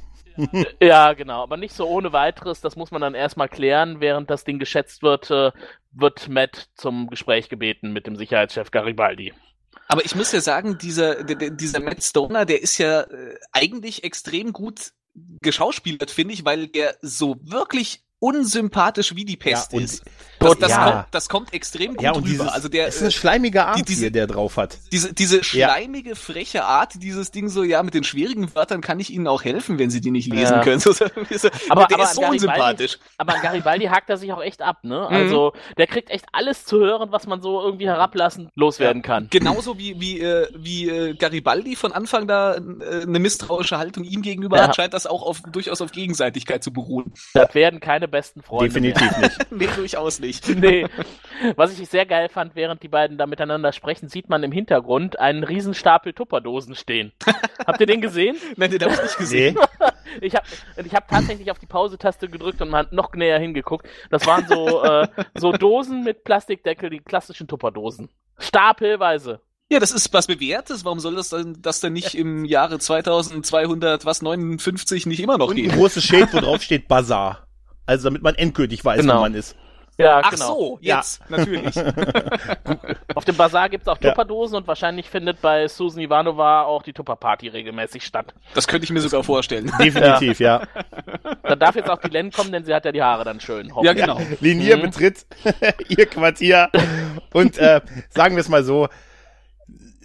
Ja, 0.81 1.13
genau, 1.13 1.43
aber 1.43 1.57
nicht 1.57 1.73
so 1.73 1.87
ohne 1.87 2.13
weiteres. 2.13 2.61
Das 2.61 2.75
muss 2.75 2.91
man 2.91 3.01
dann 3.01 3.15
erstmal 3.15 3.49
klären. 3.49 3.99
Während 3.99 4.29
das 4.29 4.43
Ding 4.43 4.59
geschätzt 4.59 5.01
wird, 5.01 5.31
äh, 5.31 5.51
wird 5.91 6.29
Matt 6.29 6.69
zum 6.75 7.09
Gespräch 7.09 7.49
gebeten 7.49 7.91
mit 7.91 8.05
dem 8.07 8.15
Sicherheitschef 8.15 8.71
Garibaldi. 8.71 9.33
Aber 9.87 10.05
ich 10.05 10.15
muss 10.15 10.31
ja 10.31 10.41
sagen, 10.41 10.77
dieser, 10.77 11.23
dieser 11.23 11.79
Matt 11.79 12.03
Stoner, 12.03 12.45
der 12.45 12.61
ist 12.61 12.77
ja 12.77 13.01
äh, 13.01 13.37
eigentlich 13.51 14.03
extrem 14.03 14.53
gut 14.53 14.93
geschauspielert, 15.41 16.11
finde 16.11 16.33
ich, 16.33 16.45
weil 16.45 16.67
der 16.67 16.97
so 17.01 17.37
wirklich 17.41 18.03
unsympathisch 18.19 19.15
wie 19.15 19.25
die 19.25 19.37
Pest 19.37 19.73
Ja, 19.73 19.79
und- 19.79 20.01
Das, 20.39 20.57
das, 20.59 20.71
Ja. 20.71 20.91
kommt, 20.91 21.05
das 21.11 21.29
kommt 21.29 21.53
extrem 21.53 21.95
gut 21.95 22.03
Ja, 22.03 22.11
und 22.11 22.17
rüber. 22.17 22.27
dieses, 22.29 22.47
also 22.47 22.69
der, 22.69 22.87
ist 22.87 23.01
ein 23.01 23.11
schleimiger 23.11 23.67
Arm 23.67 23.77
die- 23.77 23.83
diese- 23.83 24.01
hier, 24.01 24.11
der 24.11 24.27
drauf 24.27 24.57
hat. 24.57 24.77
diese, 24.91 25.13
diese 25.13 25.43
schleimige, 25.43 26.15
freche 26.15 26.63
Art, 26.65 26.93
dieses 27.01 27.31
Ding 27.31 27.49
so, 27.49 27.63
ja, 27.63 27.81
mit 27.83 27.93
den 27.93 28.03
schwierigen 28.03 28.53
Wörtern 28.55 28.81
kann 28.81 28.99
ich 28.99 29.09
Ihnen 29.11 29.27
auch 29.27 29.43
helfen, 29.43 29.79
wenn 29.79 29.89
Sie 29.89 29.99
die 30.01 30.11
nicht 30.11 30.31
lesen 30.31 30.55
Ja. 30.57 30.61
können. 30.63 30.79
So, 30.87 30.91
so, 30.93 31.05
Aber- 31.69 31.85
der 31.87 31.97
aber 31.97 32.03
ist 32.03 32.15
so 32.15 32.21
Garibaldi- 32.21 32.31
unsympathisch. 32.33 32.99
Aber 33.17 33.33
an 33.35 33.41
Garibaldi 33.41 33.85
hakt 33.85 34.09
er 34.09 34.17
sich 34.17 34.31
auch 34.31 34.41
echt 34.43 34.61
ab, 34.61 34.79
Mhm. 34.83 34.89
ne? 34.91 35.07
Also, 35.07 35.53
der 35.77 35.87
kriegt 35.87 36.09
echt 36.11 36.25
alles 36.33 36.65
zu 36.65 36.79
hören, 36.79 37.11
was 37.11 37.25
man 37.27 37.41
so 37.41 37.61
irgendwie 37.61 37.87
herablassen 37.87 38.49
loswerden 38.55 39.01
kann. 39.01 39.27
Genauso 39.29 39.77
wie, 39.79 39.99
wie, 39.99 40.19
äh, 40.21 40.47
wie 40.55 40.89
äh, 40.89 41.13
Garibaldi 41.15 41.75
von 41.75 41.91
Anfang 41.91 42.27
da 42.27 42.55
äh, 42.55 42.59
eine 43.01 43.19
misstrauische 43.19 43.77
Haltung 43.77 44.03
ihm 44.03 44.21
gegenüber 44.21 44.57
Ja. 44.57 44.63
hat, 44.67 44.75
scheint 44.75 44.93
das 44.93 45.07
auch 45.07 45.23
auf, 45.23 45.41
durchaus 45.51 45.81
auf 45.81 45.91
Gegenseitigkeit 45.91 46.63
zu 46.63 46.71
beruhen. 46.71 47.13
Das 47.33 47.53
werden 47.55 47.79
keine 47.79 48.07
besten 48.07 48.43
Freunde. 48.43 48.67
Definitiv 48.67 49.17
nicht. 49.17 49.37
nee, 49.51 49.67
durchaus 49.75 50.19
nicht. 50.19 50.26
Mehr. 50.47 50.57
Nee. 51.39 51.53
Was 51.55 51.77
ich 51.79 51.87
sehr 51.87 52.07
geil 52.07 52.29
fand, 52.29 52.55
während 52.55 52.81
die 52.81 52.87
beiden 52.87 53.19
da 53.19 53.27
miteinander 53.27 53.71
sprechen, 53.71 54.09
sieht 54.09 54.27
man 54.27 54.41
im 54.41 54.51
Hintergrund 54.51 55.19
einen 55.19 55.43
riesen 55.43 55.75
Stapel 55.75 56.13
Tupperdosen 56.13 56.73
stehen. 56.73 57.11
Habt 57.65 57.79
ihr 57.79 57.85
den 57.85 58.01
gesehen? 58.01 58.37
Nein, 58.55 58.71
den 58.71 58.81
hab 58.83 58.91
ich 58.93 59.01
nicht 59.03 59.17
gesehen. 59.17 59.57
Ich 60.19 60.33
habe 60.33 60.45
ich 60.83 60.95
hab 60.95 61.07
tatsächlich 61.07 61.51
auf 61.51 61.59
die 61.59 61.67
Pause-Taste 61.67 62.27
gedrückt 62.27 62.59
und 62.61 62.69
mal 62.69 62.87
noch 62.89 63.13
näher 63.13 63.37
hingeguckt. 63.37 63.87
Das 64.09 64.25
waren 64.25 64.47
so, 64.47 64.81
äh, 64.81 65.07
so 65.35 65.51
Dosen 65.51 66.03
mit 66.03 66.23
Plastikdeckel, 66.23 66.89
die 66.89 66.99
klassischen 67.01 67.47
Tupperdosen. 67.47 68.09
Stapelweise. 68.39 69.41
Ja, 69.69 69.79
das 69.79 69.91
ist 69.91 70.11
was 70.13 70.25
Bewährtes. 70.25 70.85
Warum 70.85 70.99
soll 70.99 71.15
das 71.15 71.29
denn, 71.29 71.57
das 71.61 71.81
denn 71.81 71.93
nicht 71.93 72.15
im 72.15 72.45
Jahre 72.45 72.79
2200, 72.79 74.05
was, 74.05 74.21
59 74.23 75.05
nicht 75.05 75.19
immer 75.19 75.37
noch 75.37 75.49
Und 75.49 75.57
ein 75.57 75.63
gehen? 75.63 75.71
großes 75.71 76.03
Schild, 76.03 76.33
wo 76.33 76.39
drauf 76.39 76.63
steht 76.63 76.87
Bazar. 76.87 77.45
Also 77.85 78.05
damit 78.09 78.23
man 78.23 78.33
endgültig 78.35 78.83
weiß, 78.83 79.01
Genau. 79.01 79.17
wo 79.17 79.21
man 79.21 79.35
ist. 79.35 79.55
Ja, 79.99 80.21
Ach 80.23 80.29
genau. 80.29 80.45
so, 80.47 80.77
Ja. 80.81 80.97
jetzt, 80.97 81.27
natürlich. 81.29 81.75
Auf 83.15 83.25
dem 83.25 83.35
Bazar 83.35 83.67
gibt's 83.69 83.87
auch 83.87 83.97
Ja. 83.99 84.09
Tupperdosen 84.11 84.55
und 84.57 84.67
wahrscheinlich 84.67 85.09
findet 85.09 85.41
bei 85.41 85.67
Susan 85.67 85.99
Ivanova 86.01 86.63
auch 86.63 86.83
die 86.83 86.93
Tupperparty 86.93 87.47
regelmäßig 87.47 88.03
statt. 88.05 88.35
Das 88.53 88.67
könnte 88.67 88.85
ich 88.85 88.91
mir 88.91 88.99
sogar 89.01 89.23
vorstellen. 89.23 89.71
Definitiv, 89.79 90.39
ja. 90.39 90.61
Da 91.43 91.55
darf 91.55 91.75
jetzt 91.75 91.89
auch 91.89 91.99
die 91.99 92.09
Len 92.09 92.31
kommen, 92.31 92.51
denn 92.51 92.63
sie 92.63 92.73
hat 92.75 92.85
ja 92.85 92.91
die 92.91 93.01
Haare 93.01 93.23
dann 93.23 93.39
schön. 93.39 93.73
Ja, 93.81 93.93
genau. 93.93 94.19
Linier 94.39 94.77
Mhm. 94.77 94.81
betritt 94.83 95.25
ihr 95.89 96.05
Quartier 96.05 96.69
und 97.33 97.57
äh, 97.57 97.81
sagen 98.09 98.35
wir 98.35 98.41
es 98.41 98.49
mal 98.49 98.63
so, 98.63 98.87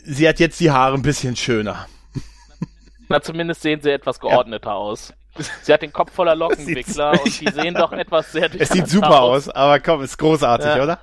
sie 0.05 0.27
hat 0.27 0.41
jetzt 0.41 0.59
die 0.61 0.71
Haare 0.71 0.95
ein 0.95 1.03
bisschen 1.03 1.37
schöner. 1.37 1.87
Na, 3.09 3.21
zumindest 3.21 3.61
sehen 3.61 3.83
sie 3.83 3.91
etwas 3.91 4.19
geordneter 4.21 4.75
aus. 4.75 5.13
Sie 5.63 5.73
hat 5.73 5.83
den 5.83 5.93
Kopf 5.93 6.13
voller 6.13 6.35
Lockenwickler 6.37 7.13
und 7.13 7.41
die 7.41 7.51
sehen 7.51 7.75
doch 7.75 7.93
etwas 7.93 8.33
sehr 8.33 8.51
Es 8.59 8.69
sieht 8.69 8.89
super 8.89 9.23
aus, 9.23 9.49
aber 9.49 9.81
komm, 9.81 10.03
ist 10.03 10.19
großartig, 10.19 10.67
Ja. 10.77 10.83
oder? 10.83 10.99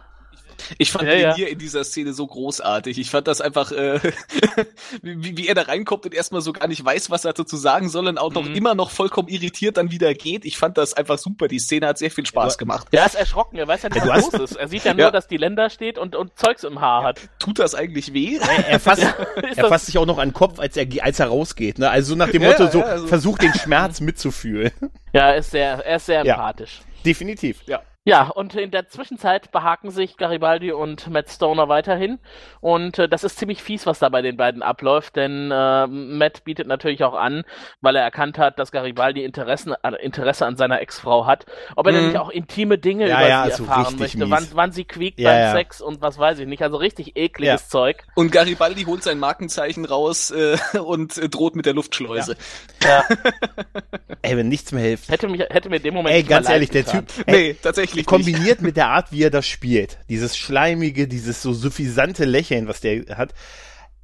Ich 0.78 0.92
fand 0.92 1.06
Ja, 1.06 1.12
den 1.12 1.22
ja. 1.22 1.36
hier 1.36 1.50
in 1.50 1.58
dieser 1.60 1.84
Szene 1.84 2.14
so 2.14 2.26
großartig. 2.28 2.98
Ich 3.00 3.10
fand 3.10 3.28
das 3.28 3.42
einfach, 3.42 3.72
äh, 3.72 4.00
wie, 5.02 5.38
wie 5.38 5.48
er 5.48 5.56
da 5.56 5.64
reinkommt 5.64 6.06
und 6.06 6.14
erstmal 6.14 6.42
so 6.42 6.54
gar 6.54 6.68
nicht 6.68 6.84
weiß, 6.84 7.10
was 7.10 7.26
er 7.26 7.34
dazu 7.34 7.58
sagen 7.58 7.90
soll 7.90 8.08
und 8.08 8.18
auch 8.18 8.34
noch 8.34 8.44
Mhm. 8.46 8.56
immer 8.56 8.76
noch 8.76 8.92
vollkommen 8.92 9.28
irritiert 9.28 9.78
dann 9.78 9.92
wieder 9.92 10.14
geht. 10.14 10.46
Ich 10.46 10.58
fand 10.58 10.78
das 10.78 10.94
einfach 10.94 11.18
super. 11.18 11.48
Die 11.48 11.60
Szene 11.60 11.88
hat 11.88 11.98
sehr 11.98 12.12
viel 12.12 12.26
Spaß 12.26 12.58
gemacht. 12.58 12.88
Er 12.92 13.06
ist 13.06 13.16
erschrocken, 13.16 13.58
er 13.58 13.68
weiß 13.68 13.84
ja 13.84 13.90
nicht, 13.90 14.06
was 14.06 14.32
los 14.32 14.52
ist. 14.52 14.56
Er 14.58 14.68
sieht 14.68 14.84
ja 14.84 14.94
nur, 14.94 15.06
Ja. 15.06 15.12
dass 15.12 15.28
die 15.28 15.38
Länder 15.38 15.70
steht 15.70 15.98
und, 15.98 16.16
und 16.16 16.38
Zeugs 16.38 16.64
im 16.64 16.82
Haar 16.82 17.04
hat. 17.04 17.20
Tut 17.40 17.60
das 17.60 17.76
eigentlich 17.76 18.14
weh? 18.14 18.38
Er, 18.38 18.68
er, 18.68 18.80
fasst, 18.80 19.04
er 19.56 19.68
fasst 19.68 19.86
sich 19.88 19.98
auch 19.98 20.06
noch 20.06 20.18
an 20.18 20.30
den 20.30 20.34
Kopf, 20.34 20.60
als 20.60 20.76
er, 20.78 20.86
als 21.04 21.20
er 21.20 21.28
rausgeht. 21.28 21.80
Ne? 21.80 21.90
Also 21.90 22.10
so 22.12 22.16
nach 22.16 22.30
dem 22.30 22.42
Ja, 22.42 22.50
Motto, 22.50 22.64
ja, 22.64 22.72
so, 22.72 22.82
also- 22.84 23.08
versucht 23.08 23.42
den 23.42 23.54
Schmerz 23.54 24.02
mitzufühlen. 24.02 24.72
Ja, 25.14 25.30
er 25.32 25.38
ist 25.38 25.52
sehr, 25.52 25.86
er 25.86 25.96
ist 25.98 26.06
sehr 26.06 26.24
Ja. 26.26 26.36
empathisch. 26.36 26.82
Definitiv. 27.06 27.62
Ja. 27.66 27.82
Ja, 28.10 28.28
und 28.30 28.56
in 28.56 28.72
der 28.72 28.88
Zwischenzeit 28.88 29.52
behaken 29.52 29.92
sich 29.92 30.18
Garibaldi 30.18 30.72
und 30.72 31.10
Matt 31.10 31.30
Stoner 31.30 31.70
weiterhin. 31.70 32.20
Und 32.62 33.00
äh, 33.00 33.08
das 33.10 33.24
ist 33.24 33.38
ziemlich 33.38 33.62
fies, 33.64 33.86
was 33.86 34.00
da 34.00 34.10
bei 34.10 34.22
den 34.22 34.38
beiden 34.38 34.62
abläuft, 34.62 35.16
denn 35.16 35.52
äh, 35.52 35.88
Matt 35.88 36.44
bietet 36.44 36.68
natürlich 36.68 37.04
auch 37.04 37.14
an, 37.14 37.44
weil 37.82 37.96
er 37.96 38.04
erkannt 38.04 38.38
hat, 38.38 38.60
dass 38.60 38.72
Garibaldi 38.72 39.24
Interessen, 39.24 39.74
äh, 39.84 39.92
Interesse 40.02 40.46
an 40.46 40.56
seiner 40.58 40.82
Ex-Frau 40.82 41.26
hat, 41.26 41.46
ob 41.76 41.86
er 41.88 41.94
denn 41.94 42.02
Mhm. 42.02 42.08
nicht 42.10 42.18
auch 42.18 42.30
intime 42.30 42.78
Dinge 42.78 43.08
Ja, 43.08 43.18
über 43.20 43.28
ja, 43.30 43.44
sie 43.46 43.52
so 43.58 43.64
erfahren 43.64 43.98
möchte, 44.00 44.30
wann, 44.30 44.48
wann 44.54 44.72
sie 44.72 44.86
quiekt 44.86 45.20
Ja, 45.20 45.30
beim 45.32 45.42
ja. 45.42 45.52
Sex 45.52 45.82
und 45.82 46.02
was 46.02 46.18
weiß 46.18 46.40
ich 46.40 46.48
nicht. 46.48 46.64
Also 46.64 46.78
richtig 46.78 47.16
ekliges 47.16 47.70
Zeug. 47.70 48.04
Und 48.16 48.32
Garibaldi 48.32 48.84
holt 48.84 49.04
sein 49.04 49.20
Markenzeichen 49.20 49.86
raus 49.86 50.32
äh, 50.32 50.58
und 50.80 51.18
äh, 51.18 51.30
droht 51.30 51.56
mit 51.56 51.66
der 51.66 51.74
Luftschleuse. 51.74 52.36
Ja, 52.84 53.04
Ey, 54.22 54.36
wenn 54.36 54.50
nichts 54.50 54.72
mehr 54.72 54.84
hilft. 54.84 55.10
hätte, 55.10 55.28
mich, 55.28 55.42
hätte 55.42 55.70
mir 55.70 55.78
in 55.78 55.84
dem 55.84 55.94
Moment 55.94 56.14
Ey, 56.14 56.22
nicht 56.22 56.30
mal 56.30 56.36
ganz 56.38 56.48
leid 56.48 56.54
ehrlich, 56.56 56.70
der 56.72 56.84
getan. 56.84 57.08
Typ, 57.08 57.28
ey, 57.28 57.34
Nee, 57.50 57.54
tatsächlich 57.62 57.99
nicht. 58.00 58.08
kombiniert 58.08 58.62
mit 58.62 58.78
der 58.78 58.90
Art, 58.90 59.12
wie 59.12 59.24
er 59.24 59.30
das 59.30 59.48
spielt, 59.48 59.98
dieses 60.10 60.38
schleimige, 60.38 61.08
dieses 61.08 61.42
so 61.42 61.54
suffisante 61.54 62.26
Lächeln, 62.26 62.68
was 62.68 62.82
der 62.82 63.18
hat, 63.18 63.34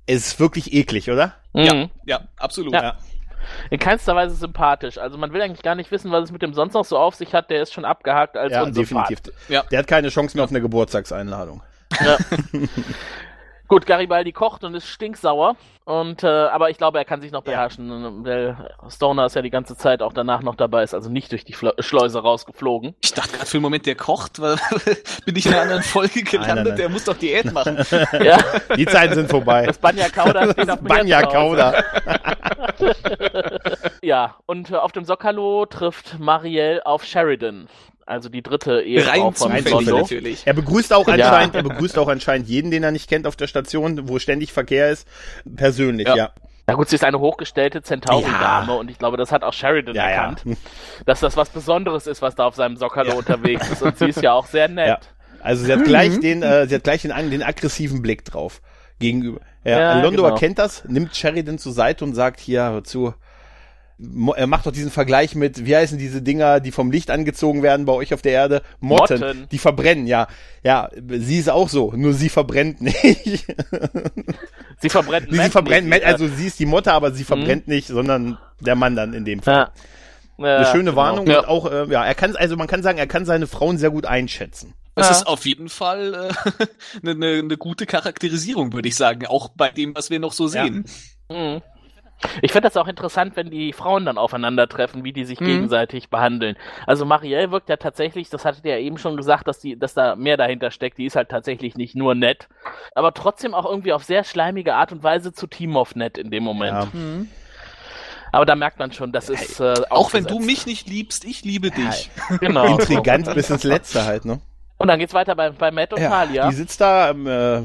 ist 0.07 0.39
wirklich 0.39 0.73
eklig, 0.73 1.09
oder? 1.09 1.35
Mhm. 1.53 1.63
Ja, 1.63 1.89
ja, 2.05 2.27
absolut. 2.37 2.73
Ja. 2.73 2.97
In 3.69 3.79
keinster 3.79 4.15
Weise 4.15 4.35
sympathisch. 4.35 4.97
Also 4.97 5.17
man 5.17 5.31
will 5.31 5.41
eigentlich 5.41 5.61
gar 5.61 5.75
nicht 5.75 5.91
wissen, 5.91 6.11
was 6.11 6.25
es 6.25 6.31
mit 6.31 6.41
dem 6.41 6.53
sonst 6.53 6.73
noch 6.73 6.85
so 6.85 6.97
auf 6.97 7.15
sich 7.15 7.33
hat. 7.33 7.49
Der 7.49 7.61
ist 7.61 7.73
schon 7.73 7.85
abgehakt 7.85 8.37
als 8.37 8.53
Ja, 8.53 8.65
definitiv. 8.65 9.19
Ja. 9.49 9.63
Der 9.71 9.79
hat 9.79 9.87
keine 9.87 10.09
Chance 10.09 10.35
mehr 10.35 10.43
auf 10.43 10.49
eine 10.49 10.61
Geburtstagseinladung. 10.61 11.61
Ja. 12.03 12.17
Gut, 13.67 13.85
Garibaldi 13.85 14.31
kocht 14.31 14.63
und 14.63 14.75
ist 14.75 14.87
stinksauer. 14.87 15.55
Und 15.85 16.23
äh, 16.23 16.27
aber 16.27 16.71
ich 16.71 16.77
glaube, 16.77 16.97
er 16.97 17.05
kann 17.05 17.21
sich 17.21 17.31
noch 17.31 17.43
beherrschen, 17.43 18.23
weil 18.25 18.57
Stoner 18.89 19.27
ist 19.27 19.35
ja 19.35 19.43
die 19.43 19.51
ganze 19.51 19.77
Zeit 19.77 20.01
auch 20.01 20.13
danach 20.13 20.41
noch 20.41 20.55
dabei, 20.55 20.81
ist 20.81 20.95
also 20.95 21.11
nicht 21.11 21.31
durch 21.31 21.45
die 21.45 21.53
Fle 21.53 21.73
Schleuse 21.77 22.19
rausgeflogen. 22.19 22.95
Ich 23.03 23.13
dachte 23.13 23.33
gerade 23.33 23.45
für 23.45 23.57
einen 23.57 23.63
Moment, 23.63 23.85
der 23.85 23.95
kocht, 23.95 24.41
weil 24.41 24.55
bin 25.25 25.35
ich 25.35 25.45
in 25.45 25.53
einer 25.53 25.61
anderen 25.61 25.83
Folge 25.83 26.23
gelandet, 26.23 26.55
nein, 26.55 26.63
nein. 26.65 26.75
der 26.75 26.89
muss 26.89 27.03
doch 27.03 27.17
Diät 27.17 27.51
machen. 27.53 27.77
ja, 28.23 28.39
Die 28.75 28.85
Zeiten 28.87 29.13
sind 29.13 29.29
vorbei. 29.29 29.67
das 29.67 29.77
Banja 29.77 30.09
Kauda 30.09 30.51
steht 30.51 30.69
auf 30.71 30.79
dem 30.79 30.87
Banja. 30.87 31.21
Kauda. 31.21 31.75
Ja, 34.01 34.35
und 34.47 34.71
äh, 34.71 34.75
auf 34.75 34.91
dem 34.91 35.05
Sokalo 35.05 35.67
trifft 35.67 36.17
Marielle 36.19 36.83
auf 36.85 37.03
Sheridan, 37.03 37.67
also 38.05 38.29
die 38.29 38.41
dritte 38.43 38.81
Ehefrau 38.81 39.27
Rein 39.29 39.33
von 39.33 39.63
Blondo. 39.63 39.97
natürlich. 40.01 40.43
Er 40.45 40.53
begrüßt 40.53 40.93
auch 40.93 41.07
Ja. 41.07 41.13
anscheinend, 41.13 41.55
er 41.55 41.63
begrüßt 41.63 41.97
auch 41.97 42.07
anscheinend 42.07 42.47
jeden, 42.47 42.71
den 42.71 42.83
er 42.83 42.91
nicht 42.91 43.09
kennt 43.09 43.25
auf 43.27 43.35
der 43.35 43.47
Station, 43.47 44.07
wo 44.07 44.19
ständig 44.19 44.53
Verkehr 44.53 44.89
ist, 44.91 45.07
persönlich, 45.55 46.07
Ja. 46.07 46.15
ja. 46.15 46.29
Na 46.67 46.73
gut, 46.73 46.89
sie 46.89 46.95
ist 46.95 47.03
eine 47.03 47.19
hochgestellte 47.19 47.83
Centauri-Dame 47.83 48.73
Ja. 48.73 48.79
und 48.79 48.89
ich 48.89 48.97
glaube, 48.97 49.17
das 49.17 49.31
hat 49.31 49.43
auch 49.43 49.53
Sheridan 49.53 49.93
Ja, 49.95 50.03
ja. 50.09 50.15
erkannt, 50.15 50.43
dass 51.05 51.19
das 51.19 51.37
was 51.37 51.49
Besonderes 51.49 52.07
ist, 52.07 52.21
was 52.23 52.33
da 52.35 52.45
auf 52.45 52.55
seinem 52.55 52.75
Ja. 53.09 53.13
unterwegs 53.13 53.69
ist 53.69 53.81
und 53.83 53.97
sie 53.99 54.05
ist 54.09 54.21
ja 54.21 54.33
auch 54.33 54.47
sehr 54.47 54.67
nett. 54.67 54.87
Ja. 54.87 54.99
Also 55.41 55.63
sie 55.63 55.71
hat 55.73 55.83
gleich 55.83 56.19
den, 56.19 56.41
äh, 56.41 56.67
sie 56.67 56.73
hat 56.75 56.83
gleich 56.83 57.03
den, 57.03 57.11
den 57.29 57.43
aggressiven 57.43 58.01
Blick 58.01 58.25
drauf 58.25 58.61
gegenüber. 58.99 59.41
Ja, 59.63 59.79
Ja, 59.79 60.01
Londo 60.01 60.23
genau. 60.23 60.33
erkennt 60.33 60.57
das, 60.57 60.83
nimmt 60.87 61.15
Sheridan 61.15 61.59
zur 61.59 61.71
Seite 61.71 62.03
und 62.03 62.15
sagt 62.15 62.39
hier, 62.39 62.63
hör 62.63 62.83
zu, 62.83 63.13
Er 64.35 64.47
macht 64.47 64.65
doch 64.65 64.73
diesen 64.73 64.91
Vergleich 64.91 65.35
mit, 65.35 65.65
wie 65.65 65.75
heißen 65.75 65.97
diese 65.97 66.21
Dinger, 66.21 66.59
die 66.59 66.71
vom 66.71 66.91
Licht 66.91 67.09
angezogen 67.11 67.63
werden 67.63 67.85
bei 67.85 67.93
euch 67.93 68.13
auf 68.13 68.21
der 68.21 68.33
Erde? 68.33 68.61
Motten. 68.81 69.19
Motten. 69.21 69.47
Die 69.51 69.57
verbrennen, 69.57 70.05
ja. 70.05 70.27
Ja, 70.63 70.89
sie 71.07 71.37
ist 71.39 71.49
auch 71.49 71.69
so, 71.69 71.93
nur 71.95 72.13
sie 72.13 72.27
verbrennt 72.29 72.81
nicht. 72.81 73.45
Sie 74.81 74.89
verbrennt 74.89 75.27
sie 75.31 75.37
Matt 75.37 75.51
verbrennt, 75.51 75.87
nicht, 75.87 76.03
also 76.03 76.27
sie 76.27 76.47
ist 76.47 76.59
die 76.59 76.65
Motte, 76.65 76.91
aber 76.91 77.11
sie 77.11 77.23
verbrennt 77.23 77.67
nicht, 77.69 77.87
sondern 77.87 78.37
der 78.59 78.75
Mann 78.75 78.95
dann 78.95 79.13
in 79.13 79.23
dem 79.25 79.41
Fall. 79.41 79.53
ja. 79.55 79.71
Ja, 80.37 80.57
Eine 80.57 80.65
schöne 80.65 80.83
genau. 80.89 80.95
Warnung 80.97 81.27
Ja. 81.27 81.39
und 81.39 81.47
auch, 81.47 81.71
äh, 81.71 81.85
ja, 81.89 82.03
er 82.05 82.13
kann, 82.13 82.35
also 82.35 82.57
man 82.57 82.67
kann 82.67 82.83
sagen, 82.83 82.97
er 82.97 83.07
kann 83.07 83.23
seine 83.25 83.47
Frauen 83.47 83.77
sehr 83.77 83.89
gut 83.91 84.05
einschätzen. 84.05 84.73
Das 84.93 85.07
Ja. 85.07 85.11
ist 85.15 85.27
auf 85.27 85.45
jeden 85.45 85.69
Fall 85.69 86.13
äh, 86.13 86.65
eine, 87.01 87.11
eine, 87.11 87.39
eine 87.39 87.55
gute 87.57 87.85
Charakterisierung, 87.85 88.73
würde 88.73 88.89
ich 88.89 88.95
sagen, 88.97 89.25
auch 89.27 89.47
bei 89.55 89.69
dem, 89.69 89.95
was 89.95 90.09
wir 90.09 90.19
noch 90.19 90.33
so 90.33 90.47
sehen. 90.49 90.83
Mhm. 91.31 91.61
Ich 92.41 92.51
finde 92.53 92.67
das 92.67 92.77
auch 92.77 92.87
interessant, 92.87 93.35
wenn 93.35 93.49
die 93.51 93.73
Frauen 93.73 94.05
dann 94.05 94.17
aufeinandertreffen, 94.17 95.03
wie 95.03 95.13
die 95.13 95.25
sich 95.25 95.39
Mhm. 95.39 95.45
gegenseitig 95.45 96.09
behandeln. 96.09 96.55
Also 96.87 97.05
Marielle 97.05 97.51
wirkt 97.51 97.69
ja 97.69 97.77
tatsächlich, 97.77 98.29
das 98.29 98.45
hattet 98.45 98.65
ihr 98.65 98.71
ja 98.71 98.79
eben 98.79 98.97
schon 98.97 99.17
gesagt, 99.17 99.47
dass 99.47 99.59
die, 99.59 99.77
dass 99.77 99.93
da 99.93 100.15
mehr 100.15 100.37
dahinter 100.37 100.71
steckt. 100.71 100.97
Die 100.97 101.05
ist 101.05 101.15
halt 101.15 101.29
tatsächlich 101.29 101.75
nicht 101.75 101.95
nur 101.95 102.15
nett, 102.15 102.47
aber 102.95 103.13
trotzdem 103.13 103.53
auch 103.53 103.65
irgendwie 103.65 103.93
auf 103.93 104.03
sehr 104.03 104.23
schleimige 104.23 104.75
Art 104.75 104.91
und 104.91 105.03
Weise 105.03 105.33
zu 105.33 105.45
Timov 105.47 105.95
nett 105.95 106.17
in 106.17 106.31
dem 106.31 106.43
Moment. 106.43 106.87
Ja. 106.93 107.25
Aber 108.31 108.45
da 108.45 108.55
merkt 108.55 108.79
man 108.79 108.91
schon, 108.91 109.11
das 109.11 109.29
ist 109.29 109.59
äh, 109.59 109.75
Auch 109.89 110.13
wenn 110.13 110.25
du 110.25 110.39
mich 110.39 110.65
nicht 110.65 110.89
liebst, 110.89 111.23
ich 111.25 111.43
liebe 111.45 111.71
dich. 111.71 112.09
genau. 112.39 112.65
Intrigant 112.79 113.33
bis 113.35 113.49
ins 113.49 113.63
Letzte 113.63 114.05
halt, 114.05 114.25
ne? 114.25 114.41
Und 114.77 114.89
dann 114.89 114.99
geht's 114.99 115.13
weiter 115.13 115.35
bei, 115.35 115.51
bei 115.51 115.71
Matt 115.71 115.93
und 115.93 116.01
Talia. 116.01 116.49
Die 116.49 116.55
sitzt 116.55 116.81
da 116.81 117.09
im 117.11 117.27
äh, 117.27 117.61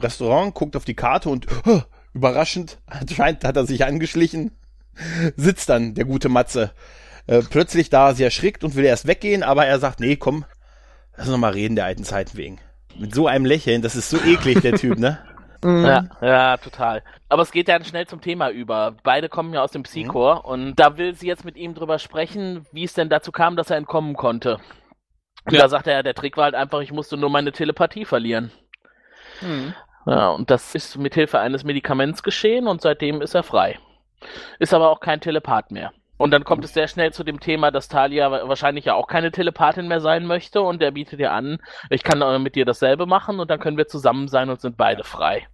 Restaurant, 0.00 0.52
guckt 0.54 0.74
auf 0.74 0.84
die 0.84 0.94
Karte 0.94 1.28
und 1.28 1.46
oh, 1.66 1.80
überraschend, 2.18 2.78
anscheinend 2.86 3.44
hat 3.44 3.56
er 3.56 3.66
sich 3.66 3.84
angeschlichen, 3.84 4.50
sitzt 5.36 5.68
dann 5.68 5.94
der 5.94 6.04
gute 6.04 6.28
Matze. 6.28 6.72
Äh, 7.26 7.42
plötzlich 7.48 7.90
da, 7.90 8.14
sie 8.14 8.24
erschrickt 8.24 8.64
und 8.64 8.74
will 8.74 8.84
erst 8.84 9.06
weggehen, 9.06 9.42
aber 9.42 9.66
er 9.66 9.78
sagt, 9.78 10.00
nee, 10.00 10.16
komm, 10.16 10.44
lass 11.16 11.26
uns 11.26 11.32
noch 11.32 11.38
mal 11.38 11.52
reden 11.52 11.76
der 11.76 11.84
alten 11.84 12.04
Zeiten 12.04 12.36
wegen. 12.36 12.58
Mit 12.98 13.14
so 13.14 13.26
einem 13.28 13.44
Lächeln, 13.44 13.82
das 13.82 13.96
ist 13.96 14.10
so 14.10 14.18
eklig, 14.18 14.60
der 14.60 14.74
Typ, 14.74 14.98
ne? 14.98 15.18
Ja, 15.64 16.04
ja, 16.20 16.56
total. 16.56 17.02
Aber 17.28 17.42
es 17.42 17.50
geht 17.50 17.66
dann 17.66 17.84
schnell 17.84 18.06
zum 18.06 18.20
Thema 18.20 18.48
über. 18.48 18.94
Beide 19.02 19.28
kommen 19.28 19.52
ja 19.52 19.60
aus 19.60 19.72
dem 19.72 19.82
Psychor 19.82 20.44
und 20.44 20.76
da 20.76 20.96
will 20.98 21.16
sie 21.16 21.26
jetzt 21.26 21.44
mit 21.44 21.56
ihm 21.56 21.74
drüber 21.74 21.98
sprechen, 21.98 22.64
wie 22.70 22.84
es 22.84 22.94
denn 22.94 23.08
dazu 23.08 23.32
kam, 23.32 23.56
dass 23.56 23.68
er 23.68 23.76
entkommen 23.76 24.14
konnte. 24.14 24.60
Und 25.46 25.54
Ja. 25.54 25.62
da 25.62 25.68
sagt 25.68 25.88
er, 25.88 25.94
ja, 25.94 26.02
der 26.04 26.14
Trick 26.14 26.36
war 26.36 26.44
halt 26.44 26.54
einfach, 26.54 26.78
ich 26.80 26.92
musste 26.92 27.16
nur 27.16 27.28
meine 27.28 27.50
Telepathie 27.50 28.04
verlieren. 28.04 28.52
Hm. 29.40 29.74
Ja, 30.08 30.30
und 30.30 30.50
das 30.50 30.74
ist 30.74 30.96
mit 30.96 31.14
Hilfe 31.14 31.38
eines 31.38 31.64
Medikaments 31.64 32.22
geschehen 32.22 32.66
und 32.66 32.80
seitdem 32.80 33.20
ist 33.20 33.34
er 33.34 33.42
frei. 33.42 33.78
Ist 34.58 34.72
aber 34.74 34.90
auch 34.90 35.00
kein 35.00 35.20
Telepath 35.20 35.70
mehr. 35.70 35.92
Und 36.16 36.32
dann 36.32 36.44
kommt 36.44 36.64
es 36.64 36.74
sehr 36.74 36.88
schnell 36.88 37.12
zu 37.12 37.22
dem 37.22 37.38
Thema, 37.38 37.70
dass 37.70 37.88
Talia 37.88 38.30
wa- 38.32 38.48
wahrscheinlich 38.48 38.86
ja 38.86 38.94
auch 38.94 39.06
keine 39.06 39.30
Telepathin 39.30 39.86
mehr 39.86 40.00
sein 40.00 40.24
möchte 40.26 40.62
und 40.62 40.82
er 40.82 40.90
bietet 40.90 41.20
ihr 41.20 41.30
an, 41.32 41.58
ich 41.90 42.02
kann 42.02 42.20
äh, 42.22 42.38
mit 42.40 42.56
dir 42.56 42.64
dasselbe 42.64 43.06
machen 43.06 43.38
und 43.38 43.50
dann 43.50 43.60
können 43.60 43.76
wir 43.76 43.86
zusammen 43.86 44.26
sein 44.26 44.50
und 44.50 44.60
sind 44.60 44.76
beide 44.76 45.04
frei. 45.04 45.46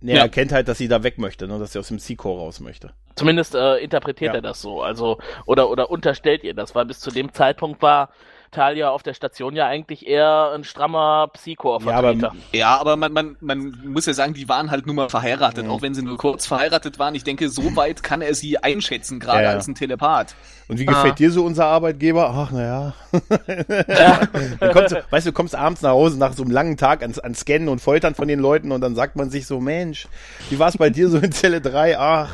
Nee, 0.00 0.14
Ja. 0.14 0.22
Er 0.22 0.28
kennt 0.30 0.52
halt, 0.52 0.66
dass 0.68 0.78
sie 0.78 0.88
da 0.88 1.02
weg 1.02 1.18
möchte, 1.18 1.46
ne? 1.46 1.58
dass 1.58 1.72
sie 1.72 1.78
aus 1.78 1.88
dem 1.88 1.98
Seacore 1.98 2.40
raus 2.40 2.60
möchte. 2.60 2.92
Zumindest 3.16 3.54
äh, 3.54 3.76
interpretiert 3.76 4.32
Ja. 4.32 4.38
er 4.38 4.42
das 4.42 4.62
so, 4.62 4.80
also 4.82 5.18
oder 5.44 5.68
oder 5.70 5.90
unterstellt 5.90 6.42
ihr 6.42 6.54
das, 6.54 6.74
weil 6.74 6.86
bis 6.86 7.00
zu 7.00 7.10
dem 7.10 7.32
Zeitpunkt 7.32 7.82
war 7.82 8.08
Talia 8.50 8.90
auf 8.90 9.02
der 9.02 9.14
Station 9.14 9.54
ja 9.56 9.66
eigentlich 9.66 10.06
eher 10.06 10.52
ein 10.54 10.64
strammer 10.64 11.28
Psycho-Vertreter. 11.32 12.34
Ja, 12.52 12.76
aber 12.78 12.96
man, 12.96 13.12
man, 13.12 13.36
man 13.40 13.78
muss 13.86 14.06
ja 14.06 14.14
sagen, 14.14 14.34
die 14.34 14.48
waren 14.48 14.70
halt 14.70 14.86
nun 14.86 14.96
mal 14.96 15.08
verheiratet, 15.08 15.64
Mhm. 15.66 15.70
auch 15.70 15.82
wenn 15.82 15.94
sie 15.94 16.02
nur 16.02 16.16
kurz 16.18 16.46
verheiratet 16.46 16.98
waren. 16.98 17.14
Ich 17.14 17.24
denke, 17.24 17.48
so 17.48 17.76
weit 17.76 18.02
kann 18.02 18.22
er 18.22 18.34
sie 18.34 18.58
einschätzen, 18.58 19.20
gerade 19.20 19.38
Ja, 19.42 19.50
ja. 19.50 19.50
als 19.56 19.66
ein 19.68 19.74
Telepath. 19.74 20.34
Und 20.68 20.78
wie 20.78 20.88
Ah. 20.88 20.92
gefällt 20.92 21.18
dir 21.18 21.30
so 21.30 21.44
unser 21.44 21.66
Arbeitgeber? 21.66 22.30
Ach, 22.34 22.50
naja. 22.50 22.92
kommst, 24.72 24.92
du- 24.92 25.04
weißt 25.10 25.26
du, 25.26 25.30
du 25.30 25.32
kommst 25.32 25.54
abends 25.54 25.82
nach 25.82 25.90
Hause 25.90 26.18
nach 26.18 26.32
so 26.32 26.42
einem 26.42 26.50
langen 26.52 26.76
Tag 26.76 27.02
an, 27.02 27.14
an 27.22 27.34
Scannen 27.34 27.68
und 27.68 27.80
Foltern 27.80 28.14
von 28.14 28.28
den 28.28 28.38
Leuten 28.40 28.72
und 28.72 28.80
dann 28.80 28.94
sagt 28.94 29.16
man 29.16 29.30
sich 29.30 29.46
so, 29.46 29.60
Mensch, 29.60 30.08
wie 30.50 30.58
war 30.58 30.68
es 30.68 30.76
bei 30.76 30.90
dir 30.90 31.08
so 31.08 31.18
in 31.18 31.32
Zelle 31.32 31.60
3? 31.60 31.98
Ach, 31.98 32.30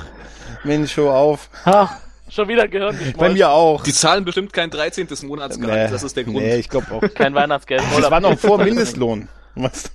Mensch, 0.65 0.97
hör 0.97 1.13
auf. 1.15 1.49
Ach, 1.65 1.93
schon 2.29 2.49
wieder 2.49 2.67
Gehirn 2.69 2.97
Bei 3.17 3.29
mir 3.31 3.51
auch. 3.51 3.83
Die 3.83 3.93
zahlen 3.93 4.25
bestimmt 4.25 4.53
kein 4.53 4.71
13. 4.71 5.09
Monatsgehalt, 5.25 5.93
das 5.93 6.03
ist 6.03 6.17
der 6.17 6.25
Grund. 6.25 6.39
Nee, 6.39 6.57
ich 6.57 6.69
glaube 6.69 6.87
auch. 6.93 7.01
Kein 7.15 7.35
Weihnachtsgeld. 7.35 7.83
Das 7.97 8.11
war 8.11 8.21
noch 8.21 8.39
vor 8.39 8.59
Mindestlohn. 8.59 9.29
Was? 9.57 9.91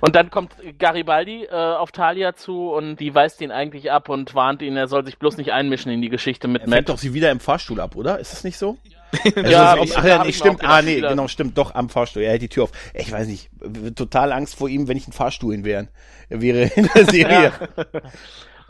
Und 0.00 0.14
dann 0.16 0.30
kommt 0.30 0.52
Garibaldi 0.78 1.44
äh, 1.44 1.54
auf 1.54 1.92
Talia 1.92 2.34
zu 2.34 2.70
und 2.72 2.96
die 2.96 3.14
weist 3.14 3.40
ihn 3.40 3.50
eigentlich 3.50 3.90
ab 3.90 4.08
und 4.08 4.34
warnt 4.34 4.60
ihn, 4.62 4.76
er 4.76 4.88
soll 4.88 5.04
sich 5.04 5.18
bloß 5.18 5.36
nicht 5.36 5.52
einmischen 5.52 5.90
in 5.92 6.02
die 6.02 6.08
Geschichte 6.08 6.48
mit 6.48 6.62
Er 6.62 6.68
Matt. 6.68 6.88
doch 6.88 6.98
sie 6.98 7.14
wieder 7.14 7.30
im 7.30 7.40
Fahrstuhl 7.40 7.80
ab, 7.80 7.96
oder? 7.96 8.18
Ist 8.18 8.32
das 8.32 8.44
nicht 8.44 8.58
so? 8.58 8.78
Also, 9.34 9.40
Ja, 9.50 9.74
ob, 9.76 9.84
ich- 9.84 9.96
ach 9.96 10.04
ja, 10.04 10.22
nee, 10.24 10.32
stimmt. 10.32 10.62
Ah, 10.62 10.82
nee, 10.82 11.00
genau, 11.00 11.26
stimmt. 11.26 11.58
Doch, 11.58 11.74
am 11.74 11.88
Fahrstuhl. 11.88 12.22
Er 12.22 12.30
hält 12.30 12.42
die 12.42 12.48
Tür 12.48 12.64
auf. 12.64 12.70
Ich 12.94 13.10
weiß 13.10 13.26
nicht. 13.26 13.50
Total 13.96 14.30
Angst 14.32 14.54
vor 14.54 14.68
ihm, 14.68 14.86
wenn 14.86 14.96
ich 14.96 15.08
ein 15.08 15.12
Fahrstuhl 15.12 15.52
in 15.54 15.64
wäre. 15.64 15.88
Er 16.28 16.40
wäre 16.40 16.62
in 16.76 16.88
der 16.94 17.04
Serie. 17.06 17.52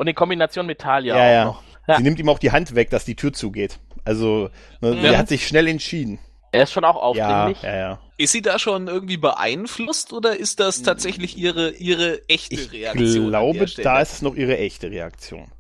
Und 0.01 0.07
in 0.07 0.15
Kombination 0.15 0.65
mit 0.65 0.79
Talia 0.79 1.15
Ja, 1.15 1.21
auch 1.21 1.33
ja. 1.33 1.45
noch. 1.45 1.63
Ja. 1.87 1.97
Sie 1.99 2.03
nimmt 2.05 2.19
ihm 2.19 2.29
auch 2.31 2.39
die 2.39 2.53
Hand 2.53 2.75
weg, 2.75 2.89
dass 2.89 3.05
die 3.05 3.17
Tür 3.17 3.35
zugeht. 3.35 3.79
Also, 4.03 4.49
ne, 4.81 4.95
Ja. 4.95 5.13
er 5.13 5.19
hat 5.19 5.29
sich 5.29 5.47
schnell 5.47 5.69
entschieden. 5.69 6.19
Er 6.53 6.63
ist 6.63 6.73
schon 6.73 6.85
auch 6.85 7.15
Ja, 7.15 7.27
aufdringlich. 7.45 7.63
ja, 7.63 7.77
ja. 7.77 8.01
Ist 8.17 8.33
sie 8.33 8.41
da 8.41 8.59
schon 8.59 8.89
irgendwie 8.89 9.19
beeinflusst 9.19 10.15
oder 10.15 10.35
ist 10.39 10.59
das 10.59 10.83
tatsächlich 10.83 11.37
ihre, 11.37 11.73
ihre 11.73 12.27
echte 12.29 12.55
Ich 12.55 12.73
Reaktion? 12.73 13.25
an 13.25 13.29
glaube, 13.29 13.67
da 13.83 14.01
ist 14.01 14.15
es 14.15 14.23
noch 14.23 14.37
ihre 14.37 14.57
echte 14.57 14.91
Reaktion. 14.91 15.53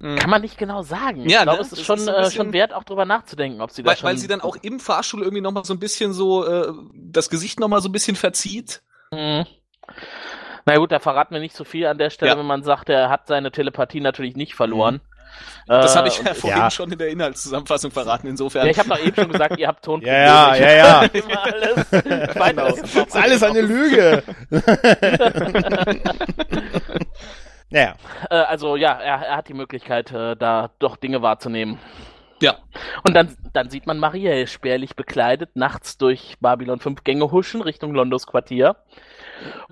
Kann 0.00 0.30
man 0.30 0.40
nicht 0.40 0.56
genau 0.56 0.82
sagen. 0.82 1.28
Ja, 1.28 1.40
ich 1.40 1.42
glaube, 1.44 1.58
ne? 1.58 1.66
es 1.66 1.72
ist 1.72 1.84
schon, 1.84 1.98
ist 1.98 2.08
äh, 2.08 2.12
bisschen- 2.12 2.32
schon 2.32 2.52
wert, 2.54 2.72
auch 2.72 2.84
drüber 2.84 3.04
nachzudenken, 3.04 3.60
ob 3.60 3.72
sie 3.72 3.82
da 3.82 3.90
weil, 3.90 3.96
schon... 3.98 4.08
weil 4.08 4.16
sie 4.16 4.26
dann 4.26 4.40
auch 4.40 4.56
im 4.62 4.80
Fahrstuhl 4.80 5.20
irgendwie 5.22 5.42
nochmal 5.42 5.64
so 5.66 5.74
ein 5.74 5.78
bisschen 5.80 6.14
so, 6.14 6.46
äh, 6.46 6.72
das 6.94 7.28
Gesicht 7.28 7.60
nochmal 7.60 7.82
so 7.82 7.90
ein 7.90 7.92
bisschen 7.92 8.16
verzieht. 8.16 8.80
Mhm. 9.12 9.44
Na 10.66 10.76
gut, 10.76 10.90
da 10.92 10.98
verraten 10.98 11.32
wir 11.32 11.40
nicht 11.40 11.54
so 11.56 11.62
viel 11.64 11.86
an 11.86 11.96
der 11.98 12.10
Stelle, 12.10 12.32
Ja. 12.32 12.38
wenn 12.38 12.46
man 12.46 12.62
sagt, 12.64 12.88
er 12.90 13.08
hat 13.08 13.28
seine 13.28 13.52
Telepathie 13.52 14.00
natürlich 14.00 14.34
nicht 14.36 14.54
verloren. 14.54 15.00
Das 15.66 15.94
Äh, 15.94 15.98
habe 15.98 16.08
ich 16.08 16.18
ja 16.22 16.34
vorhin 16.34 16.58
ja. 16.60 16.70
schon 16.70 16.90
in 16.90 16.98
der 16.98 17.08
Inhaltszusammenfassung 17.08 17.90
verraten, 17.90 18.26
insofern. 18.26 18.64
Ja, 18.66 18.70
ich 18.72 18.78
habe 18.78 18.88
doch 18.88 18.98
eben 18.98 19.14
schon 19.14 19.28
gesagt, 19.30 19.58
ihr 19.58 19.68
habt 19.68 19.84
Tonprobleme. 19.84 20.16
Ja, 20.26 20.54
ja, 20.54 20.70
ja, 20.72 20.76
ja. 20.76 21.08
alles. 22.40 22.80
Das 22.80 22.94
jetzt 22.94 22.96
Das 22.96 23.06
ist 23.06 23.16
alles 23.16 23.42
eine 23.42 23.60
Lüge. 23.60 24.22
naja, 27.70 27.94
Äh, 28.30 28.34
also 28.36 28.76
ja, 28.76 28.92
er, 28.92 29.22
er 29.26 29.36
hat 29.36 29.48
die 29.48 29.54
Möglichkeit, 29.54 30.10
äh, 30.12 30.36
da 30.36 30.70
doch 30.78 30.96
Dinge 30.96 31.22
wahrzunehmen. 31.22 31.78
ja. 32.40 32.56
Und 33.04 33.14
dann, 33.14 33.36
dann 33.52 33.68
sieht 33.70 33.86
man 33.86 33.98
Marielle 33.98 34.46
spärlich 34.46 34.96
bekleidet, 34.96 35.50
nachts 35.54 35.98
durch 35.98 36.36
Babylon 36.40 36.80
5 36.80 37.04
Gänge 37.04 37.30
huschen 37.30 37.60
Richtung 37.62 37.92
Londos 37.94 38.26
Quartier. 38.26 38.76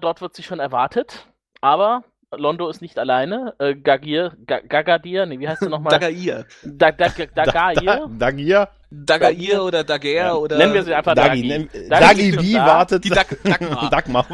Dort 0.01 0.21
wird 0.21 0.35
sie 0.35 0.43
schon 0.43 0.61
erwartet, 0.61 1.27
aber 1.61 2.05
Londo 2.37 2.69
ist 2.69 2.83
nicht 2.83 2.99
alleine. 2.99 3.55
Äh, 3.59 3.75
Gagir, 3.77 4.33
Ga- 4.47 4.61
Gagadir, 4.61 5.25
nee, 5.27 5.39
wie 5.39 5.49
heißt 5.49 5.63
du 5.63 5.69
nochmal? 5.69 5.91
Dagair. 5.99 6.47
Da, 6.65 6.91
da, 6.91 7.09
da, 7.09 7.27
da, 7.33 7.45
Dagair. 7.45 8.09
Dagir, 8.19 8.69
Dagair 8.91 9.63
oder 9.63 9.85
Daguerre 9.85 10.39
oder. 10.39 10.59
Nennen 10.59 10.75
wir 10.75 10.83
sie 10.83 10.95
einfach 10.95 11.15
Dagi, 11.15 11.49
Dagi. 11.49 11.89
Dagi 11.89 12.31
Dagi 12.33 12.53
da. 12.55 12.67
wartet. 12.67 13.05
Die 13.05 13.11
Dag 13.11 13.27
Dagmar. 13.45 13.91
Dagmar. 13.91 14.27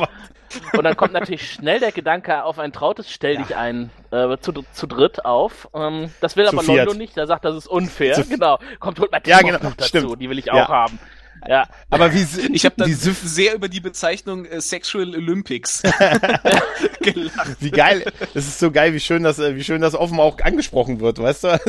Und 0.72 0.82
dann 0.82 0.96
kommt 0.96 1.12
natürlich 1.12 1.48
schnell 1.52 1.78
der 1.78 1.92
Gedanke 1.92 2.42
auf 2.42 2.58
ein 2.58 2.72
trautes 2.72 3.08
Stell 3.10 3.36
dich 3.36 3.54
ein 3.54 3.90
äh, 4.10 4.36
zu, 4.40 4.52
zu 4.72 4.86
dritt 4.88 5.24
auf. 5.24 5.68
Ähm, 5.74 6.10
das 6.20 6.36
will 6.36 6.46
Zu 6.46 6.52
aber 6.54 6.62
viert. 6.62 6.86
Londo 6.86 6.94
nicht, 6.98 7.16
der 7.16 7.26
sagt, 7.28 7.44
das 7.44 7.54
ist 7.54 7.68
unfair. 7.68 8.14
Zu- 8.14 8.28
genau. 8.28 8.58
Kommt, 8.80 8.98
holt 8.98 9.12
mal 9.12 9.20
Ja, 9.26 9.40
genau, 9.42 9.58
noch 9.62 9.74
dazu, 9.74 9.88
stimmt. 9.88 10.20
die 10.20 10.28
will 10.28 10.38
ich 10.40 10.46
Ja. 10.46 10.54
auch 10.64 10.68
haben. 10.68 10.98
Ja, 11.46 11.68
Aber 11.88 12.12
wie 12.12 12.26
Ich 12.52 12.64
habe 12.64 12.74
dann 12.76 12.92
sehr 12.92 13.54
über 13.54 13.68
die 13.68 13.80
Bezeichnung 13.80 14.44
äh, 14.44 14.60
Sexual 14.60 15.14
Olympics 15.14 15.82
gelacht. 17.00 17.56
wie 17.60 17.70
geil, 17.70 18.04
es 18.34 18.46
ist 18.46 18.58
so 18.58 18.70
geil, 18.70 18.92
wie 18.94 19.00
schön 19.00 19.22
das, 19.22 19.38
äh, 19.38 19.56
wie 19.56 19.64
schön 19.64 19.80
das 19.80 19.94
offen 19.94 20.20
auch 20.20 20.38
angesprochen 20.40 21.00
wird, 21.00 21.18
weißt 21.18 21.44
du? 21.44 21.48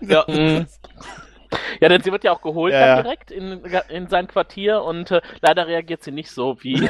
Ja. 0.00 0.26
Ja, 1.80 1.88
denn 1.88 2.02
sie 2.02 2.12
wird 2.12 2.24
ja 2.24 2.32
auch 2.32 2.42
geholt 2.42 2.72
Ja, 2.72 2.80
dann 2.80 2.88
ja. 2.98 3.02
direkt 3.02 3.30
in, 3.30 3.62
in 3.88 4.08
sein 4.08 4.26
Quartier 4.28 4.82
und 4.82 5.10
äh, 5.10 5.20
leider 5.40 5.66
reagiert 5.66 6.02
sie 6.02 6.10
nicht 6.12 6.30
so, 6.30 6.56
wie, 6.62 6.88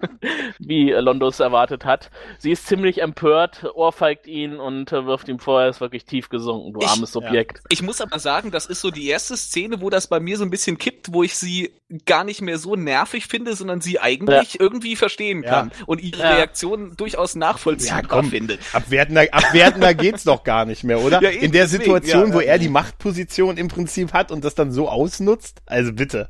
wie 0.58 0.90
äh, 0.92 1.00
Londo 1.00 1.28
es 1.28 1.40
erwartet 1.40 1.84
hat. 1.84 2.10
Sie 2.38 2.50
ist 2.50 2.66
ziemlich 2.66 3.00
empört, 3.02 3.64
ohrfeigt 3.74 4.26
ihn 4.26 4.56
und 4.56 4.92
äh, 4.92 5.06
wirft 5.06 5.28
ihm 5.28 5.38
vor, 5.38 5.62
er 5.62 5.68
ist 5.68 5.80
wirklich 5.80 6.04
tief 6.04 6.28
gesunken, 6.28 6.72
du 6.72 6.80
Ich- 6.80 6.88
armes 6.88 7.12
Subjekt. 7.12 7.60
Ich 7.68 7.82
muss 7.82 8.00
aber 8.00 8.18
sagen, 8.18 8.50
das 8.50 8.66
ist 8.66 8.80
so 8.80 8.90
die 8.90 9.06
erste 9.08 9.36
Szene, 9.36 9.80
wo 9.80 9.90
das 9.90 10.06
bei 10.06 10.20
mir 10.20 10.36
so 10.36 10.44
ein 10.44 10.50
bisschen 10.50 10.78
kippt, 10.78 11.12
wo 11.12 11.22
ich 11.22 11.36
sie 11.36 11.72
gar 12.06 12.24
nicht 12.24 12.40
mehr 12.40 12.58
so 12.58 12.74
nervig 12.76 13.26
finde, 13.26 13.54
sondern 13.54 13.80
sie 13.80 14.00
eigentlich 14.00 14.58
irgendwie 14.58 14.96
verstehen 14.96 15.42
Ja. 15.42 15.50
kann 15.50 15.72
und 15.86 16.00
ihre 16.02 16.20
Ja. 16.22 16.30
Reaktion 16.36 16.96
durchaus 16.96 17.34
nachvollziehbar 17.36 18.02
Ja, 18.02 18.08
komm. 18.08 18.30
finde. 18.30 18.58
Abwertender, 18.72 19.22
abwertender 19.30 19.94
geht's 19.94 20.24
doch 20.24 20.42
gar 20.44 20.64
nicht 20.64 20.82
mehr, 20.82 21.00
oder? 21.00 21.22
Ja, 21.22 21.28
In 21.30 21.52
der 21.52 21.64
deswegen, 21.64 21.84
Situation, 21.84 22.28
ja, 22.28 22.34
wo 22.34 22.40
ja. 22.40 22.46
er 22.48 22.58
die 22.58 22.68
Machtposition 22.68 23.56
im 23.56 23.68
Prinzip 23.68 23.93
hat 24.12 24.30
und 24.30 24.44
das 24.44 24.54
dann 24.54 24.72
so 24.72 24.88
ausnutzt, 24.88 25.62
also 25.66 25.92
bitte. 25.92 26.28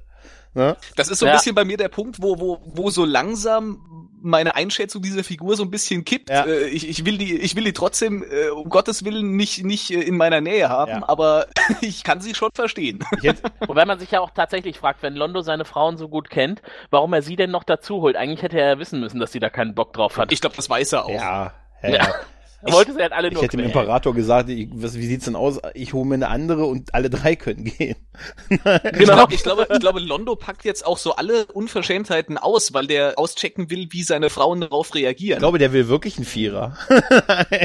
Ne? 0.57 0.77
Das 0.97 1.09
ist 1.09 1.19
so 1.19 1.27
ein 1.27 1.31
Ja. 1.31 1.37
bisschen 1.37 1.55
bei 1.57 1.65
mir 1.65 1.77
der 1.77 1.89
Punkt, 1.89 2.23
wo, 2.23 2.39
wo, 2.39 2.61
wo 2.65 2.91
so 2.91 3.05
langsam 3.05 4.09
meine 4.23 4.55
Einschätzung 4.55 5.03
dieser 5.03 5.23
Figur 5.25 5.55
so 5.57 5.65
ein 5.65 5.71
bisschen 5.71 6.05
kippt. 6.05 6.31
Ja. 6.31 6.45
Äh, 6.47 6.69
ich, 6.69 6.89
ich 6.89 7.05
will 7.05 7.19
die, 7.19 7.37
ich 7.39 7.57
will 7.57 7.65
die 7.65 7.73
trotzdem 7.73 8.23
äh, 8.31 8.49
um 8.51 8.69
Gottes 8.71 9.05
Willen 9.05 9.37
nicht 9.37 9.65
nicht 9.65 9.91
äh, 9.91 10.01
in 10.01 10.17
meiner 10.17 10.41
Nähe 10.41 10.69
haben, 10.69 10.91
Ja. 10.93 11.09
aber 11.09 11.49
ich 11.81 12.05
kann 12.05 12.21
sie 12.21 12.35
schon 12.35 12.51
verstehen. 12.55 13.01
Hätte, 13.21 13.43
Wobei 13.67 13.85
man 13.85 13.99
sich 13.99 14.13
ja 14.13 14.21
auch 14.21 14.31
tatsächlich 14.31 14.79
fragt, 14.79 15.03
wenn 15.03 15.15
Londo 15.15 15.43
seine 15.43 15.65
Frauen 15.65 15.97
so 15.99 16.09
gut 16.09 16.31
kennt, 16.31 16.63
warum 16.91 17.13
er 17.13 17.21
sie 17.23 17.37
denn 17.37 17.51
noch 17.51 17.65
dazu 17.65 18.01
holt. 18.01 18.15
Eigentlich 18.17 18.43
hätte 18.43 18.59
er 18.59 18.69
ja 18.69 18.79
wissen 18.79 19.01
müssen, 19.01 19.19
dass 19.21 19.33
sie 19.33 19.41
da 19.41 19.51
keinen 19.51 19.75
Bock 19.75 19.93
drauf 19.93 20.17
hat. 20.19 20.31
Ich 20.33 20.41
glaube, 20.41 20.57
das 20.57 20.71
weiß 20.71 20.93
er 20.93 21.05
auch. 21.05 21.11
Ja. 21.11 21.53
ja. 21.83 22.09
Er 22.67 22.73
wollte 22.73 22.93
sie 22.95 23.01
halt 23.01 23.13
alle 23.13 23.29
Ich 23.29 23.35
nur 23.35 23.43
hätte 23.43 23.57
dem 23.57 23.61
quälen. 23.61 23.71
Imperator 23.71 24.15
gesagt, 24.15 24.49
ich, 24.49 24.69
was, 24.73 24.97
wie 24.97 25.07
sieht's 25.07 25.27
denn 25.27 25.37
aus? 25.37 25.61
Ich 25.75 25.93
hole 25.93 26.07
mir 26.07 26.15
eine 26.15 26.29
andere 26.29 26.65
und 26.67 26.95
alle 26.95 27.11
drei 27.11 27.37
können 27.37 27.65
gehen. 27.65 27.97
Ich, 28.49 28.61
Genau. 28.65 29.15
glaub, 29.15 29.33
ich, 29.33 29.43
glaube, 29.43 29.67
ich 29.73 29.81
glaube, 29.81 30.01
Londo 30.01 30.37
packt 30.37 30.65
jetzt 30.65 30.87
auch 30.87 30.99
so 30.99 31.15
alle 31.17 31.47
Unverschämtheiten 31.47 32.39
aus, 32.39 32.73
weil 32.75 32.87
der 32.87 33.19
auschecken 33.19 33.71
will, 33.71 33.89
wie 33.91 34.03
seine 34.03 34.31
Frauen 34.31 34.61
darauf 34.63 34.95
reagieren. 34.95 35.37
Ich 35.39 35.41
glaube, 35.41 35.59
der 35.59 35.73
will 35.73 35.89
wirklich 35.89 36.17
einen 36.17 36.27
Vierer. 36.27 36.77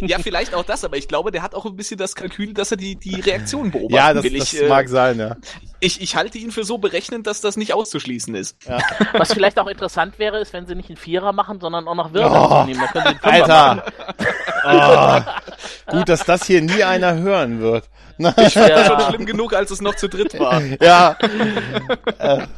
ja, 0.00 0.18
vielleicht 0.18 0.54
auch 0.54 0.64
das, 0.64 0.84
aber 0.84 0.96
ich 0.96 1.08
glaube, 1.08 1.30
der 1.30 1.42
hat 1.42 1.54
auch 1.54 1.64
ein 1.66 1.76
bisschen 1.76 1.98
das 1.98 2.14
Kalkül, 2.14 2.54
dass 2.54 2.70
er 2.70 2.76
die, 2.76 2.96
die 2.96 3.20
Reaktion 3.20 3.70
beobachten 3.70 3.94
ja, 3.94 4.14
das, 4.14 4.24
will. 4.24 4.38
das 4.38 4.52
Ich, 4.52 4.62
äh, 4.62 4.68
mag 4.68 4.88
sein, 4.88 5.18
ja. 5.18 5.36
ich, 5.80 6.00
ich 6.00 6.16
halte 6.16 6.38
ihn 6.38 6.50
für 6.50 6.64
so 6.64 6.78
berechnend, 6.78 7.26
dass 7.26 7.40
das 7.40 7.56
nicht 7.56 7.74
auszuschließen 7.74 8.34
ist. 8.34 8.56
Was 9.12 9.32
vielleicht 9.32 9.58
auch 9.58 9.66
interessant 9.66 10.18
wäre, 10.18 10.38
ist, 10.40 10.52
wenn 10.52 10.66
sie 10.66 10.74
nicht 10.74 10.88
einen 10.88 10.96
Vierer 10.96 11.32
machen, 11.32 11.60
sondern 11.60 11.86
auch 11.88 11.94
noch 11.94 12.12
Würmer 12.12 12.62
Oh, 12.62 12.66
nehmen. 12.66 12.80
Dann 12.92 12.92
können 12.92 13.18
sie 13.22 13.28
einen. 13.28 13.33
Alter! 13.42 13.84
Oh, 14.66 15.20
gut, 15.90 16.08
dass 16.08 16.24
das 16.24 16.46
hier 16.46 16.62
nie 16.62 16.82
einer 16.82 17.16
hören 17.16 17.60
wird. 17.60 17.84
Ich 18.16 18.24
fand 18.24 18.38
das 18.38 18.52
schon 18.54 18.68
Ja, 18.98 19.00
schlimm 19.10 19.26
genug, 19.26 19.52
als 19.52 19.70
es 19.70 19.82
noch 19.82 19.94
zu 19.94 20.08
dritt 20.08 20.38
war. 20.40 20.62
ja, 20.80 21.16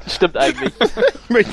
stimmt 0.06 0.36
eigentlich. 0.36 0.72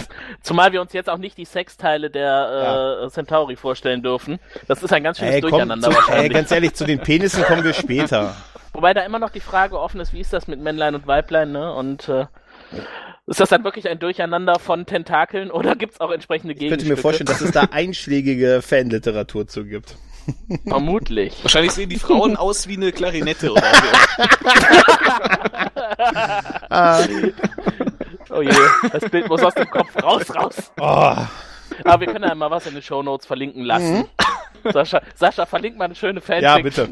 Zumal 0.44 0.72
wir 0.72 0.80
uns 0.82 0.94
jetzt 0.94 1.10
auch 1.10 1.18
nicht 1.18 1.40
die 1.40 1.46
Sexteile 1.46 2.12
der 2.12 3.02
äh, 3.06 3.10
Centauri 3.10 3.56
vorstellen 3.56 4.04
dürfen. 4.04 4.38
Das 4.68 4.84
ist 4.84 4.94
ein 4.94 5.04
ganz 5.04 5.18
schönes 5.18 5.34
ey, 5.36 5.42
Durcheinander 5.42 5.90
zu, 5.90 5.90
ey, 5.90 5.96
wahrscheinlich. 5.98 6.34
ganz 6.34 6.52
ehrlich, 6.52 6.76
zu 6.76 6.86
den 6.86 7.00
Penissen 7.00 7.44
kommen 7.46 7.64
wir 7.64 7.74
später. 7.74 8.36
Wobei 8.74 8.94
da 8.94 9.02
immer 9.02 9.18
noch 9.18 9.32
die 9.32 9.40
Frage 9.40 9.80
offen 9.80 10.00
ist, 10.02 10.14
wie 10.14 10.22
ist 10.22 10.34
das 10.34 10.48
mit 10.48 10.60
Männlein 10.60 10.94
und 10.94 11.08
Weiblein, 11.08 11.52
ne? 11.52 11.74
Und 11.74 12.10
äh, 12.10 12.26
ist 13.28 13.40
das 13.40 13.50
dann 13.50 13.64
wirklich 13.64 13.88
ein 13.90 14.00
Durcheinander 14.00 14.60
von 14.60 14.86
Tentakeln 14.86 15.50
oder 15.52 15.76
gibt's 15.76 16.00
auch 16.02 16.12
entsprechende 16.12 16.54
Ich 16.54 16.70
könnte 16.70 16.86
mir 16.86 16.98
vorstellen, 16.98 17.28
dass 17.28 17.42
es 17.42 17.52
da 17.52 17.62
einschlägige 17.72 18.62
Fanliteratur 18.62 19.48
zu 19.48 19.66
gibt. 19.66 19.96
Vermutlich. 20.68 21.44
Wahrscheinlich 21.44 21.74
sehen 21.74 21.90
die 21.90 22.00
Frauen 22.00 22.38
aus 22.38 22.68
wie 22.68 22.78
eine 22.78 22.92
Klarinette 22.92 23.52
oder 23.52 23.62
so. 23.62 23.88
Oh 28.30 28.42
je, 28.42 28.52
das 28.92 29.10
Bild 29.10 29.28
muss 29.28 29.44
aus 29.44 29.54
dem 29.54 29.70
Kopf 29.70 29.96
raus, 30.02 30.24
raus. 30.36 30.72
Oh, 30.80 31.16
Aber 31.84 32.00
wir 32.00 32.08
können 32.08 32.24
ja 32.24 32.34
mal 32.34 32.50
was 32.50 32.66
in 32.66 32.74
den 32.74 32.82
Shownotes 32.82 33.28
verlinken 33.28 33.64
lassen. 33.64 34.06
Sascha, 34.72 35.02
Sascha, 35.16 35.46
verlink 35.46 35.78
mal 35.78 35.86
eine 35.86 35.96
schöne 35.96 36.22
Fanfic. 36.22 36.44
ja, 36.44 36.58
bitte. 36.60 36.90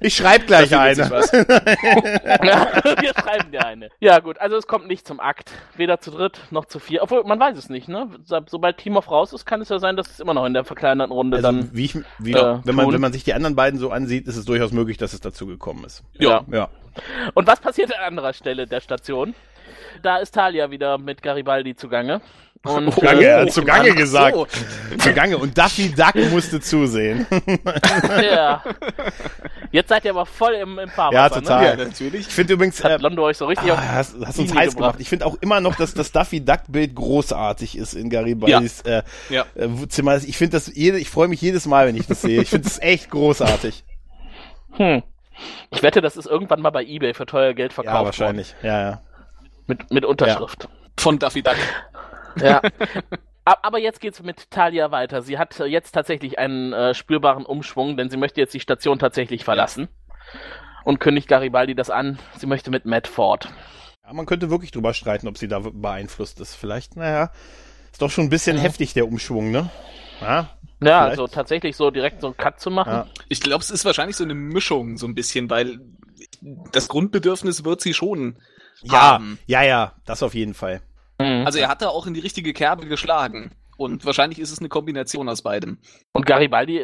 Ich 0.00 0.16
schreibe 0.16 0.46
gleich 0.46 0.74
eine. 0.76 0.96
wir 1.10 3.12
schreiben 3.14 3.52
dir 3.52 3.64
eine. 3.64 3.90
Ja, 4.00 4.18
gut, 4.20 4.38
also 4.38 4.56
es 4.56 4.66
kommt 4.66 4.86
nicht 4.88 5.06
zum 5.06 5.20
Akt. 5.20 5.52
Weder 5.76 6.00
zu 6.00 6.10
dritt 6.10 6.40
noch 6.50 6.64
zu 6.64 6.78
vier. 6.78 7.02
Obwohl, 7.02 7.24
man 7.24 7.38
weiß 7.38 7.56
es 7.58 7.68
nicht, 7.68 7.88
ne? 7.88 8.08
So- 8.24 8.40
Sobald 8.46 8.78
Timov 8.78 9.10
raus 9.10 9.32
ist, 9.32 9.44
kann 9.46 9.60
es 9.60 9.68
ja 9.68 9.78
sein, 9.78 9.96
dass 9.96 10.10
es 10.10 10.20
immer 10.20 10.34
noch 10.34 10.44
in 10.46 10.54
der 10.54 10.64
verkleinerten 10.64 11.12
Runde 11.12 11.36
Also, 11.38 11.48
dann. 11.50 11.70
wie 11.72 11.84
ich, 11.86 11.94
wie, 12.18 12.32
äh, 12.32 12.58
wenn, 12.64 12.74
man, 12.74 12.86
tun. 12.86 12.94
wenn 12.94 13.00
man 13.00 13.12
sich 13.12 13.24
die 13.24 13.34
anderen 13.34 13.56
beiden 13.56 13.78
so 13.78 13.90
ansieht, 13.90 14.26
ist 14.26 14.36
es 14.36 14.44
durchaus 14.44 14.72
möglich, 14.72 14.96
dass 14.96 15.12
es 15.12 15.20
dazu 15.20 15.46
gekommen 15.46 15.84
ist. 15.84 16.02
Ja. 16.14 16.44
Ja. 16.50 16.68
Und 17.34 17.46
was 17.46 17.60
passiert 17.60 17.94
an 17.96 18.02
anderer 18.04 18.32
Stelle 18.32 18.66
der 18.66 18.80
Station? 18.80 19.34
Da 20.02 20.18
ist 20.18 20.32
Talia 20.32 20.70
wieder 20.70 20.98
mit 20.98 21.22
Garibaldi 21.22 21.74
zugange. 21.74 22.20
Und, 22.68 22.90
Zugange, 22.94 23.24
er 23.24 23.40
hat 23.40 23.46
Oh, 23.48 23.50
zugange 23.50 23.88
Mann, 23.88 23.96
gesagt. 23.98 24.36
so. 24.36 24.46
Zugange. 24.98 25.38
Und 25.38 25.56
Daffy 25.56 25.94
Duck 25.94 26.14
musste 26.30 26.60
zusehen. 26.60 27.26
äh, 27.30 28.26
ja. 28.34 28.62
Jetzt 29.72 29.88
seid 29.88 30.04
ihr 30.04 30.12
aber 30.12 30.26
voll 30.26 30.54
im, 30.54 30.78
im 30.78 30.88
Fahrwasser, 30.88 31.14
Ja, 31.16 31.28
Ne? 31.28 31.42
total. 31.42 31.64
Ja, 31.64 31.76
natürlich. 31.84 32.26
Ich 32.28 32.34
finde 32.34 32.54
übrigens, 32.54 32.76
Das 32.76 32.90
äh, 32.90 32.94
hat 32.94 33.02
Londo 33.02 33.24
euch 33.24 33.36
so 33.36 33.46
richtig 33.46 33.70
ah, 33.70 33.74
auf 33.74 33.80
hast, 33.80 34.16
hast 34.24 34.38
uns 34.38 34.54
heiß 34.54 34.70
gebracht. 34.74 34.76
gemacht. 34.92 35.00
Ich 35.00 35.08
finde 35.08 35.26
auch 35.26 35.36
immer 35.40 35.60
noch, 35.60 35.76
dass 35.76 35.94
das 35.94 36.12
Daffy 36.12 36.44
Duck 36.44 36.60
Bild 36.68 36.94
großartig 36.94 37.76
ist 37.76 37.94
in 37.94 38.08
Garibaldis 38.10 38.80
äh, 38.82 39.02
Ja. 39.28 39.44
äh, 39.54 39.68
Zimmer. 39.88 40.16
Ich 40.16 40.36
finde 40.38 40.56
das 40.56 40.70
jede, 40.74 40.98
ich 40.98 41.10
freue 41.10 41.28
mich 41.28 41.40
jedes 41.42 41.66
Mal, 41.66 41.86
wenn 41.86 41.96
ich 41.96 42.06
das 42.06 42.22
sehe. 42.22 42.40
Ich 42.42 42.48
finde 42.50 42.68
es 42.68 42.78
echt 42.80 43.10
großartig. 43.10 43.84
Hm. 44.72 45.02
Ich 45.70 45.82
wette, 45.82 46.00
das 46.00 46.16
ist 46.16 46.26
irgendwann 46.26 46.62
mal 46.62 46.70
bei 46.70 46.82
Ebay 46.84 47.12
für 47.12 47.26
teuer 47.26 47.52
Geld 47.52 47.72
verkauft 47.72 47.92
Ja, 47.92 47.98
worden. 47.98 48.06
wahrscheinlich. 48.06 48.54
Ja, 48.62 48.80
ja. 48.90 49.00
Mit, 49.66 49.90
mit 49.92 50.04
Unterschrift. 50.04 50.68
Von 50.98 51.18
Daffy 51.18 51.42
Duck. 51.42 51.56
Ja. 52.40 52.60
Aber 53.44 53.78
jetzt 53.78 54.00
geht's 54.00 54.20
mit 54.22 54.50
Talia 54.50 54.90
weiter. 54.90 55.22
Sie 55.22 55.38
hat 55.38 55.58
äh, 55.60 55.66
jetzt 55.66 55.92
tatsächlich 55.92 56.38
einen 56.38 56.72
äh, 56.72 56.94
spürbaren 56.94 57.46
Umschwung, 57.46 57.96
denn 57.96 58.10
sie 58.10 58.16
möchte 58.16 58.40
jetzt 58.40 58.52
die 58.54 58.60
Station 58.60 58.98
tatsächlich 58.98 59.44
verlassen. 59.44 59.88
Und 60.84 60.98
kündigt 60.98 61.28
Garibaldi 61.28 61.74
das 61.76 61.90
an. 61.90 62.18
Sie 62.36 62.46
möchte 62.46 62.70
mit 62.70 62.86
Matt 62.86 63.06
fort. 63.06 63.48
Ja, 64.04 64.12
man 64.12 64.26
könnte 64.26 64.50
wirklich 64.50 64.72
drüber 64.72 64.94
streiten, 64.94 65.28
ob 65.28 65.38
sie 65.38 65.46
da 65.48 65.60
beeinflusst 65.60 66.40
ist. 66.40 66.54
Vielleicht, 66.56 66.96
naja, 66.96 67.30
ist 67.92 68.02
doch 68.02 68.10
schon 68.10 68.24
ein 68.24 68.30
bisschen 68.30 68.56
Mhm. 68.56 68.60
heftig, 68.62 68.94
der 68.94 69.06
Umschwung, 69.06 69.50
ne? 69.52 69.70
Ja, 70.20 70.26
Ja, 70.26 70.48
Vielleicht. 70.80 71.10
also 71.10 71.26
tatsächlich 71.28 71.76
so 71.76 71.90
direkt 71.90 72.20
so 72.20 72.26
einen 72.28 72.36
Cut 72.36 72.60
zu 72.60 72.70
machen. 72.70 72.92
ja. 72.92 73.06
Ich 73.28 73.40
glaube, 73.40 73.62
es 73.62 73.70
ist 73.70 73.84
wahrscheinlich 73.84 74.16
so 74.16 74.24
eine 74.24 74.34
Mischung, 74.34 74.96
so 74.98 75.06
ein 75.06 75.14
bisschen, 75.14 75.48
weil 75.50 75.78
das 76.72 76.88
Grundbedürfnis 76.88 77.64
wird 77.64 77.80
sie 77.80 77.94
schon 77.94 78.38
Ja, 78.82 79.00
haben. 79.12 79.38
ja, 79.46 79.62
ja, 79.62 79.92
das 80.04 80.22
auf 80.22 80.34
jeden 80.34 80.54
Fall. 80.54 80.82
Mhm. 81.18 81.46
Also 81.46 81.58
er 81.58 81.68
hat 81.68 81.82
da 81.82 81.88
auch 81.88 82.06
in 82.06 82.14
die 82.14 82.20
richtige 82.20 82.52
Kerbe 82.52 82.86
geschlagen. 82.86 83.52
Und 83.78 84.06
wahrscheinlich 84.06 84.38
ist 84.38 84.50
es 84.50 84.58
eine 84.60 84.70
Kombination 84.70 85.28
aus 85.28 85.42
beidem. 85.42 85.76
Und 86.14 86.24
Garibaldi 86.24 86.82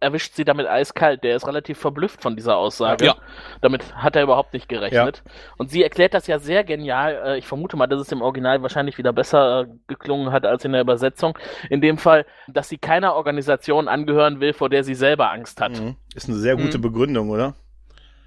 erwischt 0.00 0.34
sie 0.34 0.44
damit 0.44 0.66
eiskalt. 0.66 1.24
Der 1.24 1.36
ist 1.36 1.46
relativ 1.46 1.78
verblüfft 1.78 2.20
von 2.20 2.36
dieser 2.36 2.58
Aussage. 2.58 3.06
Ja. 3.06 3.16
Damit 3.62 3.96
hat 3.96 4.14
er 4.14 4.24
überhaupt 4.24 4.52
nicht 4.52 4.68
gerechnet. 4.68 5.22
Und 5.56 5.70
sie 5.70 5.82
erklärt 5.82 6.12
das 6.12 6.26
ja 6.26 6.38
sehr 6.38 6.62
genial. 6.62 7.14
Äh, 7.24 7.38
Ich 7.38 7.46
vermute 7.46 7.78
mal, 7.78 7.86
dass 7.86 7.98
es 8.02 8.12
im 8.12 8.20
Original 8.20 8.60
wahrscheinlich 8.60 8.98
wieder 8.98 9.14
besser 9.14 9.62
äh, 9.62 9.66
geklungen 9.86 10.32
hat 10.32 10.44
als 10.44 10.66
in 10.66 10.72
der 10.72 10.82
Übersetzung. 10.82 11.38
In 11.70 11.80
dem 11.80 11.96
Fall, 11.96 12.26
dass 12.46 12.68
sie 12.68 12.76
keiner 12.76 13.14
Organisation 13.14 13.88
angehören 13.88 14.40
will, 14.40 14.52
vor 14.52 14.68
der 14.68 14.84
sie 14.84 14.94
selber 14.94 15.30
Angst 15.32 15.62
hat. 15.62 15.80
Mhm. 15.80 15.96
Ist 16.14 16.28
eine 16.28 16.36
sehr 16.36 16.56
gute 16.56 16.76
Mhm. 16.76 16.82
Begründung, 16.82 17.30
oder? 17.30 17.54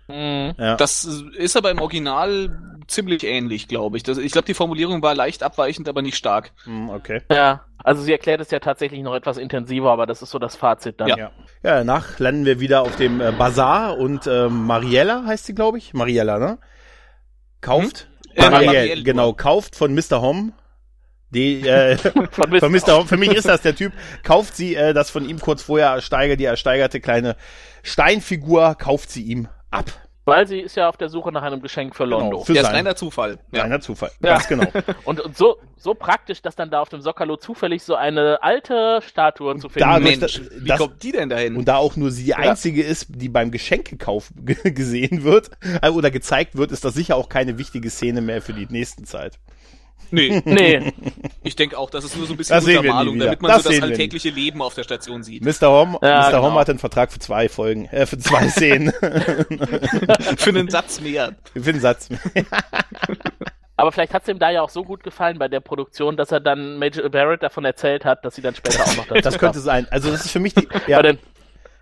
Mhm. 0.07 0.53
Ja. 0.57 0.75
Das 0.75 1.03
ist 1.03 1.57
aber 1.57 1.71
im 1.71 1.79
Original 1.79 2.77
ziemlich 2.87 3.23
ähnlich, 3.23 3.67
glaube 3.67 3.97
ich. 3.97 4.03
Das, 4.03 4.17
ich 4.17 4.31
glaube, 4.31 4.45
die 4.45 4.53
Formulierung 4.53 5.01
war 5.01 5.13
leicht 5.13 5.43
abweichend, 5.43 5.89
aber 5.89 6.01
nicht 6.01 6.15
stark. 6.15 6.51
Mhm, 6.65 6.89
okay. 6.89 7.21
Ja, 7.29 7.65
also 7.83 8.01
sie 8.01 8.11
erklärt 8.11 8.41
es 8.41 8.49
ja 8.51 8.59
tatsächlich 8.59 9.01
noch 9.01 9.13
etwas 9.13 9.37
intensiver, 9.37 9.91
aber 9.91 10.05
das 10.05 10.21
ist 10.21 10.31
so 10.31 10.39
das 10.39 10.55
Fazit 10.55 10.99
dann. 10.99 11.09
Ja. 11.09 11.17
Ja. 11.17 11.31
ja, 11.63 11.75
danach 11.77 12.19
landen 12.19 12.45
wir 12.45 12.59
wieder 12.59 12.81
auf 12.81 12.95
dem 12.95 13.21
äh, 13.21 13.31
Bazar 13.31 13.97
und 13.97 14.25
äh, 14.27 14.49
Mariella 14.49 15.25
heißt 15.25 15.45
sie, 15.45 15.55
glaube 15.55 15.77
ich. 15.77 15.93
Mariella, 15.93 16.39
ne? 16.39 16.57
Kauft. 17.61 18.07
Äh, 18.35 18.49
Marielle, 18.49 18.65
Marielle, 18.65 19.03
genau, 19.03 19.33
kauft 19.33 19.75
von 19.75 19.93
Mr. 19.93 20.21
Hom. 20.21 20.53
Die, 21.29 21.67
äh, 21.67 21.97
Von 22.31 22.51
von 22.59 22.71
Mr. 22.71 22.97
Hom, 22.97 23.07
für 23.07 23.17
mich 23.17 23.33
ist 23.33 23.49
das 23.49 23.61
der 23.61 23.75
Typ, 23.75 23.91
kauft 24.23 24.55
sie 24.55 24.75
äh, 24.75 24.93
das 24.93 25.09
von 25.09 25.27
ihm 25.27 25.39
kurz 25.39 25.61
vorher 25.61 25.89
ersteigert, 25.89 26.39
die 26.39 26.45
ersteigerte 26.45 27.01
kleine 27.01 27.35
Steinfigur, 27.83 28.75
kauft 28.75 29.11
sie 29.11 29.23
ihm 29.23 29.49
ab. 29.77 29.85
Weil 30.25 30.45
sie 30.45 30.59
ist 30.59 30.75
ja 30.75 30.89
auf 30.89 30.97
der 30.97 31.07
Suche 31.07 31.31
nach 31.31 31.41
einem 31.41 31.61
Geschenk 31.61 31.95
für 31.95 32.03
Londo. 32.03 32.43
Für 32.43 32.51
Der 32.51 32.63
ist 32.63 32.67
sein- 32.67 32.75
reiner 32.75 32.97
Zufall. 32.97 33.39
Ja. 33.53 33.61
Reiner 33.61 33.79
Zufall. 33.79 34.11
Ja. 34.21 34.33
Ganz 34.33 34.47
genau. 34.49 34.67
Und, 35.05 35.21
und 35.21 35.37
so, 35.37 35.55
so 35.77 35.93
praktisch, 35.93 36.41
dass 36.41 36.53
dann 36.57 36.69
da 36.69 36.81
auf 36.81 36.89
dem 36.89 36.99
Sokalo 36.99 37.37
zufällig 37.37 37.81
so 37.81 37.95
eine 37.95 38.43
alte 38.43 38.99
Statue 39.07 39.55
zu 39.57 39.69
finden 39.69 39.87
dadurch- 39.87 40.11
ist. 40.15 40.19
Mensch, 40.19 40.33
das- 40.49 40.63
wie 40.63 40.67
das- 40.67 40.79
kommt 40.79 41.01
die 41.01 41.13
denn 41.13 41.29
dahin? 41.29 41.55
Und 41.55 41.69
da 41.69 41.77
auch 41.77 41.95
nur 41.95 42.11
sie 42.11 42.25
die 42.25 42.35
einzige 42.35 42.83
ist, 42.83 43.05
die 43.07 43.29
beim 43.29 43.51
Geschenkekauf 43.51 44.33
gesehen 44.65 45.23
wird 45.23 45.49
äh, 45.81 45.89
oder 45.89 46.11
gezeigt 46.11 46.57
wird, 46.57 46.73
ist 46.73 46.83
das 46.83 46.93
sicher 46.93 47.15
auch 47.15 47.29
keine 47.29 47.57
wichtige 47.57 47.89
Szene 47.89 48.19
mehr 48.19 48.41
für 48.41 48.51
die 48.53 48.67
nächsten 48.69 49.05
Zeit. 49.05 49.39
Nee, 50.11 50.41
Nee, 50.45 50.93
ich 51.43 51.55
denke 51.55 51.77
auch, 51.77 51.89
das 51.89 52.03
ist 52.03 52.15
nur 52.17 52.25
so 52.27 52.33
ein 52.33 52.37
bisschen 52.37 52.55
Das 52.55 52.65
Untermalung, 52.65 53.17
damit 53.19 53.41
man 53.41 53.49
Das 53.51 53.63
so 53.63 53.69
das 53.69 53.81
alltägliche 53.81 54.29
Leben 54.29 54.61
auf 54.61 54.73
der 54.73 54.83
Station 54.83 55.23
sieht. 55.23 55.43
Mr. 55.43 55.69
Hom, 55.69 55.97
Ja, 56.01 56.21
Mr. 56.21 56.31
genau. 56.31 56.43
Hom 56.43 56.53
hat 56.55 56.69
einen 56.69 56.79
Vertrag 56.79 57.11
für 57.11 57.19
zwei 57.19 57.49
Folgen, 57.49 57.85
äh, 57.85 58.05
für 58.05 58.17
zwei 58.17 58.47
Szenen. 58.49 58.91
Für 60.37 60.49
einen 60.49 60.69
Satz 60.69 60.99
mehr. 61.01 61.35
für 61.53 61.59
den 61.73 61.79
Satz. 61.79 62.09
aber 63.75 63.91
vielleicht 63.91 64.13
hat 64.13 64.23
es 64.23 64.29
ihm 64.29 64.39
da 64.39 64.49
ja 64.49 64.61
auch 64.61 64.69
so 64.69 64.83
gut 64.83 65.03
gefallen 65.03 65.37
bei 65.37 65.47
der 65.47 65.59
Produktion, 65.59 66.17
dass 66.17 66.31
er 66.31 66.39
dann 66.39 66.77
Major 66.77 67.07
Barrett 67.09 67.43
davon 67.43 67.65
erzählt 67.65 68.05
hat, 68.05 68.25
dass 68.25 68.35
sie 68.35 68.41
dann 68.41 68.55
später 68.55 68.83
auch 68.83 68.95
noch 68.97 69.07
dazu 69.07 69.21
Das 69.21 69.37
könnte 69.37 69.59
sein. 69.59 69.87
Also 69.91 70.09
das 70.11 70.25
ist 70.25 70.31
für 70.31 70.39
mich 70.39 70.53
die. 70.55 70.65
Bei, 70.65 70.81
Ja, 70.87 71.01
den, 71.01 71.19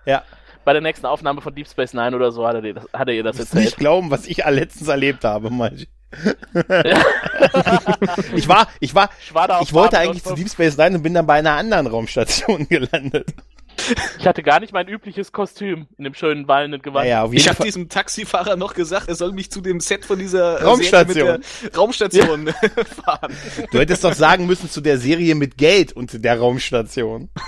ja. 0.05 0.23
bei 0.65 0.73
der 0.73 0.81
nächsten 0.81 1.05
Aufnahme 1.05 1.41
von 1.41 1.55
Deep 1.55 1.67
Space 1.67 1.93
Nine 1.93 2.15
oder 2.15 2.31
so 2.31 2.45
hat 2.47 2.55
er, 2.55 2.73
das, 2.73 2.83
hat 2.93 3.07
er 3.07 3.13
ihr 3.13 3.23
das 3.23 3.39
erzählt. 3.39 3.63
nicht 3.65 3.77
glauben, 3.77 4.11
was 4.11 4.25
ich 4.27 4.37
letztens 4.45 4.87
erlebt 4.89 5.23
habe, 5.23 5.49
Mann. 5.49 5.85
ich 8.35 8.47
war, 8.47 8.67
ich 8.79 8.95
war, 8.95 9.09
Schwader 9.27 9.59
auf 9.59 9.67
ich 9.67 9.73
wollte 9.73 9.99
eigentlich 9.99 10.23
zu 10.23 10.29
5. 10.29 10.39
Deep 10.39 10.49
Space 10.49 10.77
Nine 10.77 10.95
und 10.97 11.03
bin 11.03 11.13
dann 11.13 11.27
bei 11.27 11.35
einer 11.35 11.53
anderen 11.53 11.87
Raumstation 11.87 12.67
gelandet. 12.69 13.33
Ich 14.19 14.27
hatte 14.27 14.41
gar 14.43 14.59
nicht 14.59 14.73
mein 14.73 14.87
übliches 14.87 15.31
Kostüm 15.31 15.87
in 15.97 16.03
dem 16.03 16.13
schönen 16.13 16.47
wallenden 16.47 16.81
Gewand. 16.81 17.07
Auf 17.11 17.31
jeden 17.31 17.35
Ich 17.41 17.47
habe 17.47 17.63
diesem 17.63 17.89
Taxifahrer 17.89 18.55
noch 18.55 18.73
gesagt, 18.73 19.07
er 19.07 19.15
soll 19.15 19.31
mich 19.33 19.51
zu 19.51 19.61
dem 19.61 19.79
Set 19.79 20.05
von 20.05 20.17
dieser 20.17 20.59
äh, 20.59 20.63
Raumstation. 20.63 21.13
Serie 21.13 21.33
mit 21.37 21.73
der 21.73 21.79
Raumstation 21.79 22.47
fahren. 23.05 23.33
Du 23.71 23.79
hättest 23.79 24.03
doch 24.03 24.13
sagen 24.13 24.47
müssen 24.47 24.69
zu 24.69 24.81
der 24.81 24.97
Serie 24.97 25.35
mit 25.35 25.57
Geld 25.57 25.93
und 25.93 26.23
der 26.23 26.39
Raumstation. 26.39 27.29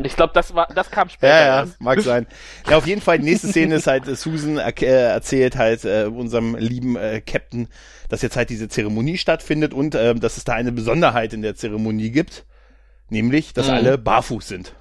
Ich 0.00 0.16
glaube, 0.16 0.32
das 0.34 0.54
war, 0.54 0.68
das 0.74 0.90
kam 0.90 1.08
später. 1.08 1.28
Ja, 1.28 1.40
ja, 1.40 1.56
erst. 1.60 1.80
mag 1.80 2.00
sein. 2.00 2.26
Ja, 2.68 2.76
auf 2.78 2.86
jeden 2.86 3.00
Fall, 3.00 3.18
die 3.18 3.24
nächste 3.24 3.48
Szene 3.48 3.76
ist 3.76 3.86
halt, 3.86 4.06
äh, 4.06 4.14
Susan 4.14 4.58
er 4.58 4.82
äh, 4.82 4.86
erzählt 5.12 5.56
halt 5.56 5.84
äh, 5.84 6.04
unserem 6.04 6.54
lieben 6.56 6.96
äh, 6.96 7.20
Captain, 7.20 7.68
dass 8.08 8.22
jetzt 8.22 8.36
halt 8.36 8.50
diese 8.50 8.68
Zeremonie 8.68 9.18
stattfindet 9.18 9.74
und 9.74 9.94
äh, 9.94 10.14
dass 10.14 10.36
es 10.36 10.44
da 10.44 10.54
eine 10.54 10.72
Besonderheit 10.72 11.32
in 11.32 11.42
der 11.42 11.54
Zeremonie 11.54 12.10
gibt. 12.10 12.44
Nämlich, 13.10 13.52
dass 13.54 13.68
Mhm. 13.68 13.72
alle 13.74 13.98
barfuß 13.98 14.46
sind. 14.46 14.74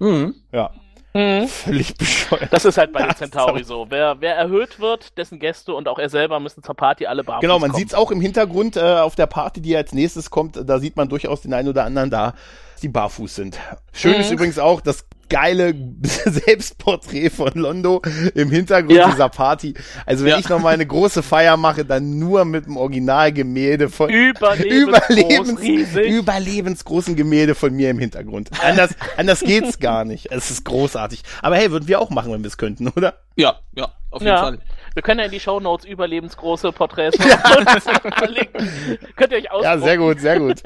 Mhm. 0.00 0.34
Ja. 0.52 0.70
Mhm. 1.12 1.48
Völlig 1.48 1.96
bescheuert. 1.96 2.52
Das 2.52 2.64
ist 2.64 2.78
halt 2.78 2.92
bei 2.92 3.02
den 3.02 3.16
Centauri 3.16 3.64
so. 3.64 3.86
Wer, 3.88 4.20
wer 4.20 4.36
erhöht 4.36 4.78
wird, 4.78 5.16
dessen 5.18 5.40
Gäste 5.40 5.74
und 5.74 5.88
auch 5.88 5.98
er 5.98 6.08
selber 6.08 6.38
müssen 6.38 6.62
zur 6.62 6.74
Party 6.76 7.06
alle 7.06 7.24
barfuß 7.24 7.40
Genau, 7.40 7.58
man 7.58 7.70
kommen. 7.70 7.78
sieht's 7.80 7.94
auch 7.94 8.10
im 8.12 8.20
Hintergrund 8.20 8.76
äh, 8.76 8.80
auf 8.80 9.16
der 9.16 9.26
Party, 9.26 9.60
die 9.60 9.76
als 9.76 9.92
nächstes 9.92 10.30
kommt. 10.30 10.60
Da 10.68 10.78
sieht 10.78 10.96
man 10.96 11.08
durchaus 11.08 11.40
den 11.42 11.52
einen 11.52 11.68
oder 11.68 11.84
anderen 11.84 12.10
da, 12.10 12.34
die 12.82 12.88
barfuß 12.88 13.34
sind. 13.34 13.58
Schön 13.92 14.14
ist 14.20 14.28
Mhm. 14.28 14.34
übrigens 14.36 14.58
auch 14.60 14.80
das 14.80 15.04
geile 15.30 15.74
Selbstporträt 16.02 17.30
von 17.30 17.52
Londo 17.54 18.02
im 18.34 18.50
Hintergrund 18.50 18.92
Ja. 18.98 19.10
dieser 19.10 19.28
Party. 19.30 19.74
Also 20.04 20.24
wenn 20.24 20.32
Ja. 20.32 20.38
ich 20.38 20.48
noch 20.48 20.60
mal 20.60 20.74
eine 20.74 20.86
große 20.86 21.22
Feier 21.22 21.56
mache, 21.56 21.84
dann 21.86 22.18
nur 22.18 22.44
mit 22.44 22.66
dem 22.66 22.76
Originalgemälde 22.76 23.88
von 23.88 24.10
Überlebens, 24.10 25.58
riesig. 25.60 26.06
überlebensgroßen 26.10 27.16
Gemälde 27.16 27.54
von 27.54 27.74
mir 27.74 27.90
im 27.90 27.98
Hintergrund. 27.98 28.50
Anders, 28.62 28.90
anders 29.16 29.40
geht's 29.40 29.78
gar 29.78 30.04
nicht. 30.04 30.30
Es 30.30 30.50
ist 30.50 30.64
großartig. 30.64 31.22
Aber 31.42 31.56
hey, 31.56 31.70
würden 31.70 31.88
wir 31.88 32.00
auch 32.00 32.10
machen, 32.10 32.32
wenn 32.32 32.42
wir 32.42 32.48
es 32.48 32.58
könnten, 32.58 32.88
oder? 32.88 33.14
Ja, 33.36 33.56
ja, 33.74 33.88
auf 34.10 34.20
jeden 34.20 34.32
Ja. 34.34 34.40
Fall. 34.42 34.58
Wir 34.94 35.02
können 35.02 35.20
ja 35.20 35.26
in 35.26 35.30
die 35.32 35.40
Shownotes 35.40 35.86
überlebensgroße 35.86 36.72
Porträts 36.72 37.16
von 37.22 37.66
uns 37.66 37.84
verlinken. 38.18 38.98
Könnt 39.16 39.32
ihr 39.32 39.38
euch 39.38 39.50
ausdrucken. 39.50 39.64
Ja, 39.64 39.78
sehr 39.78 39.98
gut, 39.98 40.20
sehr 40.20 40.38
gut. 40.38 40.62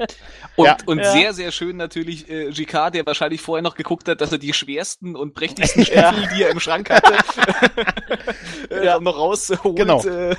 Und, 0.55 0.65
Ja. 0.65 0.77
und 0.85 0.97
Ja. 0.99 1.11
sehr, 1.11 1.33
sehr 1.33 1.51
schön 1.51 1.77
natürlich 1.77 2.29
äh, 2.29 2.49
JK, 2.49 2.91
der 2.91 3.05
wahrscheinlich 3.05 3.41
vorher 3.41 3.61
noch 3.61 3.75
geguckt 3.75 4.07
hat, 4.07 4.21
dass 4.21 4.31
er 4.31 4.37
die 4.37 4.53
schwersten 4.53 5.15
und 5.15 5.33
prächtigsten 5.35 5.83
Ja. 5.93 6.11
Stiefel, 6.13 6.29
die 6.35 6.43
er 6.43 6.49
im 6.49 6.59
Schrank 6.59 6.89
hatte, 6.89 7.13
äh, 8.69 8.85
Ja. 8.85 8.99
noch 8.99 9.17
rausholt. 9.17 9.75
Genau. 9.75 10.01
Äh, 10.03 10.35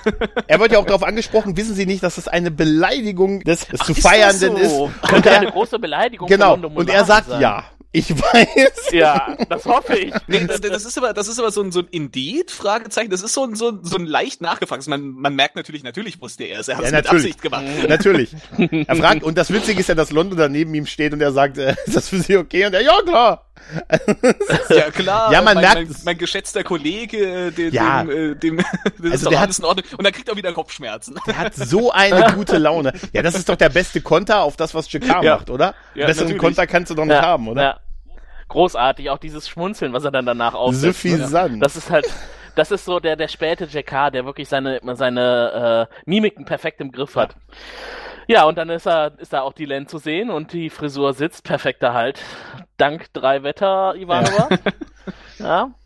Er 0.47 0.61
wird 0.61 0.73
ja 0.73 0.79
auch 0.79 0.87
darauf 0.87 1.03
angesprochen, 1.05 1.57
wissen 1.57 1.75
Sie 1.75 1.87
nicht, 1.87 2.03
dass 2.03 2.17
das 2.17 2.29
eine 2.29 2.51
Beleidigung 2.51 3.41
des, 3.41 3.67
des 3.69 3.81
zu 3.81 3.93
ist 3.93 4.05
das 4.05 4.11
Feiernden 4.13 4.57
ist? 4.57 4.71
so? 4.71 4.85
Und 4.85 5.03
Könnte 5.03 5.31
eine 5.31 5.51
große 5.51 5.79
Beleidigung 5.79 6.29
genau, 6.29 6.55
und 6.55 6.89
er 6.91 7.05
sagt 7.05 7.29
sein. 7.29 7.41
ja. 7.41 7.65
Ich 7.93 8.11
weiß. 8.11 8.93
Ja, 8.93 9.37
das 9.49 9.65
hoffe 9.65 9.97
ich. 9.97 10.15
nee, 10.27 10.45
das, 10.47 10.61
das 10.61 10.85
ist 10.85 10.99
aber, 10.99 11.15
das 11.15 11.29
ist 11.29 11.39
aber 11.39 11.51
so 11.51 11.63
ein, 11.63 11.73
so 11.73 11.81
ein 11.81 11.89
Indeed, 11.91 12.51
Fragezeichen. 12.51 13.11
Das 13.11 13.23
ist 13.23 13.33
so 13.33 13.45
ein, 13.45 13.55
so 13.55 13.71
ein, 13.71 13.81
so 13.85 13.97
ein 13.97 14.07
leicht 14.07 14.41
nachgefragt. 14.41 14.87
Man, 14.89 15.11
man 15.13 15.35
merkt 15.35 15.57
natürlich, 15.57 15.83
natürlich 15.83 16.21
wusste 16.21 16.45
er 16.45 16.61
es. 16.61 16.69
Er 16.69 16.77
hat 16.77 16.83
Ja, 16.83 16.89
es 16.91 16.95
mit. 16.95 17.09
Absicht 17.11 17.43
gemacht. 17.43 17.65
Natürlich. 17.89 18.35
Er 18.59 18.97
fragt, 18.97 19.23
und 19.23 19.39
das 19.39 19.51
Witzige 19.53 19.81
ist 19.81 19.89
ja, 19.89 19.95
dass 19.95 20.11
Londo 20.11 20.37
da 20.37 20.49
neben 20.49 20.75
ihm 20.75 20.87
steht 20.87 21.13
und 21.13 21.21
er 21.21 21.33
sagt, 21.33 21.59
äh, 21.59 21.75
ist 21.87 21.97
das 21.97 22.09
für 22.09 22.19
Sie 22.21 22.37
okay? 22.37 22.67
Und 22.67 22.75
er, 22.75 22.83
ja, 22.83 23.01
klar. 23.03 23.46
Ja, 24.71 24.91
klar. 24.91 25.33
Ja, 25.33 25.43
man 25.43 25.55
mein, 25.55 25.63
merkt 25.63 25.89
mein, 25.89 25.97
mein 26.05 26.19
geschätzter 26.19 26.63
Kollege, 26.65 27.47
äh, 27.49 27.51
dem, 27.51 27.73
Ja. 27.73 28.03
dem, 28.05 28.33
äh, 28.33 28.35
dem 28.37 28.57
das 28.85 28.95
Also 29.01 29.09
ist 29.15 29.25
doch 29.27 29.31
der 29.31 29.39
hat- 29.41 29.45
alles 29.47 29.59
in 29.59 29.65
Ordnung. 29.65 29.87
Und 29.99 30.05
dann 30.05 30.13
kriegt 30.13 30.29
er 30.29 30.37
wieder 30.37 30.53
Kopfschmerzen. 30.53 31.17
Der 31.27 31.37
hat 31.39 31.55
so 31.55 31.91
eine 31.93 32.33
gute 32.35 32.59
Laune. 32.59 32.93
Ja, 33.13 33.23
das 33.23 33.35
ist 33.35 33.49
doch 33.49 33.57
der 33.57 33.69
beste 33.69 34.01
Konter 34.01 34.43
auf 34.43 34.57
das, 34.57 34.75
was 34.75 34.91
JK 34.93 35.23
Ja. 35.23 35.37
macht, 35.37 35.51
oder? 35.51 35.75
Ja, 35.95 36.07
Besseren 36.07 36.27
natürlich. 36.29 36.41
Konter 36.41 36.67
kannst 36.67 36.91
du 36.91 36.95
doch 36.95 37.05
nicht 37.05 37.21
haben, 37.21 37.49
oder? 37.49 37.63
Ja. 37.63 37.81
Großartig, 38.49 39.11
auch 39.11 39.19
dieses 39.19 39.49
Schmunzeln, 39.49 39.93
was 39.93 40.05
er 40.05 40.13
dann 40.13 40.25
danach 40.27 40.55
aufsetzt. 40.55 41.03
Suffisant. 41.03 41.61
Das 41.63 41.75
ist 41.77 41.91
halt, 41.91 42.07
das 42.55 42.71
ist 42.71 42.85
so 42.85 43.01
der, 43.01 43.17
der 43.17 43.27
späte 43.27 43.65
JK, 43.65 44.11
der 44.13 44.25
wirklich 44.25 44.49
seine, 44.49 44.81
seine 44.95 45.89
äh, 45.91 45.95
Mimiken 46.09 46.45
perfekt 46.45 46.81
im 46.81 46.93
Griff 46.93 47.17
hat. 47.17 47.35
Ja, 48.27 48.45
und 48.45 48.59
dann 48.59 48.71
ist 48.71 48.87
er, 48.87 49.13
ist 49.19 49.33
da 49.33 49.43
auch 49.43 49.53
die 49.53 49.67
Len 49.67 49.87
zu 49.87 49.99
sehen 49.99 50.31
und 50.31 50.53
die 50.53 50.71
Frisur 50.71 51.13
sitzt 51.13 51.45
perfekter 51.45 51.95
halt. 51.95 52.21
Dank 52.77 53.13
drei 53.13 53.43
Wetter, 53.43 53.95
Ivanova. 53.97 54.49
Ja. 55.39 55.71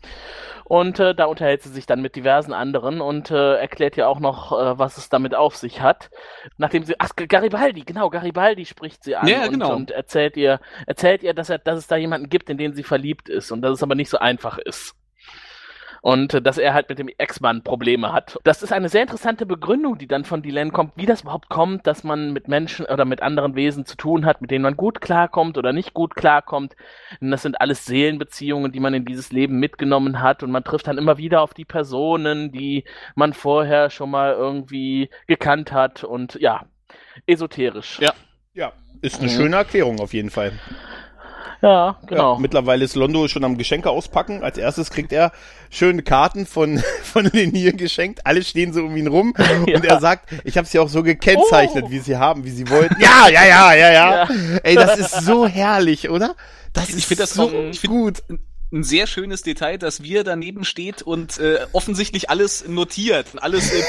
Und 0.71 1.01
äh, 1.01 1.13
da 1.13 1.25
unterhält 1.25 1.63
sie 1.63 1.69
sich 1.69 1.85
dann 1.85 2.01
mit 2.01 2.15
diversen 2.15 2.53
anderen 2.53 3.01
und 3.01 3.29
äh, 3.29 3.55
erklärt 3.55 3.97
ja 3.97 4.07
auch 4.07 4.21
noch, 4.21 4.53
äh, 4.53 4.79
was 4.79 4.97
es 4.97 5.09
damit 5.09 5.35
auf 5.35 5.57
sich 5.57 5.81
hat. 5.81 6.09
Nachdem 6.55 6.85
sie, 6.85 6.95
ach, 6.97 7.09
Garibaldi, 7.17 7.81
genau, 7.81 8.09
Garibaldi 8.09 8.65
spricht 8.65 9.03
sie 9.03 9.17
an 9.17 9.27
Ja, 9.27 9.43
und, 9.43 9.51
genau. 9.51 9.75
und 9.75 9.91
erzählt 9.91 10.37
ihr, 10.37 10.61
erzählt 10.87 11.23
ihr, 11.23 11.33
dass 11.33 11.49
er, 11.49 11.57
dass 11.57 11.77
es 11.77 11.87
da 11.87 11.97
jemanden 11.97 12.29
gibt, 12.29 12.49
in 12.49 12.57
den 12.57 12.73
sie 12.73 12.83
verliebt 12.83 13.27
ist 13.27 13.51
und 13.51 13.61
dass 13.63 13.73
es 13.73 13.83
aber 13.83 13.95
nicht 13.95 14.09
so 14.09 14.19
einfach 14.19 14.59
ist. 14.59 14.95
Und 16.01 16.33
äh, 16.33 16.41
dass 16.41 16.57
er 16.57 16.73
halt 16.73 16.89
mit 16.89 16.97
dem 16.97 17.09
Ex-Mann 17.17 17.63
Probleme 17.63 18.11
hat. 18.11 18.39
Das 18.43 18.63
ist 18.63 18.73
eine 18.73 18.89
sehr 18.89 19.03
interessante 19.03 19.45
Begründung, 19.45 19.99
die 19.99 20.07
dann 20.07 20.25
von 20.25 20.41
Dylan 20.41 20.71
kommt, 20.71 20.93
wie 20.95 21.05
das 21.05 21.21
überhaupt 21.21 21.47
kommt, 21.49 21.85
dass 21.85 22.03
man 22.03 22.33
mit 22.33 22.47
Menschen 22.47 22.87
oder 22.87 23.05
mit 23.05 23.21
anderen 23.21 23.55
Wesen 23.55 23.85
zu 23.85 23.95
tun 23.95 24.25
hat, 24.25 24.41
mit 24.41 24.49
denen 24.49 24.63
man 24.63 24.75
gut 24.75 24.99
klarkommt 24.99 25.59
oder 25.59 25.73
nicht 25.73 25.93
gut 25.93 26.15
klarkommt. 26.15 26.75
Denn 27.21 27.29
das 27.29 27.43
sind 27.43 27.61
alles 27.61 27.85
Seelenbeziehungen, 27.85 28.71
die 28.71 28.79
man 28.79 28.95
in 28.95 29.05
dieses 29.05 29.31
Leben 29.31 29.59
mitgenommen 29.59 30.21
hat 30.21 30.41
und 30.41 30.49
man 30.49 30.63
trifft 30.63 30.87
dann 30.87 30.97
immer 30.97 31.17
wieder 31.19 31.41
auf 31.41 31.53
die 31.53 31.65
Personen, 31.65 32.51
die 32.51 32.83
man 33.13 33.33
vorher 33.33 33.91
schon 33.91 34.09
mal 34.09 34.33
irgendwie 34.33 35.09
gekannt 35.27 35.71
hat 35.71 36.03
und 36.03 36.33
ja, 36.41 36.65
esoterisch. 37.27 37.99
Ja. 37.99 38.11
Ja, 38.53 38.73
ist 39.01 39.21
eine 39.21 39.31
Mhm. 39.31 39.35
schöne 39.35 39.55
Erklärung 39.55 39.99
auf 39.99 40.13
jeden 40.13 40.29
Fall. 40.29 40.51
Ja, 41.71 41.97
genau. 42.07 42.33
Ja, 42.33 42.39
mittlerweile 42.39 42.83
ist 42.85 42.95
Londo 42.95 43.27
schon 43.27 43.43
am 43.43 43.57
Geschenke 43.57 43.89
auspacken. 43.91 44.43
Als 44.43 44.57
erstes 44.57 44.89
kriegt 44.89 45.13
er 45.13 45.31
schöne 45.69 46.01
Karten 46.01 46.45
von, 46.47 46.81
von 47.03 47.25
Lenier 47.25 47.73
geschenkt. 47.73 48.25
Alle 48.25 48.43
stehen 48.43 48.73
so 48.73 48.81
um 48.85 48.97
ihn 48.97 49.07
rum. 49.07 49.33
Und 49.67 49.67
Ja. 49.83 49.95
er 49.95 49.99
sagt, 49.99 50.29
ich 50.43 50.57
habe 50.57 50.67
sie 50.67 50.79
auch 50.79 50.89
so 50.89 51.03
gekennzeichnet, 51.03 51.85
Oh. 51.87 51.91
wie 51.91 51.99
sie 51.99 52.17
haben, 52.17 52.43
wie 52.45 52.49
sie 52.49 52.67
wollten. 52.69 52.99
Ja, 52.99 53.27
ja, 53.29 53.45
ja, 53.45 53.73
ja, 53.75 53.91
ja. 53.91 54.11
Ja. 54.23 54.29
Ey, 54.63 54.75
das 54.75 54.97
ist 54.97 55.21
so 55.23 55.45
herrlich, 55.47 56.09
oder? 56.09 56.35
Das 56.73 56.89
Ich 56.89 57.09
ist 57.11 57.19
das 57.19 57.33
so 57.35 57.43
auch- 57.43 57.53
ich 57.53 57.79
find- 57.79 57.93
gut. 57.93 58.23
Ein 58.73 58.83
sehr 58.83 59.05
schönes 59.07 59.41
Detail, 59.43 59.77
dass 59.77 60.01
wir 60.03 60.23
daneben 60.23 60.63
steht 60.63 61.01
und 61.01 61.37
äh, 61.39 61.59
offensichtlich 61.73 62.29
alles 62.29 62.67
notiert 62.67 63.27
und 63.33 63.39
alles 63.39 63.71
äh, 63.73 63.81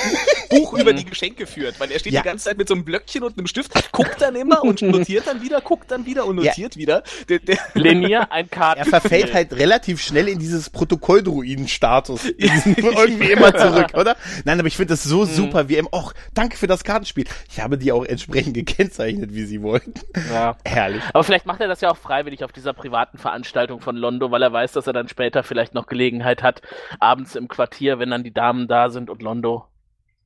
Buch, 0.51 0.73
Buch 0.73 0.73
über 0.81 0.93
die 0.93 1.05
Geschenke 1.05 1.47
führt, 1.47 1.79
weil 1.79 1.91
er 1.93 1.99
steht 2.01 2.13
Ja. 2.13 2.23
die 2.23 2.29
ganze 2.29 2.47
Zeit 2.47 2.59
mit 2.59 2.67
so 2.69 2.75
einem 2.75 2.85
Blöckchen 2.85 3.23
und 3.23 3.39
einem 3.39 3.47
Stift, 3.47 3.93
guckt 3.93 4.21
dann 4.21 4.35
immer 4.35 4.63
und 4.65 4.83
notiert 4.83 5.27
dann 5.27 5.41
wieder, 5.43 5.61
guckt 5.61 5.91
dann 5.91 6.05
wieder 6.07 6.27
und 6.27 6.39
Ja. 6.43 6.51
notiert 6.51 6.77
wieder. 6.77 7.03
Der, 7.29 7.39
der, 7.39 7.59
Lenier, 7.75 8.33
ein 8.33 8.51
Karten. 8.51 8.81
Er 8.81 8.87
verfällt 8.87 9.33
halt 9.35 9.53
relativ 9.53 10.03
schnell 10.03 10.29
in 10.29 10.39
dieses 10.41 10.69
Protokolldruiden-Status. 10.71 12.25
irgendwie 12.39 13.31
immer 13.33 13.55
zurück, 13.57 13.93
oder? 13.95 14.17
Nein, 14.45 14.59
aber 14.59 14.69
ich 14.69 14.77
finde 14.77 14.95
das 14.95 15.05
Mhm. 15.05 15.11
so 15.11 15.25
super, 15.25 15.69
wie 15.69 15.77
er, 15.77 15.93
och, 15.93 16.13
danke 16.35 16.57
für 16.57 16.67
das 16.67 16.85
Kartenspiel. 16.85 17.25
Ich 17.51 17.61
habe 17.61 17.79
die 17.79 17.93
auch 17.93 18.05
entsprechend 18.05 18.55
gekennzeichnet, 18.55 19.35
wie 19.35 19.45
sie 19.45 19.63
wollten. 19.63 19.95
Ja. 20.33 20.57
Herrlich. 20.65 21.03
Aber 21.13 21.25
vielleicht 21.25 21.47
macht 21.47 21.61
er 21.61 21.69
das 21.69 21.81
ja 21.81 21.91
auch 21.91 21.97
freiwillig 21.97 22.45
auf 22.45 22.53
dieser 22.53 22.73
privaten 22.73 23.19
Veranstaltung 23.19 23.81
von 23.81 23.97
Londo, 23.97 24.31
weil 24.31 24.43
er 24.43 24.53
weiß, 24.53 24.72
dass 24.73 24.87
er 24.87 24.93
dann 24.93 25.09
später 25.09 25.43
vielleicht 25.43 25.75
noch 25.75 25.87
Gelegenheit 25.87 26.43
hat, 26.43 26.63
abends 27.01 27.35
im 27.35 27.49
Quartier, 27.49 27.99
wenn 27.99 28.11
dann 28.11 28.25
die 28.25 28.33
Damen 28.33 28.69
da 28.69 28.91
sind 28.91 29.11
und 29.11 29.23
Londo 29.23 29.67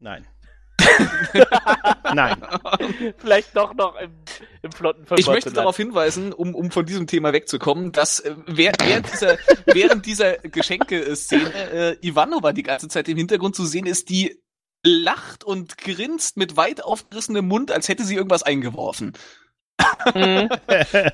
Nein. 0.01 0.27
Nein. 2.15 2.37
vielleicht 3.17 3.57
doch 3.57 3.75
noch 3.75 3.99
im, 3.99 4.13
im 4.63 4.73
flotten 4.73 5.07
ich 5.17 5.27
möchte 5.27 5.51
darauf 5.53 5.77
hinweisen, 5.77 6.33
um, 6.33 6.55
um 6.55 6.71
von 6.71 6.85
diesem 6.85 7.07
Thema 7.07 7.33
wegzukommen, 7.33 7.93
dass 7.93 8.21
äh, 8.21 8.35
während, 8.47 8.87
während 8.87 9.13
dieser, 9.13 9.39
während 9.67 10.07
dieser 10.07 10.37
Geschenke-Szene 10.39 11.71
äh, 11.73 12.07
Ivanova 12.07 12.53
die 12.53 12.63
ganze 12.63 12.89
Zeit 12.89 13.09
im 13.09 13.17
Hintergrund 13.17 13.57
zu 13.57 13.65
sehen 13.65 13.87
ist, 13.87 14.11
die 14.11 14.43
lacht 14.85 15.45
und 15.45 15.79
grinst 15.79 16.37
mit 16.37 16.57
weit 16.57 16.85
aufgerissenem 16.85 17.49
Mund, 17.49 17.73
als 17.73 17.89
hätte 17.89 18.05
sie 18.05 18.15
irgendwas 18.15 18.43
eingeworfen. 18.43 19.15
Mhm. 20.14 20.49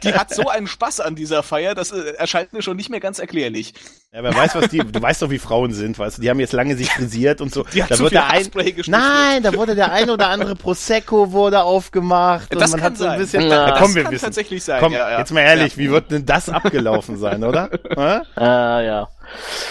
Die 0.03 0.15
hat 0.15 0.35
so 0.35 0.49
einen 0.49 0.67
Spaß 0.67 1.01
an 1.01 1.15
dieser 1.15 1.43
Feier, 1.43 1.75
das 1.75 1.93
äh, 1.93 2.13
erscheint 2.19 2.53
mir 2.53 2.63
schon 2.63 2.77
nicht 2.77 2.91
mehr 2.91 3.01
ganz 3.01 3.19
erklärlich. 3.19 3.75
Ja, 4.13 4.23
wer 4.23 4.35
weiß, 4.35 4.55
was 4.55 4.69
die, 4.69 4.79
du 4.79 5.01
weißt 5.03 5.23
doch, 5.23 5.31
wie 5.31 5.39
Frauen 5.39 5.73
sind, 5.73 5.99
weißt 5.99 6.19
du, 6.19 6.23
die 6.23 6.29
haben 6.31 6.39
jetzt 6.41 6.53
lange 6.53 6.77
sich 6.77 6.91
frisiert 6.93 7.41
und 7.41 7.53
so. 7.53 7.65
Die 7.65 7.83
hat 7.83 7.91
da 7.91 7.99
wird 7.99 8.13
der 8.13 8.29
ein. 8.31 8.47
Nein, 8.87 9.43
da 9.43 9.55
wurde 9.55 9.75
der 9.75 9.91
ein 9.93 10.11
oder 10.11 10.29
andere 10.29 10.55
Prosecco 10.55 11.33
wurde 11.33 11.63
aufgemacht 11.63 12.53
und 12.55 12.61
Das 12.61 12.71
man 12.73 12.81
kann 12.81 12.91
hat 12.93 12.99
so 12.99 13.05
ein 13.05 13.11
sein. 13.11 13.19
bisschen, 13.21 13.43
Ja, 13.45 13.49
da 13.49 13.71
das 13.71 13.81
kommen 13.81 13.95
wir 13.95 14.03
kann 14.05 14.13
wissen. 14.13 14.25
tatsächlich 14.27 14.63
sein. 14.63 14.81
Komm, 14.81 14.93
ja, 14.93 15.11
ja. 15.11 15.19
jetzt 15.19 15.33
mal 15.33 15.41
ehrlich, 15.41 15.77
wie 15.79 15.91
wird 15.91 16.11
denn 16.11 16.27
das 16.27 16.49
abgelaufen 16.51 17.17
sein, 17.19 17.43
oder? 17.45 17.71
Hä? 17.97 18.21
Ah, 18.41 18.81
ja. 18.83 19.09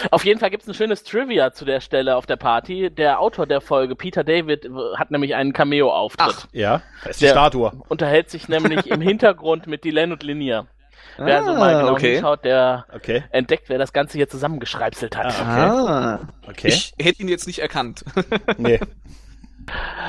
Auf 0.09 0.25
jeden 0.25 0.39
Fall 0.39 0.49
gibt's 0.49 0.67
ein 0.67 0.73
schönes 0.73 1.03
Trivia 1.03 1.51
zu 1.53 1.65
der 1.65 1.79
Stelle 1.81 2.15
auf 2.15 2.25
der 2.25 2.35
Party. 2.37 2.89
Der 2.89 3.19
Autor 3.19 3.45
der 3.47 3.61
Folge, 3.61 3.95
Peter 3.95 4.23
David, 4.23 4.69
hat 4.97 5.11
nämlich 5.11 5.35
einen 5.35 5.53
Cameo-Auftritt. 5.53 6.35
Ach. 6.37 6.47
ja, 6.51 6.81
da 7.03 7.09
ist 7.09 7.21
die 7.21 7.25
Der- 7.25 7.31
Statue. 7.33 7.71
Unterhält 7.89 8.29
sich 8.29 8.47
nämlich 8.49 8.87
im 8.87 9.01
Hintergrund 9.01 9.67
mit 9.67 9.83
Dylan 9.83 10.11
und 10.11 10.23
Linier. 10.23 10.67
Wer 11.17 11.39
also 11.39 11.53
mal 11.53 11.75
genau 11.75 11.87
Ah, 11.89 11.91
okay. 11.91 12.13
hinschaut, 12.13 12.45
der 12.45 12.85
Okay, 12.95 13.23
entdeckt, 13.31 13.65
wer 13.67 13.77
das 13.77 13.91
Ganze 13.93 14.17
hier 14.17 14.29
zusammengeschreibselt 14.29 15.17
hat. 15.17 15.33
Ah, 15.41 16.15
Ah. 16.15 16.19
okay. 16.47 16.69
Ich 16.69 16.93
hätte 16.99 17.21
ihn 17.21 17.27
jetzt 17.27 17.47
nicht 17.47 17.59
erkannt. 17.59 18.03
Nee. 18.57 18.79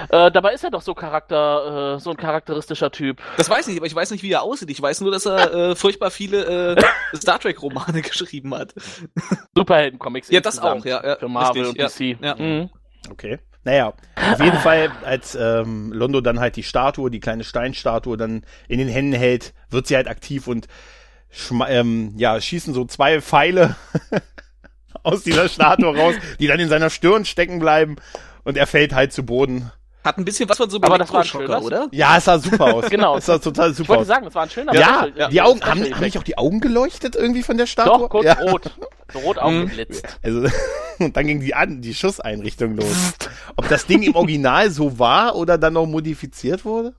Äh, 0.09 0.31
dabei 0.31 0.53
ist 0.53 0.65
er 0.65 0.71
doch 0.71 0.83
so 0.83 0.95
Charakter, 0.95 1.97
äh, 1.97 2.01
so 2.01 2.11
ein 2.11 2.17
charakteristischer 2.17 2.91
Typ. 2.91 3.21
Das 3.37 3.49
weiß 3.49 3.69
ich, 3.69 3.77
aber 3.77 3.87
ich 3.87 3.95
weiß 3.95 4.11
nicht, 4.11 4.23
wie 4.23 4.33
er 4.33 4.43
aussieht. 4.43 4.71
Ich 4.71 4.81
weiß 4.81 5.01
nur, 5.01 5.11
dass 5.11 5.27
er 5.27 5.55
äh, 5.55 5.77
furchtbar 5.77 6.11
viele 6.11 6.77
äh, 6.77 7.17
Star 7.17 7.39
Trek-Romane 7.39 8.03
geschrieben 8.03 8.55
hat. 8.55 8.75
Superhelden-Comics. 9.55 10.31
Ja, 10.31 10.41
das 10.41 10.59
auch, 10.59 10.85
ja. 10.85 11.05
ja 11.05 11.17
Für 11.17 11.29
Marvel 11.29 11.65
richtig, 11.65 11.83
und 11.83 12.19
DC. 12.19 12.23
Ja, 12.23 12.37
ja. 12.37 12.43
Mhm. 12.43 12.71
Okay. 13.11 13.39
Naja, 13.65 13.95
auf 14.33 14.41
jeden 14.41 14.59
Fall, 14.59 14.91
als 15.05 15.37
ähm, 15.37 15.93
Londo 15.93 16.21
dann 16.21 16.41
halt 16.41 16.57
die 16.57 16.65
Statue, 16.65 17.11
die 17.11 17.21
kleine 17.21 17.45
Steinstatue 17.45 18.17
dann 18.17 18.45
in 18.67 18.79
den 18.79 18.89
Händen 18.89 19.13
hält, 19.13 19.55
wird 19.71 19.87
sie 19.87 19.95
halt 19.95 20.09
aktiv 20.09 20.49
und 20.49 20.67
ähm, 21.69 22.13
ja, 22.17 22.41
schießen 22.41 22.75
so 22.75 22.85
zwei 22.87 23.21
Pfeile 23.21 23.77
aus 25.05 25.23
dieser 25.23 25.49
Statue 25.49 25.97
raus, 25.97 26.17
die 26.41 26.49
dann 26.49 26.59
in 26.59 26.69
seiner 26.69 26.91
Stirn 26.91 27.25
stecken 27.25 27.61
bleiben 27.61 27.97
und 28.45 28.57
er 28.57 28.66
fällt 28.66 28.95
halt 28.95 29.12
zu 29.12 29.24
Boden. 29.24 29.70
Hat 30.05 30.18
ein 30.18 30.24
bisschen 30.24 30.49
was 30.49 30.57
von 30.57 30.68
so 30.68 30.78
einem 30.78 30.84
Aber 30.84 30.99
das 30.99 31.12
war 31.12 31.20
ein 31.20 31.22
Elektroschocker, 31.22 31.61
schönes- 31.61 31.64
oder? 31.66 31.88
Ja, 31.93 32.16
es 32.16 32.24
sah 32.24 32.36
super 32.38 32.74
aus. 32.74 32.84
Genau. 32.90 33.16
Es 33.18 33.26
sah 33.26 33.38
total 33.38 33.70
Ich 33.70 33.76
super 33.76 33.90
wollte 33.90 34.01
aus. 34.03 34.07
sagen, 34.09 34.24
das 34.24 34.34
war 34.34 34.43
ein 34.43 34.51
schöner 34.51 34.74
Ja, 34.74 35.07
Special- 35.09 35.28
die 35.30 35.40
Augen, 35.40 35.61
haben, 35.62 35.80
haben 35.95 36.01
nicht 36.01 36.18
auch 36.18 36.22
die 36.24 36.36
Augen 36.38 36.59
geleuchtet 36.61 37.14
irgendwie 37.14 37.45
von 37.45 37.57
der 37.57 37.66
Statue? 37.66 37.99
Doch, 38.01 38.09
kurz 38.09 38.24
ja. 38.24 38.32
rot. 38.40 38.62
So 39.12 39.18
rot 39.20 39.38
aufgeblitzt. 39.38 40.05
Also, 40.22 40.49
und 40.99 41.16
dann 41.16 41.26
ging 41.28 41.38
die 41.40 41.55
an, 41.55 41.82
die 41.82 41.95
Schusseinrichtung 41.95 42.74
los. 42.76 43.12
Ob 43.55 43.68
das 43.68 43.86
Ding 43.86 44.03
im 44.03 44.16
Original 44.16 44.70
so 44.70 44.99
war 44.99 45.36
oder 45.36 45.57
dann 45.57 45.74
noch 45.74 45.86
modifiziert 45.86 46.64
wurde? 46.64 46.95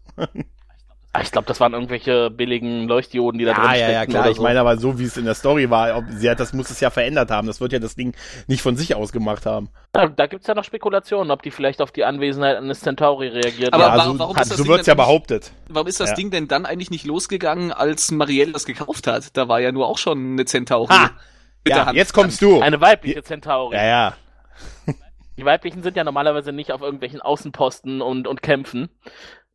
Ah, 1.15 1.21
Ich 1.21 1.31
glaube, 1.31 1.47
das 1.47 1.59
waren 1.59 1.73
irgendwelche 1.73 2.31
billigen 2.31 2.87
Leuchtdioden, 2.87 3.37
die 3.37 3.45
da 3.45 3.53
drin 3.53 3.65
Ja, 3.65 3.75
ja, 3.75 3.91
ja, 3.91 4.05
klar. 4.07 4.23
oder 4.23 4.31
Ich 4.31 4.37
so. 4.37 4.43
meine 4.43 4.59
aber 4.59 4.77
so, 4.77 4.97
wie 4.97 5.03
es 5.03 5.15
in 5.15 5.25
der 5.25 5.35
Story 5.35 5.69
war, 5.69 5.95
ob 5.95 6.05
sie 6.09 6.27
hat, 6.27 6.39
das 6.39 6.53
muss 6.53 6.71
es 6.71 6.79
ja 6.79 6.89
verändert 6.89 7.29
haben. 7.29 7.45
Das 7.45 7.61
wird 7.61 7.71
ja 7.71 7.77
das 7.77 7.95
Ding 7.95 8.15
nicht 8.47 8.63
von 8.63 8.75
sich 8.75 8.95
aus 8.95 9.11
gemacht 9.11 9.45
haben. 9.45 9.69
Ja, 9.95 10.07
da 10.07 10.25
gibt's 10.25 10.47
ja 10.47 10.55
noch 10.55 10.63
Spekulationen, 10.63 11.29
ob 11.29 11.43
die 11.43 11.51
vielleicht 11.51 11.81
auf 11.83 11.91
die 11.91 12.03
Anwesenheit 12.03 12.57
eines 12.57 12.79
Centauri 12.79 13.27
reagiert 13.27 13.73
Aber 13.73 13.83
ja, 13.83 13.89
also, 13.91 14.17
warum 14.17 14.35
ist 14.37 14.49
das 14.49 14.57
so 14.57 14.63
Ding 14.63 14.71
wird's 14.71 14.87
ja 14.87 14.95
behauptet. 14.95 15.51
Warum 15.69 15.87
ist 15.87 15.99
das 15.99 16.09
Ja. 16.09 16.15
Ding 16.15 16.31
denn 16.31 16.47
dann 16.47 16.65
eigentlich 16.65 16.89
nicht 16.89 17.05
losgegangen, 17.05 17.71
als 17.71 18.09
Marielle 18.09 18.51
das 18.53 18.65
gekauft 18.65 19.05
hat? 19.05 19.37
Da 19.37 19.47
war 19.47 19.59
ja 19.59 19.71
nur 19.71 19.87
auch 19.87 19.99
schon 19.99 20.17
eine 20.33 20.45
Centauri. 20.45 20.87
Ha! 20.91 21.11
Ja, 21.67 21.85
Hand 21.85 21.95
jetzt 21.95 22.13
kommst 22.13 22.41
du. 22.41 22.59
Eine 22.59 22.81
weibliche 22.81 23.21
Centauri. 23.23 23.75
Ja, 23.75 23.85
ja. 23.85 24.13
Die 25.37 25.45
weiblichen 25.45 25.81
sind 25.81 25.95
ja 25.95 26.03
normalerweise 26.03 26.51
nicht 26.51 26.71
auf 26.71 26.81
irgendwelchen 26.81 27.21
Außenposten 27.21 28.01
und, 28.01 28.27
und 28.27 28.41
kämpfen. 28.43 28.89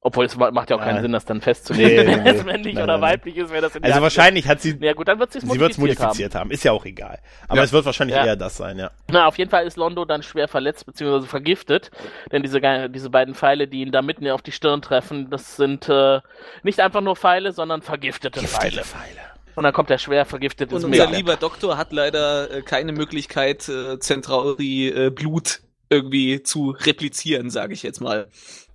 Obwohl 0.00 0.26
es 0.26 0.36
ma- 0.36 0.52
macht 0.52 0.70
ja 0.70 0.76
auch 0.76 0.80
keinen 0.80 0.96
Ja. 0.96 1.02
Sinn, 1.02 1.12
das 1.12 1.24
dann 1.24 1.40
festzulegen, 1.40 2.06
Nee, 2.06 2.12
wenn 2.16 2.22
nee, 2.22 2.30
es 2.30 2.44
männlich 2.44 2.74
Nein, 2.76 2.84
oder 2.84 2.98
nein, 2.98 3.10
weiblich 3.10 3.36
ist, 3.36 3.50
wäre 3.50 3.62
das 3.62 3.74
in 3.74 3.82
Also 3.82 3.94
der 3.94 4.02
wahrscheinlich 4.02 4.46
hat 4.46 4.60
sie, 4.62 4.76
Ja 4.80 4.92
gut, 4.92 5.08
dann 5.08 5.18
wird 5.18 5.32
sie 5.32 5.38
es 5.38 5.44
sie 5.44 5.58
wird's 5.58 5.76
modifiziert, 5.76 6.00
modifiziert 6.06 6.34
haben. 6.36 6.50
Ist 6.52 6.62
ja 6.62 6.70
auch 6.70 6.84
egal. 6.84 7.18
Aber 7.48 7.58
Ja. 7.58 7.64
es 7.64 7.72
wird 7.72 7.84
wahrscheinlich 7.84 8.16
Ja. 8.16 8.24
eher 8.24 8.36
das 8.36 8.56
sein, 8.56 8.78
ja. 8.78 8.84
haben. 8.86 8.94
Na, 9.10 9.26
auf 9.26 9.36
jeden 9.38 9.50
Fall 9.50 9.66
ist 9.66 9.76
Londo 9.76 10.04
dann 10.04 10.22
schwer 10.22 10.46
verletzt 10.46 10.86
bzw. 10.86 11.26
vergiftet, 11.26 11.90
denn 12.30 12.42
diese, 12.42 12.60
diese 12.90 13.10
beiden 13.10 13.34
Pfeile, 13.34 13.66
die 13.66 13.80
ihn 13.80 13.90
da 13.90 14.00
mitten 14.02 14.28
auf 14.28 14.40
die 14.42 14.52
Stirn 14.52 14.82
treffen, 14.82 15.30
das 15.30 15.56
sind 15.56 15.88
äh, 15.88 16.20
nicht 16.62 16.78
einfach 16.78 17.00
nur 17.00 17.16
Pfeile, 17.16 17.50
sondern 17.52 17.82
vergiftete 17.82 18.40
Pfeile. 18.40 18.84
Pfeile. 18.84 19.20
Und 19.56 19.64
dann 19.64 19.72
kommt 19.72 19.90
er 19.90 19.98
schwer 19.98 20.24
vergiftet 20.24 20.70
Und 20.72 20.76
unser 20.84 20.88
Meer. 20.88 21.06
lieber 21.10 21.34
Doktor 21.34 21.76
hat 21.76 21.92
leider 21.92 22.48
äh, 22.52 22.62
keine 22.62 22.92
Möglichkeit, 22.92 23.68
äh, 23.68 23.98
Centauri 23.98 24.88
äh, 24.90 25.10
Blut 25.10 25.58
irgendwie 25.90 26.44
zu 26.44 26.70
replizieren, 26.78 27.50
sage 27.50 27.72
ich 27.74 27.82
jetzt 27.82 28.00
mal. 28.00 28.28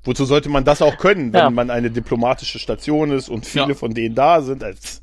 Wozu 0.03 0.25
sollte 0.25 0.49
man 0.49 0.65
das 0.65 0.81
auch 0.81 0.97
können, 0.97 1.31
wenn 1.33 1.39
Ja. 1.39 1.49
man 1.49 1.69
eine 1.69 1.89
diplomatische 1.89 2.59
Station 2.59 3.11
ist 3.11 3.29
und 3.29 3.45
viele 3.45 3.69
Ja. 3.69 3.73
von 3.75 3.93
denen 3.93 4.15
da 4.15 4.41
sind? 4.41 4.63
Als, 4.63 5.01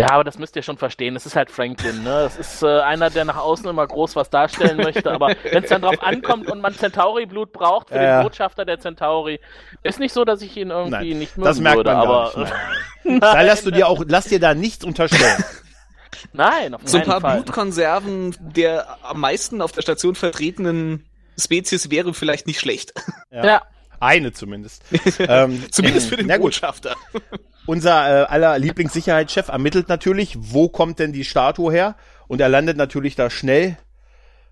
Ja, 0.00 0.10
aber 0.12 0.22
das 0.24 0.38
müsst 0.38 0.54
ihr 0.56 0.62
schon 0.62 0.78
verstehen. 0.78 1.14
Das 1.14 1.26
ist 1.26 1.34
halt 1.34 1.50
Franklin, 1.50 2.04
ne? 2.04 2.10
Das 2.22 2.38
ist 2.38 2.62
äh, 2.62 2.80
einer, 2.82 3.10
der 3.10 3.24
nach 3.24 3.36
außen 3.36 3.66
immer 3.66 3.84
groß 3.86 4.14
was 4.16 4.30
darstellen 4.30 4.76
möchte, 4.76 5.10
aber 5.10 5.34
wenn 5.50 5.64
es 5.64 5.70
dann 5.70 5.82
drauf 5.82 6.00
ankommt 6.00 6.48
und 6.50 6.60
man 6.62 6.72
Centauri-Blut 6.72 7.52
braucht 7.52 7.88
für 7.88 7.96
Ja, 7.96 8.18
den 8.18 8.22
Botschafter 8.24 8.64
der 8.64 8.78
Centauri, 8.78 9.40
ist 9.82 9.98
nicht 9.98 10.12
so, 10.14 10.24
dass 10.24 10.40
ich 10.40 10.56
ihn 10.56 10.70
irgendwie 10.70 11.10
nein, 11.10 11.18
nicht 11.18 11.36
mögen 11.36 11.46
das 11.48 11.58
merkt 11.60 11.78
würde, 11.78 11.90
man 11.92 11.98
aber 12.06 12.30
gar 12.32 12.38
nicht. 12.40 12.52
Nein. 13.04 13.20
Da 13.20 13.40
lässt 13.42 13.66
du 13.66 13.70
dir 13.72 13.88
auch, 13.88 14.04
lass 14.06 14.26
dir 14.26 14.38
da 14.38 14.54
nichts 14.54 14.84
unterstellen. 14.84 15.42
nein, 16.32 16.74
auf 16.74 16.82
So 16.84 16.98
ein 16.98 17.04
paar 17.04 17.20
Fall. 17.20 17.34
Blutkonserven 17.42 18.36
der 18.40 18.98
am 19.02 19.20
meisten 19.20 19.60
auf 19.62 19.72
der 19.72 19.82
Station 19.82 20.14
vertretenen 20.14 21.04
Spezies 21.38 21.90
wäre 21.90 22.14
vielleicht 22.14 22.46
nicht 22.46 22.60
schlecht. 22.60 22.92
Ja. 23.30 23.62
Eine 24.00 24.32
zumindest. 24.32 24.84
ähm, 25.18 25.64
Zumindest 25.70 26.08
für 26.08 26.16
den 26.16 26.26
na 26.26 26.36
gut. 26.36 26.46
Botschafter. 26.46 26.94
Unser 27.66 28.22
äh, 28.22 28.24
aller 28.26 28.58
Lieblingssicherheitschef 28.58 29.48
ermittelt 29.48 29.88
natürlich, 29.88 30.36
wo 30.38 30.68
kommt 30.68 30.98
denn 30.98 31.12
die 31.12 31.24
Statue 31.24 31.72
her? 31.72 31.96
Und 32.26 32.40
er 32.40 32.48
landet 32.48 32.76
natürlich 32.76 33.14
da 33.14 33.28
schnell, 33.30 33.76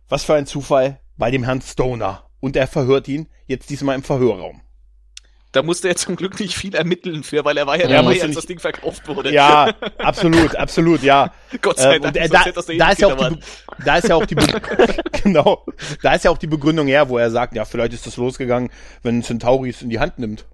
was 0.09 0.24
für 0.24 0.34
ein 0.34 0.47
Zufall, 0.47 1.01
bei 1.16 1.30
dem 1.30 1.44
Herrn 1.44 1.62
Stoner. 1.62 2.28
Und 2.40 2.57
er 2.57 2.66
verhört 2.66 3.09
ihn 3.09 3.28
jetzt 3.47 3.70
diesmal 3.70 3.94
im 3.94 4.03
Verhörraum. 4.03 4.61
Da 5.57 5.62
musste 5.62 5.88
er 5.88 5.96
zum 5.96 6.16
Glück 6.16 6.38
nicht 6.38 6.54
viel 6.54 6.74
ermitteln 6.74 7.22
für, 7.22 7.42
weil 7.46 7.57
er 7.57 7.66
war 7.66 7.76
ja, 7.76 7.88
Ja, 7.88 8.02
dabei, 8.02 8.12
als 8.20 8.24
nicht- 8.24 8.36
das 8.36 8.44
Ding 8.46 8.59
verkauft 8.61 9.09
wurde. 9.09 9.32
Ja, 9.32 9.72
absolut, 9.98 10.54
absolut, 10.54 11.02
ja. 11.02 11.32
Gott 11.62 11.78
sei 11.78 11.96
Ähm, 11.96 12.02
Dank, 12.02 12.14
und 12.14 12.20
er, 12.20 12.28
sonst 12.28 12.68
da, 12.68 12.74
da 12.76 12.90
ist 12.90 13.00
ja 13.00 13.07
auch 13.09 13.16
die, 13.28 13.38
da 13.84 13.96
ist 13.96 14.09
ja 14.09 14.14
auch 14.16 14.26
die, 14.26 14.36
genau, 15.22 15.64
da 16.02 16.12
ist 16.14 16.24
ja 16.26 16.30
auch 16.30 16.36
die 16.38 16.46
Begründung 16.46 16.86
her, 16.88 17.09
wo 17.09 17.16
er 17.16 17.30
sagt, 17.30 17.54
ja, 17.54 17.64
vielleicht 17.64 17.94
ist 17.94 18.07
das 18.07 18.18
losgegangen, 18.18 18.70
wenn 19.02 19.22
Centauri 19.22 19.70
es 19.70 19.80
in 19.80 19.88
die 19.88 19.98
Hand 19.98 20.18
nimmt. 20.18 20.44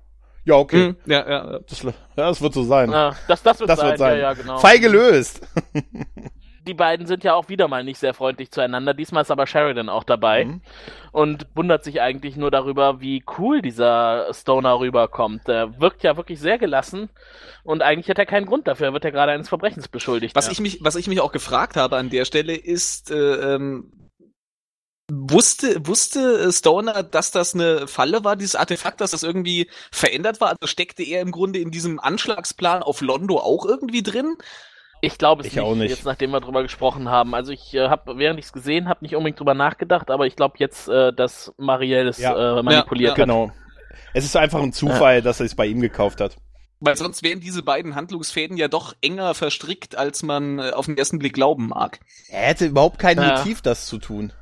Ja, 0.45 0.55
okay. 0.55 0.87
Hm, 0.89 0.97
ja, 1.07 1.29
ja, 1.29 1.53
ja. 1.53 1.59
Das, 1.69 1.85
das 2.17 2.41
wird 2.43 2.55
so 2.55 2.63
sein. 2.63 2.91
Ja, 2.93 3.17
das, 3.29 3.43
das 3.43 3.59
wird 3.61 3.71
das 3.71 3.79
sein, 3.81 3.89
wird 3.91 3.99
sein. 3.99 4.17
ja, 4.17 4.23
ja, 4.23 4.33
genau. 4.35 4.59
Fall 4.59 4.79
gelöst. 4.79 5.41
Die 6.67 6.75
beiden 6.75 7.07
sind 7.07 7.25
ja 7.25 7.35
auch 7.35 7.49
wieder 7.49 7.67
mal 7.69 7.83
nicht 7.83 7.99
sehr 7.99 8.15
freundlich 8.15 8.51
zueinander. 8.51 8.95
Diesmal 8.95 9.23
ist 9.23 9.31
aber 9.31 9.47
Sheridan 9.47 9.89
auch 9.89 10.05
dabei 10.05 10.45
Mhm. 10.45 10.61
und 11.11 11.47
wundert 11.55 11.83
sich 11.85 12.01
eigentlich 12.01 12.37
nur 12.37 12.51
darüber, 12.51 13.01
wie 13.01 13.25
cool 13.39 13.63
dieser 13.63 14.33
Stoner 14.33 14.79
rüberkommt. 14.79 15.49
Der 15.49 15.81
wirkt 15.81 16.03
ja 16.03 16.17
wirklich 16.17 16.39
sehr 16.41 16.59
gelassen 16.59 17.11
und 17.65 17.83
eigentlich 17.83 18.09
hat 18.09 18.19
er 18.19 18.27
keinen 18.27 18.47
Grund 18.47 18.69
dafür. 18.69 18.89
Er 18.89 18.93
wird 18.93 19.05
ja 19.05 19.11
gerade 19.11 19.33
eines 19.33 19.49
Verbrechens 19.49 19.89
beschuldigt. 19.89 20.37
Was 20.37 20.47
ja. 20.47 20.53
ich 20.53 20.61
mich, 20.61 20.79
was 20.83 20.97
ich 20.97 21.09
mich 21.09 21.21
auch 21.21 21.33
gefragt 21.33 21.77
habe 21.77 21.97
an 21.97 22.11
der 22.11 22.25
Stelle 22.25 22.55
ist, 22.55 23.11
äh, 23.11 23.55
ähm, 23.55 23.93
wusste, 25.11 25.87
wusste 25.87 26.51
Stoner, 26.53 27.03
dass 27.03 27.31
das 27.31 27.55
eine 27.55 27.87
Falle 27.87 28.25
war, 28.25 28.37
dieses 28.37 28.57
Artefakt, 28.57 29.01
dass 29.01 29.11
das 29.11 29.23
irgendwie 29.23 29.69
verändert 29.91 30.41
war? 30.41 30.51
Also 30.51 30.67
steckte 30.67 31.03
er 31.03 31.21
im 31.21 31.33
Grunde 31.33 31.59
in 31.59 31.71
diesem 31.71 32.01
Anschlagsplan 32.01 32.83
auf 32.83 33.01
Londo 33.01 33.39
auch 33.39 33.67
irgendwie 33.67 34.03
drin? 34.03 34.37
Ich 35.05 35.19
glaube 35.19 35.43
es 35.43 35.49
Ich 35.49 35.57
nicht, 35.57 35.65
auch 35.65 35.75
nicht. 35.75 35.91
jetzt 35.91 36.05
nachdem 36.05 36.31
wir 36.31 36.41
drüber 36.41 36.63
gesprochen 36.63 37.09
haben. 37.09 37.35
Also 37.35 37.51
ich 37.53 37.75
äh, 37.75 37.89
habe, 37.89 38.19
während 38.19 38.39
ich 38.39 38.47
es 38.47 38.53
gesehen 38.53 38.89
habe, 38.89 39.05
nicht 39.05 39.17
unbedingt 39.17 39.39
drüber 39.41 39.53
nachgedacht, 39.53 40.11
aber 40.13 40.27
ich 40.27 40.37
glaube 40.37 40.55
jetzt, 40.59 40.89
äh, 40.89 41.13
dass 41.13 41.53
Marielle 41.59 42.09
es 42.11 42.19
Ja. 42.19 42.59
äh, 42.59 42.63
manipuliert 42.63 43.19
Ja, 43.19 43.23
hat. 43.23 43.29
Genau. 43.29 43.51
Es 44.15 44.25
ist 44.25 44.37
einfach 44.37 44.63
ein 44.63 44.73
Zufall, 44.73 45.21
dass 45.21 45.41
er 45.41 45.47
es 45.47 45.57
bei 45.57 45.67
ihm 45.67 45.81
gekauft 45.81 46.21
hat. 46.21 46.37
Weil 46.79 46.97
sonst 46.97 47.23
wären 47.25 47.41
diese 47.41 47.63
beiden 47.65 47.97
Handlungsfäden 47.97 48.57
ja 48.57 48.69
doch 48.69 48.95
enger 49.03 49.35
verstrickt, 49.35 49.97
als 49.97 50.23
man 50.23 50.61
äh, 50.61 50.71
auf 50.71 50.87
den 50.87 50.97
ersten 50.97 51.19
Blick 51.19 51.33
glauben 51.35 51.69
mag. 51.69 51.99
Er 52.29 52.43
hätte 52.47 52.67
überhaupt 52.67 53.01
kein 53.01 53.17
Ja. 53.21 53.39
Motiv, 53.39 53.61
das 53.61 53.87
zu 53.87 53.99
tun. 53.99 54.33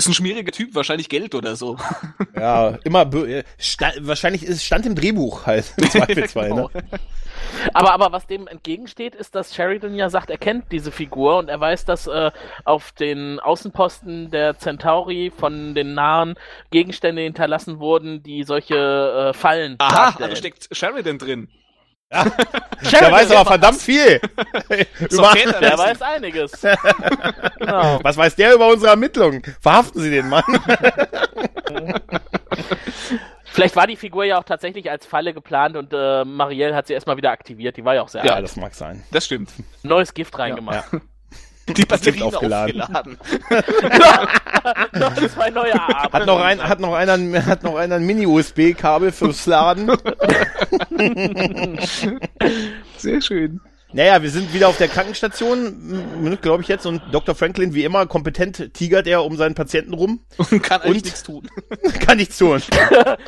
Ist 0.00 0.08
ein 0.08 0.14
schmieriger 0.14 0.50
Typ, 0.50 0.74
wahrscheinlich 0.74 1.08
Geld 1.10 1.34
oder 1.34 1.56
so. 1.56 1.76
Ja, 2.34 2.78
immer, 2.84 3.02
bö- 3.02 3.26
äh, 3.26 3.44
sta 3.58 3.90
wahrscheinlich 4.00 4.42
ist, 4.44 4.64
stand 4.64 4.86
im 4.86 4.94
Drehbuch 4.94 5.44
halt, 5.44 5.74
im 5.76 5.90
Zweifelsfall, 5.90 6.48
Genau. 6.48 6.70
ne? 6.72 6.82
Aber, 7.74 7.92
aber 7.92 8.12
was 8.12 8.26
dem 8.26 8.46
entgegensteht, 8.46 9.14
ist, 9.14 9.34
dass 9.34 9.54
Sheridan 9.54 9.94
ja 9.94 10.08
sagt, 10.08 10.30
er 10.30 10.38
kennt 10.38 10.72
diese 10.72 10.90
Figur 10.90 11.36
und 11.38 11.48
er 11.50 11.60
weiß, 11.60 11.84
dass 11.84 12.06
äh, 12.06 12.30
auf 12.64 12.92
den 12.92 13.40
Außenposten 13.40 14.30
der 14.30 14.56
Centauri 14.58 15.30
von 15.36 15.74
den 15.74 15.92
Nahen 15.94 16.34
Gegenstände 16.70 17.20
hinterlassen 17.22 17.78
wurden, 17.78 18.22
die 18.22 18.44
solche 18.44 18.76
äh, 18.76 19.32
Fallen 19.34 19.74
Aha, 19.78 19.94
darstellen. 20.06 20.30
also 20.30 20.36
steckt 20.40 20.68
Sheridan 20.74 21.18
drin. 21.18 21.48
Der 22.12 22.88
Sheridan, 22.88 23.12
weiß 23.12 23.30
aber 23.30 23.44
verdammt 23.44 23.80
viel. 23.80 24.20
So 25.08 25.22
über, 25.22 25.60
der 25.60 25.78
weiß 25.78 26.02
einiges. 26.16 26.52
genau. 27.58 28.00
was 28.02 28.16
weiß 28.16 28.34
der 28.34 28.54
über 28.54 28.66
unsere 28.68 28.90
Ermittlungen? 28.90 29.42
Verhaften 29.60 30.00
Sie 30.00 30.10
den 30.10 30.28
Mann. 30.28 30.42
Vielleicht 33.52 33.76
war 33.76 33.86
die 33.86 33.96
Figur 33.96 34.24
ja 34.24 34.38
auch 34.38 34.44
tatsächlich 34.44 34.90
als 34.90 35.06
Falle 35.06 35.34
geplant 35.34 35.76
und 35.76 35.92
äh, 35.92 36.24
Marielle 36.24 36.74
hat 36.74 36.86
sie 36.86 36.94
erstmal 36.94 37.16
wieder 37.16 37.30
aktivert. 37.30 37.76
Die 37.76 37.84
war 37.84 37.94
ja 37.94 38.02
auch 38.02 38.08
sehr 38.08 38.24
Ja, 38.24 38.34
alt. 38.34 38.44
das 38.44 38.56
mag 38.56 38.74
sein. 38.74 39.02
Das 39.12 39.24
stimmt. 39.26 39.50
Neues 39.82 40.14
Gift 40.14 40.38
reingemacht. 40.38 40.84
Die 41.76 41.84
Batterien 41.84 42.22
aufgeladen. 42.24 42.80
aufgeladen. 42.80 43.18
Noch 44.98 45.14
zwei 45.28 45.50
neue 45.50 45.80
Arme. 45.80 46.12
Hat 46.12 46.26
noch, 46.26 46.40
ein, 46.40 46.60
hat 46.62 46.80
noch 46.80 46.94
einer, 46.94 47.12
ein- 47.14 47.46
hat 47.46 47.62
noch 47.62 47.76
einer 47.76 47.94
ein 47.96 48.04
Mini-USB-Kabel 48.06 49.12
fürs 49.12 49.46
Laden? 49.46 49.90
Sehr 52.98 53.20
schön. 53.22 53.60
Naja, 53.92 54.22
wir 54.22 54.30
sind 54.30 54.54
wieder 54.54 54.68
auf 54.68 54.76
der 54.76 54.86
Krankenstation, 54.88 56.38
glaube 56.40 56.62
ich 56.62 56.68
jetzt, 56.68 56.86
und 56.86 57.02
Dr. 57.10 57.34
Franklin, 57.34 57.74
wie 57.74 57.84
immer, 57.84 58.06
kompetent 58.06 58.72
tigert 58.72 59.06
er 59.08 59.24
um 59.24 59.36
seinen 59.36 59.54
Patienten 59.56 59.94
rum. 59.94 60.20
Und 60.36 60.62
kann 60.62 60.82
eigentlich 60.82 60.96
Und? 60.98 61.04
nichts 61.04 61.22
tun. 61.24 61.48
Kann 62.06 62.16
nichts 62.18 62.38
tun. 62.38 62.60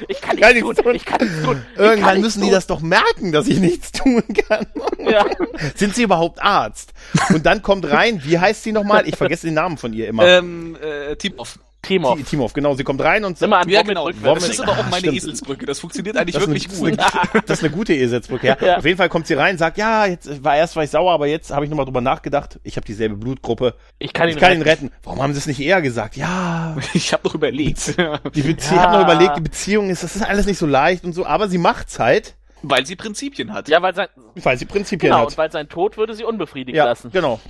Ich 0.08 0.20
kann 0.20 0.36
Kann 0.38 0.54
nichts 0.54 0.68
nichts 0.68 0.76
tun. 0.76 0.84
tun. 0.84 0.94
Ich 0.94 1.04
kann 1.04 1.20
nichts 1.20 1.42
tun. 1.42 1.62
Kann 1.76 1.84
Irgendwann 1.84 2.14
nichts 2.14 2.26
müssen 2.26 2.40
die 2.40 2.46
tun. 2.46 2.54
das 2.54 2.66
doch 2.66 2.80
merken, 2.80 3.32
dass 3.32 3.48
ich 3.48 3.58
nichts 3.58 3.92
tun 3.92 4.22
kann. 4.48 4.66
Ja. 4.98 5.26
Sind 5.74 5.94
sie 5.94 6.02
überhaupt 6.02 6.40
Arzt? 6.42 6.92
Und 7.30 7.46
dann 7.46 7.62
kommt 7.62 7.90
rein, 7.90 8.22
wie 8.24 8.38
heißt 8.38 8.62
sie 8.62 8.72
nochmal? 8.72 9.08
Ich 9.08 9.16
vergesse 9.16 9.46
den 9.46 9.54
Namen 9.54 9.78
von 9.78 9.92
ihr 9.92 10.08
immer. 10.08 10.26
Ähm, 10.26 10.76
äh, 10.80 11.16
Timoff. 11.16 11.58
Timov. 11.82 12.16
Ti- 12.18 12.22
Timov, 12.24 12.52
genau. 12.52 12.74
Sie 12.74 12.84
kommt 12.84 13.00
rein 13.02 13.24
und 13.24 13.42
an 13.42 13.68
Ja, 13.68 13.82
genau. 13.82 14.08
Das 14.10 14.48
ist 14.48 14.60
aber 14.60 14.72
auch 14.72 14.84
meine 14.84 14.98
Stimmt. 15.00 15.16
Eselsbrücke. 15.16 15.66
Das 15.66 15.80
funktioniert 15.80 16.16
eigentlich 16.16 16.34
Das 16.34 16.46
wirklich 16.46 16.68
eine, 16.70 16.90
gut. 16.90 16.98
das, 16.98 17.06
ist 17.08 17.14
eine, 17.34 17.42
das 17.46 17.58
ist 17.58 17.64
eine 17.64 17.72
gute 17.74 17.92
Eselsbrücke, 17.94 18.46
ja. 18.46 18.56
Ja. 18.62 18.76
Auf 18.78 18.84
jeden 18.84 18.96
Fall 18.98 19.08
kommt 19.08 19.26
sie 19.26 19.34
rein, 19.34 19.58
sagt, 19.58 19.76
ja, 19.78 20.06
jetzt 20.06 20.44
war 20.44 20.56
erst 20.56 20.76
war 20.76 20.84
ich 20.84 20.90
sauer, 20.90 21.12
aber 21.12 21.26
jetzt 21.26 21.50
habe 21.50 21.64
ich 21.64 21.70
nochmal 21.70 21.84
drüber 21.86 22.00
nachgedacht. 22.00 22.60
Ich 22.62 22.76
habe 22.76 22.86
dieselbe 22.86 23.16
Blutgruppe. 23.16 23.74
Ich 23.98 24.12
kann 24.12 24.28
ihn 24.28 24.34
Ich 24.36 24.40
kann 24.40 24.52
ihn 24.52 24.62
retten. 24.62 24.86
retten. 24.86 24.96
Warum 25.02 25.20
haben 25.22 25.32
sie 25.32 25.38
es 25.38 25.46
nicht 25.46 25.60
eher 25.60 25.82
gesagt? 25.82 26.16
Ja, 26.16 26.76
Ich 26.94 27.12
habe 27.12 27.26
noch 27.26 27.34
überlegt. 27.34 27.96
die 28.34 28.42
Beziehung, 28.42 28.46
Ja. 28.46 28.54
ich 28.56 28.70
habe 28.80 28.96
noch 28.98 29.02
überlegt, 29.04 29.36
die 29.36 29.40
Beziehung 29.42 29.90
ist, 29.90 30.02
das 30.04 30.14
ist 30.16 30.22
alles 30.22 30.46
nicht 30.46 30.58
so 30.58 30.66
leicht 30.66 31.04
und 31.04 31.12
so, 31.14 31.26
aber 31.26 31.48
sie 31.48 31.58
macht's 31.58 31.98
halt, 31.98 32.34
Weil 32.62 32.86
sie 32.86 32.94
Prinzipien 32.94 33.52
hat. 33.52 33.68
Ja, 33.68 33.82
weil 33.82 33.92
sein, 33.94 34.06
weil 34.36 34.56
sie 34.56 34.66
Prinzipien 34.66 35.10
genau, 35.10 35.24
und 35.24 35.32
hat. 35.32 35.38
weil 35.38 35.50
sein 35.50 35.68
Tod 35.68 35.96
würde 35.96 36.14
sie 36.14 36.22
unbefriedigt 36.22 36.76
Ja, 36.76 36.84
lassen. 36.84 37.10
genau. 37.12 37.40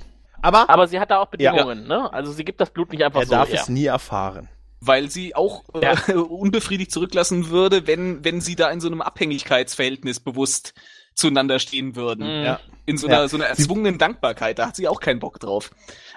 Aber 0.43 0.69
Aber 0.69 0.87
sie 0.87 0.99
hat 0.99 1.09
da 1.09 1.17
auch 1.19 1.29
Ja. 1.37 1.51
Bedingungen, 1.51 1.87
ne? 1.87 2.11
Also 2.13 2.31
sie 2.31 2.43
gibt 2.45 2.61
das 2.61 2.69
Blut 2.69 2.91
nicht 2.91 3.03
einfach 3.03 3.21
er 3.21 3.25
so 3.25 3.31
darf 3.31 3.49
her. 3.49 3.61
es 3.61 3.69
nie 3.69 3.85
erfahren. 3.85 4.49
Weil 4.81 5.09
sie 5.09 5.33
auch 5.35 5.63
äh, 5.73 6.13
unbefriedigt 6.13 6.91
zurücklassen 6.91 7.49
würde, 7.49 7.87
wenn, 7.87 8.23
wenn 8.23 8.41
sie 8.41 8.55
da 8.55 8.69
in 8.69 8.81
so 8.81 8.87
einem 8.87 9.01
Abhängigkeitsverhältnis 9.01 10.19
bewusst 10.19 10.73
zueinander 11.15 11.59
stehen 11.59 11.95
würden. 11.95 12.25
Mhm. 12.39 12.45
Ja. 12.45 12.59
In 12.85 12.97
so 12.97 13.07
einer, 13.07 13.21
Ja. 13.21 13.27
so 13.27 13.37
einer 13.37 13.45
erzwungenen 13.45 13.97
Dankbarkeit. 13.97 14.59
Da 14.59 14.67
hat 14.67 14.75
sie 14.75 14.87
auch 14.87 14.99
keinen 14.99 15.19
Bock 15.19 15.39
drauf. 15.39 15.71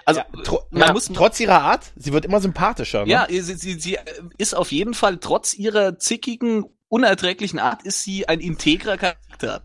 Also, 0.05 0.19
Ja, 0.21 0.41
tro 0.43 0.59
man 0.71 0.87
ja, 0.87 0.93
muss, 0.93 1.05
Trotz 1.07 1.39
ihrer 1.39 1.61
Art, 1.61 1.91
sie 1.95 2.11
wird 2.13 2.25
immer 2.25 2.41
sympathischer. 2.41 3.05
Ne? 3.05 3.11
ja, 3.11 3.27
sie, 3.29 3.41
sie, 3.41 3.79
sie 3.79 3.97
ist 4.37 4.53
auf 4.55 4.71
jeden 4.71 4.93
Fall, 4.93 5.17
trotz 5.17 5.53
ihrer 5.53 5.97
zickigen, 5.99 6.65
unerträglichen 6.89 7.59
Art, 7.59 7.83
ist 7.83 8.03
sie 8.03 8.27
ein 8.27 8.39
integrer 8.39 8.97
Charakter. 8.97 9.61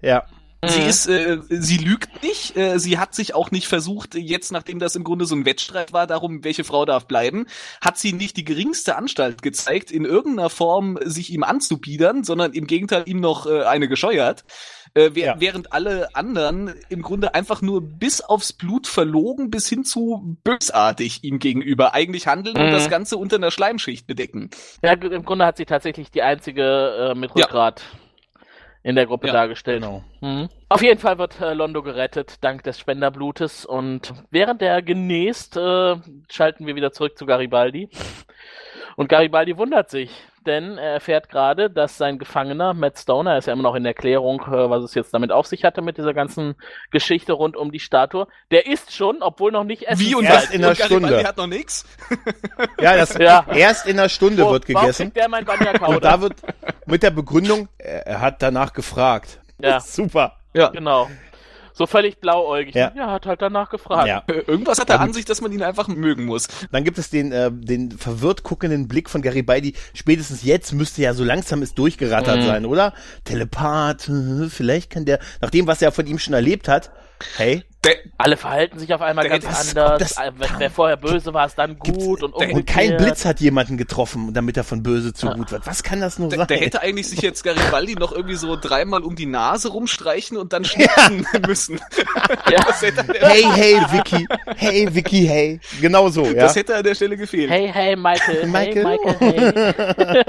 ja. 0.00 0.24
Sie 0.66 0.80
Mhm. 0.82 0.88
ist, 0.88 1.06
äh, 1.06 1.38
sie 1.48 1.76
lügt 1.78 2.22
nicht. 2.22 2.56
Äh, 2.56 2.78
sie 2.78 2.98
hat 2.98 3.14
sich 3.14 3.34
auch 3.34 3.50
nicht 3.50 3.66
versucht, 3.68 4.14
jetzt, 4.14 4.52
nachdem 4.52 4.78
das 4.78 4.96
im 4.96 5.04
Grunde 5.04 5.24
so 5.24 5.34
ein 5.34 5.44
Wettstreit 5.46 5.92
war, 5.92 6.06
darum, 6.06 6.44
welche 6.44 6.64
Frau 6.64 6.84
darf 6.84 7.06
bleiben, 7.06 7.46
hat 7.80 7.98
sie 7.98 8.12
nicht 8.12 8.36
die 8.36 8.44
geringste 8.44 8.96
Anstalt 8.96 9.42
gezeigt, 9.42 9.90
in 9.90 10.04
irgendeiner 10.04 10.50
Form 10.50 10.98
sich 11.04 11.30
ihm 11.32 11.42
anzubiedern, 11.44 12.24
sondern 12.24 12.52
im 12.52 12.66
Gegenteil 12.66 13.02
ihm 13.06 13.20
noch 13.20 13.46
äh, 13.46 13.62
eine 13.64 13.88
gescheuert. 13.88 14.44
Äh, 14.94 15.10
wer, 15.12 15.26
Ja. 15.26 15.34
Während 15.40 15.72
alle 15.72 16.14
anderen 16.14 16.74
im 16.88 17.02
Grunde 17.02 17.34
einfach 17.34 17.60
nur 17.62 17.82
bis 17.82 18.20
aufs 18.22 18.52
Blut 18.52 18.86
verlogen, 18.86 19.50
bis 19.50 19.68
hin 19.68 19.84
zu 19.84 20.36
bösartig 20.42 21.22
ihm 21.22 21.38
gegenüber 21.38 21.92
eigentlich 21.94 22.26
handeln 22.26 22.56
und 22.56 22.66
Mhm. 22.68 22.72
das 22.72 22.88
Ganze 22.88 23.16
unter 23.18 23.36
einer 23.36 23.50
Schleimschicht 23.50 24.06
bedecken. 24.06 24.50
Ja, 24.82 24.92
im 24.92 25.24
Grunde 25.24 25.44
hat 25.44 25.56
sie 25.58 25.66
tatsächlich 25.66 26.10
die 26.10 26.22
einzige 26.22 27.12
äh, 27.12 27.14
mit 27.18 27.30
Ja. 27.36 27.46
In 28.86 28.94
der 28.94 29.06
Gruppe 29.06 29.26
Ja, 29.26 29.32
dargestellt. 29.32 29.82
Genau. 29.82 30.04
Mhm. 30.20 30.48
Auf 30.68 30.80
jeden 30.80 31.00
Fall 31.00 31.18
wird 31.18 31.40
äh, 31.40 31.54
Londo 31.54 31.82
gerettet, 31.82 32.36
dank 32.44 32.62
des 32.62 32.78
Spenderblutes. 32.78 33.66
Und 33.66 34.14
während 34.30 34.62
er 34.62 34.80
genäst, 34.80 35.56
äh, 35.56 35.96
schalten 36.30 36.68
wir 36.68 36.76
wieder 36.76 36.92
zurück 36.92 37.18
zu 37.18 37.26
Garibaldi. 37.26 37.88
Und 38.94 39.08
Garibaldi 39.08 39.58
wundert 39.58 39.90
sich, 39.90 40.12
denn 40.46 40.78
er 40.78 40.92
erfährt 40.94 41.28
gerade, 41.28 41.68
dass 41.70 41.98
sein 41.98 42.18
Gefangener, 42.18 42.72
Matt 42.74 42.98
Stoner, 42.98 43.32
er 43.32 43.38
ist 43.38 43.46
ja 43.46 43.52
immer 43.52 43.62
noch 43.64 43.74
in 43.74 43.84
Erklärung, 43.84 44.40
äh, 44.42 44.70
was 44.70 44.82
es 44.84 44.94
jetzt 44.94 45.12
damit 45.14 45.32
auf 45.32 45.46
sich 45.46 45.64
hatte 45.64 45.82
mit 45.82 45.98
dieser 45.98 46.14
ganzen 46.14 46.54
Geschichte 46.90 47.32
rund 47.32 47.56
um 47.56 47.72
die 47.72 47.80
Statue, 47.80 48.26
der 48.50 48.66
ist 48.66 48.92
schon, 48.94 49.22
obwohl 49.22 49.52
noch 49.52 49.64
nicht 49.64 49.82
essen. 49.88 50.00
Wie 50.00 50.14
und 50.14 50.24
Erst 50.24 50.52
in 50.54 50.64
einer 50.64 50.74
Stunde. 50.74 51.24
hat 51.26 51.36
noch 51.36 51.46
nix? 51.46 51.84
Ja, 52.80 52.96
das 52.96 53.14
Ja. 53.18 53.44
erst 53.54 53.86
in 53.86 53.98
einer 53.98 54.08
Stunde 54.08 54.44
Wo- 54.44 54.52
wird 54.52 54.68
warum 54.68 54.82
gegessen. 54.82 55.02
kriegt 55.06 55.16
der 55.16 55.28
mein 55.28 55.46
Und 55.46 56.04
da 56.04 56.20
wird 56.20 56.34
mit 56.86 57.02
der 57.02 57.10
Begründung, 57.10 57.68
er, 57.78 58.06
er 58.06 58.20
hat 58.20 58.42
danach 58.42 58.72
gefragt. 58.72 59.40
Ja. 59.58 59.80
Super. 59.80 60.36
Ja. 60.54 60.68
Genau. 60.68 61.08
So 61.78 61.86
völlig 61.86 62.20
blauäugig. 62.20 62.74
Ja. 62.74 62.90
Ja, 62.96 63.10
hat 63.10 63.26
halt 63.26 63.42
danach 63.42 63.68
gefragt. 63.68 64.08
Ja. 64.08 64.22
Äh, 64.28 64.38
Irgendwas 64.46 64.78
hat 64.78 64.88
er 64.88 64.98
an 65.00 65.12
sich, 65.12 65.26
dass 65.26 65.42
man 65.42 65.52
ihn 65.52 65.62
einfach 65.62 65.88
mögen 65.88 66.24
muss. 66.24 66.48
Dann 66.72 66.84
gibt 66.84 66.96
es 66.96 67.10
den, 67.10 67.32
äh, 67.32 67.50
den 67.52 67.90
verwirrt 67.90 68.42
guckenden 68.44 68.88
Blick 68.88 69.10
von 69.10 69.20
Garibaldi. 69.20 69.74
Spätestens 69.92 70.42
jetzt 70.42 70.72
müsste 70.72 71.02
ja 71.02 71.12
so 71.12 71.22
langsam 71.22 71.60
es 71.60 71.74
durchgerattert 71.74 72.38
Mhm. 72.38 72.46
sein, 72.46 72.64
oder? 72.66 72.94
Telepath, 73.24 74.10
vielleicht 74.48 74.88
kann 74.90 75.04
der, 75.04 75.18
nach 75.42 75.50
dem, 75.50 75.66
was 75.66 75.82
er 75.82 75.92
von 75.92 76.06
ihm 76.06 76.18
schon 76.18 76.32
erlebt 76.32 76.66
hat, 76.66 76.90
hey, 77.36 77.62
Der, 77.86 77.96
Alle 78.18 78.36
verhalten 78.36 78.78
sich 78.78 78.92
auf 78.92 79.00
einmal 79.00 79.28
Der 79.28 79.38
ganz 79.38 79.44
das- 79.44 79.76
anders. 79.76 79.98
das- 80.14 80.18
Äh, 80.18 80.32
wer, 80.36 80.48
wer 80.58 80.70
vorher 80.70 80.96
böse 80.96 81.32
war, 81.32 81.46
ist 81.46 81.56
dann 81.56 81.78
gut 81.78 82.22
und 82.22 82.32
umgekehrt. 82.34 82.54
und 82.56 82.66
kein 82.66 82.96
Blitz 82.96 83.24
hat 83.24 83.40
jemanden 83.40 83.76
getroffen, 83.76 84.32
damit 84.34 84.56
er 84.56 84.64
von 84.64 84.82
böse 84.82 85.12
zu 85.12 85.28
gut 85.30 85.52
wird. 85.52 85.66
Was 85.66 85.82
kann 85.82 86.00
das 86.00 86.18
nur 86.18 86.28
Der, 86.28 86.38
sein? 86.38 86.46
der 86.48 86.56
hätte 86.58 86.82
eigentlich 86.82 87.08
sich 87.08 87.20
jetzt 87.22 87.42
Garibaldi 87.44 87.94
noch 87.94 88.12
irgendwie 88.12 88.34
so 88.36 88.56
dreimal 88.56 89.02
um 89.02 89.14
die 89.16 89.26
Nase 89.26 89.68
rumstreichen 89.68 90.36
und 90.36 90.52
dann 90.52 90.66
müssen. 91.46 91.80
Ja. 92.50 92.58
An 92.98 93.06
der, 93.08 93.28
hey, 93.28 93.42
hey, 93.54 93.80
Vicky, 93.92 94.26
hey, 94.56 94.88
Vicky, 94.94 95.26
hey. 95.26 95.60
Genau 95.80 96.08
so, 96.08 96.24
ja. 96.24 96.34
das 96.34 96.56
hätte 96.56 96.76
an 96.76 96.82
der 96.84 96.94
Stelle 96.94 97.16
gefehlt. 97.16 97.50
Hey, 97.50 97.70
hey, 97.72 97.96
Michael. 97.96 98.46
Michael. 98.46 98.84
Hey, 98.86 99.52
Michael, 99.54 99.84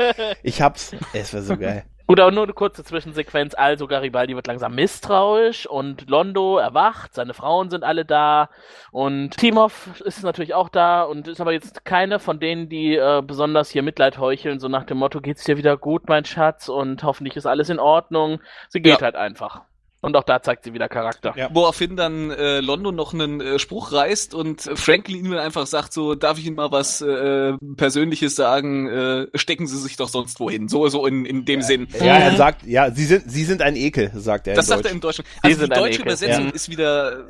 hey. 0.17 0.35
Ich 0.43 0.61
hab's. 0.61 0.91
Es 1.13 1.33
war 1.33 1.41
so 1.41 1.57
geil. 1.57 1.83
Gut, 2.07 2.21
aber 2.21 2.31
nur 2.31 2.43
eine 2.43 2.53
kurze 2.53 2.85
Zwischensequenz. 2.85 3.53
Also, 3.53 3.85
Garibaldi 3.85 4.33
wird 4.33 4.47
langsam 4.47 4.75
misstrauisch 4.75 5.67
und 5.67 6.09
Londo 6.09 6.57
erwacht. 6.57 7.13
Seine 7.13 7.33
Frauen 7.33 7.69
sind 7.69 7.83
alle 7.83 8.05
da. 8.05 8.49
Und 8.91 9.35
Timov 9.35 9.99
ist 10.05 10.23
natürlich 10.23 10.53
auch 10.53 10.69
da 10.69 11.03
und 11.03 11.27
ist 11.27 11.41
aber 11.41 11.51
jetzt 11.51 11.83
keine 11.83 12.19
von 12.19 12.39
denen, 12.39 12.69
die 12.69 12.95
äh, 12.95 13.21
besonders 13.21 13.69
hier 13.69 13.83
Mitleid 13.83 14.17
heucheln. 14.19 14.59
So 14.59 14.69
nach 14.69 14.85
dem 14.85 14.97
Motto: 14.99 15.19
Geht's 15.19 15.43
dir 15.43 15.57
wieder 15.57 15.75
gut, 15.75 16.07
mein 16.07 16.23
Schatz? 16.23 16.69
Und 16.69 17.03
hoffentlich 17.03 17.35
ist 17.35 17.45
alles 17.45 17.69
in 17.69 17.79
Ordnung. 17.79 18.39
Sie 18.69 18.81
geht 18.81 19.01
Ja. 19.01 19.01
halt 19.01 19.15
einfach. 19.15 19.63
Und 19.99 20.15
auch 20.15 20.23
da 20.23 20.41
zeigt 20.41 20.63
sie 20.63 20.73
wieder 20.73 20.87
Charakter. 20.87 21.33
Ja. 21.35 21.49
Woraufhin 21.51 21.95
dann 21.95 22.29
äh, 22.29 22.59
London 22.59 22.95
noch 22.95 23.13
einen 23.13 23.41
äh, 23.41 23.59
Spruch 23.59 23.91
reißt 23.91 24.35
und 24.35 24.61
Franklin 24.61 25.25
ihm 25.25 25.33
einfach 25.33 25.65
sagt 25.65 25.91
so, 25.91 26.13
darf 26.13 26.37
ich 26.37 26.45
Ihnen 26.45 26.55
mal 26.55 26.71
was 26.71 27.01
äh, 27.01 27.53
Persönliches 27.77 28.35
sagen, 28.35 28.87
äh, 28.87 29.27
stecken 29.33 29.65
Sie 29.65 29.77
sich 29.77 29.97
doch 29.97 30.09
sonst 30.09 30.39
wohin. 30.39 30.67
So, 30.67 30.87
so 30.87 31.07
in, 31.07 31.25
in 31.25 31.45
dem 31.45 31.63
Sinn. 31.63 31.87
Ja, 31.99 32.17
er 32.17 32.35
sagt, 32.35 32.63
ja, 32.65 32.91
sie 32.91 33.05
sind, 33.05 33.29
sie 33.29 33.43
sind 33.43 33.61
ein 33.63 33.75
Ekel, 33.75 34.11
sagt 34.13 34.47
er. 34.47 34.53
Das 34.53 34.65
in 34.65 34.69
sagt 34.69 34.85
Deutsch. 34.85 34.91
er 34.91 34.93
im 34.93 35.01
Deutschen. 35.01 35.25
Sie 35.25 35.49
Also 35.49 35.63
die 35.63 35.69
deutsche 35.69 35.89
Ekel, 35.89 36.01
Übersetzung 36.03 36.45
ja. 36.45 36.51
ist 36.51 36.69
wieder 36.69 37.25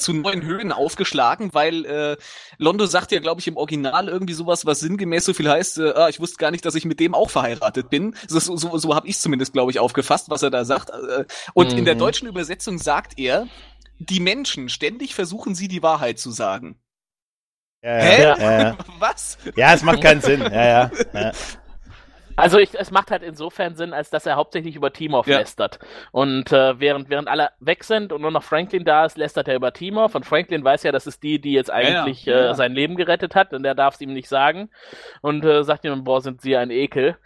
zu 0.00 0.12
neuen 0.12 0.42
Höhen 0.42 0.72
aufgeschlagen, 0.72 1.50
weil 1.54 1.84
äh, 1.84 2.16
Londo 2.58 2.86
sagt 2.86 3.12
ja, 3.12 3.20
glaube 3.20 3.40
ich, 3.40 3.46
im 3.48 3.56
Original 3.56 4.08
irgendwie 4.08 4.34
sowas, 4.34 4.66
was 4.66 4.80
sinngemäß 4.80 5.24
so 5.24 5.32
viel 5.34 5.48
heißt, 5.48 5.78
äh, 5.78 5.92
ah, 5.94 6.08
ich 6.08 6.18
wusste 6.20 6.36
gar 6.38 6.50
nicht, 6.50 6.64
dass 6.64 6.74
ich 6.74 6.84
mit 6.84 6.98
dem 7.00 7.14
auch 7.14 7.30
verheiratet 7.30 7.90
bin. 7.90 8.14
So, 8.26 8.38
so, 8.40 8.56
so, 8.56 8.76
so 8.78 8.94
habe 8.94 9.06
ich 9.08 9.18
zumindest, 9.18 9.52
glaube 9.52 9.70
ich, 9.70 9.78
aufgefasst, 9.78 10.30
was 10.30 10.42
er 10.42 10.50
da 10.50 10.64
sagt. 10.64 10.90
Äh, 10.90 11.24
Und 11.54 11.72
in 11.72 11.84
der 11.84 11.94
Mhm. 11.94 11.98
deutschen 12.00 12.28
Übersetzung 12.28 12.78
sagt 12.78 13.18
er, 13.18 13.46
die 13.98 14.20
Menschen, 14.20 14.68
ständig 14.70 15.14
versuchen 15.14 15.54
sie 15.54 15.68
die 15.68 15.82
Wahrheit 15.82 16.18
zu 16.18 16.30
sagen. 16.30 16.80
Ja, 17.82 17.90
Hä? 17.96 18.22
ja, 18.22 18.38
ja, 18.38 18.60
ja. 18.62 18.78
Was? 18.98 19.38
ja, 19.56 19.72
es 19.74 19.82
macht 19.82 20.00
keinen 20.02 20.20
Sinn. 20.20 20.40
Ja, 20.42 20.90
ja. 21.14 21.32
Also 22.40 22.58
ich, 22.58 22.70
es 22.78 22.90
macht 22.90 23.10
halt 23.10 23.22
insofern 23.22 23.74
Sinn, 23.74 23.92
als 23.92 24.10
dass 24.10 24.26
er 24.26 24.36
hauptsächlich 24.36 24.76
über 24.76 24.92
Timov 24.92 25.26
Ja. 25.26 25.38
lästert. 25.38 25.78
Und 26.12 26.52
äh, 26.52 26.78
während, 26.80 27.10
während 27.10 27.28
alle 27.28 27.50
weg 27.60 27.84
sind 27.84 28.12
und 28.12 28.22
nur 28.22 28.30
noch 28.30 28.42
Franklin 28.42 28.84
da 28.84 29.04
ist, 29.04 29.16
lästert 29.16 29.48
er 29.48 29.56
über 29.56 29.72
Timov. 29.72 30.14
Und 30.14 30.24
Franklin 30.26 30.64
weiß 30.64 30.82
ja, 30.82 30.92
das 30.92 31.06
ist 31.06 31.22
die, 31.22 31.40
die 31.40 31.52
jetzt 31.52 31.70
eigentlich 31.70 32.24
ja, 32.24 32.36
ja. 32.36 32.50
Äh, 32.50 32.54
sein 32.54 32.72
Leben 32.72 32.96
gerettet 32.96 33.34
hat. 33.34 33.52
Und 33.52 33.64
er 33.64 33.74
darf 33.74 33.94
es 33.94 34.00
ihm 34.00 34.12
nicht 34.12 34.28
sagen. 34.28 34.70
Und 35.20 35.44
äh, 35.44 35.62
sagt 35.64 35.84
ihm, 35.84 36.04
boah, 36.04 36.20
sind 36.20 36.40
sie 36.40 36.56
ein 36.56 36.70
Ekel. 36.70 37.16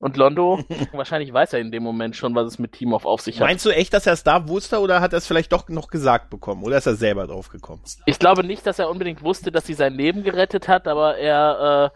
Und 0.00 0.16
Londo, 0.16 0.60
wahrscheinlich 0.92 1.32
weiß 1.32 1.52
er 1.52 1.60
in 1.60 1.70
dem 1.70 1.82
Moment 1.84 2.16
schon, 2.16 2.34
was 2.34 2.46
es 2.48 2.58
mit 2.58 2.72
Timov 2.72 3.04
auf 3.04 3.20
sich 3.20 3.40
hat. 3.40 3.46
Meinst 3.48 3.64
du 3.66 3.70
echt, 3.70 3.92
dass 3.92 4.06
er 4.06 4.14
es 4.14 4.24
da 4.24 4.48
wusste 4.48 4.80
oder 4.80 5.00
hat 5.00 5.12
er 5.12 5.18
es 5.18 5.26
vielleicht 5.26 5.52
doch 5.52 5.68
noch 5.68 5.88
gesagt 5.88 6.30
bekommen? 6.30 6.62
Oder 6.64 6.78
ist 6.78 6.86
er 6.86 6.96
selber 6.96 7.26
drauf 7.26 7.50
gekommen? 7.50 7.82
Ich 8.06 8.18
glaube 8.18 8.44
nicht, 8.44 8.66
dass 8.66 8.78
er 8.78 8.90
unbedingt 8.90 9.22
wusste, 9.22 9.52
dass 9.52 9.66
sie 9.66 9.74
sein 9.74 9.94
Leben 9.94 10.22
gerettet 10.22 10.68
hat, 10.68 10.88
aber 10.88 11.16
er 11.18 11.92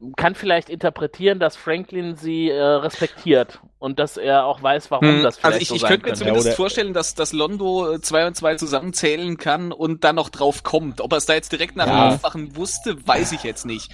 äh, 0.00 0.06
kann 0.16 0.34
vielleicht 0.34 0.68
interpretieren, 0.70 1.40
dass 1.40 1.56
Franklin 1.56 2.16
sie 2.16 2.50
äh, 2.50 2.60
respektiert 2.62 3.60
und 3.78 3.98
dass 3.98 4.16
er 4.16 4.44
auch 4.44 4.62
weiß, 4.62 4.90
warum 4.90 5.02
Hm, 5.02 5.22
das 5.22 5.38
also 5.42 5.58
vielleicht 5.58 5.62
ich, 5.62 5.68
so 5.68 5.74
ich 5.74 5.80
sein 5.80 5.88
könnte 5.88 6.06
mir 6.06 6.14
könnte. 6.14 6.18
zumindest 6.18 6.46
Ja, 6.46 6.54
vorstellen, 6.54 6.94
dass, 6.94 7.14
dass 7.14 7.32
Londo 7.32 7.92
äh, 7.94 8.00
zwei 8.00 8.26
und 8.26 8.34
zwei 8.34 8.56
zusammenzählen 8.56 9.36
kann 9.36 9.72
und 9.72 10.04
dann 10.04 10.16
noch 10.16 10.30
drauf 10.30 10.62
kommt. 10.62 11.00
Ob 11.02 11.12
er 11.12 11.18
es 11.18 11.26
da 11.26 11.34
jetzt 11.34 11.52
direkt 11.52 11.76
nach 11.76 11.86
Ja. 11.86 11.90
dem 11.90 11.98
Aufwachen 12.00 12.56
wusste, 12.56 13.06
weiß 13.06 13.32
ich 13.32 13.42
jetzt 13.42 13.66
nicht. 13.66 13.92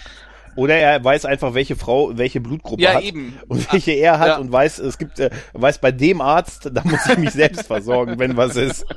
Oder 0.57 0.77
er 0.77 1.03
weiß 1.03 1.25
einfach, 1.25 1.55
welche 1.55 1.77
Frau 1.77 2.17
welche 2.19 2.41
Blutgruppe 2.41 2.83
Ja, 2.83 2.95
hat 2.95 3.03
eben. 3.03 3.39
und 3.49 3.73
welche 3.73 3.93
er 3.93 4.19
hat 4.19 4.29
Ja. 4.29 4.37
und 4.39 4.53
weiß, 4.53 4.79
es 4.81 4.99
gibt, 4.99 5.19
äh, 5.21 5.31
weiß 5.53 5.79
bei 5.79 5.93
dem 5.93 6.21
Arzt, 6.21 6.71
da 6.73 6.83
muss 6.85 7.07
ich 7.09 7.19
mich 7.19 7.31
selbst 7.31 7.67
versorgen, 7.67 8.19
wenn 8.19 8.37
was 8.37 8.57
ist. 8.57 8.85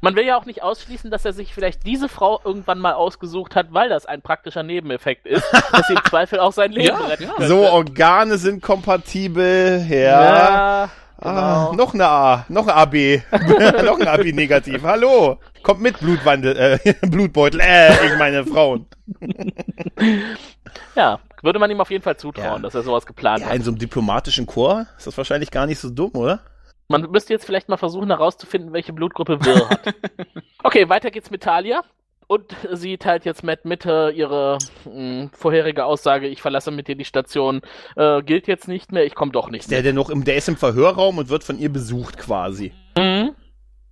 Man 0.00 0.14
will 0.14 0.24
ja 0.24 0.36
auch 0.38 0.44
nicht 0.46 0.62
ausschließen, 0.62 1.10
dass 1.10 1.24
er 1.24 1.32
sich 1.32 1.52
vielleicht 1.52 1.84
diese 1.84 2.08
Frau 2.08 2.40
irgendwann 2.44 2.78
mal 2.78 2.92
ausgesucht 2.92 3.56
hat, 3.56 3.66
weil 3.70 3.88
das 3.88 4.06
ein 4.06 4.22
praktischer 4.22 4.62
Nebeneffekt 4.62 5.26
ist, 5.26 5.44
dass 5.72 5.88
sie 5.88 5.94
im 5.94 6.04
Zweifel 6.08 6.38
auch 6.38 6.52
sein 6.52 6.70
Leben 6.70 6.86
Ja, 6.86 7.06
retten 7.06 7.24
ja. 7.24 7.30
könnte. 7.30 7.48
So, 7.48 7.66
Organe 7.68 8.38
sind 8.38 8.62
kompatibel, 8.62 9.84
ja. 9.90 9.96
Ja, 10.84 10.90
Ah, 11.20 11.70
genau. 11.70 11.72
noch 11.84 11.94
eine 11.94 12.06
A, 12.08 12.46
noch 12.48 12.68
ein 12.68 12.74
AB, 12.74 13.22
noch 13.84 13.98
ein 13.98 14.06
AB 14.08 14.32
negativ. 14.32 14.82
Hallo, 14.84 15.38
kommt 15.64 15.80
mit 15.80 15.98
Blutwandel, 15.98 16.56
äh, 16.84 16.94
Blutbeutel, 17.08 17.60
äh, 17.60 18.06
ich 18.06 18.16
meine 18.18 18.44
Frauen. 18.44 18.86
ja, 20.94 21.18
würde 21.42 21.58
man 21.58 21.70
ihm 21.70 21.80
auf 21.80 21.90
jeden 21.90 22.04
Fall 22.04 22.16
zutrauen, 22.16 22.56
Ja. 22.56 22.58
dass 22.58 22.74
er 22.74 22.82
sowas 22.82 23.04
geplant 23.04 23.40
Ja, 23.40 23.48
hat. 23.48 23.56
in 23.56 23.62
so 23.62 23.70
einem 23.70 23.78
diplomatischen 23.78 24.46
Chor 24.46 24.86
ist 24.96 25.06
das 25.08 25.16
wahrscheinlich 25.18 25.50
gar 25.50 25.66
nicht 25.66 25.80
so 25.80 25.90
dumm, 25.90 26.12
oder? 26.14 26.40
Man 26.88 27.02
müsste 27.10 27.32
jetzt 27.32 27.44
vielleicht 27.44 27.68
mal 27.68 27.76
versuchen 27.76 28.08
herauszufinden, 28.08 28.72
welche 28.72 28.92
Blutgruppe 28.92 29.44
Will 29.44 29.68
hat. 29.68 29.94
Okay, 30.62 30.88
weiter 30.88 31.10
geht's 31.10 31.30
mit 31.30 31.42
Talia. 31.42 31.82
Und 32.28 32.54
sie 32.72 32.98
teilt 32.98 33.24
jetzt 33.24 33.42
Matt 33.42 33.64
mit, 33.64 33.84
äh, 33.84 34.10
ihre 34.10 34.58
mh, 34.84 35.30
vorherige 35.32 35.84
Aussage, 35.84 36.28
ich 36.28 36.40
verlasse 36.40 36.70
mit 36.70 36.86
dir 36.86 36.94
die 36.94 37.04
Station, 37.04 37.62
äh, 37.96 38.22
gilt 38.22 38.46
jetzt 38.46 38.68
nicht 38.68 38.92
mehr, 38.92 39.04
ich 39.04 39.16
komme 39.16 39.32
doch 39.32 39.50
nicht 39.50 39.68
Der, 39.70 39.78
mehr. 39.78 39.82
der 39.82 39.92
noch 39.94 40.10
im, 40.10 40.24
der 40.24 40.36
ist 40.36 40.48
im 40.48 40.56
Verhörraum 40.56 41.18
und 41.18 41.28
wird 41.28 41.42
von 41.42 41.58
ihr 41.58 41.72
besucht 41.72 42.18
quasi. 42.18 42.72
Mhm. 42.96 43.34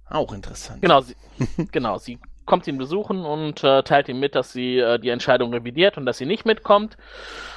Auch 0.09 0.33
interessant. 0.33 0.83
Genau, 0.83 1.01
sie, 1.01 1.17
genau, 1.73 1.99
sie 1.99 2.19
kommt 2.45 2.67
ihn 2.69 2.79
besuchen 2.79 3.25
und 3.25 3.65
äh, 3.65 3.83
teilt 3.83 4.09
ihm 4.09 4.21
mit, 4.21 4.37
dass 4.37 4.53
sie 4.53 4.79
äh, 4.79 5.01
die 5.01 5.09
Entscheidung 5.09 5.53
revidiert 5.53 5.97
und 5.99 6.07
dass 6.07 6.19
sie 6.19 6.27
nicht 6.27 6.47
mitkommt. 6.47 6.97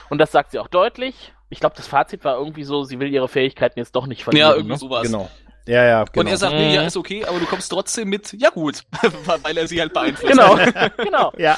Und 0.10 0.18
das 0.18 0.32
sagt 0.32 0.52
sie 0.52 0.60
auch 0.60 0.68
deutlich. 0.68 1.34
Ich 1.50 1.60
glaube, 1.60 1.76
das 1.76 1.88
Fazit 1.88 2.24
war 2.24 2.38
irgendwie 2.38 2.64
so, 2.64 2.84
sie 2.84 3.00
will 3.00 3.12
ihre 3.14 3.28
Fähigkeiten 3.28 3.78
jetzt 3.80 3.96
doch 3.96 4.08
nicht 4.08 4.24
verlieren. 4.24 4.50
Ja, 4.50 4.56
irgendwie 4.56 4.74
ne? 4.74 4.80
sowas. 4.80 5.04
Genau. 5.04 5.30
Ja, 5.70 5.84
ja, 5.86 6.04
genau. 6.06 6.22
Und 6.22 6.28
er 6.28 6.38
sagt, 6.38 6.54
nee, 6.54 6.70
Mhm. 6.70 6.74
ja, 6.76 6.82
ist 6.84 6.98
okay, 6.98 7.24
aber 7.26 7.40
du 7.40 7.46
kommst 7.46 7.72
trotzdem 7.72 8.10
mit. 8.10 8.34
Ja 8.34 8.50
gut, 8.50 8.84
weil 9.44 9.58
er 9.58 9.68
sie 9.68 9.80
halt 9.80 9.94
beeinflusst. 9.94 10.32
Genau, 10.34 10.56
genau. 10.98 11.32
ja, 11.38 11.58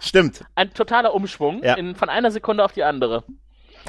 stimmt. 0.00 0.44
Ein 0.56 0.74
totaler 0.74 1.14
Umschwung 1.14 1.62
Ja. 1.62 1.74
in, 1.74 1.94
von 1.94 2.08
einer 2.08 2.30
Sekunde 2.32 2.64
auf 2.64 2.72
die 2.72 2.82
andere. 2.82 3.22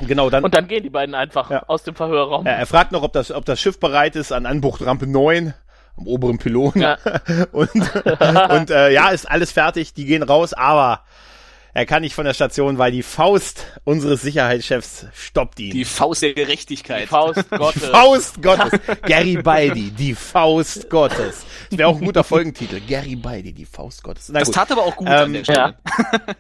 Genau, 0.06 0.30
dann. 0.30 0.44
Und 0.44 0.54
dann 0.54 0.68
gehen 0.68 0.84
die 0.84 0.90
beiden 0.90 1.16
einfach 1.16 1.50
Ja. 1.50 1.64
aus 1.68 1.84
dem 1.84 1.96
Verhörraum. 1.96 2.46
Ja, 2.46 2.52
er 2.52 2.66
fragt 2.68 2.92
noch, 2.92 3.02
ob 3.02 3.14
das, 3.14 3.32
ob 3.32 3.46
das 3.46 3.60
Schiff 3.60 3.80
bereit 3.80 4.16
ist 4.16 4.32
an 4.32 4.46
Anbuchtrampe 4.46 5.08
9, 5.08 5.54
am 5.98 6.06
oberen 6.08 6.38
Pylon. 6.38 6.74
Ja. 6.76 6.98
und 7.54 7.72
und 7.74 8.70
äh, 8.70 8.92
ja, 8.92 9.10
ist 9.10 9.26
alles 9.32 9.52
fertig, 9.52 9.94
die 9.94 10.06
gehen 10.06 10.22
raus, 10.24 10.54
aber 10.54 11.02
er 11.76 11.86
kann 11.86 12.02
nicht 12.04 12.16
von 12.16 12.24
der 12.24 12.34
Station, 12.34 12.78
weil 12.78 12.92
die 12.94 13.04
Faust 13.04 13.66
unseres 13.84 14.22
Sicherheitschefs 14.22 15.08
stoppt 15.14 15.60
ihn. 15.60 15.72
Die 15.72 15.84
Faust 15.84 16.22
der 16.22 16.30
Die 16.30 16.36
Gerechtigkeit. 16.36 17.08
Faust 17.10 17.50
Gottes. 17.52 17.86
Faust 17.86 18.42
Gottes. 18.42 18.80
Gary 19.06 19.36
Beide, 19.44 19.82
die 19.92 20.16
Faust 20.16 20.90
Gottes. 20.90 21.46
Das 21.70 21.78
wäre 21.78 21.90
auch 21.90 21.98
ein 21.98 22.06
guter 22.06 22.24
Folgentitel. 22.24 22.80
Gary 22.80 23.18
Beide, 23.18 23.52
die 23.52 23.66
Faust 23.66 24.04
Gottes. 24.04 24.30
Na 24.30 24.40
das 24.40 24.48
gut. 24.48 24.56
tat 24.56 24.72
aber 24.72 24.84
auch 24.84 24.96
gut 24.96 25.08
Ähm, 25.08 25.14
an 25.14 25.34
der 25.34 25.44
Stelle. 25.44 25.76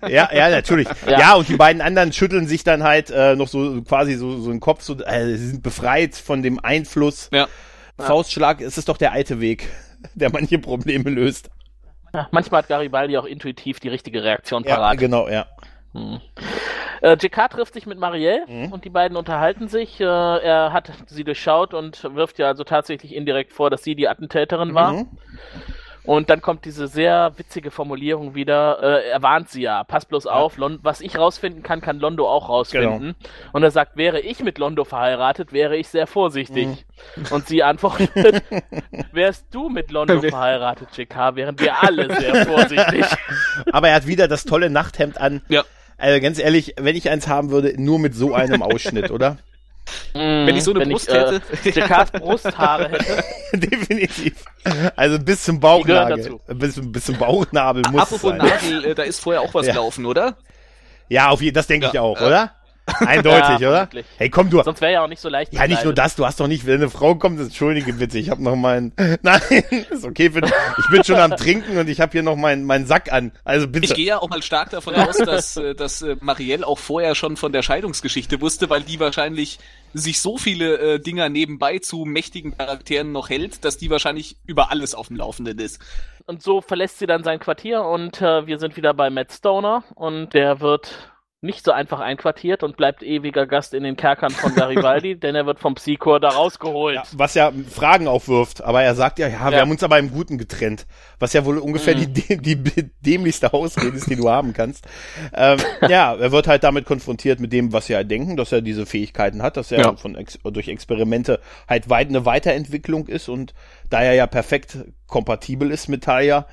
Ja, 0.08 0.30
ja, 0.34 0.50
natürlich. 0.50 0.88
Ja. 1.06 1.20
Ja. 1.20 1.34
und 1.36 1.50
die 1.50 1.58
beiden 1.58 1.82
anderen 1.82 2.14
schütteln 2.14 2.48
sich 2.48 2.64
dann 2.64 2.84
halt 2.84 3.10
äh, 3.12 3.36
noch 3.36 3.50
so 3.50 3.82
quasi 3.82 4.16
so, 4.16 4.40
so 4.42 4.50
den 4.50 4.62
Kopf, 4.62 4.82
so, 4.84 4.98
äh, 5.04 5.36
sie 5.38 5.50
sind 5.50 5.62
befreit 5.64 6.16
von 6.16 6.42
dem 6.44 6.60
Einfluss. 6.64 7.30
Ja. 7.34 7.48
Faustschlag, 8.00 8.62
es 8.62 8.78
ist 8.78 8.88
doch 8.90 8.98
der 8.98 9.12
alte 9.12 9.42
Weg, 9.42 9.68
der 10.16 10.32
manche 10.32 10.60
Probleme 10.60 11.10
löst. 11.10 11.50
Ja, 12.16 12.28
Manchmal 12.32 12.62
hat 12.64 12.70
Garibaldi 12.70 13.18
auch 13.18 13.26
intuitiv 13.26 13.80
die 13.80 13.90
richtige 13.90 14.24
Reaktion 14.24 14.64
Ja, 14.64 14.76
parat. 14.76 14.98
genau, 14.98 15.28
ja. 15.28 15.46
Hm. 15.94 16.20
Äh, 17.02 17.14
JK 17.22 17.50
trifft 17.50 17.74
sich 17.74 17.86
mit 17.86 18.00
Marielle 18.00 18.46
Mhm. 18.48 18.72
und 18.72 18.84
die 18.86 18.90
beiden 18.90 19.16
unterhalten 19.18 19.68
sich. 19.68 20.00
Äh, 20.02 20.04
er 20.06 20.74
hat 20.74 20.92
sie 21.08 21.24
durchschaut 21.24 21.74
und 21.74 22.04
wirft 22.16 22.40
ja 22.40 22.48
also 22.48 22.64
tatsächlich 22.64 23.14
indirekt 23.16 23.54
vor, 23.54 23.70
dass 23.70 23.84
sie 23.84 23.96
die 23.96 24.08
Attentäterin 24.08 24.74
war. 24.74 24.94
Mhm. 24.94 25.08
Und 26.06 26.30
dann 26.30 26.42
kommt 26.42 26.66
diese 26.66 26.88
sehr 26.88 27.34
witzige 27.38 27.72
Formulierung 27.72 28.36
wieder. 28.36 28.82
Äh, 28.82 29.10
er 29.10 29.22
warnt 29.22 29.50
sie 29.50 29.62
ja, 29.62 29.84
pass 29.84 30.06
bloß 30.06 30.28
auf, 30.28 30.58
Lon 30.58 30.80
was 30.84 31.02
ich 31.02 31.18
rausfinden 31.18 31.64
kann, 31.64 31.82
kann 31.82 32.00
Londo 32.00 32.30
auch 32.30 32.50
rausfinden. 32.50 33.00
Genau. 33.00 33.52
Und 33.54 33.64
er 33.64 33.72
sagt, 33.72 33.98
wäre 33.98 34.20
ich 34.20 34.44
mit 34.44 34.58
Londo 34.58 34.84
verheiratet, 34.84 35.52
wäre 35.52 35.78
ich 35.78 35.88
sehr 35.88 36.08
vorsichtig. 36.08 36.68
Mhm. 37.16 37.26
Und 37.32 37.48
sie 37.48 37.64
antwortet, 37.64 38.12
wärst 39.12 39.48
du 39.52 39.70
mit 39.70 39.92
Londo 39.92 40.22
verheiratet, 40.22 40.90
JK, 40.96 41.36
wären 41.36 41.60
wir 41.60 41.82
alle 41.82 42.16
sehr 42.16 42.46
vorsichtig. 42.46 43.06
Aber 43.72 43.90
er 43.90 43.96
hat 43.96 44.08
wieder 44.08 44.28
das 44.28 44.44
tolle 44.44 44.70
Nachthemd 44.70 45.20
an. 45.20 45.42
Ja. 45.50 45.64
Also 45.98 46.22
ganz 46.22 46.40
ehrlich, 46.40 46.76
wenn 46.78 46.96
ich 46.96 47.10
eins 47.10 47.28
haben 47.28 47.52
würde, 47.52 47.82
nur 47.82 48.00
mit 48.00 48.14
so 48.14 48.34
einem 48.34 48.62
Ausschnitt, 48.62 49.12
oder? 49.12 49.38
Wenn 50.14 50.56
ich 50.56 50.64
so 50.64 50.74
eine 50.74 50.86
Brust 50.86 51.08
ich, 51.10 51.14
äh, 51.14 51.20
hätte. 51.20 51.42
JKs 51.80 52.12
Brusthaare 52.12 52.90
hätte. 52.90 53.24
Definitiv. 53.58 54.44
Also 54.96 55.20
bis 55.20 55.44
zum 55.44 55.60
Bauchnabel. 55.60 56.40
Bis, 56.48 56.80
bis 56.82 57.06
zum 57.06 57.18
Bauchnabel 57.18 57.84
muss 57.92 58.04
es 58.12 58.14
Apropos 58.14 58.30
sein. 58.30 58.38
Nagel, 58.38 58.86
äh, 58.86 58.96
da 58.96 59.04
ist 59.04 59.20
vorher 59.20 59.42
auch 59.42 59.54
was 59.54 59.68
Ja. 59.68 59.74
gelaufen, 59.74 60.06
oder? 60.06 60.36
Ja, 61.10 61.30
auf 61.30 61.42
jeden 61.42 61.54
das 61.56 61.68
denke 61.68 61.88
ich 61.88 61.94
Ja, 61.94 62.02
auch, 62.02 62.20
ja. 62.20 62.28
oder? 62.28 62.52
Eindeutig, 63.00 63.60
Ja, 63.60 63.70
oder? 63.70 63.90
Hey, 64.18 64.30
komm 64.30 64.50
du. 64.50 64.62
Sonst 64.62 64.82
wäre 64.82 64.94
ja 64.94 65.04
auch 65.04 65.08
nicht 65.08 65.22
so 65.22 65.30
leicht. 65.30 65.54
Ja, 65.54 65.68
nicht 65.68 65.84
nur 65.84 65.94
das, 65.94 66.16
du 66.16 66.26
hast 66.26 66.40
doch 66.40 66.48
nicht, 66.48 66.66
wenn 66.66 66.76
eine 66.76 66.90
Frau 66.90 67.16
kommt, 67.16 67.40
entschuldige 67.40 67.94
bitte, 67.94 68.20
ich 68.20 68.30
habe 68.30 68.44
noch 68.44 68.56
meinen, 68.56 68.94
nein, 69.22 69.42
ist 69.90 70.06
okay, 70.06 70.30
für, 70.30 70.42
ich 70.46 70.90
bin 70.92 71.04
schon 71.04 71.18
am 71.18 71.36
Trinken 71.36 71.78
und 71.78 71.90
ich 71.90 72.00
habe 72.00 72.12
hier 72.12 72.24
noch 72.24 72.36
meinen 72.36 72.64
meinen 72.66 72.86
Sack 72.86 73.12
an, 73.12 73.32
also 73.44 73.68
bitte. 73.68 73.86
Ich 73.86 73.94
gehe 73.94 74.06
ja 74.06 74.20
auch 74.20 74.30
mal 74.30 74.44
stark 74.44 74.70
davon 74.70 74.96
aus, 74.96 75.18
dass, 75.18 75.58
äh, 75.58 75.74
dass 75.74 76.02
äh, 76.02 76.16
Marielle 76.22 76.66
auch 76.66 76.80
vorher 76.80 77.16
schon 77.16 77.38
von 77.38 77.52
der 77.52 77.64
Scheidungsgeschichte 77.64 78.40
wusste, 78.42 78.70
weil 78.70 78.84
die 78.84 79.00
wahrscheinlich 79.00 79.60
sich 79.94 80.22
so 80.22 80.38
viele 80.38 80.78
äh, 80.78 81.00
Dinger 81.00 81.30
nebenbei 81.30 81.80
zu 81.80 82.06
mächtigen 82.06 82.56
Charakteren 82.58 83.12
noch 83.12 83.30
hält, 83.30 83.66
dass 83.66 83.78
die 83.78 83.90
wahrscheinlich 83.90 84.38
über 84.46 84.72
alles 84.72 84.94
auf 84.94 85.08
dem 85.08 85.18
Laufenden 85.18 85.58
ist. 85.58 85.80
Und 86.28 86.42
so 86.42 86.62
verlässt 86.62 87.00
sie 87.00 87.08
dann 87.08 87.24
sein 87.24 87.40
Quartier 87.40 87.84
und 87.84 88.22
äh, 88.22 88.46
wir 88.46 88.60
sind 88.60 88.78
wieder 88.78 88.94
bei 88.94 89.10
Matt 89.10 89.32
Stoner 89.32 89.84
und 89.96 90.34
der 90.34 90.60
wird 90.60 91.15
nicht 91.46 91.64
so 91.66 91.72
einfach 91.72 92.00
einquartiert 92.00 92.64
und 92.64 92.76
bleibt 92.78 93.04
ewiger 93.04 93.46
Gast 93.48 93.74
in 93.74 93.84
den 93.84 93.96
Kerkern 93.96 94.36
von 94.36 94.56
Garibaldi, 94.56 95.16
denn 95.20 95.36
er 95.36 95.46
wird 95.46 95.60
vom 95.60 95.76
Psychor 95.76 96.20
da 96.20 96.30
rausgeholt. 96.32 96.96
ja, 96.96 97.04
was 97.14 97.34
ja 97.36 97.52
Fragen 97.70 98.08
aufwirft, 98.08 98.64
aber 98.64 98.82
er 98.84 98.96
sagt 98.96 99.20
ja, 99.20 99.28
ja, 99.28 99.46
wir 99.46 99.52
Ja. 99.54 99.62
haben 99.62 99.72
uns 99.72 99.84
aber 99.84 99.98
im 100.00 100.12
Guten 100.12 100.38
getrennt, 100.38 100.86
was 101.20 101.34
ja 101.34 101.46
wohl 101.46 101.58
ungefähr 101.58 101.96
Mhm. 101.96 102.14
die, 102.14 102.38
die, 102.38 102.56
die 102.64 102.90
dämlichste 103.02 103.54
Ausrede 103.54 103.96
ist, 103.98 104.10
die 104.10 104.16
du 104.16 104.30
haben 104.30 104.54
kannst. 104.54 104.86
Ähm, 105.34 105.60
ja, 105.88 106.14
er 106.16 106.32
wird 106.32 106.48
halt 106.48 106.64
damit 106.64 106.86
konfrontiert 106.86 107.40
mit 107.40 107.54
dem, 107.54 107.72
was 107.74 107.86
sie 107.88 107.96
halt 107.96 108.10
denken, 108.12 108.36
dass 108.38 108.52
er 108.52 108.62
diese 108.62 108.86
Fähigkeiten 108.86 109.42
hat, 109.42 109.56
dass 109.58 109.72
er 109.72 109.80
Ja. 109.80 109.96
von 109.96 110.16
Ex 110.16 110.40
durch 110.44 110.68
Experimente 110.68 111.40
halt 111.70 111.90
weit 111.90 112.10
eine 112.10 112.26
Weiterentwicklung 112.26 113.08
ist 113.08 113.30
und 113.30 113.54
da 113.90 114.02
er 114.02 114.14
ja 114.14 114.28
perfekt 114.28 114.78
kompatibel 115.08 115.72
ist 115.72 115.88
mit 115.88 116.04
Talia, 116.04 116.48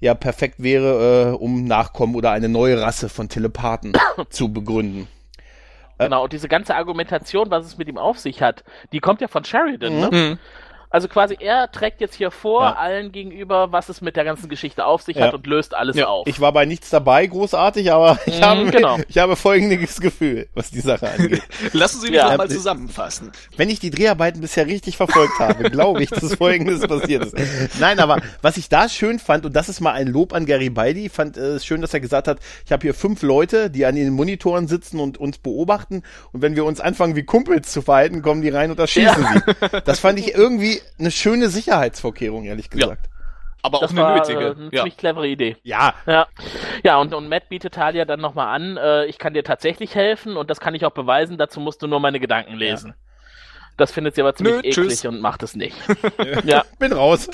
ja 0.00 0.14
perfekt 0.14 0.56
wäre, 0.62 1.32
äh, 1.32 1.36
um 1.36 1.64
Nachkommen 1.64 2.14
oder 2.14 2.30
eine 2.30 2.48
neue 2.48 2.80
Rasse 2.80 3.08
von 3.08 3.28
Telepathen 3.28 3.92
zu 4.30 4.52
begründen. 4.52 5.08
Genau, 5.98 6.24
und 6.24 6.32
diese 6.32 6.48
ganze 6.48 6.74
Argumentation, 6.74 7.50
was 7.50 7.66
es 7.66 7.76
mit 7.76 7.86
ihm 7.86 7.98
auf 7.98 8.18
sich 8.18 8.40
hat, 8.40 8.64
die 8.92 9.00
kommt 9.00 9.20
ja 9.20 9.28
von 9.28 9.44
Sheridan, 9.44 9.94
Mhm. 9.94 10.00
ne? 10.00 10.38
Also 10.92 11.06
quasi 11.06 11.36
er 11.38 11.70
trägt 11.70 12.00
jetzt 12.00 12.16
hier 12.16 12.32
vor 12.32 12.62
Ja. 12.62 12.72
allen 12.74 13.12
gegenüber, 13.12 13.70
was 13.70 13.88
es 13.88 14.00
mit 14.00 14.16
der 14.16 14.24
ganzen 14.24 14.48
Geschichte 14.48 14.84
auf 14.84 15.02
sich 15.02 15.16
Ja. 15.16 15.26
hat 15.28 15.34
und 15.34 15.46
löst 15.46 15.72
alles 15.74 15.94
Ja, 15.96 16.06
auf. 16.08 16.26
Ich 16.26 16.40
war 16.40 16.52
bei 16.52 16.64
nichts 16.66 16.90
dabei, 16.90 17.26
großartig, 17.26 17.92
aber 17.92 18.18
ich, 18.26 18.40
Mhm, 18.40 18.44
habe, 18.44 18.70
genau. 18.70 18.98
ich 19.08 19.18
habe 19.18 19.36
folgendes 19.36 20.00
Gefühl, 20.00 20.48
was 20.54 20.70
die 20.72 20.80
Sache 20.80 21.08
angeht. 21.08 21.42
Lassen 21.72 22.00
Sie 22.00 22.08
mich 22.08 22.16
Ja. 22.16 22.36
mal 22.36 22.48
zusammenfassen. 22.50 23.30
Wenn 23.56 23.70
ich 23.70 23.78
die 23.78 23.90
Dreharbeiten 23.90 24.40
bisher 24.40 24.66
richtig 24.66 24.96
verfolgt 24.96 25.38
habe, 25.38 25.70
glaube 25.70 26.02
ich, 26.02 26.10
dass 26.10 26.34
folgendes 26.34 26.80
passiert 26.86 27.24
ist. 27.24 27.78
Nein, 27.78 28.00
aber 28.00 28.20
was 28.42 28.56
ich 28.56 28.68
da 28.68 28.88
schön 28.88 29.20
fand, 29.20 29.46
und 29.46 29.54
das 29.54 29.68
ist 29.68 29.80
mal 29.80 29.92
ein 29.92 30.08
Lob 30.08 30.32
an 30.32 30.44
Garibaldi, 30.44 31.08
fand 31.08 31.36
äh, 31.36 31.40
es 31.52 31.64
schön, 31.64 31.80
dass 31.82 31.94
er 31.94 32.00
gesagt 32.00 32.26
hat, 32.26 32.38
ich 32.66 32.72
habe 32.72 32.82
hier 32.82 32.94
fünf 32.94 33.22
Leute, 33.22 33.70
die 33.70 33.86
an 33.86 33.94
den 33.94 34.10
Monitoren 34.10 34.66
sitzen 34.66 34.98
und 34.98 35.18
uns 35.18 35.38
beobachten, 35.38 36.02
und 36.32 36.42
wenn 36.42 36.56
wir 36.56 36.64
uns 36.64 36.80
anfangen 36.80 37.14
wie 37.14 37.22
Kumpels 37.22 37.70
zu 37.70 37.80
verhalten, 37.80 38.22
kommen 38.22 38.42
die 38.42 38.48
rein 38.48 38.72
und 38.72 38.78
erschießen 38.80 39.24
sie. 39.32 39.80
Das 39.84 40.00
fand 40.00 40.18
ich 40.18 40.34
irgendwie 40.34 40.79
eine 40.98 41.10
schöne 41.10 41.48
Sicherheitsvorkehrung, 41.48 42.44
ehrlich 42.44 42.70
gesagt. 42.70 43.06
Aber 43.62 43.78
auch 43.78 43.82
das 43.82 43.90
eine 43.90 44.00
war 44.02 44.16
nötige. 44.16 44.40
äh, 44.40 44.50
eine 44.52 44.64
ja. 44.64 44.70
ziemlich 44.80 44.96
clevere 44.96 45.26
Idee. 45.28 45.56
Ja, 45.62 45.94
Ja, 46.06 46.26
ja 46.82 46.96
und, 46.98 47.12
und 47.12 47.28
Matt 47.28 47.48
bietet 47.50 47.74
Talia 47.74 48.04
dann 48.06 48.20
nochmal 48.20 48.54
an, 48.54 48.76
äh, 48.78 49.04
ich 49.06 49.18
kann 49.18 49.34
dir 49.34 49.44
tatsächlich 49.44 49.94
helfen 49.94 50.36
und 50.36 50.48
das 50.50 50.60
kann 50.60 50.74
ich 50.74 50.84
auch 50.86 50.92
beweisen, 50.92 51.36
dazu 51.36 51.60
musst 51.60 51.82
du 51.82 51.86
nur 51.86 52.00
meine 52.00 52.20
Gedanken 52.20 52.54
lesen. 52.56 52.94
Das 53.76 53.92
findet 53.92 54.14
sie 54.14 54.22
aber 54.22 54.34
ziemlich 54.34 54.54
Nö, 54.54 54.60
eklig 54.60 54.74
tschüss. 54.74 55.04
und 55.06 55.20
macht 55.20 55.42
es 55.42 55.54
nicht. 55.56 55.76
ja, 56.44 56.64
bin 56.78 56.92
raus. 56.92 57.28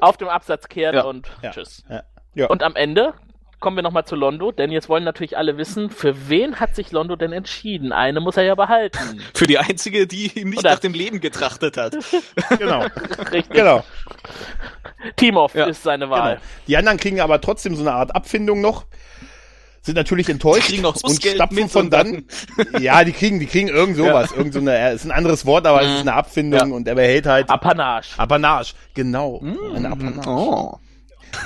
auf 0.00 0.16
dem 0.16 0.28
Absatz 0.28 0.68
kehrt 0.68 0.94
Ja. 0.94 1.04
und 1.04 1.28
Ja. 1.42 1.50
tschüss. 1.50 1.84
Ja. 1.90 2.02
Ja. 2.34 2.46
Und 2.48 2.62
am 2.62 2.76
Ende 2.76 3.14
kommen 3.60 3.76
wir 3.76 3.82
nochmal 3.82 4.04
zu 4.04 4.16
Londo, 4.16 4.52
denn 4.52 4.70
jetzt 4.70 4.88
wollen 4.88 5.04
natürlich 5.04 5.36
alle 5.36 5.56
wissen, 5.56 5.90
für 5.90 6.28
wen 6.28 6.60
hat 6.60 6.74
sich 6.76 6.92
Londo 6.92 7.16
denn 7.16 7.32
entschieden? 7.32 7.92
Eine 7.92 8.20
muss 8.20 8.36
er 8.36 8.44
ja 8.44 8.54
behalten. 8.54 9.20
Für 9.34 9.46
die 9.46 9.58
einzige, 9.58 10.06
die 10.06 10.26
ihm 10.38 10.50
nicht 10.50 10.60
Oder- 10.60 10.70
nach 10.72 10.78
dem 10.78 10.92
Leben 10.92 11.20
getrachtet 11.20 11.76
hat. 11.76 11.96
genau, 12.58 12.80
Richtig. 13.32 13.50
genau. 13.50 13.84
Timov 15.16 15.54
Ja. 15.54 15.66
ist 15.66 15.82
seine 15.82 16.10
Wahl. 16.10 16.34
Genau. 16.34 16.46
Die 16.68 16.76
anderen 16.76 16.98
kriegen 16.98 17.20
aber 17.20 17.40
trotzdem 17.40 17.74
so 17.76 17.82
eine 17.82 17.92
Art 17.92 18.14
Abfindung 18.14 18.60
noch. 18.60 18.84
Sind 19.82 19.94
natürlich 19.94 20.28
enttäuscht 20.28 20.66
Die 20.66 20.72
kriegen 20.72 20.82
noch 20.82 20.96
und 21.02 21.22
stapfen 21.22 21.68
von 21.68 21.84
und 21.84 21.90
dann. 21.92 22.24
Ja, 22.80 23.04
die 23.04 23.12
kriegen, 23.12 23.38
die 23.38 23.46
kriegen 23.46 23.68
irgend 23.68 23.96
sowas. 23.96 24.32
Irgend 24.32 24.52
so 24.52 24.58
eine, 24.58 24.92
ist 24.92 25.04
ein 25.04 25.12
anderes 25.12 25.46
Wort, 25.46 25.64
aber 25.64 25.80
es 25.82 25.92
ist 25.94 26.00
eine 26.00 26.14
Abfindung 26.14 26.72
und 26.72 26.88
er 26.88 26.96
behält 26.96 27.26
halt 27.26 27.48
Apanage. 27.48 28.08
Apanage. 28.18 28.74
Genau. 28.94 29.40
Eine 29.76 29.90
Apanage. 29.92 30.28
Oh. 30.28 30.78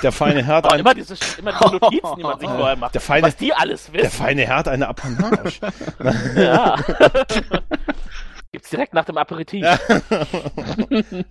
Der 0.03 0.11
feine 0.11 0.43
Herr 0.45 0.55
hat 0.55 0.65
Oh, 0.65 0.69
ein, 0.69 0.79
immer 0.79 0.93
diese, 0.95 1.15
immer 1.37 1.51
diese 1.53 1.75
Notizen, 1.75 2.15
die 2.17 2.23
man 2.23 2.39
sich 2.39 2.49
vorher 2.57 2.75
macht. 2.75 2.93
Der 2.93 3.01
feine- 3.01 3.27
was 3.27 3.35
die 3.35 3.53
alles 3.53 3.85
der 3.91 4.03
wissen. 4.03 4.11
feine 4.11 4.41
Herr 4.45 4.55
hat 4.57 4.67
eine 4.67 4.87
Apanage. 4.87 5.59
Ja. 6.35 6.75
Gibt's 8.53 8.69
direkt 8.69 8.93
nach 8.93 9.05
dem 9.05 9.17
Aperitif. 9.17 9.65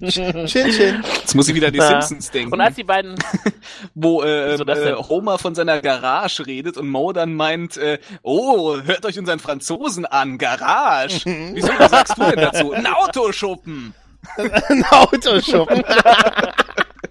Chin, 0.09 0.47
chin. 0.47 1.03
Jetzt 1.21 1.35
muss 1.35 1.49
ich 1.49 1.55
wieder 1.55 1.67
an 1.67 1.73
die 1.75 1.79
Ja. 1.79 1.89
Simpsons 2.01 2.31
denken. 2.31 2.53
Und 2.55 2.61
als 2.63 2.77
die 2.77 2.85
beiden, 2.85 3.15
wo 3.95 4.23
äh, 4.23 4.53
Wieso 4.53 4.65
das 4.65 4.79
äh? 4.79 4.95
Homer 4.95 5.39
von 5.39 5.55
seiner 5.55 5.83
Garage 5.83 6.47
redet 6.47 6.79
und 6.79 6.89
Mo 6.89 7.13
dann 7.13 7.35
meint, 7.35 7.77
äh, 7.77 7.99
oh, 8.23 8.77
hört 8.83 9.05
euch 9.05 9.19
unseren 9.19 9.39
Franzosen 9.39 10.07
an, 10.07 10.39
Garage. 10.39 11.21
Wieso, 11.53 11.69
was 11.79 11.91
sagst 11.91 12.17
du 12.17 12.23
denn 12.25 12.37
dazu? 12.41 12.73
Ein 12.73 12.87
Autoschuppen. 12.87 13.93
Ein 14.69 14.85
Autoschuppen. 14.91 15.83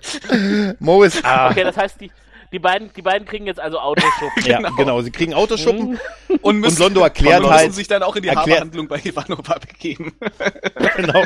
Mo 0.79 1.03
ist, 1.03 1.23
ah, 1.23 1.49
okay, 1.49 1.63
das 1.63 1.77
heißt, 1.77 2.01
die, 2.01 2.11
die, 2.51 2.59
beiden, 2.59 2.91
die 2.93 3.01
beiden 3.01 3.27
kriegen 3.27 3.45
jetzt 3.45 3.59
also 3.59 3.79
Autoschuppen. 3.79 4.43
Ja, 4.45 4.57
genau. 4.57 4.75
genau. 4.75 5.01
Sie 5.01 5.11
kriegen 5.11 5.33
Autoschuppen 5.33 5.99
und, 6.41 6.59
müssen, 6.59 6.77
und 6.77 6.79
Londo 6.79 7.01
erklärt 7.01 7.43
und 7.43 7.49
halt. 7.49 7.67
müssen 7.67 7.77
sich 7.77 7.87
dann 7.87 8.01
auch 8.03 8.15
in 8.15 8.23
die 8.23 8.29
erklärt, 8.29 8.61
Haarbehandlung 8.61 8.87
bei 8.87 8.99
Ivanova 9.03 9.59
begeben. 9.59 10.13
genau. 10.95 11.23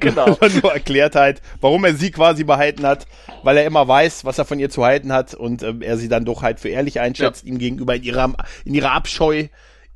genau. 0.00 0.38
Londo 0.40 0.68
erklärt 0.68 1.14
halt, 1.14 1.42
warum 1.60 1.84
er 1.84 1.94
sie 1.94 2.10
quasi 2.10 2.44
behalten 2.44 2.86
hat, 2.86 3.06
weil 3.42 3.56
er 3.58 3.66
immer 3.66 3.86
weiß, 3.86 4.24
was 4.24 4.38
er 4.38 4.44
von 4.44 4.58
ihr 4.58 4.70
zu 4.70 4.84
halten 4.84 5.12
hat 5.12 5.34
und 5.34 5.62
äh, 5.62 5.74
er 5.80 5.96
sie 5.98 6.08
dann 6.08 6.24
doch 6.24 6.42
halt 6.42 6.60
für 6.60 6.68
ehrlich 6.68 7.00
einschätzt, 7.00 7.44
ja. 7.44 7.50
ihm 7.50 7.58
gegenüber 7.58 7.96
in 7.96 8.02
ihrer, 8.02 8.32
in 8.64 8.74
ihrer 8.74 8.92
Abscheu 8.92 9.48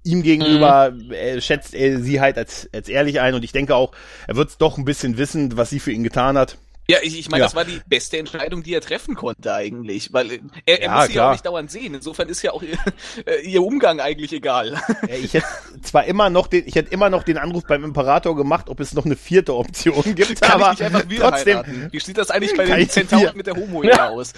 ihm 0.07 0.23
gegenüber 0.23 0.93
mhm. 0.93 1.11
äh, 1.11 1.41
schätzt 1.41 1.75
er 1.75 2.01
sie 2.01 2.21
halt 2.21 2.39
als, 2.39 2.71
als 2.73 2.89
ehrlich 2.89 3.21
ein 3.21 3.35
und 3.35 3.43
ich 3.43 3.53
denke 3.53 3.75
auch, 3.75 3.93
er 4.27 4.37
wird 4.37 4.51
es 4.51 4.59
doch 4.59 4.79
ein 4.79 4.85
bisschen 4.85 5.19
wissen, 5.19 5.57
was 5.57 5.71
sie 5.71 5.81
für 5.81 5.91
ihn 5.91 6.05
getan 6.05 6.39
hat. 6.39 6.59
Ja, 6.89 6.99
ich, 7.03 7.19
ich 7.19 7.29
meine, 7.29 7.41
ja. 7.41 7.47
das 7.47 7.57
war 7.57 7.65
die 7.65 7.81
beste 7.87 8.17
Entscheidung, 8.19 8.63
die 8.63 8.73
er 8.73 8.81
treffen 8.81 9.17
konnte 9.17 9.53
eigentlich, 9.53 10.13
weil 10.13 10.31
äh, 10.31 10.41
er, 10.67 10.83
er 10.83 10.87
ja, 10.87 10.95
muss 10.95 11.07
sie 11.07 11.13
ja 11.15 11.27
auch 11.27 11.33
nicht 11.33 11.45
dauernd 11.45 11.71
sehen. 11.71 11.95
Insofern 11.95 12.29
ist 12.29 12.43
ja 12.43 12.53
auch 12.53 12.63
ihr, 12.63 12.79
äh, 13.27 13.41
ihr 13.45 13.63
Umgang 13.63 14.01
eigentlich 14.01 14.33
egal. 14.33 14.81
Ich 15.09 15.35
hätte 15.35 15.47
zwar 15.83 16.05
immer 16.05 16.31
noch 16.31 16.47
den, 16.47 16.67
ich 16.67 16.77
hätte 16.77 16.93
immer 16.93 17.11
noch 17.11 17.25
den 17.25 17.39
Anruf 17.39 17.65
beim 17.65 17.83
Imperator 17.83 18.37
gemacht, 18.37 18.69
ob 18.69 18.79
es 18.79 18.95
noch 18.95 19.05
eine 19.05 19.17
vierte 19.17 19.55
Option 19.57 20.15
gibt, 20.15 20.41
kann 20.41 20.63
aber 20.63 20.73
ich 20.73 20.79
nicht 20.79 20.83
einfach 20.83 21.11
wieder 21.11 21.31
trotzdem. 21.31 21.57
Heiraten? 21.59 21.89
Wie 21.91 22.01
sieht 22.01 22.19
das 22.19 22.31
eigentlich 22.31 22.57
bei 22.57 22.65
den 22.67 22.89
Zentauren 22.89 23.37
mit 23.37 23.47
der 23.47 23.57
homo 23.57 23.83
ja. 23.83 24.11
aus? 24.11 24.33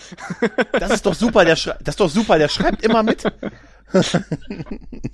Das 0.73 0.91
ist 0.91 1.05
doch 1.05 1.15
super, 1.15 1.45
der 1.45 1.57
das 1.57 1.95
ist 1.95 2.01
doch 2.01 2.11
super, 2.11 2.39
der 2.39 2.49
schreibt 2.49 2.83
immer 2.83 3.03
mit. 3.03 3.25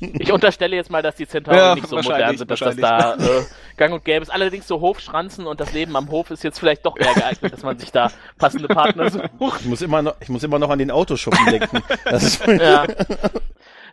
Ich 0.00 0.32
unterstelle 0.32 0.76
jetzt 0.76 0.90
mal, 0.90 1.02
dass 1.02 1.14
die 1.16 1.26
Zentauren 1.26 1.58
ja, 1.58 1.74
nicht 1.74 1.88
so 1.88 1.96
modern 1.96 2.36
sind, 2.36 2.50
dass 2.50 2.60
das 2.60 2.76
da 2.76 3.14
äh, 3.14 3.44
gang 3.76 3.94
und 3.94 4.04
gäbe 4.04 4.22
ist. 4.22 4.30
Allerdings 4.30 4.66
so 4.66 4.80
Hofschranzen 4.80 5.46
und 5.46 5.60
das 5.60 5.72
Leben 5.72 5.96
am 5.96 6.10
Hof 6.10 6.30
ist 6.30 6.42
jetzt 6.42 6.58
vielleicht 6.58 6.84
doch 6.84 6.96
eher 6.96 7.14
geeignet, 7.14 7.52
dass 7.52 7.62
man 7.62 7.78
sich 7.78 7.92
da 7.92 8.10
passende 8.38 8.68
Partner 8.68 9.10
sucht. 9.10 9.60
Ich 9.60 9.66
muss 9.66 9.82
immer 9.82 10.02
noch, 10.02 10.16
ich 10.20 10.28
muss 10.28 10.42
immer 10.42 10.58
noch 10.58 10.70
an 10.70 10.78
den 10.78 10.90
Autoschuppen 10.90 11.44
denken. 11.46 11.82
Das, 12.04 12.40
ja. 12.46 12.86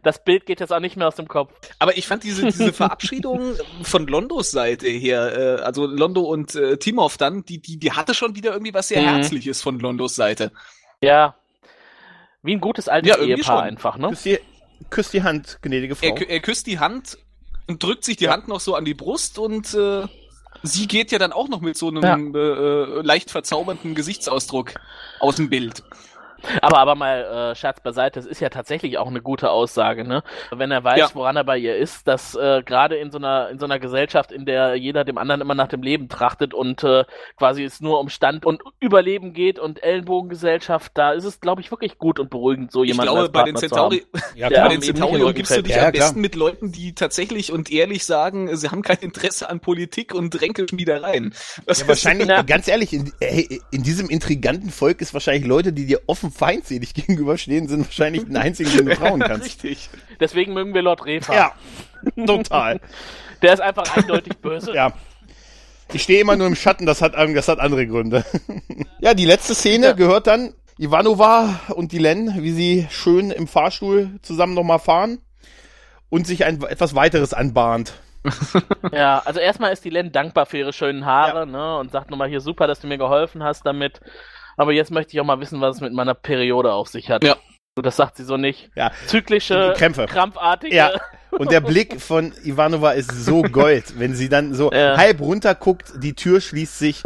das 0.03 0.23
Bild 0.23 0.45
geht 0.45 0.59
jetzt 0.59 0.73
auch 0.73 0.79
nicht 0.79 0.97
mehr 0.97 1.07
aus 1.07 1.15
dem 1.15 1.27
Kopf. 1.27 1.53
Aber 1.79 1.97
ich 1.97 2.07
fand 2.07 2.23
diese, 2.23 2.45
diese 2.45 2.73
Verabschiedung 2.73 3.55
von 3.83 4.07
Londos 4.07 4.51
Seite 4.51 4.87
her, 4.87 5.59
äh, 5.59 5.61
also 5.61 5.85
Londo 5.85 6.21
und 6.21 6.55
äh, 6.55 6.77
Timov 6.77 7.17
dann, 7.17 7.45
die, 7.45 7.61
die, 7.61 7.77
die 7.77 7.91
hatte 7.91 8.13
schon 8.13 8.35
wieder 8.35 8.51
irgendwie 8.51 8.73
was 8.73 8.87
sehr 8.87 9.01
mhm. 9.01 9.07
Herzliches 9.07 9.61
von 9.61 9.79
Londos 9.79 10.15
Seite. 10.15 10.51
Ja. 11.01 11.35
Wie 12.43 12.53
ein 12.55 12.61
gutes 12.61 12.87
altes 12.87 13.15
ja, 13.15 13.21
Ehepaar 13.21 13.59
schon. 13.59 13.67
einfach, 13.67 13.97
ne? 13.97 14.15
Küsst 14.89 15.13
die 15.13 15.23
Hand, 15.23 15.59
gnädige 15.61 15.95
Frau. 15.95 16.07
Er, 16.07 16.29
er 16.29 16.39
küsst 16.39 16.67
die 16.67 16.79
Hand 16.79 17.17
und 17.67 17.83
drückt 17.83 18.03
sich 18.03 18.17
die 18.17 18.25
ja. 18.25 18.31
Hand 18.31 18.47
noch 18.47 18.59
so 18.59 18.75
an 18.75 18.85
die 18.85 18.93
Brust 18.93 19.39
und 19.39 19.73
äh, 19.73 20.07
sie 20.63 20.87
geht 20.87 21.11
ja 21.11 21.19
dann 21.19 21.31
auch 21.31 21.47
noch 21.47 21.61
mit 21.61 21.77
so 21.77 21.89
einem 21.89 22.33
ja. 22.33 22.39
äh, 22.39 22.99
äh 22.99 23.01
leicht 23.01 23.31
verzaubernden 23.31 23.95
Gesichtsausdruck 23.95 24.73
aus 25.19 25.35
dem 25.37 25.49
Bild. 25.49 25.83
Aber, 26.61 26.77
aber 26.79 26.95
mal 26.95 27.51
äh, 27.51 27.55
Scherz 27.55 27.81
beiseite, 27.81 28.19
es 28.19 28.25
ist 28.25 28.41
ja 28.41 28.49
tatsächlich 28.49 28.97
auch 28.97 29.07
eine 29.07 29.21
gute 29.21 29.51
Aussage, 29.51 30.03
ne? 30.03 30.23
Wenn 30.51 30.71
er 30.71 30.83
weiß, 30.83 30.99
ja. 30.99 31.09
woran 31.13 31.35
er 31.35 31.43
bei 31.43 31.57
ihr 31.57 31.75
ist, 31.75 32.07
dass 32.07 32.35
äh, 32.35 32.61
gerade 32.63 32.95
in 32.95 33.11
so 33.11 33.17
einer 33.17 33.49
in 33.49 33.59
so 33.59 33.65
einer 33.65 33.79
Gesellschaft, 33.79 34.31
in 34.31 34.45
der 34.45 34.75
jeder 34.75 35.03
dem 35.03 35.17
anderen 35.17 35.41
immer 35.41 35.55
nach 35.55 35.67
dem 35.67 35.83
Leben 35.83 36.09
trachtet 36.09 36.53
und 36.53 36.83
äh, 36.83 37.05
quasi 37.37 37.63
es 37.63 37.81
nur 37.81 37.99
um 37.99 38.09
Stand 38.09 38.45
und 38.45 38.61
Überleben 38.79 39.33
geht 39.33 39.59
und 39.59 39.83
Ellenbogengesellschaft, 39.83 40.91
da 40.95 41.11
ist 41.11 41.25
es, 41.25 41.39
glaube 41.39 41.61
ich, 41.61 41.71
wirklich 41.71 41.97
gut 41.97 42.19
und 42.19 42.29
beruhigend, 42.29 42.71
so 42.71 42.83
jemanden 42.83 43.13
ich 43.13 43.15
glaube, 43.15 43.29
bei 43.29 43.43
den 43.43 43.55
Centauri, 43.55 44.05
ja, 44.35 44.49
bei 44.49 44.67
den 44.69 44.81
Centauri 44.81 45.21
umgibst 45.21 45.55
du 45.55 45.63
dich 45.63 45.75
ja, 45.75 45.87
am 45.87 45.91
besten 45.91 46.13
klar. 46.13 46.21
mit 46.21 46.35
Leuten, 46.35 46.71
die 46.71 46.93
tatsächlich 46.95 47.51
und 47.51 47.71
ehrlich 47.71 48.05
sagen, 48.05 48.55
sie 48.55 48.69
haben 48.69 48.81
kein 48.81 48.97
Interesse 48.97 49.49
an 49.49 49.59
Politik 49.59 50.13
und 50.13 50.39
Ränkelschmiedereien. 50.41 51.33
Ja, 51.67 51.87
wahrscheinlich, 51.87 52.27
ganz 52.45 52.67
ehrlich, 52.67 52.93
in, 52.93 53.11
in 53.71 53.83
diesem 53.83 54.09
intriganten 54.09 54.69
Volk 54.69 55.01
ist 55.01 55.13
wahrscheinlich 55.13 55.45
Leute, 55.45 55.73
die 55.73 55.85
dir 55.85 56.01
offen 56.07 56.30
feindselig 56.31 56.93
gegenüberstehen, 56.93 57.67
sind 57.67 57.85
wahrscheinlich 57.85 58.25
den 58.25 58.37
einzigen, 58.37 58.71
den 58.71 58.85
du 58.87 58.95
trauen 58.95 59.19
kannst. 59.25 59.45
Richtig. 59.45 59.89
Deswegen 60.19 60.53
mögen 60.53 60.73
wir 60.73 60.81
Lord 60.81 61.05
Refa. 61.05 61.33
Ja, 61.33 61.53
total. 62.25 62.79
Der 63.41 63.53
ist 63.53 63.61
einfach 63.61 63.95
eindeutig 63.95 64.37
böse. 64.37 64.73
Ja. 64.75 64.93
Ich 65.93 66.03
stehe 66.03 66.21
immer 66.21 66.37
nur 66.37 66.47
im 66.47 66.55
Schatten, 66.55 66.85
das 66.85 67.01
hat, 67.01 67.15
das 67.15 67.49
hat 67.49 67.59
andere 67.59 67.85
Gründe. 67.85 68.23
ja, 69.01 69.13
die 69.13 69.25
letzte 69.25 69.53
Szene 69.53 69.87
ja. 69.87 69.91
gehört 69.91 70.25
dann 70.25 70.53
Ivanova 70.77 71.59
und 71.75 71.91
Dylan, 71.91 72.41
wie 72.41 72.51
sie 72.51 72.87
schön 72.89 73.29
im 73.29 73.45
Fahrstuhl 73.45 74.11
zusammen 74.21 74.53
nochmal 74.53 74.79
fahren 74.79 75.19
und 76.09 76.25
sich 76.27 76.45
ein 76.45 76.63
etwas 76.63 76.95
weiteres 76.95 77.33
anbahnt. 77.33 77.93
ja, 78.93 79.19
also 79.25 79.41
erstmal 79.41 79.73
ist 79.73 79.83
die 79.83 79.89
Len 79.89 80.13
dankbar 80.13 80.45
für 80.45 80.59
ihre 80.59 80.71
schönen 80.71 81.05
Haare, 81.05 81.39
ja. 81.39 81.45
ne, 81.45 81.77
und 81.79 81.91
sagt 81.91 82.09
nochmal 82.09 82.29
hier 82.29 82.39
super, 82.39 82.67
dass 82.67 82.79
du 82.79 82.87
mir 82.87 82.97
geholfen 82.97 83.43
hast 83.43 83.65
damit. 83.65 83.99
Aber 84.57 84.71
jetzt 84.73 84.91
möchte 84.91 85.13
ich 85.13 85.21
auch 85.21 85.25
mal 85.25 85.39
wissen, 85.39 85.61
was 85.61 85.77
es 85.77 85.81
mit 85.81 85.93
meiner 85.93 86.13
Periode 86.13 86.73
auf 86.73 86.87
sich 86.87 87.09
hat. 87.09 87.23
Ja. 87.23 87.35
Das 87.75 87.95
sagt 87.95 88.17
sie 88.17 88.25
so 88.25 88.35
nicht. 88.35 88.69
Ja. 88.75 88.91
Zyklische, 89.07 89.73
Krämpfe. 89.77 90.05
krampfartige. 90.05 90.75
Ja. 90.75 90.91
Und 91.31 91.51
der 91.51 91.61
Blick 91.61 92.01
von 92.01 92.33
Ivanova 92.43 92.91
ist 92.91 93.11
so 93.11 93.41
gold, 93.43 93.97
wenn 93.97 94.13
sie 94.13 94.27
dann 94.27 94.53
so 94.53 94.71
ja. 94.71 94.97
halb 94.97 95.21
runter 95.21 95.55
guckt, 95.55 95.93
die 95.97 96.13
Tür 96.13 96.41
schließt 96.41 96.77
sich 96.77 97.01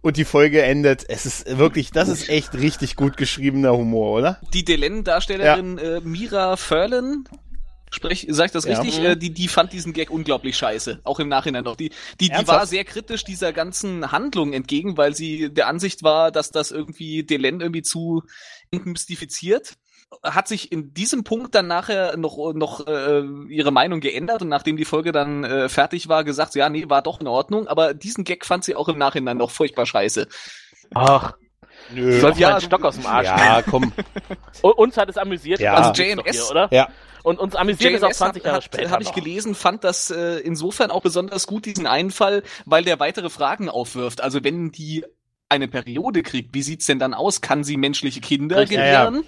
und 0.00 0.16
die 0.16 0.24
Folge 0.24 0.62
endet. 0.62 1.04
Es 1.08 1.26
ist 1.26 1.58
wirklich, 1.58 1.90
das 1.90 2.08
ist 2.08 2.28
echt 2.30 2.54
richtig 2.54 2.96
gut 2.96 3.16
geschriebener 3.16 3.72
Humor, 3.72 4.16
oder? 4.16 4.40
Die 4.54 4.64
Delen-Darstellerin 4.64 5.78
ja. 5.78 5.96
äh, 5.96 6.00
Mira 6.00 6.56
Furlan, 6.56 7.24
Sprech, 7.90 8.26
sag 8.30 8.46
ich 8.46 8.52
das 8.52 8.64
ja. 8.64 8.80
richtig? 8.80 9.02
Äh, 9.02 9.16
die, 9.16 9.30
die 9.30 9.48
fand 9.48 9.72
diesen 9.72 9.92
Gag 9.92 10.10
unglaublich 10.10 10.56
scheiße. 10.56 11.00
Auch 11.04 11.20
im 11.20 11.28
Nachhinein 11.28 11.64
noch. 11.64 11.76
Die, 11.76 11.90
die, 12.20 12.28
die 12.28 12.48
war 12.48 12.66
sehr 12.66 12.84
kritisch 12.84 13.24
dieser 13.24 13.52
ganzen 13.52 14.12
Handlung 14.12 14.52
entgegen, 14.52 14.96
weil 14.96 15.14
sie 15.14 15.52
der 15.52 15.68
Ansicht 15.68 16.02
war, 16.02 16.30
dass 16.30 16.50
das 16.50 16.70
irgendwie 16.70 17.24
Delen 17.24 17.60
irgendwie 17.60 17.82
zu 17.82 18.22
mystifiziert 18.70 19.76
hat 20.22 20.48
sich 20.48 20.72
in 20.72 20.94
diesem 20.94 21.22
Punkt 21.22 21.54
dann 21.54 21.66
nachher 21.66 22.16
noch 22.16 22.54
noch 22.54 22.86
äh, 22.86 23.22
ihre 23.48 23.70
Meinung 23.70 24.00
geändert 24.00 24.42
und 24.42 24.48
nachdem 24.48 24.76
die 24.76 24.86
Folge 24.86 25.12
dann 25.12 25.44
äh, 25.44 25.68
fertig 25.68 26.08
war, 26.08 26.24
gesagt, 26.24 26.54
ja, 26.54 26.68
nee, 26.68 26.88
war 26.88 27.02
doch 27.02 27.20
in 27.20 27.26
Ordnung, 27.26 27.68
aber 27.68 27.94
diesen 27.94 28.24
Gag 28.24 28.46
fand 28.46 28.64
sie 28.64 28.74
auch 28.74 28.88
im 28.88 28.98
Nachhinein 28.98 29.36
noch 29.36 29.50
furchtbar 29.50 29.84
scheiße. 29.84 30.26
Ach, 30.94 31.34
Nö. 31.90 32.20
Soll 32.20 32.36
ja, 32.38 32.50
einen 32.50 32.60
Stock 32.60 32.84
aus 32.84 32.96
dem 32.96 33.06
Arsch 33.06 33.26
Ja, 33.26 33.62
komm. 33.62 33.92
uns 34.62 34.96
hat 34.96 35.08
es 35.08 35.16
amüsiert. 35.16 35.60
Ja. 35.60 35.74
Also 35.74 36.02
JMS, 36.02 36.30
hier, 36.30 36.50
oder? 36.50 36.68
Ja. 36.70 36.88
Und 37.22 37.38
uns 37.38 37.56
amüsiert 37.56 37.94
es 37.94 38.02
auch 38.02 38.12
20 38.12 38.44
Jahre 38.44 38.56
hat, 38.56 38.64
später. 38.64 38.90
Habe 38.90 39.02
ich 39.02 39.12
gelesen, 39.12 39.54
fand 39.54 39.84
das 39.84 40.10
äh, 40.10 40.38
insofern 40.38 40.90
auch 40.90 41.02
besonders 41.02 41.46
gut, 41.46 41.66
diesen 41.66 41.86
Einfall, 41.86 42.42
weil 42.64 42.84
der 42.84 43.00
weitere 43.00 43.28
Fragen 43.28 43.68
aufwirft. 43.68 44.20
Also 44.22 44.44
wenn 44.44 44.70
die 44.70 45.04
eine 45.48 45.68
Periode 45.68 46.22
kriegt, 46.22 46.54
wie 46.54 46.62
sieht's 46.62 46.86
denn 46.86 46.98
dann 46.98 47.14
aus? 47.14 47.40
Kann 47.40 47.64
sie 47.64 47.76
menschliche 47.76 48.20
Kinder 48.20 48.58
Richtig, 48.58 48.78
gebären? 48.78 49.24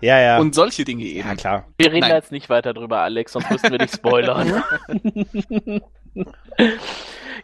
Ja, 0.00 0.18
ja. 0.18 0.20
ja. 0.20 0.38
Und 0.38 0.54
solche 0.54 0.84
Dinge 0.84 1.04
eben. 1.04 1.28
Ja, 1.28 1.34
klar. 1.34 1.66
Wir 1.78 1.88
reden 1.88 2.00
Nein. 2.00 2.12
jetzt 2.12 2.32
nicht 2.32 2.48
weiter 2.48 2.72
drüber, 2.72 3.00
Alex, 3.00 3.32
sonst 3.32 3.50
müssten 3.50 3.70
wir 3.70 3.78
dich 3.78 3.90
spoilern. 3.92 4.62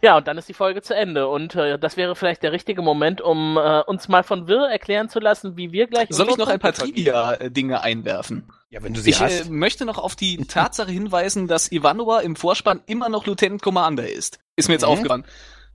Ja, 0.01 0.17
und 0.17 0.27
dann 0.27 0.37
ist 0.37 0.49
die 0.49 0.53
Folge 0.53 0.81
zu 0.81 0.95
Ende. 0.95 1.27
Und 1.27 1.55
äh, 1.55 1.77
das 1.79 1.97
wäre 1.97 2.15
vielleicht 2.15 2.43
der 2.43 2.51
richtige 2.51 2.81
Moment, 2.81 3.21
um 3.21 3.57
äh, 3.57 3.81
uns 3.81 4.07
mal 4.07 4.23
von 4.23 4.47
Wirr 4.47 4.69
erklären 4.69 5.09
zu 5.09 5.19
lassen, 5.19 5.57
wie 5.57 5.71
wir 5.71 5.87
gleich. 5.87 6.07
Soll 6.09 6.29
ich 6.29 6.37
noch 6.37 6.47
ein 6.47 6.59
paar 6.59 6.73
Trivia-Dinge 6.73 7.81
einwerfen? 7.81 8.51
Ja, 8.69 8.83
wenn 8.83 8.93
du 8.93 8.99
sie 8.99 9.11
ich, 9.11 9.21
hast. 9.21 9.41
Ich 9.41 9.47
äh, 9.47 9.51
möchte 9.51 9.85
noch 9.85 9.97
auf 9.97 10.15
die 10.15 10.37
Tatsache 10.45 10.91
hinweisen, 10.91 11.47
dass 11.47 11.71
Ivanova 11.71 12.19
im 12.19 12.35
Vorspann 12.35 12.81
immer 12.85 13.09
noch 13.09 13.25
Lieutenant 13.25 13.61
Commander 13.61 14.09
ist. 14.09 14.39
Ist 14.55 14.67
mir 14.67 14.73
jetzt 14.73 14.83
mhm. 14.83 14.89
aufgefallen 14.89 15.25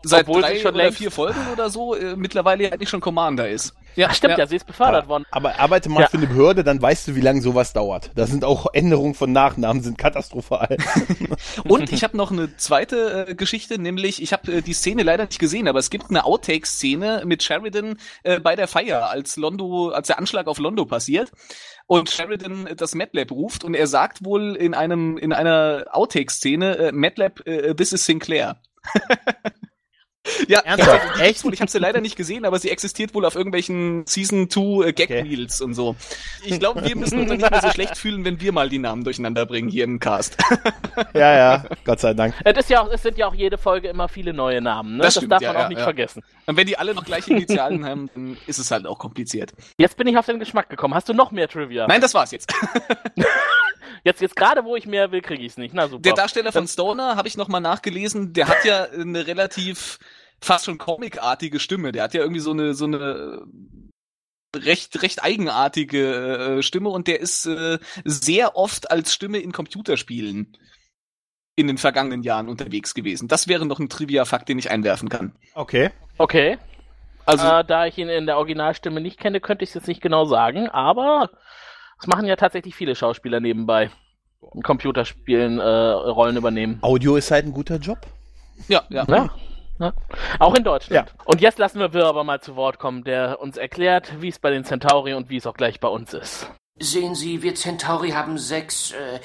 seit 0.02 0.28
Obwohl 0.28 0.42
drei 0.42 0.58
schon 0.58 0.74
oder 0.74 0.92
vier 0.92 1.10
Folgen 1.10 1.40
oder 1.52 1.70
so 1.70 1.94
äh, 1.94 2.16
mittlerweile 2.16 2.72
eigentlich 2.72 2.88
schon 2.88 3.00
Commander 3.00 3.48
ist. 3.48 3.74
Ja, 3.94 4.08
Ach, 4.10 4.14
stimmt, 4.14 4.32
ja. 4.32 4.38
ja, 4.38 4.46
sie 4.46 4.56
ist 4.56 4.66
befördert 4.66 5.04
aber, 5.04 5.08
worden. 5.08 5.26
Aber 5.30 5.58
arbeite 5.58 5.88
mal 5.90 6.00
ja. 6.00 6.08
für 6.08 6.16
eine 6.16 6.26
Behörde, 6.26 6.64
dann 6.64 6.80
weißt 6.80 7.08
du, 7.08 7.14
wie 7.14 7.20
lange 7.20 7.42
sowas 7.42 7.72
dauert. 7.72 8.10
Da 8.14 8.26
sind 8.26 8.44
auch 8.44 8.72
Änderungen 8.72 9.14
von 9.14 9.32
Nachnamen, 9.32 9.82
sind 9.82 9.98
katastrophal. 9.98 10.78
Und 11.64 11.92
ich 11.92 12.02
habe 12.02 12.16
noch 12.16 12.32
eine 12.32 12.56
zweite 12.56 13.26
äh, 13.28 13.34
Geschichte, 13.34 13.78
nämlich, 13.78 14.22
ich 14.22 14.32
habe 14.32 14.50
äh, 14.50 14.62
die 14.62 14.72
Szene 14.72 15.02
leider 15.02 15.24
nicht 15.24 15.38
gesehen, 15.38 15.68
aber 15.68 15.78
es 15.78 15.90
gibt 15.90 16.08
eine 16.08 16.24
Outtake-Szene 16.24 17.24
mit 17.26 17.42
Sheridan 17.42 17.98
äh, 18.22 18.40
bei 18.40 18.56
der 18.56 18.66
Feier, 18.66 19.10
als 19.10 19.36
Londo, 19.36 19.90
als 19.90 20.06
der 20.06 20.18
Anschlag 20.18 20.46
auf 20.46 20.58
Londo 20.58 20.86
passiert 20.86 21.30
und 21.86 22.08
Sheridan 22.08 22.68
das 22.76 22.94
MATLAB 22.94 23.30
ruft 23.30 23.64
und 23.64 23.74
er 23.74 23.86
sagt 23.86 24.24
wohl 24.24 24.56
in 24.56 24.72
einem 24.72 25.18
in 25.18 25.32
einer 25.32 25.84
Outtake-Szene 25.90 26.76
äh, 26.78 26.92
MATLAB, 26.92 27.46
äh, 27.46 27.74
this 27.74 27.92
is 27.92 28.04
Sinclair. 28.04 28.56
Ja, 30.46 30.60
Ernsthaft? 30.60 31.20
Echt? 31.20 31.44
Wohl. 31.44 31.52
Ich 31.52 31.60
habe 31.60 31.70
sie 31.70 31.78
leider 31.78 32.00
nicht 32.00 32.16
gesehen, 32.16 32.44
aber 32.44 32.58
sie 32.58 32.70
existiert 32.70 33.14
wohl 33.14 33.24
auf 33.24 33.34
irgendwelchen 33.34 34.06
Season 34.06 34.48
2 34.48 34.86
äh, 34.86 34.92
Gag 34.92 35.10
Wheels 35.10 35.60
okay. 35.60 35.64
und 35.64 35.74
so. 35.74 35.96
Ich 36.44 36.58
glaube, 36.60 36.84
wir 36.84 36.96
müssen 36.96 37.20
uns 37.20 37.30
nicht 37.30 37.50
mehr 37.50 37.60
so 37.60 37.70
schlecht 37.70 37.96
fühlen, 37.96 38.24
wenn 38.24 38.40
wir 38.40 38.52
mal 38.52 38.68
die 38.68 38.78
Namen 38.78 39.02
durcheinander 39.02 39.46
bringen 39.46 39.68
hier 39.68 39.84
im 39.84 39.98
Cast. 39.98 40.36
ja, 41.14 41.34
ja, 41.34 41.64
Gott 41.84 42.00
sei 42.00 42.14
Dank. 42.14 42.34
Es, 42.44 42.56
ist 42.56 42.70
ja 42.70 42.82
auch, 42.82 42.90
es 42.90 43.02
sind 43.02 43.18
ja 43.18 43.26
auch 43.26 43.34
jede 43.34 43.58
Folge 43.58 43.88
immer 43.88 44.08
viele 44.08 44.32
neue 44.32 44.60
Namen, 44.60 44.96
ne? 44.96 45.02
Das, 45.02 45.14
das 45.14 45.26
darf 45.26 45.42
man 45.42 45.54
ja, 45.54 45.64
auch 45.64 45.68
nicht 45.68 45.78
ja. 45.78 45.84
vergessen. 45.84 46.22
Und 46.46 46.56
wenn 46.56 46.66
die 46.66 46.78
alle 46.78 46.94
noch 46.94 47.04
gleiche 47.04 47.32
Initialen 47.32 47.84
haben, 47.86 48.08
dann 48.14 48.36
ist 48.46 48.58
es 48.58 48.70
halt 48.70 48.86
auch 48.86 48.98
kompliziert. 48.98 49.52
Jetzt 49.78 49.96
bin 49.96 50.06
ich 50.06 50.16
auf 50.16 50.26
den 50.26 50.38
Geschmack 50.38 50.68
gekommen. 50.68 50.94
Hast 50.94 51.08
du 51.08 51.14
noch 51.14 51.32
mehr 51.32 51.48
Trivia? 51.48 51.86
Nein, 51.88 52.00
das 52.00 52.14
war's 52.14 52.30
jetzt. 52.30 52.52
Jetzt, 54.04 54.20
jetzt 54.20 54.36
gerade, 54.36 54.64
wo 54.64 54.76
ich 54.76 54.86
mehr 54.86 55.12
will, 55.12 55.22
kriege 55.22 55.42
ich 55.42 55.52
es 55.52 55.58
nicht. 55.58 55.74
Na 55.74 55.88
super. 55.88 56.02
Der 56.02 56.14
Darsteller 56.14 56.52
von 56.52 56.66
Stoner, 56.66 57.16
habe 57.16 57.28
ich 57.28 57.36
nochmal 57.36 57.60
nachgelesen, 57.60 58.32
der 58.32 58.48
hat 58.48 58.64
ja 58.64 58.84
eine 58.84 59.26
relativ 59.26 59.98
fast 60.40 60.64
schon 60.66 60.78
comicartige 60.78 61.60
Stimme. 61.60 61.92
Der 61.92 62.04
hat 62.04 62.14
ja 62.14 62.20
irgendwie 62.22 62.40
so 62.40 62.50
eine, 62.50 62.74
so 62.74 62.84
eine 62.84 63.42
recht, 64.54 65.02
recht 65.02 65.22
eigenartige 65.22 66.58
äh, 66.58 66.62
Stimme 66.62 66.90
und 66.90 67.08
der 67.08 67.20
ist 67.20 67.46
äh, 67.46 67.78
sehr 68.04 68.56
oft 68.56 68.90
als 68.90 69.14
Stimme 69.14 69.38
in 69.38 69.52
Computerspielen 69.52 70.56
in 71.56 71.66
den 71.66 71.78
vergangenen 71.78 72.22
Jahren 72.22 72.48
unterwegs 72.48 72.94
gewesen. 72.94 73.28
Das 73.28 73.46
wäre 73.46 73.66
noch 73.66 73.78
ein 73.78 73.88
Trivia-Fakt, 73.88 74.48
den 74.48 74.58
ich 74.58 74.70
einwerfen 74.70 75.08
kann. 75.08 75.34
Okay. 75.54 75.90
Okay. 76.18 76.58
Also, 77.24 77.46
äh, 77.46 77.64
da 77.64 77.86
ich 77.86 77.98
ihn 77.98 78.08
in 78.08 78.26
der 78.26 78.36
Originalstimme 78.36 79.00
nicht 79.00 79.18
kenne, 79.18 79.40
könnte 79.40 79.64
ich 79.64 79.70
es 79.70 79.74
jetzt 79.74 79.88
nicht 79.88 80.00
genau 80.00 80.24
sagen, 80.24 80.68
aber 80.68 81.30
das 82.02 82.08
machen 82.08 82.26
ja 82.26 82.34
tatsächlich 82.34 82.74
viele 82.74 82.96
Schauspieler 82.96 83.38
nebenbei. 83.38 83.88
In 84.54 84.62
Computerspielen 84.62 85.60
äh, 85.60 85.62
Rollen 85.62 86.36
übernehmen. 86.36 86.80
Audio 86.82 87.14
ist 87.14 87.30
halt 87.30 87.46
ein 87.46 87.52
guter 87.52 87.76
Job. 87.76 87.98
ja, 88.66 88.82
ja. 88.88 89.04
Ja. 89.08 89.30
ja. 89.78 89.92
Auch 90.40 90.56
in 90.56 90.64
Deutschland. 90.64 91.14
Und 91.24 91.40
jetzt 91.40 91.60
lassen 91.60 91.78
wir 91.78 91.92
Wirr 91.92 92.06
aber 92.06 92.24
mal 92.24 92.40
zu 92.40 92.56
Wort 92.56 92.80
kommen, 92.80 93.04
der 93.04 93.40
uns 93.40 93.56
erklärt, 93.56 94.20
wie 94.20 94.30
es 94.30 94.40
bei 94.40 94.50
den 94.50 94.64
Centauri 94.64 95.14
und 95.14 95.30
wie 95.30 95.36
es 95.36 95.46
auch 95.46 95.54
gleich 95.54 95.78
bei 95.78 95.86
uns 95.86 96.12
ist. 96.12 96.50
Sehen 96.80 97.14
Sie, 97.14 97.44
wir 97.44 97.54
Centauri 97.54 98.10
haben 98.10 98.36
sechs. 98.36 98.90
Äh, 98.90 99.20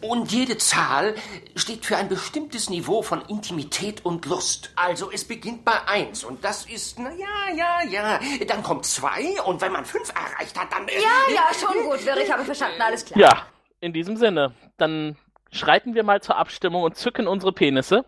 und 0.00 0.30
jede 0.32 0.58
Zahl 0.58 1.14
steht 1.56 1.84
für 1.84 1.96
ein 1.96 2.08
bestimmtes 2.08 2.70
Niveau 2.70 3.02
von 3.02 3.22
Intimität 3.28 4.04
und 4.04 4.26
Lust. 4.26 4.70
Also 4.76 5.10
es 5.10 5.24
beginnt 5.26 5.64
bei 5.64 5.86
eins 5.86 6.24
und 6.24 6.44
das 6.44 6.66
ist, 6.66 6.98
na 6.98 7.10
ja, 7.10 7.54
ja, 7.54 7.90
ja. 7.90 8.20
Dann 8.46 8.62
kommt 8.62 8.86
zwei 8.86 9.40
und 9.44 9.60
wenn 9.60 9.72
man 9.72 9.84
fünf 9.84 10.10
erreicht 10.10 10.58
hat, 10.58 10.72
dann. 10.72 10.86
Äh, 10.88 11.00
Ja, 11.00 11.34
ja, 11.34 11.42
schon 11.54 11.82
gut, 11.84 12.04
Wirr, 12.04 12.16
ich 12.16 12.30
habe 12.32 12.44
verstanden, 12.44 12.80
alles 12.80 13.04
klar. 13.04 13.18
Ja, 13.18 13.42
in 13.80 13.92
diesem 13.92 14.16
Sinne, 14.16 14.52
dann 14.76 15.16
schreiten 15.50 15.94
wir 15.94 16.04
mal 16.04 16.20
zur 16.20 16.36
Abstimmung 16.36 16.82
und 16.82 16.96
zücken 16.96 17.26
unsere 17.26 17.52
Penisse. 17.52 18.04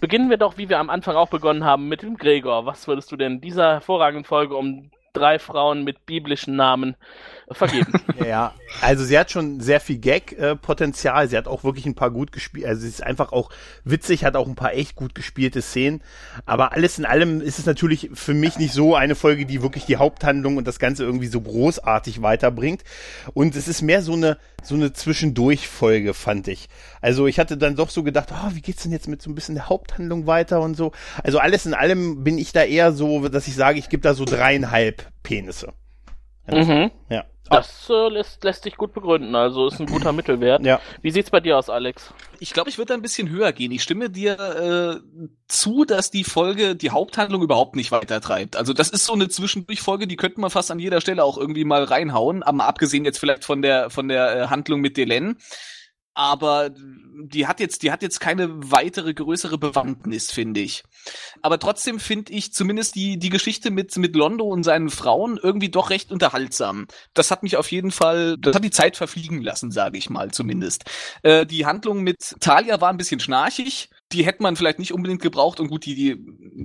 Beginnen 0.00 0.30
wir 0.30 0.36
doch, 0.36 0.56
wie 0.56 0.68
wir 0.68 0.78
am 0.78 0.90
Anfang 0.90 1.16
auch 1.16 1.28
begonnen 1.28 1.64
haben, 1.64 1.88
mit 1.88 2.02
dem 2.02 2.16
Gregor. 2.16 2.66
Was 2.66 2.86
würdest 2.86 3.10
du 3.12 3.16
denn 3.16 3.40
dieser 3.40 3.74
hervorragenden 3.74 4.24
Folge 4.24 4.56
um 4.56 4.90
drei 5.12 5.38
Frauen 5.38 5.82
mit 5.84 6.06
biblischen 6.06 6.56
Namen 6.56 6.96
vergeben? 7.50 7.92
Ja, 8.26 8.54
also 8.80 9.04
sie 9.04 9.16
hat 9.16 9.30
schon 9.30 9.60
sehr 9.60 9.78
viel 9.78 9.98
Gag-Potenzial. 9.98 11.28
sie 11.28 11.36
hat 11.36 11.46
auch 11.46 11.64
wirklich 11.64 11.86
ein 11.86 11.94
paar 11.94 12.10
gut 12.10 12.32
gespielt. 12.32 12.66
Also 12.66 12.80
sie 12.80 12.88
ist 12.88 13.02
einfach 13.02 13.30
auch 13.30 13.50
witzig, 13.84 14.24
hat 14.24 14.36
auch 14.36 14.48
ein 14.48 14.56
paar 14.56 14.72
echt 14.72 14.96
gut 14.96 15.14
gespielte 15.14 15.62
Szenen. 15.62 16.02
Aber 16.44 16.72
alles 16.72 16.98
in 16.98 17.04
allem 17.04 17.40
ist 17.40 17.58
es 17.58 17.66
natürlich 17.66 18.10
für 18.14 18.34
mich 18.34 18.58
nicht 18.58 18.72
so 18.72 18.96
eine 18.96 19.14
Folge, 19.14 19.46
die 19.46 19.62
wirklich 19.62 19.84
die 19.84 19.98
Haupthandlung 19.98 20.56
und 20.56 20.66
das 20.66 20.78
Ganze 20.78 21.04
irgendwie 21.04 21.26
so 21.28 21.40
großartig 21.40 22.22
weiterbringt. 22.22 22.82
Und 23.34 23.54
es 23.54 23.68
ist 23.68 23.82
mehr 23.82 24.02
so 24.02 24.14
eine 24.14 24.38
so 24.66 24.74
eine 24.74 24.92
Zwischendurch-Folge, 24.92 26.14
fand 26.14 26.48
ich. 26.48 26.68
Also 27.00 27.26
ich 27.26 27.38
hatte 27.38 27.56
dann 27.56 27.76
doch 27.76 27.90
so 27.90 28.02
gedacht, 28.02 28.30
oh, 28.32 28.54
wie 28.54 28.60
geht's 28.60 28.82
denn 28.82 28.92
jetzt 28.92 29.08
mit 29.08 29.22
so 29.22 29.30
ein 29.30 29.34
bisschen 29.34 29.54
der 29.54 29.68
Haupthandlung 29.68 30.26
weiter 30.26 30.60
und 30.60 30.76
so. 30.76 30.92
Also 31.22 31.38
alles 31.38 31.66
in 31.66 31.74
allem 31.74 32.24
bin 32.24 32.38
ich 32.38 32.52
da 32.52 32.64
eher 32.64 32.92
so, 32.92 33.28
dass 33.28 33.46
ich 33.46 33.54
sage, 33.54 33.78
ich 33.78 33.88
gebe 33.88 34.02
da 34.02 34.14
so 34.14 34.24
dreieinhalb 34.24 35.06
Penisse. 35.22 35.72
mhm. 36.50 36.90
Ja. 37.08 37.24
Das 37.50 37.88
äh, 37.90 38.08
lässt, 38.08 38.42
lässt 38.44 38.64
sich 38.64 38.76
gut 38.76 38.92
begründen, 38.92 39.34
also 39.34 39.66
ist 39.68 39.80
ein 39.80 39.86
guter 39.86 40.12
Mittelwert. 40.12 40.64
Ja. 40.64 40.80
Wie 41.02 41.10
sieht's 41.10 41.30
bei 41.30 41.40
dir 41.40 41.56
aus, 41.58 41.70
Alex? 41.70 42.12
Ich 42.40 42.52
glaube, 42.52 42.70
ich 42.70 42.78
würde 42.78 42.88
da 42.88 42.94
ein 42.94 43.02
bisschen 43.02 43.28
höher 43.28 43.52
gehen. 43.52 43.72
Ich 43.72 43.82
stimme 43.82 44.10
dir 44.10 44.38
äh, 44.38 45.20
zu, 45.48 45.84
dass 45.84 46.10
die 46.10 46.24
Folge 46.24 46.76
die 46.76 46.90
Haupthandlung 46.90 47.42
überhaupt 47.42 47.76
nicht 47.76 47.92
weitertreibt. 47.92 48.56
Also 48.56 48.72
das 48.72 48.90
ist 48.90 49.06
so 49.06 49.12
eine 49.12 49.28
Zwischendurchfolge, 49.28 50.06
die 50.06 50.16
könnte 50.16 50.40
man 50.40 50.50
fast 50.50 50.70
an 50.70 50.78
jeder 50.78 51.00
Stelle 51.00 51.24
auch 51.24 51.38
irgendwie 51.38 51.64
mal 51.64 51.84
reinhauen, 51.84 52.42
aber 52.42 52.64
abgesehen 52.64 53.04
jetzt 53.04 53.18
vielleicht 53.18 53.44
von 53.44 53.62
der 53.62 53.90
von 53.90 54.08
der 54.08 54.36
äh, 54.36 54.46
Handlung 54.48 54.80
mit 54.80 54.96
Delen. 54.96 55.38
Aber 56.16 56.70
die 56.70 57.46
hat 57.46 57.60
jetzt, 57.60 57.82
die 57.82 57.92
hat 57.92 58.00
jetzt 58.02 58.20
keine 58.20 58.48
weitere 58.72 59.12
größere 59.12 59.58
Bewandtnis, 59.58 60.32
finde 60.32 60.60
ich. 60.60 60.82
Aber 61.42 61.58
trotzdem 61.58 62.00
finde 62.00 62.32
ich 62.32 62.54
zumindest 62.54 62.94
die, 62.94 63.18
die 63.18 63.28
Geschichte 63.28 63.70
mit, 63.70 63.94
mit 63.98 64.16
Londo 64.16 64.46
und 64.46 64.62
seinen 64.62 64.88
Frauen 64.88 65.38
irgendwie 65.40 65.68
doch 65.68 65.90
recht 65.90 66.10
unterhaltsam. 66.10 66.86
Das 67.12 67.30
hat 67.30 67.42
mich 67.42 67.58
auf 67.58 67.70
jeden 67.70 67.90
Fall, 67.90 68.38
das 68.38 68.56
hat 68.56 68.64
die 68.64 68.70
Zeit 68.70 68.96
verfliegen 68.96 69.42
lassen, 69.42 69.70
sage 69.70 69.98
ich 69.98 70.08
mal 70.08 70.30
zumindest. 70.30 70.84
Äh, 71.22 71.44
die 71.44 71.66
Handlung 71.66 72.02
mit 72.02 72.34
Talia 72.40 72.80
war 72.80 72.88
ein 72.88 72.96
bisschen 72.96 73.20
schnarchig. 73.20 73.90
Die 74.12 74.24
hätte 74.24 74.42
man 74.42 74.54
vielleicht 74.54 74.78
nicht 74.78 74.92
unbedingt 74.92 75.20
gebraucht 75.20 75.58
und 75.58 75.68
gut, 75.68 75.84
die, 75.84 75.94
die, 75.94 76.16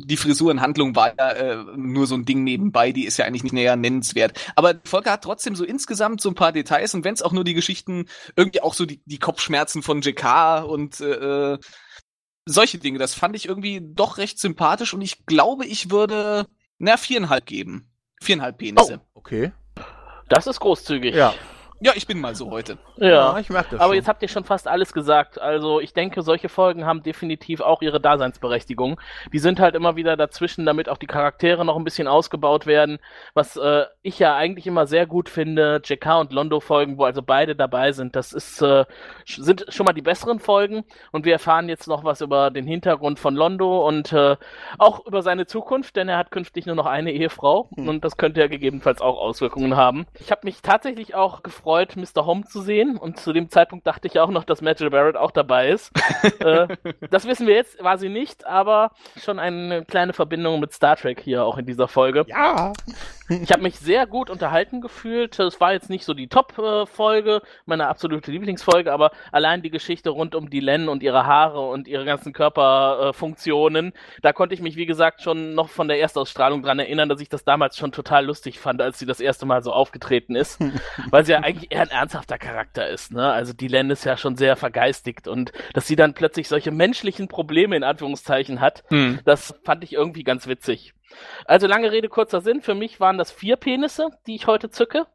die 0.05 0.17
Frisurenhandlung 0.17 0.95
war 0.95 1.13
ja 1.17 1.31
äh, 1.31 1.65
nur 1.75 2.05
so 2.05 2.15
ein 2.15 2.25
Ding 2.25 2.43
nebenbei, 2.43 2.91
die 2.91 3.05
ist 3.05 3.17
ja 3.17 3.25
eigentlich 3.25 3.43
nicht 3.43 3.53
näher 3.53 3.75
nennenswert. 3.75 4.39
Aber 4.55 4.75
Folge 4.83 5.11
hat 5.11 5.23
trotzdem 5.23 5.55
so 5.55 5.63
insgesamt 5.63 6.21
so 6.21 6.29
ein 6.29 6.35
paar 6.35 6.51
Details 6.51 6.93
und 6.93 7.03
wenn 7.03 7.15
es 7.15 7.23
auch 7.23 7.31
nur 7.31 7.43
die 7.43 7.55
Geschichten, 7.55 8.05
irgendwie 8.35 8.61
auch 8.61 8.75
so 8.75 8.85
die, 8.85 9.01
die 9.05 9.17
Kopfschmerzen 9.17 9.81
von 9.81 10.01
JK 10.01 10.63
und 10.65 11.01
äh, 11.01 11.57
solche 12.45 12.77
Dinge, 12.77 12.99
das 12.99 13.13
fand 13.13 13.35
ich 13.35 13.47
irgendwie 13.47 13.81
doch 13.81 14.17
recht 14.17 14.39
sympathisch 14.39 14.93
und 14.93 15.01
ich 15.01 15.25
glaube, 15.25 15.65
ich 15.65 15.89
würde, 15.89 16.45
na, 16.77 16.97
viereinhalb 16.97 17.45
geben. 17.45 17.91
Viereinhalb 18.21 18.59
Penisse. 18.59 19.01
Okay. 19.13 19.51
Das 20.29 20.47
ist 20.47 20.59
großzügig. 20.59 21.15
Ja. 21.15 21.33
Ja, 21.83 21.93
ich 21.95 22.05
bin 22.05 22.21
mal 22.21 22.35
so 22.35 22.51
heute. 22.51 22.77
Ja. 22.97 23.39
ich 23.39 23.49
merke 23.49 23.71
das 23.71 23.79
Aber 23.79 23.89
schon. 23.89 23.95
jetzt 23.95 24.07
habt 24.07 24.21
ihr 24.21 24.27
schon 24.27 24.43
fast 24.43 24.67
alles 24.67 24.93
gesagt. 24.93 25.41
Also 25.41 25.79
ich 25.79 25.93
denke, 25.93 26.21
solche 26.21 26.47
Folgen 26.47 26.85
haben 26.85 27.01
definitiv 27.01 27.59
auch 27.59 27.81
ihre 27.81 27.99
Daseinsberechtigung. 27.99 28.99
Die 29.33 29.39
sind 29.39 29.59
halt 29.59 29.73
immer 29.73 29.95
wieder 29.95 30.15
dazwischen, 30.15 30.63
damit 30.67 30.89
auch 30.89 30.99
die 30.99 31.07
Charaktere 31.07 31.65
noch 31.65 31.75
ein 31.75 31.83
bisschen 31.83 32.07
ausgebaut 32.07 32.67
werden. 32.67 32.99
Was 33.33 33.57
äh, 33.57 33.85
ich 34.03 34.19
ja 34.19 34.35
eigentlich 34.35 34.67
immer 34.67 34.85
sehr 34.85 35.07
gut 35.07 35.27
finde, 35.27 35.81
JK 35.83 36.19
und 36.19 36.31
Londo-Folgen, 36.31 36.99
wo 36.99 37.05
also 37.05 37.23
beide 37.23 37.55
dabei 37.55 37.93
sind, 37.93 38.15
das 38.15 38.31
ist, 38.31 38.61
äh, 38.61 38.85
sind 39.25 39.65
schon 39.69 39.87
mal 39.87 39.93
die 39.93 40.03
besseren 40.03 40.39
Folgen. 40.39 40.83
Und 41.11 41.25
wir 41.25 41.33
erfahren 41.33 41.67
jetzt 41.67 41.87
noch 41.87 42.03
was 42.03 42.21
über 42.21 42.51
den 42.51 42.67
Hintergrund 42.67 43.17
von 43.17 43.33
Londo 43.33 43.87
und 43.87 44.13
äh, 44.13 44.35
auch 44.77 45.03
über 45.07 45.23
seine 45.23 45.47
Zukunft, 45.47 45.95
denn 45.95 46.09
er 46.09 46.19
hat 46.19 46.29
künftig 46.29 46.67
nur 46.67 46.75
noch 46.75 46.85
eine 46.85 47.11
Ehefrau 47.11 47.69
und 47.75 48.05
das 48.05 48.17
könnte 48.17 48.39
ja 48.39 48.45
gegebenenfalls 48.45 49.01
auch 49.01 49.17
Auswirkungen 49.17 49.75
haben. 49.75 50.05
Ich 50.19 50.29
habe 50.29 50.41
mich 50.43 50.61
tatsächlich 50.61 51.15
auch 51.15 51.41
gefreut, 51.41 51.70
Mr. 51.71 52.25
Home 52.25 52.43
zu 52.45 52.61
sehen 52.61 52.97
und 52.97 53.17
zu 53.17 53.33
dem 53.33 53.49
Zeitpunkt 53.49 53.87
dachte 53.87 54.07
ich 54.07 54.19
auch 54.19 54.29
noch, 54.29 54.43
dass 54.43 54.61
Major 54.61 54.89
Barrett 54.89 55.15
auch 55.15 55.31
dabei 55.31 55.69
ist. 55.69 55.91
äh, 56.39 56.67
das 57.09 57.25
wissen 57.25 57.47
wir 57.47 57.55
jetzt, 57.55 57.83
war 57.83 57.97
sie 57.97 58.09
nicht, 58.09 58.45
aber 58.45 58.91
schon 59.17 59.39
eine 59.39 59.85
kleine 59.85 60.13
Verbindung 60.13 60.59
mit 60.59 60.73
Star 60.73 60.95
Trek 60.95 61.19
hier 61.21 61.45
auch 61.45 61.57
in 61.57 61.65
dieser 61.65 61.87
Folge. 61.87 62.25
Ja. 62.27 62.73
Ich 63.29 63.51
habe 63.51 63.63
mich 63.63 63.79
sehr 63.79 64.07
gut 64.07 64.29
unterhalten 64.29 64.81
gefühlt. 64.81 65.39
Es 65.39 65.61
war 65.61 65.71
jetzt 65.71 65.89
nicht 65.89 66.03
so 66.03 66.13
die 66.13 66.27
Top-Folge, 66.27 67.41
meine 67.65 67.87
absolute 67.87 68.29
Lieblingsfolge, 68.29 68.91
aber 68.91 69.11
allein 69.31 69.61
die 69.61 69.69
Geschichte 69.69 70.09
rund 70.09 70.35
um 70.35 70.49
die 70.49 70.59
Len 70.59 70.89
und 70.89 71.01
ihre 71.01 71.25
Haare 71.25 71.61
und 71.61 71.87
ihre 71.87 72.03
ganzen 72.03 72.33
Körperfunktionen, 72.33 73.93
da 74.21 74.33
konnte 74.33 74.53
ich 74.53 74.61
mich, 74.61 74.75
wie 74.75 74.85
gesagt, 74.85 75.21
schon 75.21 75.53
noch 75.53 75.69
von 75.69 75.87
der 75.87 75.99
Erstausstrahlung 75.99 76.61
dran 76.61 76.79
erinnern, 76.79 77.07
dass 77.07 77.21
ich 77.21 77.29
das 77.29 77.45
damals 77.45 77.77
schon 77.77 77.91
total 77.91 78.25
lustig 78.25 78.59
fand, 78.59 78.81
als 78.81 78.99
sie 78.99 79.05
das 79.05 79.21
erste 79.21 79.45
Mal 79.45 79.63
so 79.63 79.71
aufgetreten 79.71 80.35
ist, 80.35 80.59
weil 81.09 81.23
sie 81.23 81.31
ja 81.31 81.39
eigentlich 81.39 81.60
eher 81.69 81.81
ein 81.81 81.89
ernsthafter 81.91 82.37
Charakter 82.37 82.87
ist. 82.87 83.11
Ne? 83.11 83.31
Also 83.31 83.53
die 83.53 83.67
Len 83.67 83.89
ist 83.89 84.03
ja 84.05 84.17
schon 84.17 84.35
sehr 84.37 84.55
vergeistigt 84.55 85.27
und 85.27 85.51
dass 85.73 85.87
sie 85.87 85.95
dann 85.95 86.13
plötzlich 86.13 86.47
solche 86.47 86.71
menschlichen 86.71 87.27
Probleme 87.27 87.75
in 87.75 87.83
Anführungszeichen 87.83 88.61
hat, 88.61 88.83
Hm. 88.87 89.19
das 89.25 89.53
fand 89.63 89.83
ich 89.83 89.93
irgendwie 89.93 90.23
ganz 90.23 90.47
witzig. 90.47 90.93
Also 91.45 91.67
lange 91.67 91.91
Rede, 91.91 92.07
kurzer 92.09 92.41
Sinn. 92.41 92.61
Für 92.61 92.73
mich 92.73 92.99
waren 92.99 93.17
das 93.17 93.31
vier 93.31 93.57
Penisse, 93.57 94.07
die 94.27 94.35
ich 94.35 94.47
heute 94.47 94.69
zücke. 94.69 95.05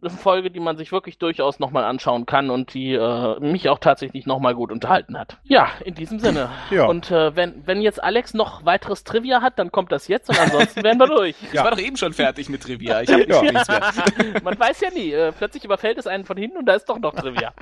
Eine 0.00 0.10
Folge, 0.10 0.50
die 0.50 0.58
man 0.58 0.76
sich 0.76 0.90
wirklich 0.90 1.18
durchaus 1.18 1.60
nochmal 1.60 1.84
anschauen 1.84 2.26
kann 2.26 2.50
und 2.50 2.74
die 2.74 2.94
äh, 2.94 3.38
mich 3.38 3.68
auch 3.68 3.78
tatsächlich 3.78 4.26
nochmal 4.26 4.54
gut 4.54 4.72
unterhalten 4.72 5.16
hat. 5.16 5.38
Ja, 5.44 5.68
in 5.84 5.94
diesem 5.94 6.18
Sinne. 6.18 6.50
Ja. 6.70 6.86
Und 6.86 7.12
äh, 7.12 7.36
wenn, 7.36 7.64
wenn 7.66 7.80
jetzt 7.80 8.02
Alex 8.02 8.34
noch 8.34 8.64
weiteres 8.64 9.04
Trivia 9.04 9.40
hat, 9.40 9.58
dann 9.58 9.70
kommt 9.70 9.92
das 9.92 10.08
jetzt 10.08 10.28
und 10.30 10.38
ansonsten 10.40 10.82
werden 10.82 10.98
wir 10.98 11.06
durch. 11.06 11.36
Ich 11.52 11.54
war 11.58 11.70
doch 11.70 11.78
eben 11.78 11.96
schon 11.96 12.12
fertig 12.12 12.48
mit 12.48 12.64
Trivia. 12.64 13.02
Ich 13.02 13.12
hab 13.12 13.20
Ja. 13.28 13.42
nichts 13.42 13.68
mehr. 13.68 13.82
Man 14.42 14.58
weiß 14.58 14.80
ja 14.80 14.90
nie. 14.90 15.12
Äh, 15.12 15.30
plötzlich 15.30 15.64
überfällt 15.64 15.96
es 15.96 16.08
einen 16.08 16.24
von 16.24 16.36
hinten 16.36 16.56
und 16.58 16.66
da 16.66 16.74
ist 16.74 16.86
doch 16.88 16.98
noch 16.98 17.14
Trivia. 17.14 17.52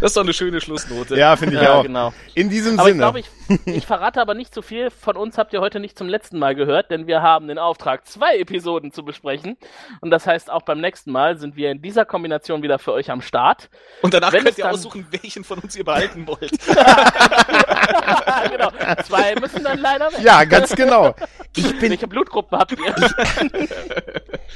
Das 0.00 0.12
ist 0.12 0.16
doch 0.16 0.22
eine 0.22 0.32
schöne 0.32 0.60
Schlussnote. 0.60 1.16
Ja, 1.16 1.34
finde 1.36 1.56
ich 1.56 1.62
ja, 1.62 1.74
auch. 1.74 1.82
genau. 1.82 2.12
In 2.34 2.48
diesem 2.50 2.78
Aber 2.78 2.88
ich 2.88 2.94
Sinne. 2.94 3.02
glaube, 3.02 3.18
ich, 3.20 3.28
ich 3.66 3.84
verrate 3.84 4.20
aber 4.20 4.34
nicht 4.34 4.54
zu 4.54 4.62
viel. 4.62 4.90
Von 4.90 5.16
uns 5.16 5.36
habt 5.36 5.52
ihr 5.52 5.60
heute 5.60 5.80
nicht 5.80 5.98
zum 5.98 6.08
letzten 6.08 6.38
Mal 6.38 6.54
gehört, 6.54 6.90
denn 6.92 7.06
wir 7.08 7.20
haben 7.20 7.48
den 7.48 7.58
Auftrag, 7.58 8.06
zwei 8.06 8.36
Episoden 8.38 8.92
zu 8.92 9.04
besprechen. 9.04 9.56
Und 10.00 10.10
das 10.10 10.26
heißt, 10.26 10.50
auch 10.50 10.62
beim 10.62 10.80
nächsten 10.80 11.10
Mal 11.10 11.36
sind 11.36 11.56
wir 11.56 11.70
in 11.70 11.79
dieser 11.82 12.04
Kombination 12.04 12.62
wieder 12.62 12.78
für 12.78 12.92
euch 12.92 13.10
am 13.10 13.22
Start. 13.22 13.70
Und 14.02 14.14
danach 14.14 14.32
Wenn 14.32 14.44
könnt 14.44 14.58
ihr 14.58 14.64
dann- 14.64 14.74
aussuchen, 14.74 15.06
welchen 15.10 15.44
von 15.44 15.58
uns 15.58 15.74
ihr 15.76 15.84
behalten 15.84 16.26
wollt. 16.26 16.50
genau. 18.50 18.70
Zwei 19.06 19.34
müssen 19.40 19.64
dann 19.64 19.78
leider 19.78 20.10
weg. 20.12 20.20
ja, 20.22 20.44
ganz 20.44 20.74
genau. 20.74 21.14
Ich 21.56 21.78
bin, 21.78 21.90
Welche 21.90 22.06
Blutgruppe 22.08 22.58
habt 22.58 22.72
ihr? 22.72 22.94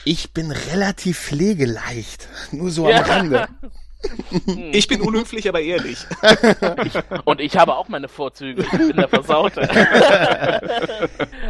ich 0.05 0.33
bin 0.33 0.51
relativ 0.51 1.19
pflegeleicht. 1.19 2.29
Nur 2.53 2.71
so 2.71 2.89
Ja. 2.89 2.99
am 2.99 3.05
Rande. 3.05 3.49
Ich 4.73 4.89
bin 4.89 5.01
unhöflich, 5.01 5.49
aber 5.49 5.61
ehrlich. 5.61 5.99
Und 7.25 7.41
ich 7.41 7.57
habe 7.57 7.77
auch 7.77 7.89
meine 7.89 8.09
Vorzüge. 8.09 8.63
Ich 8.63 8.71
bin 8.71 8.97
der 8.97 9.07
Versaute. 9.09 9.69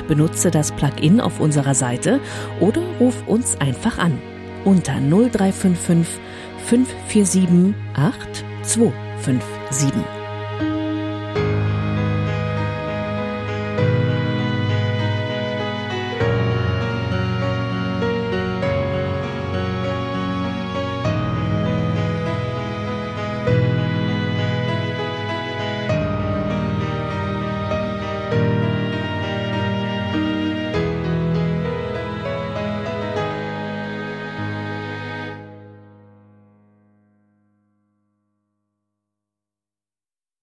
Benutze 0.08 0.52
das 0.52 0.72
Plugin 0.72 1.20
auf 1.22 1.40
unserer 1.40 1.76
Seite 1.76 2.20
oder 2.60 2.82
ruf 3.00 3.16
uns 3.28 3.60
einfach 3.60 3.98
an 3.98 4.20
unter 4.66 5.00
0355 5.00 6.20
547 6.66 7.74
8257. 7.96 10.19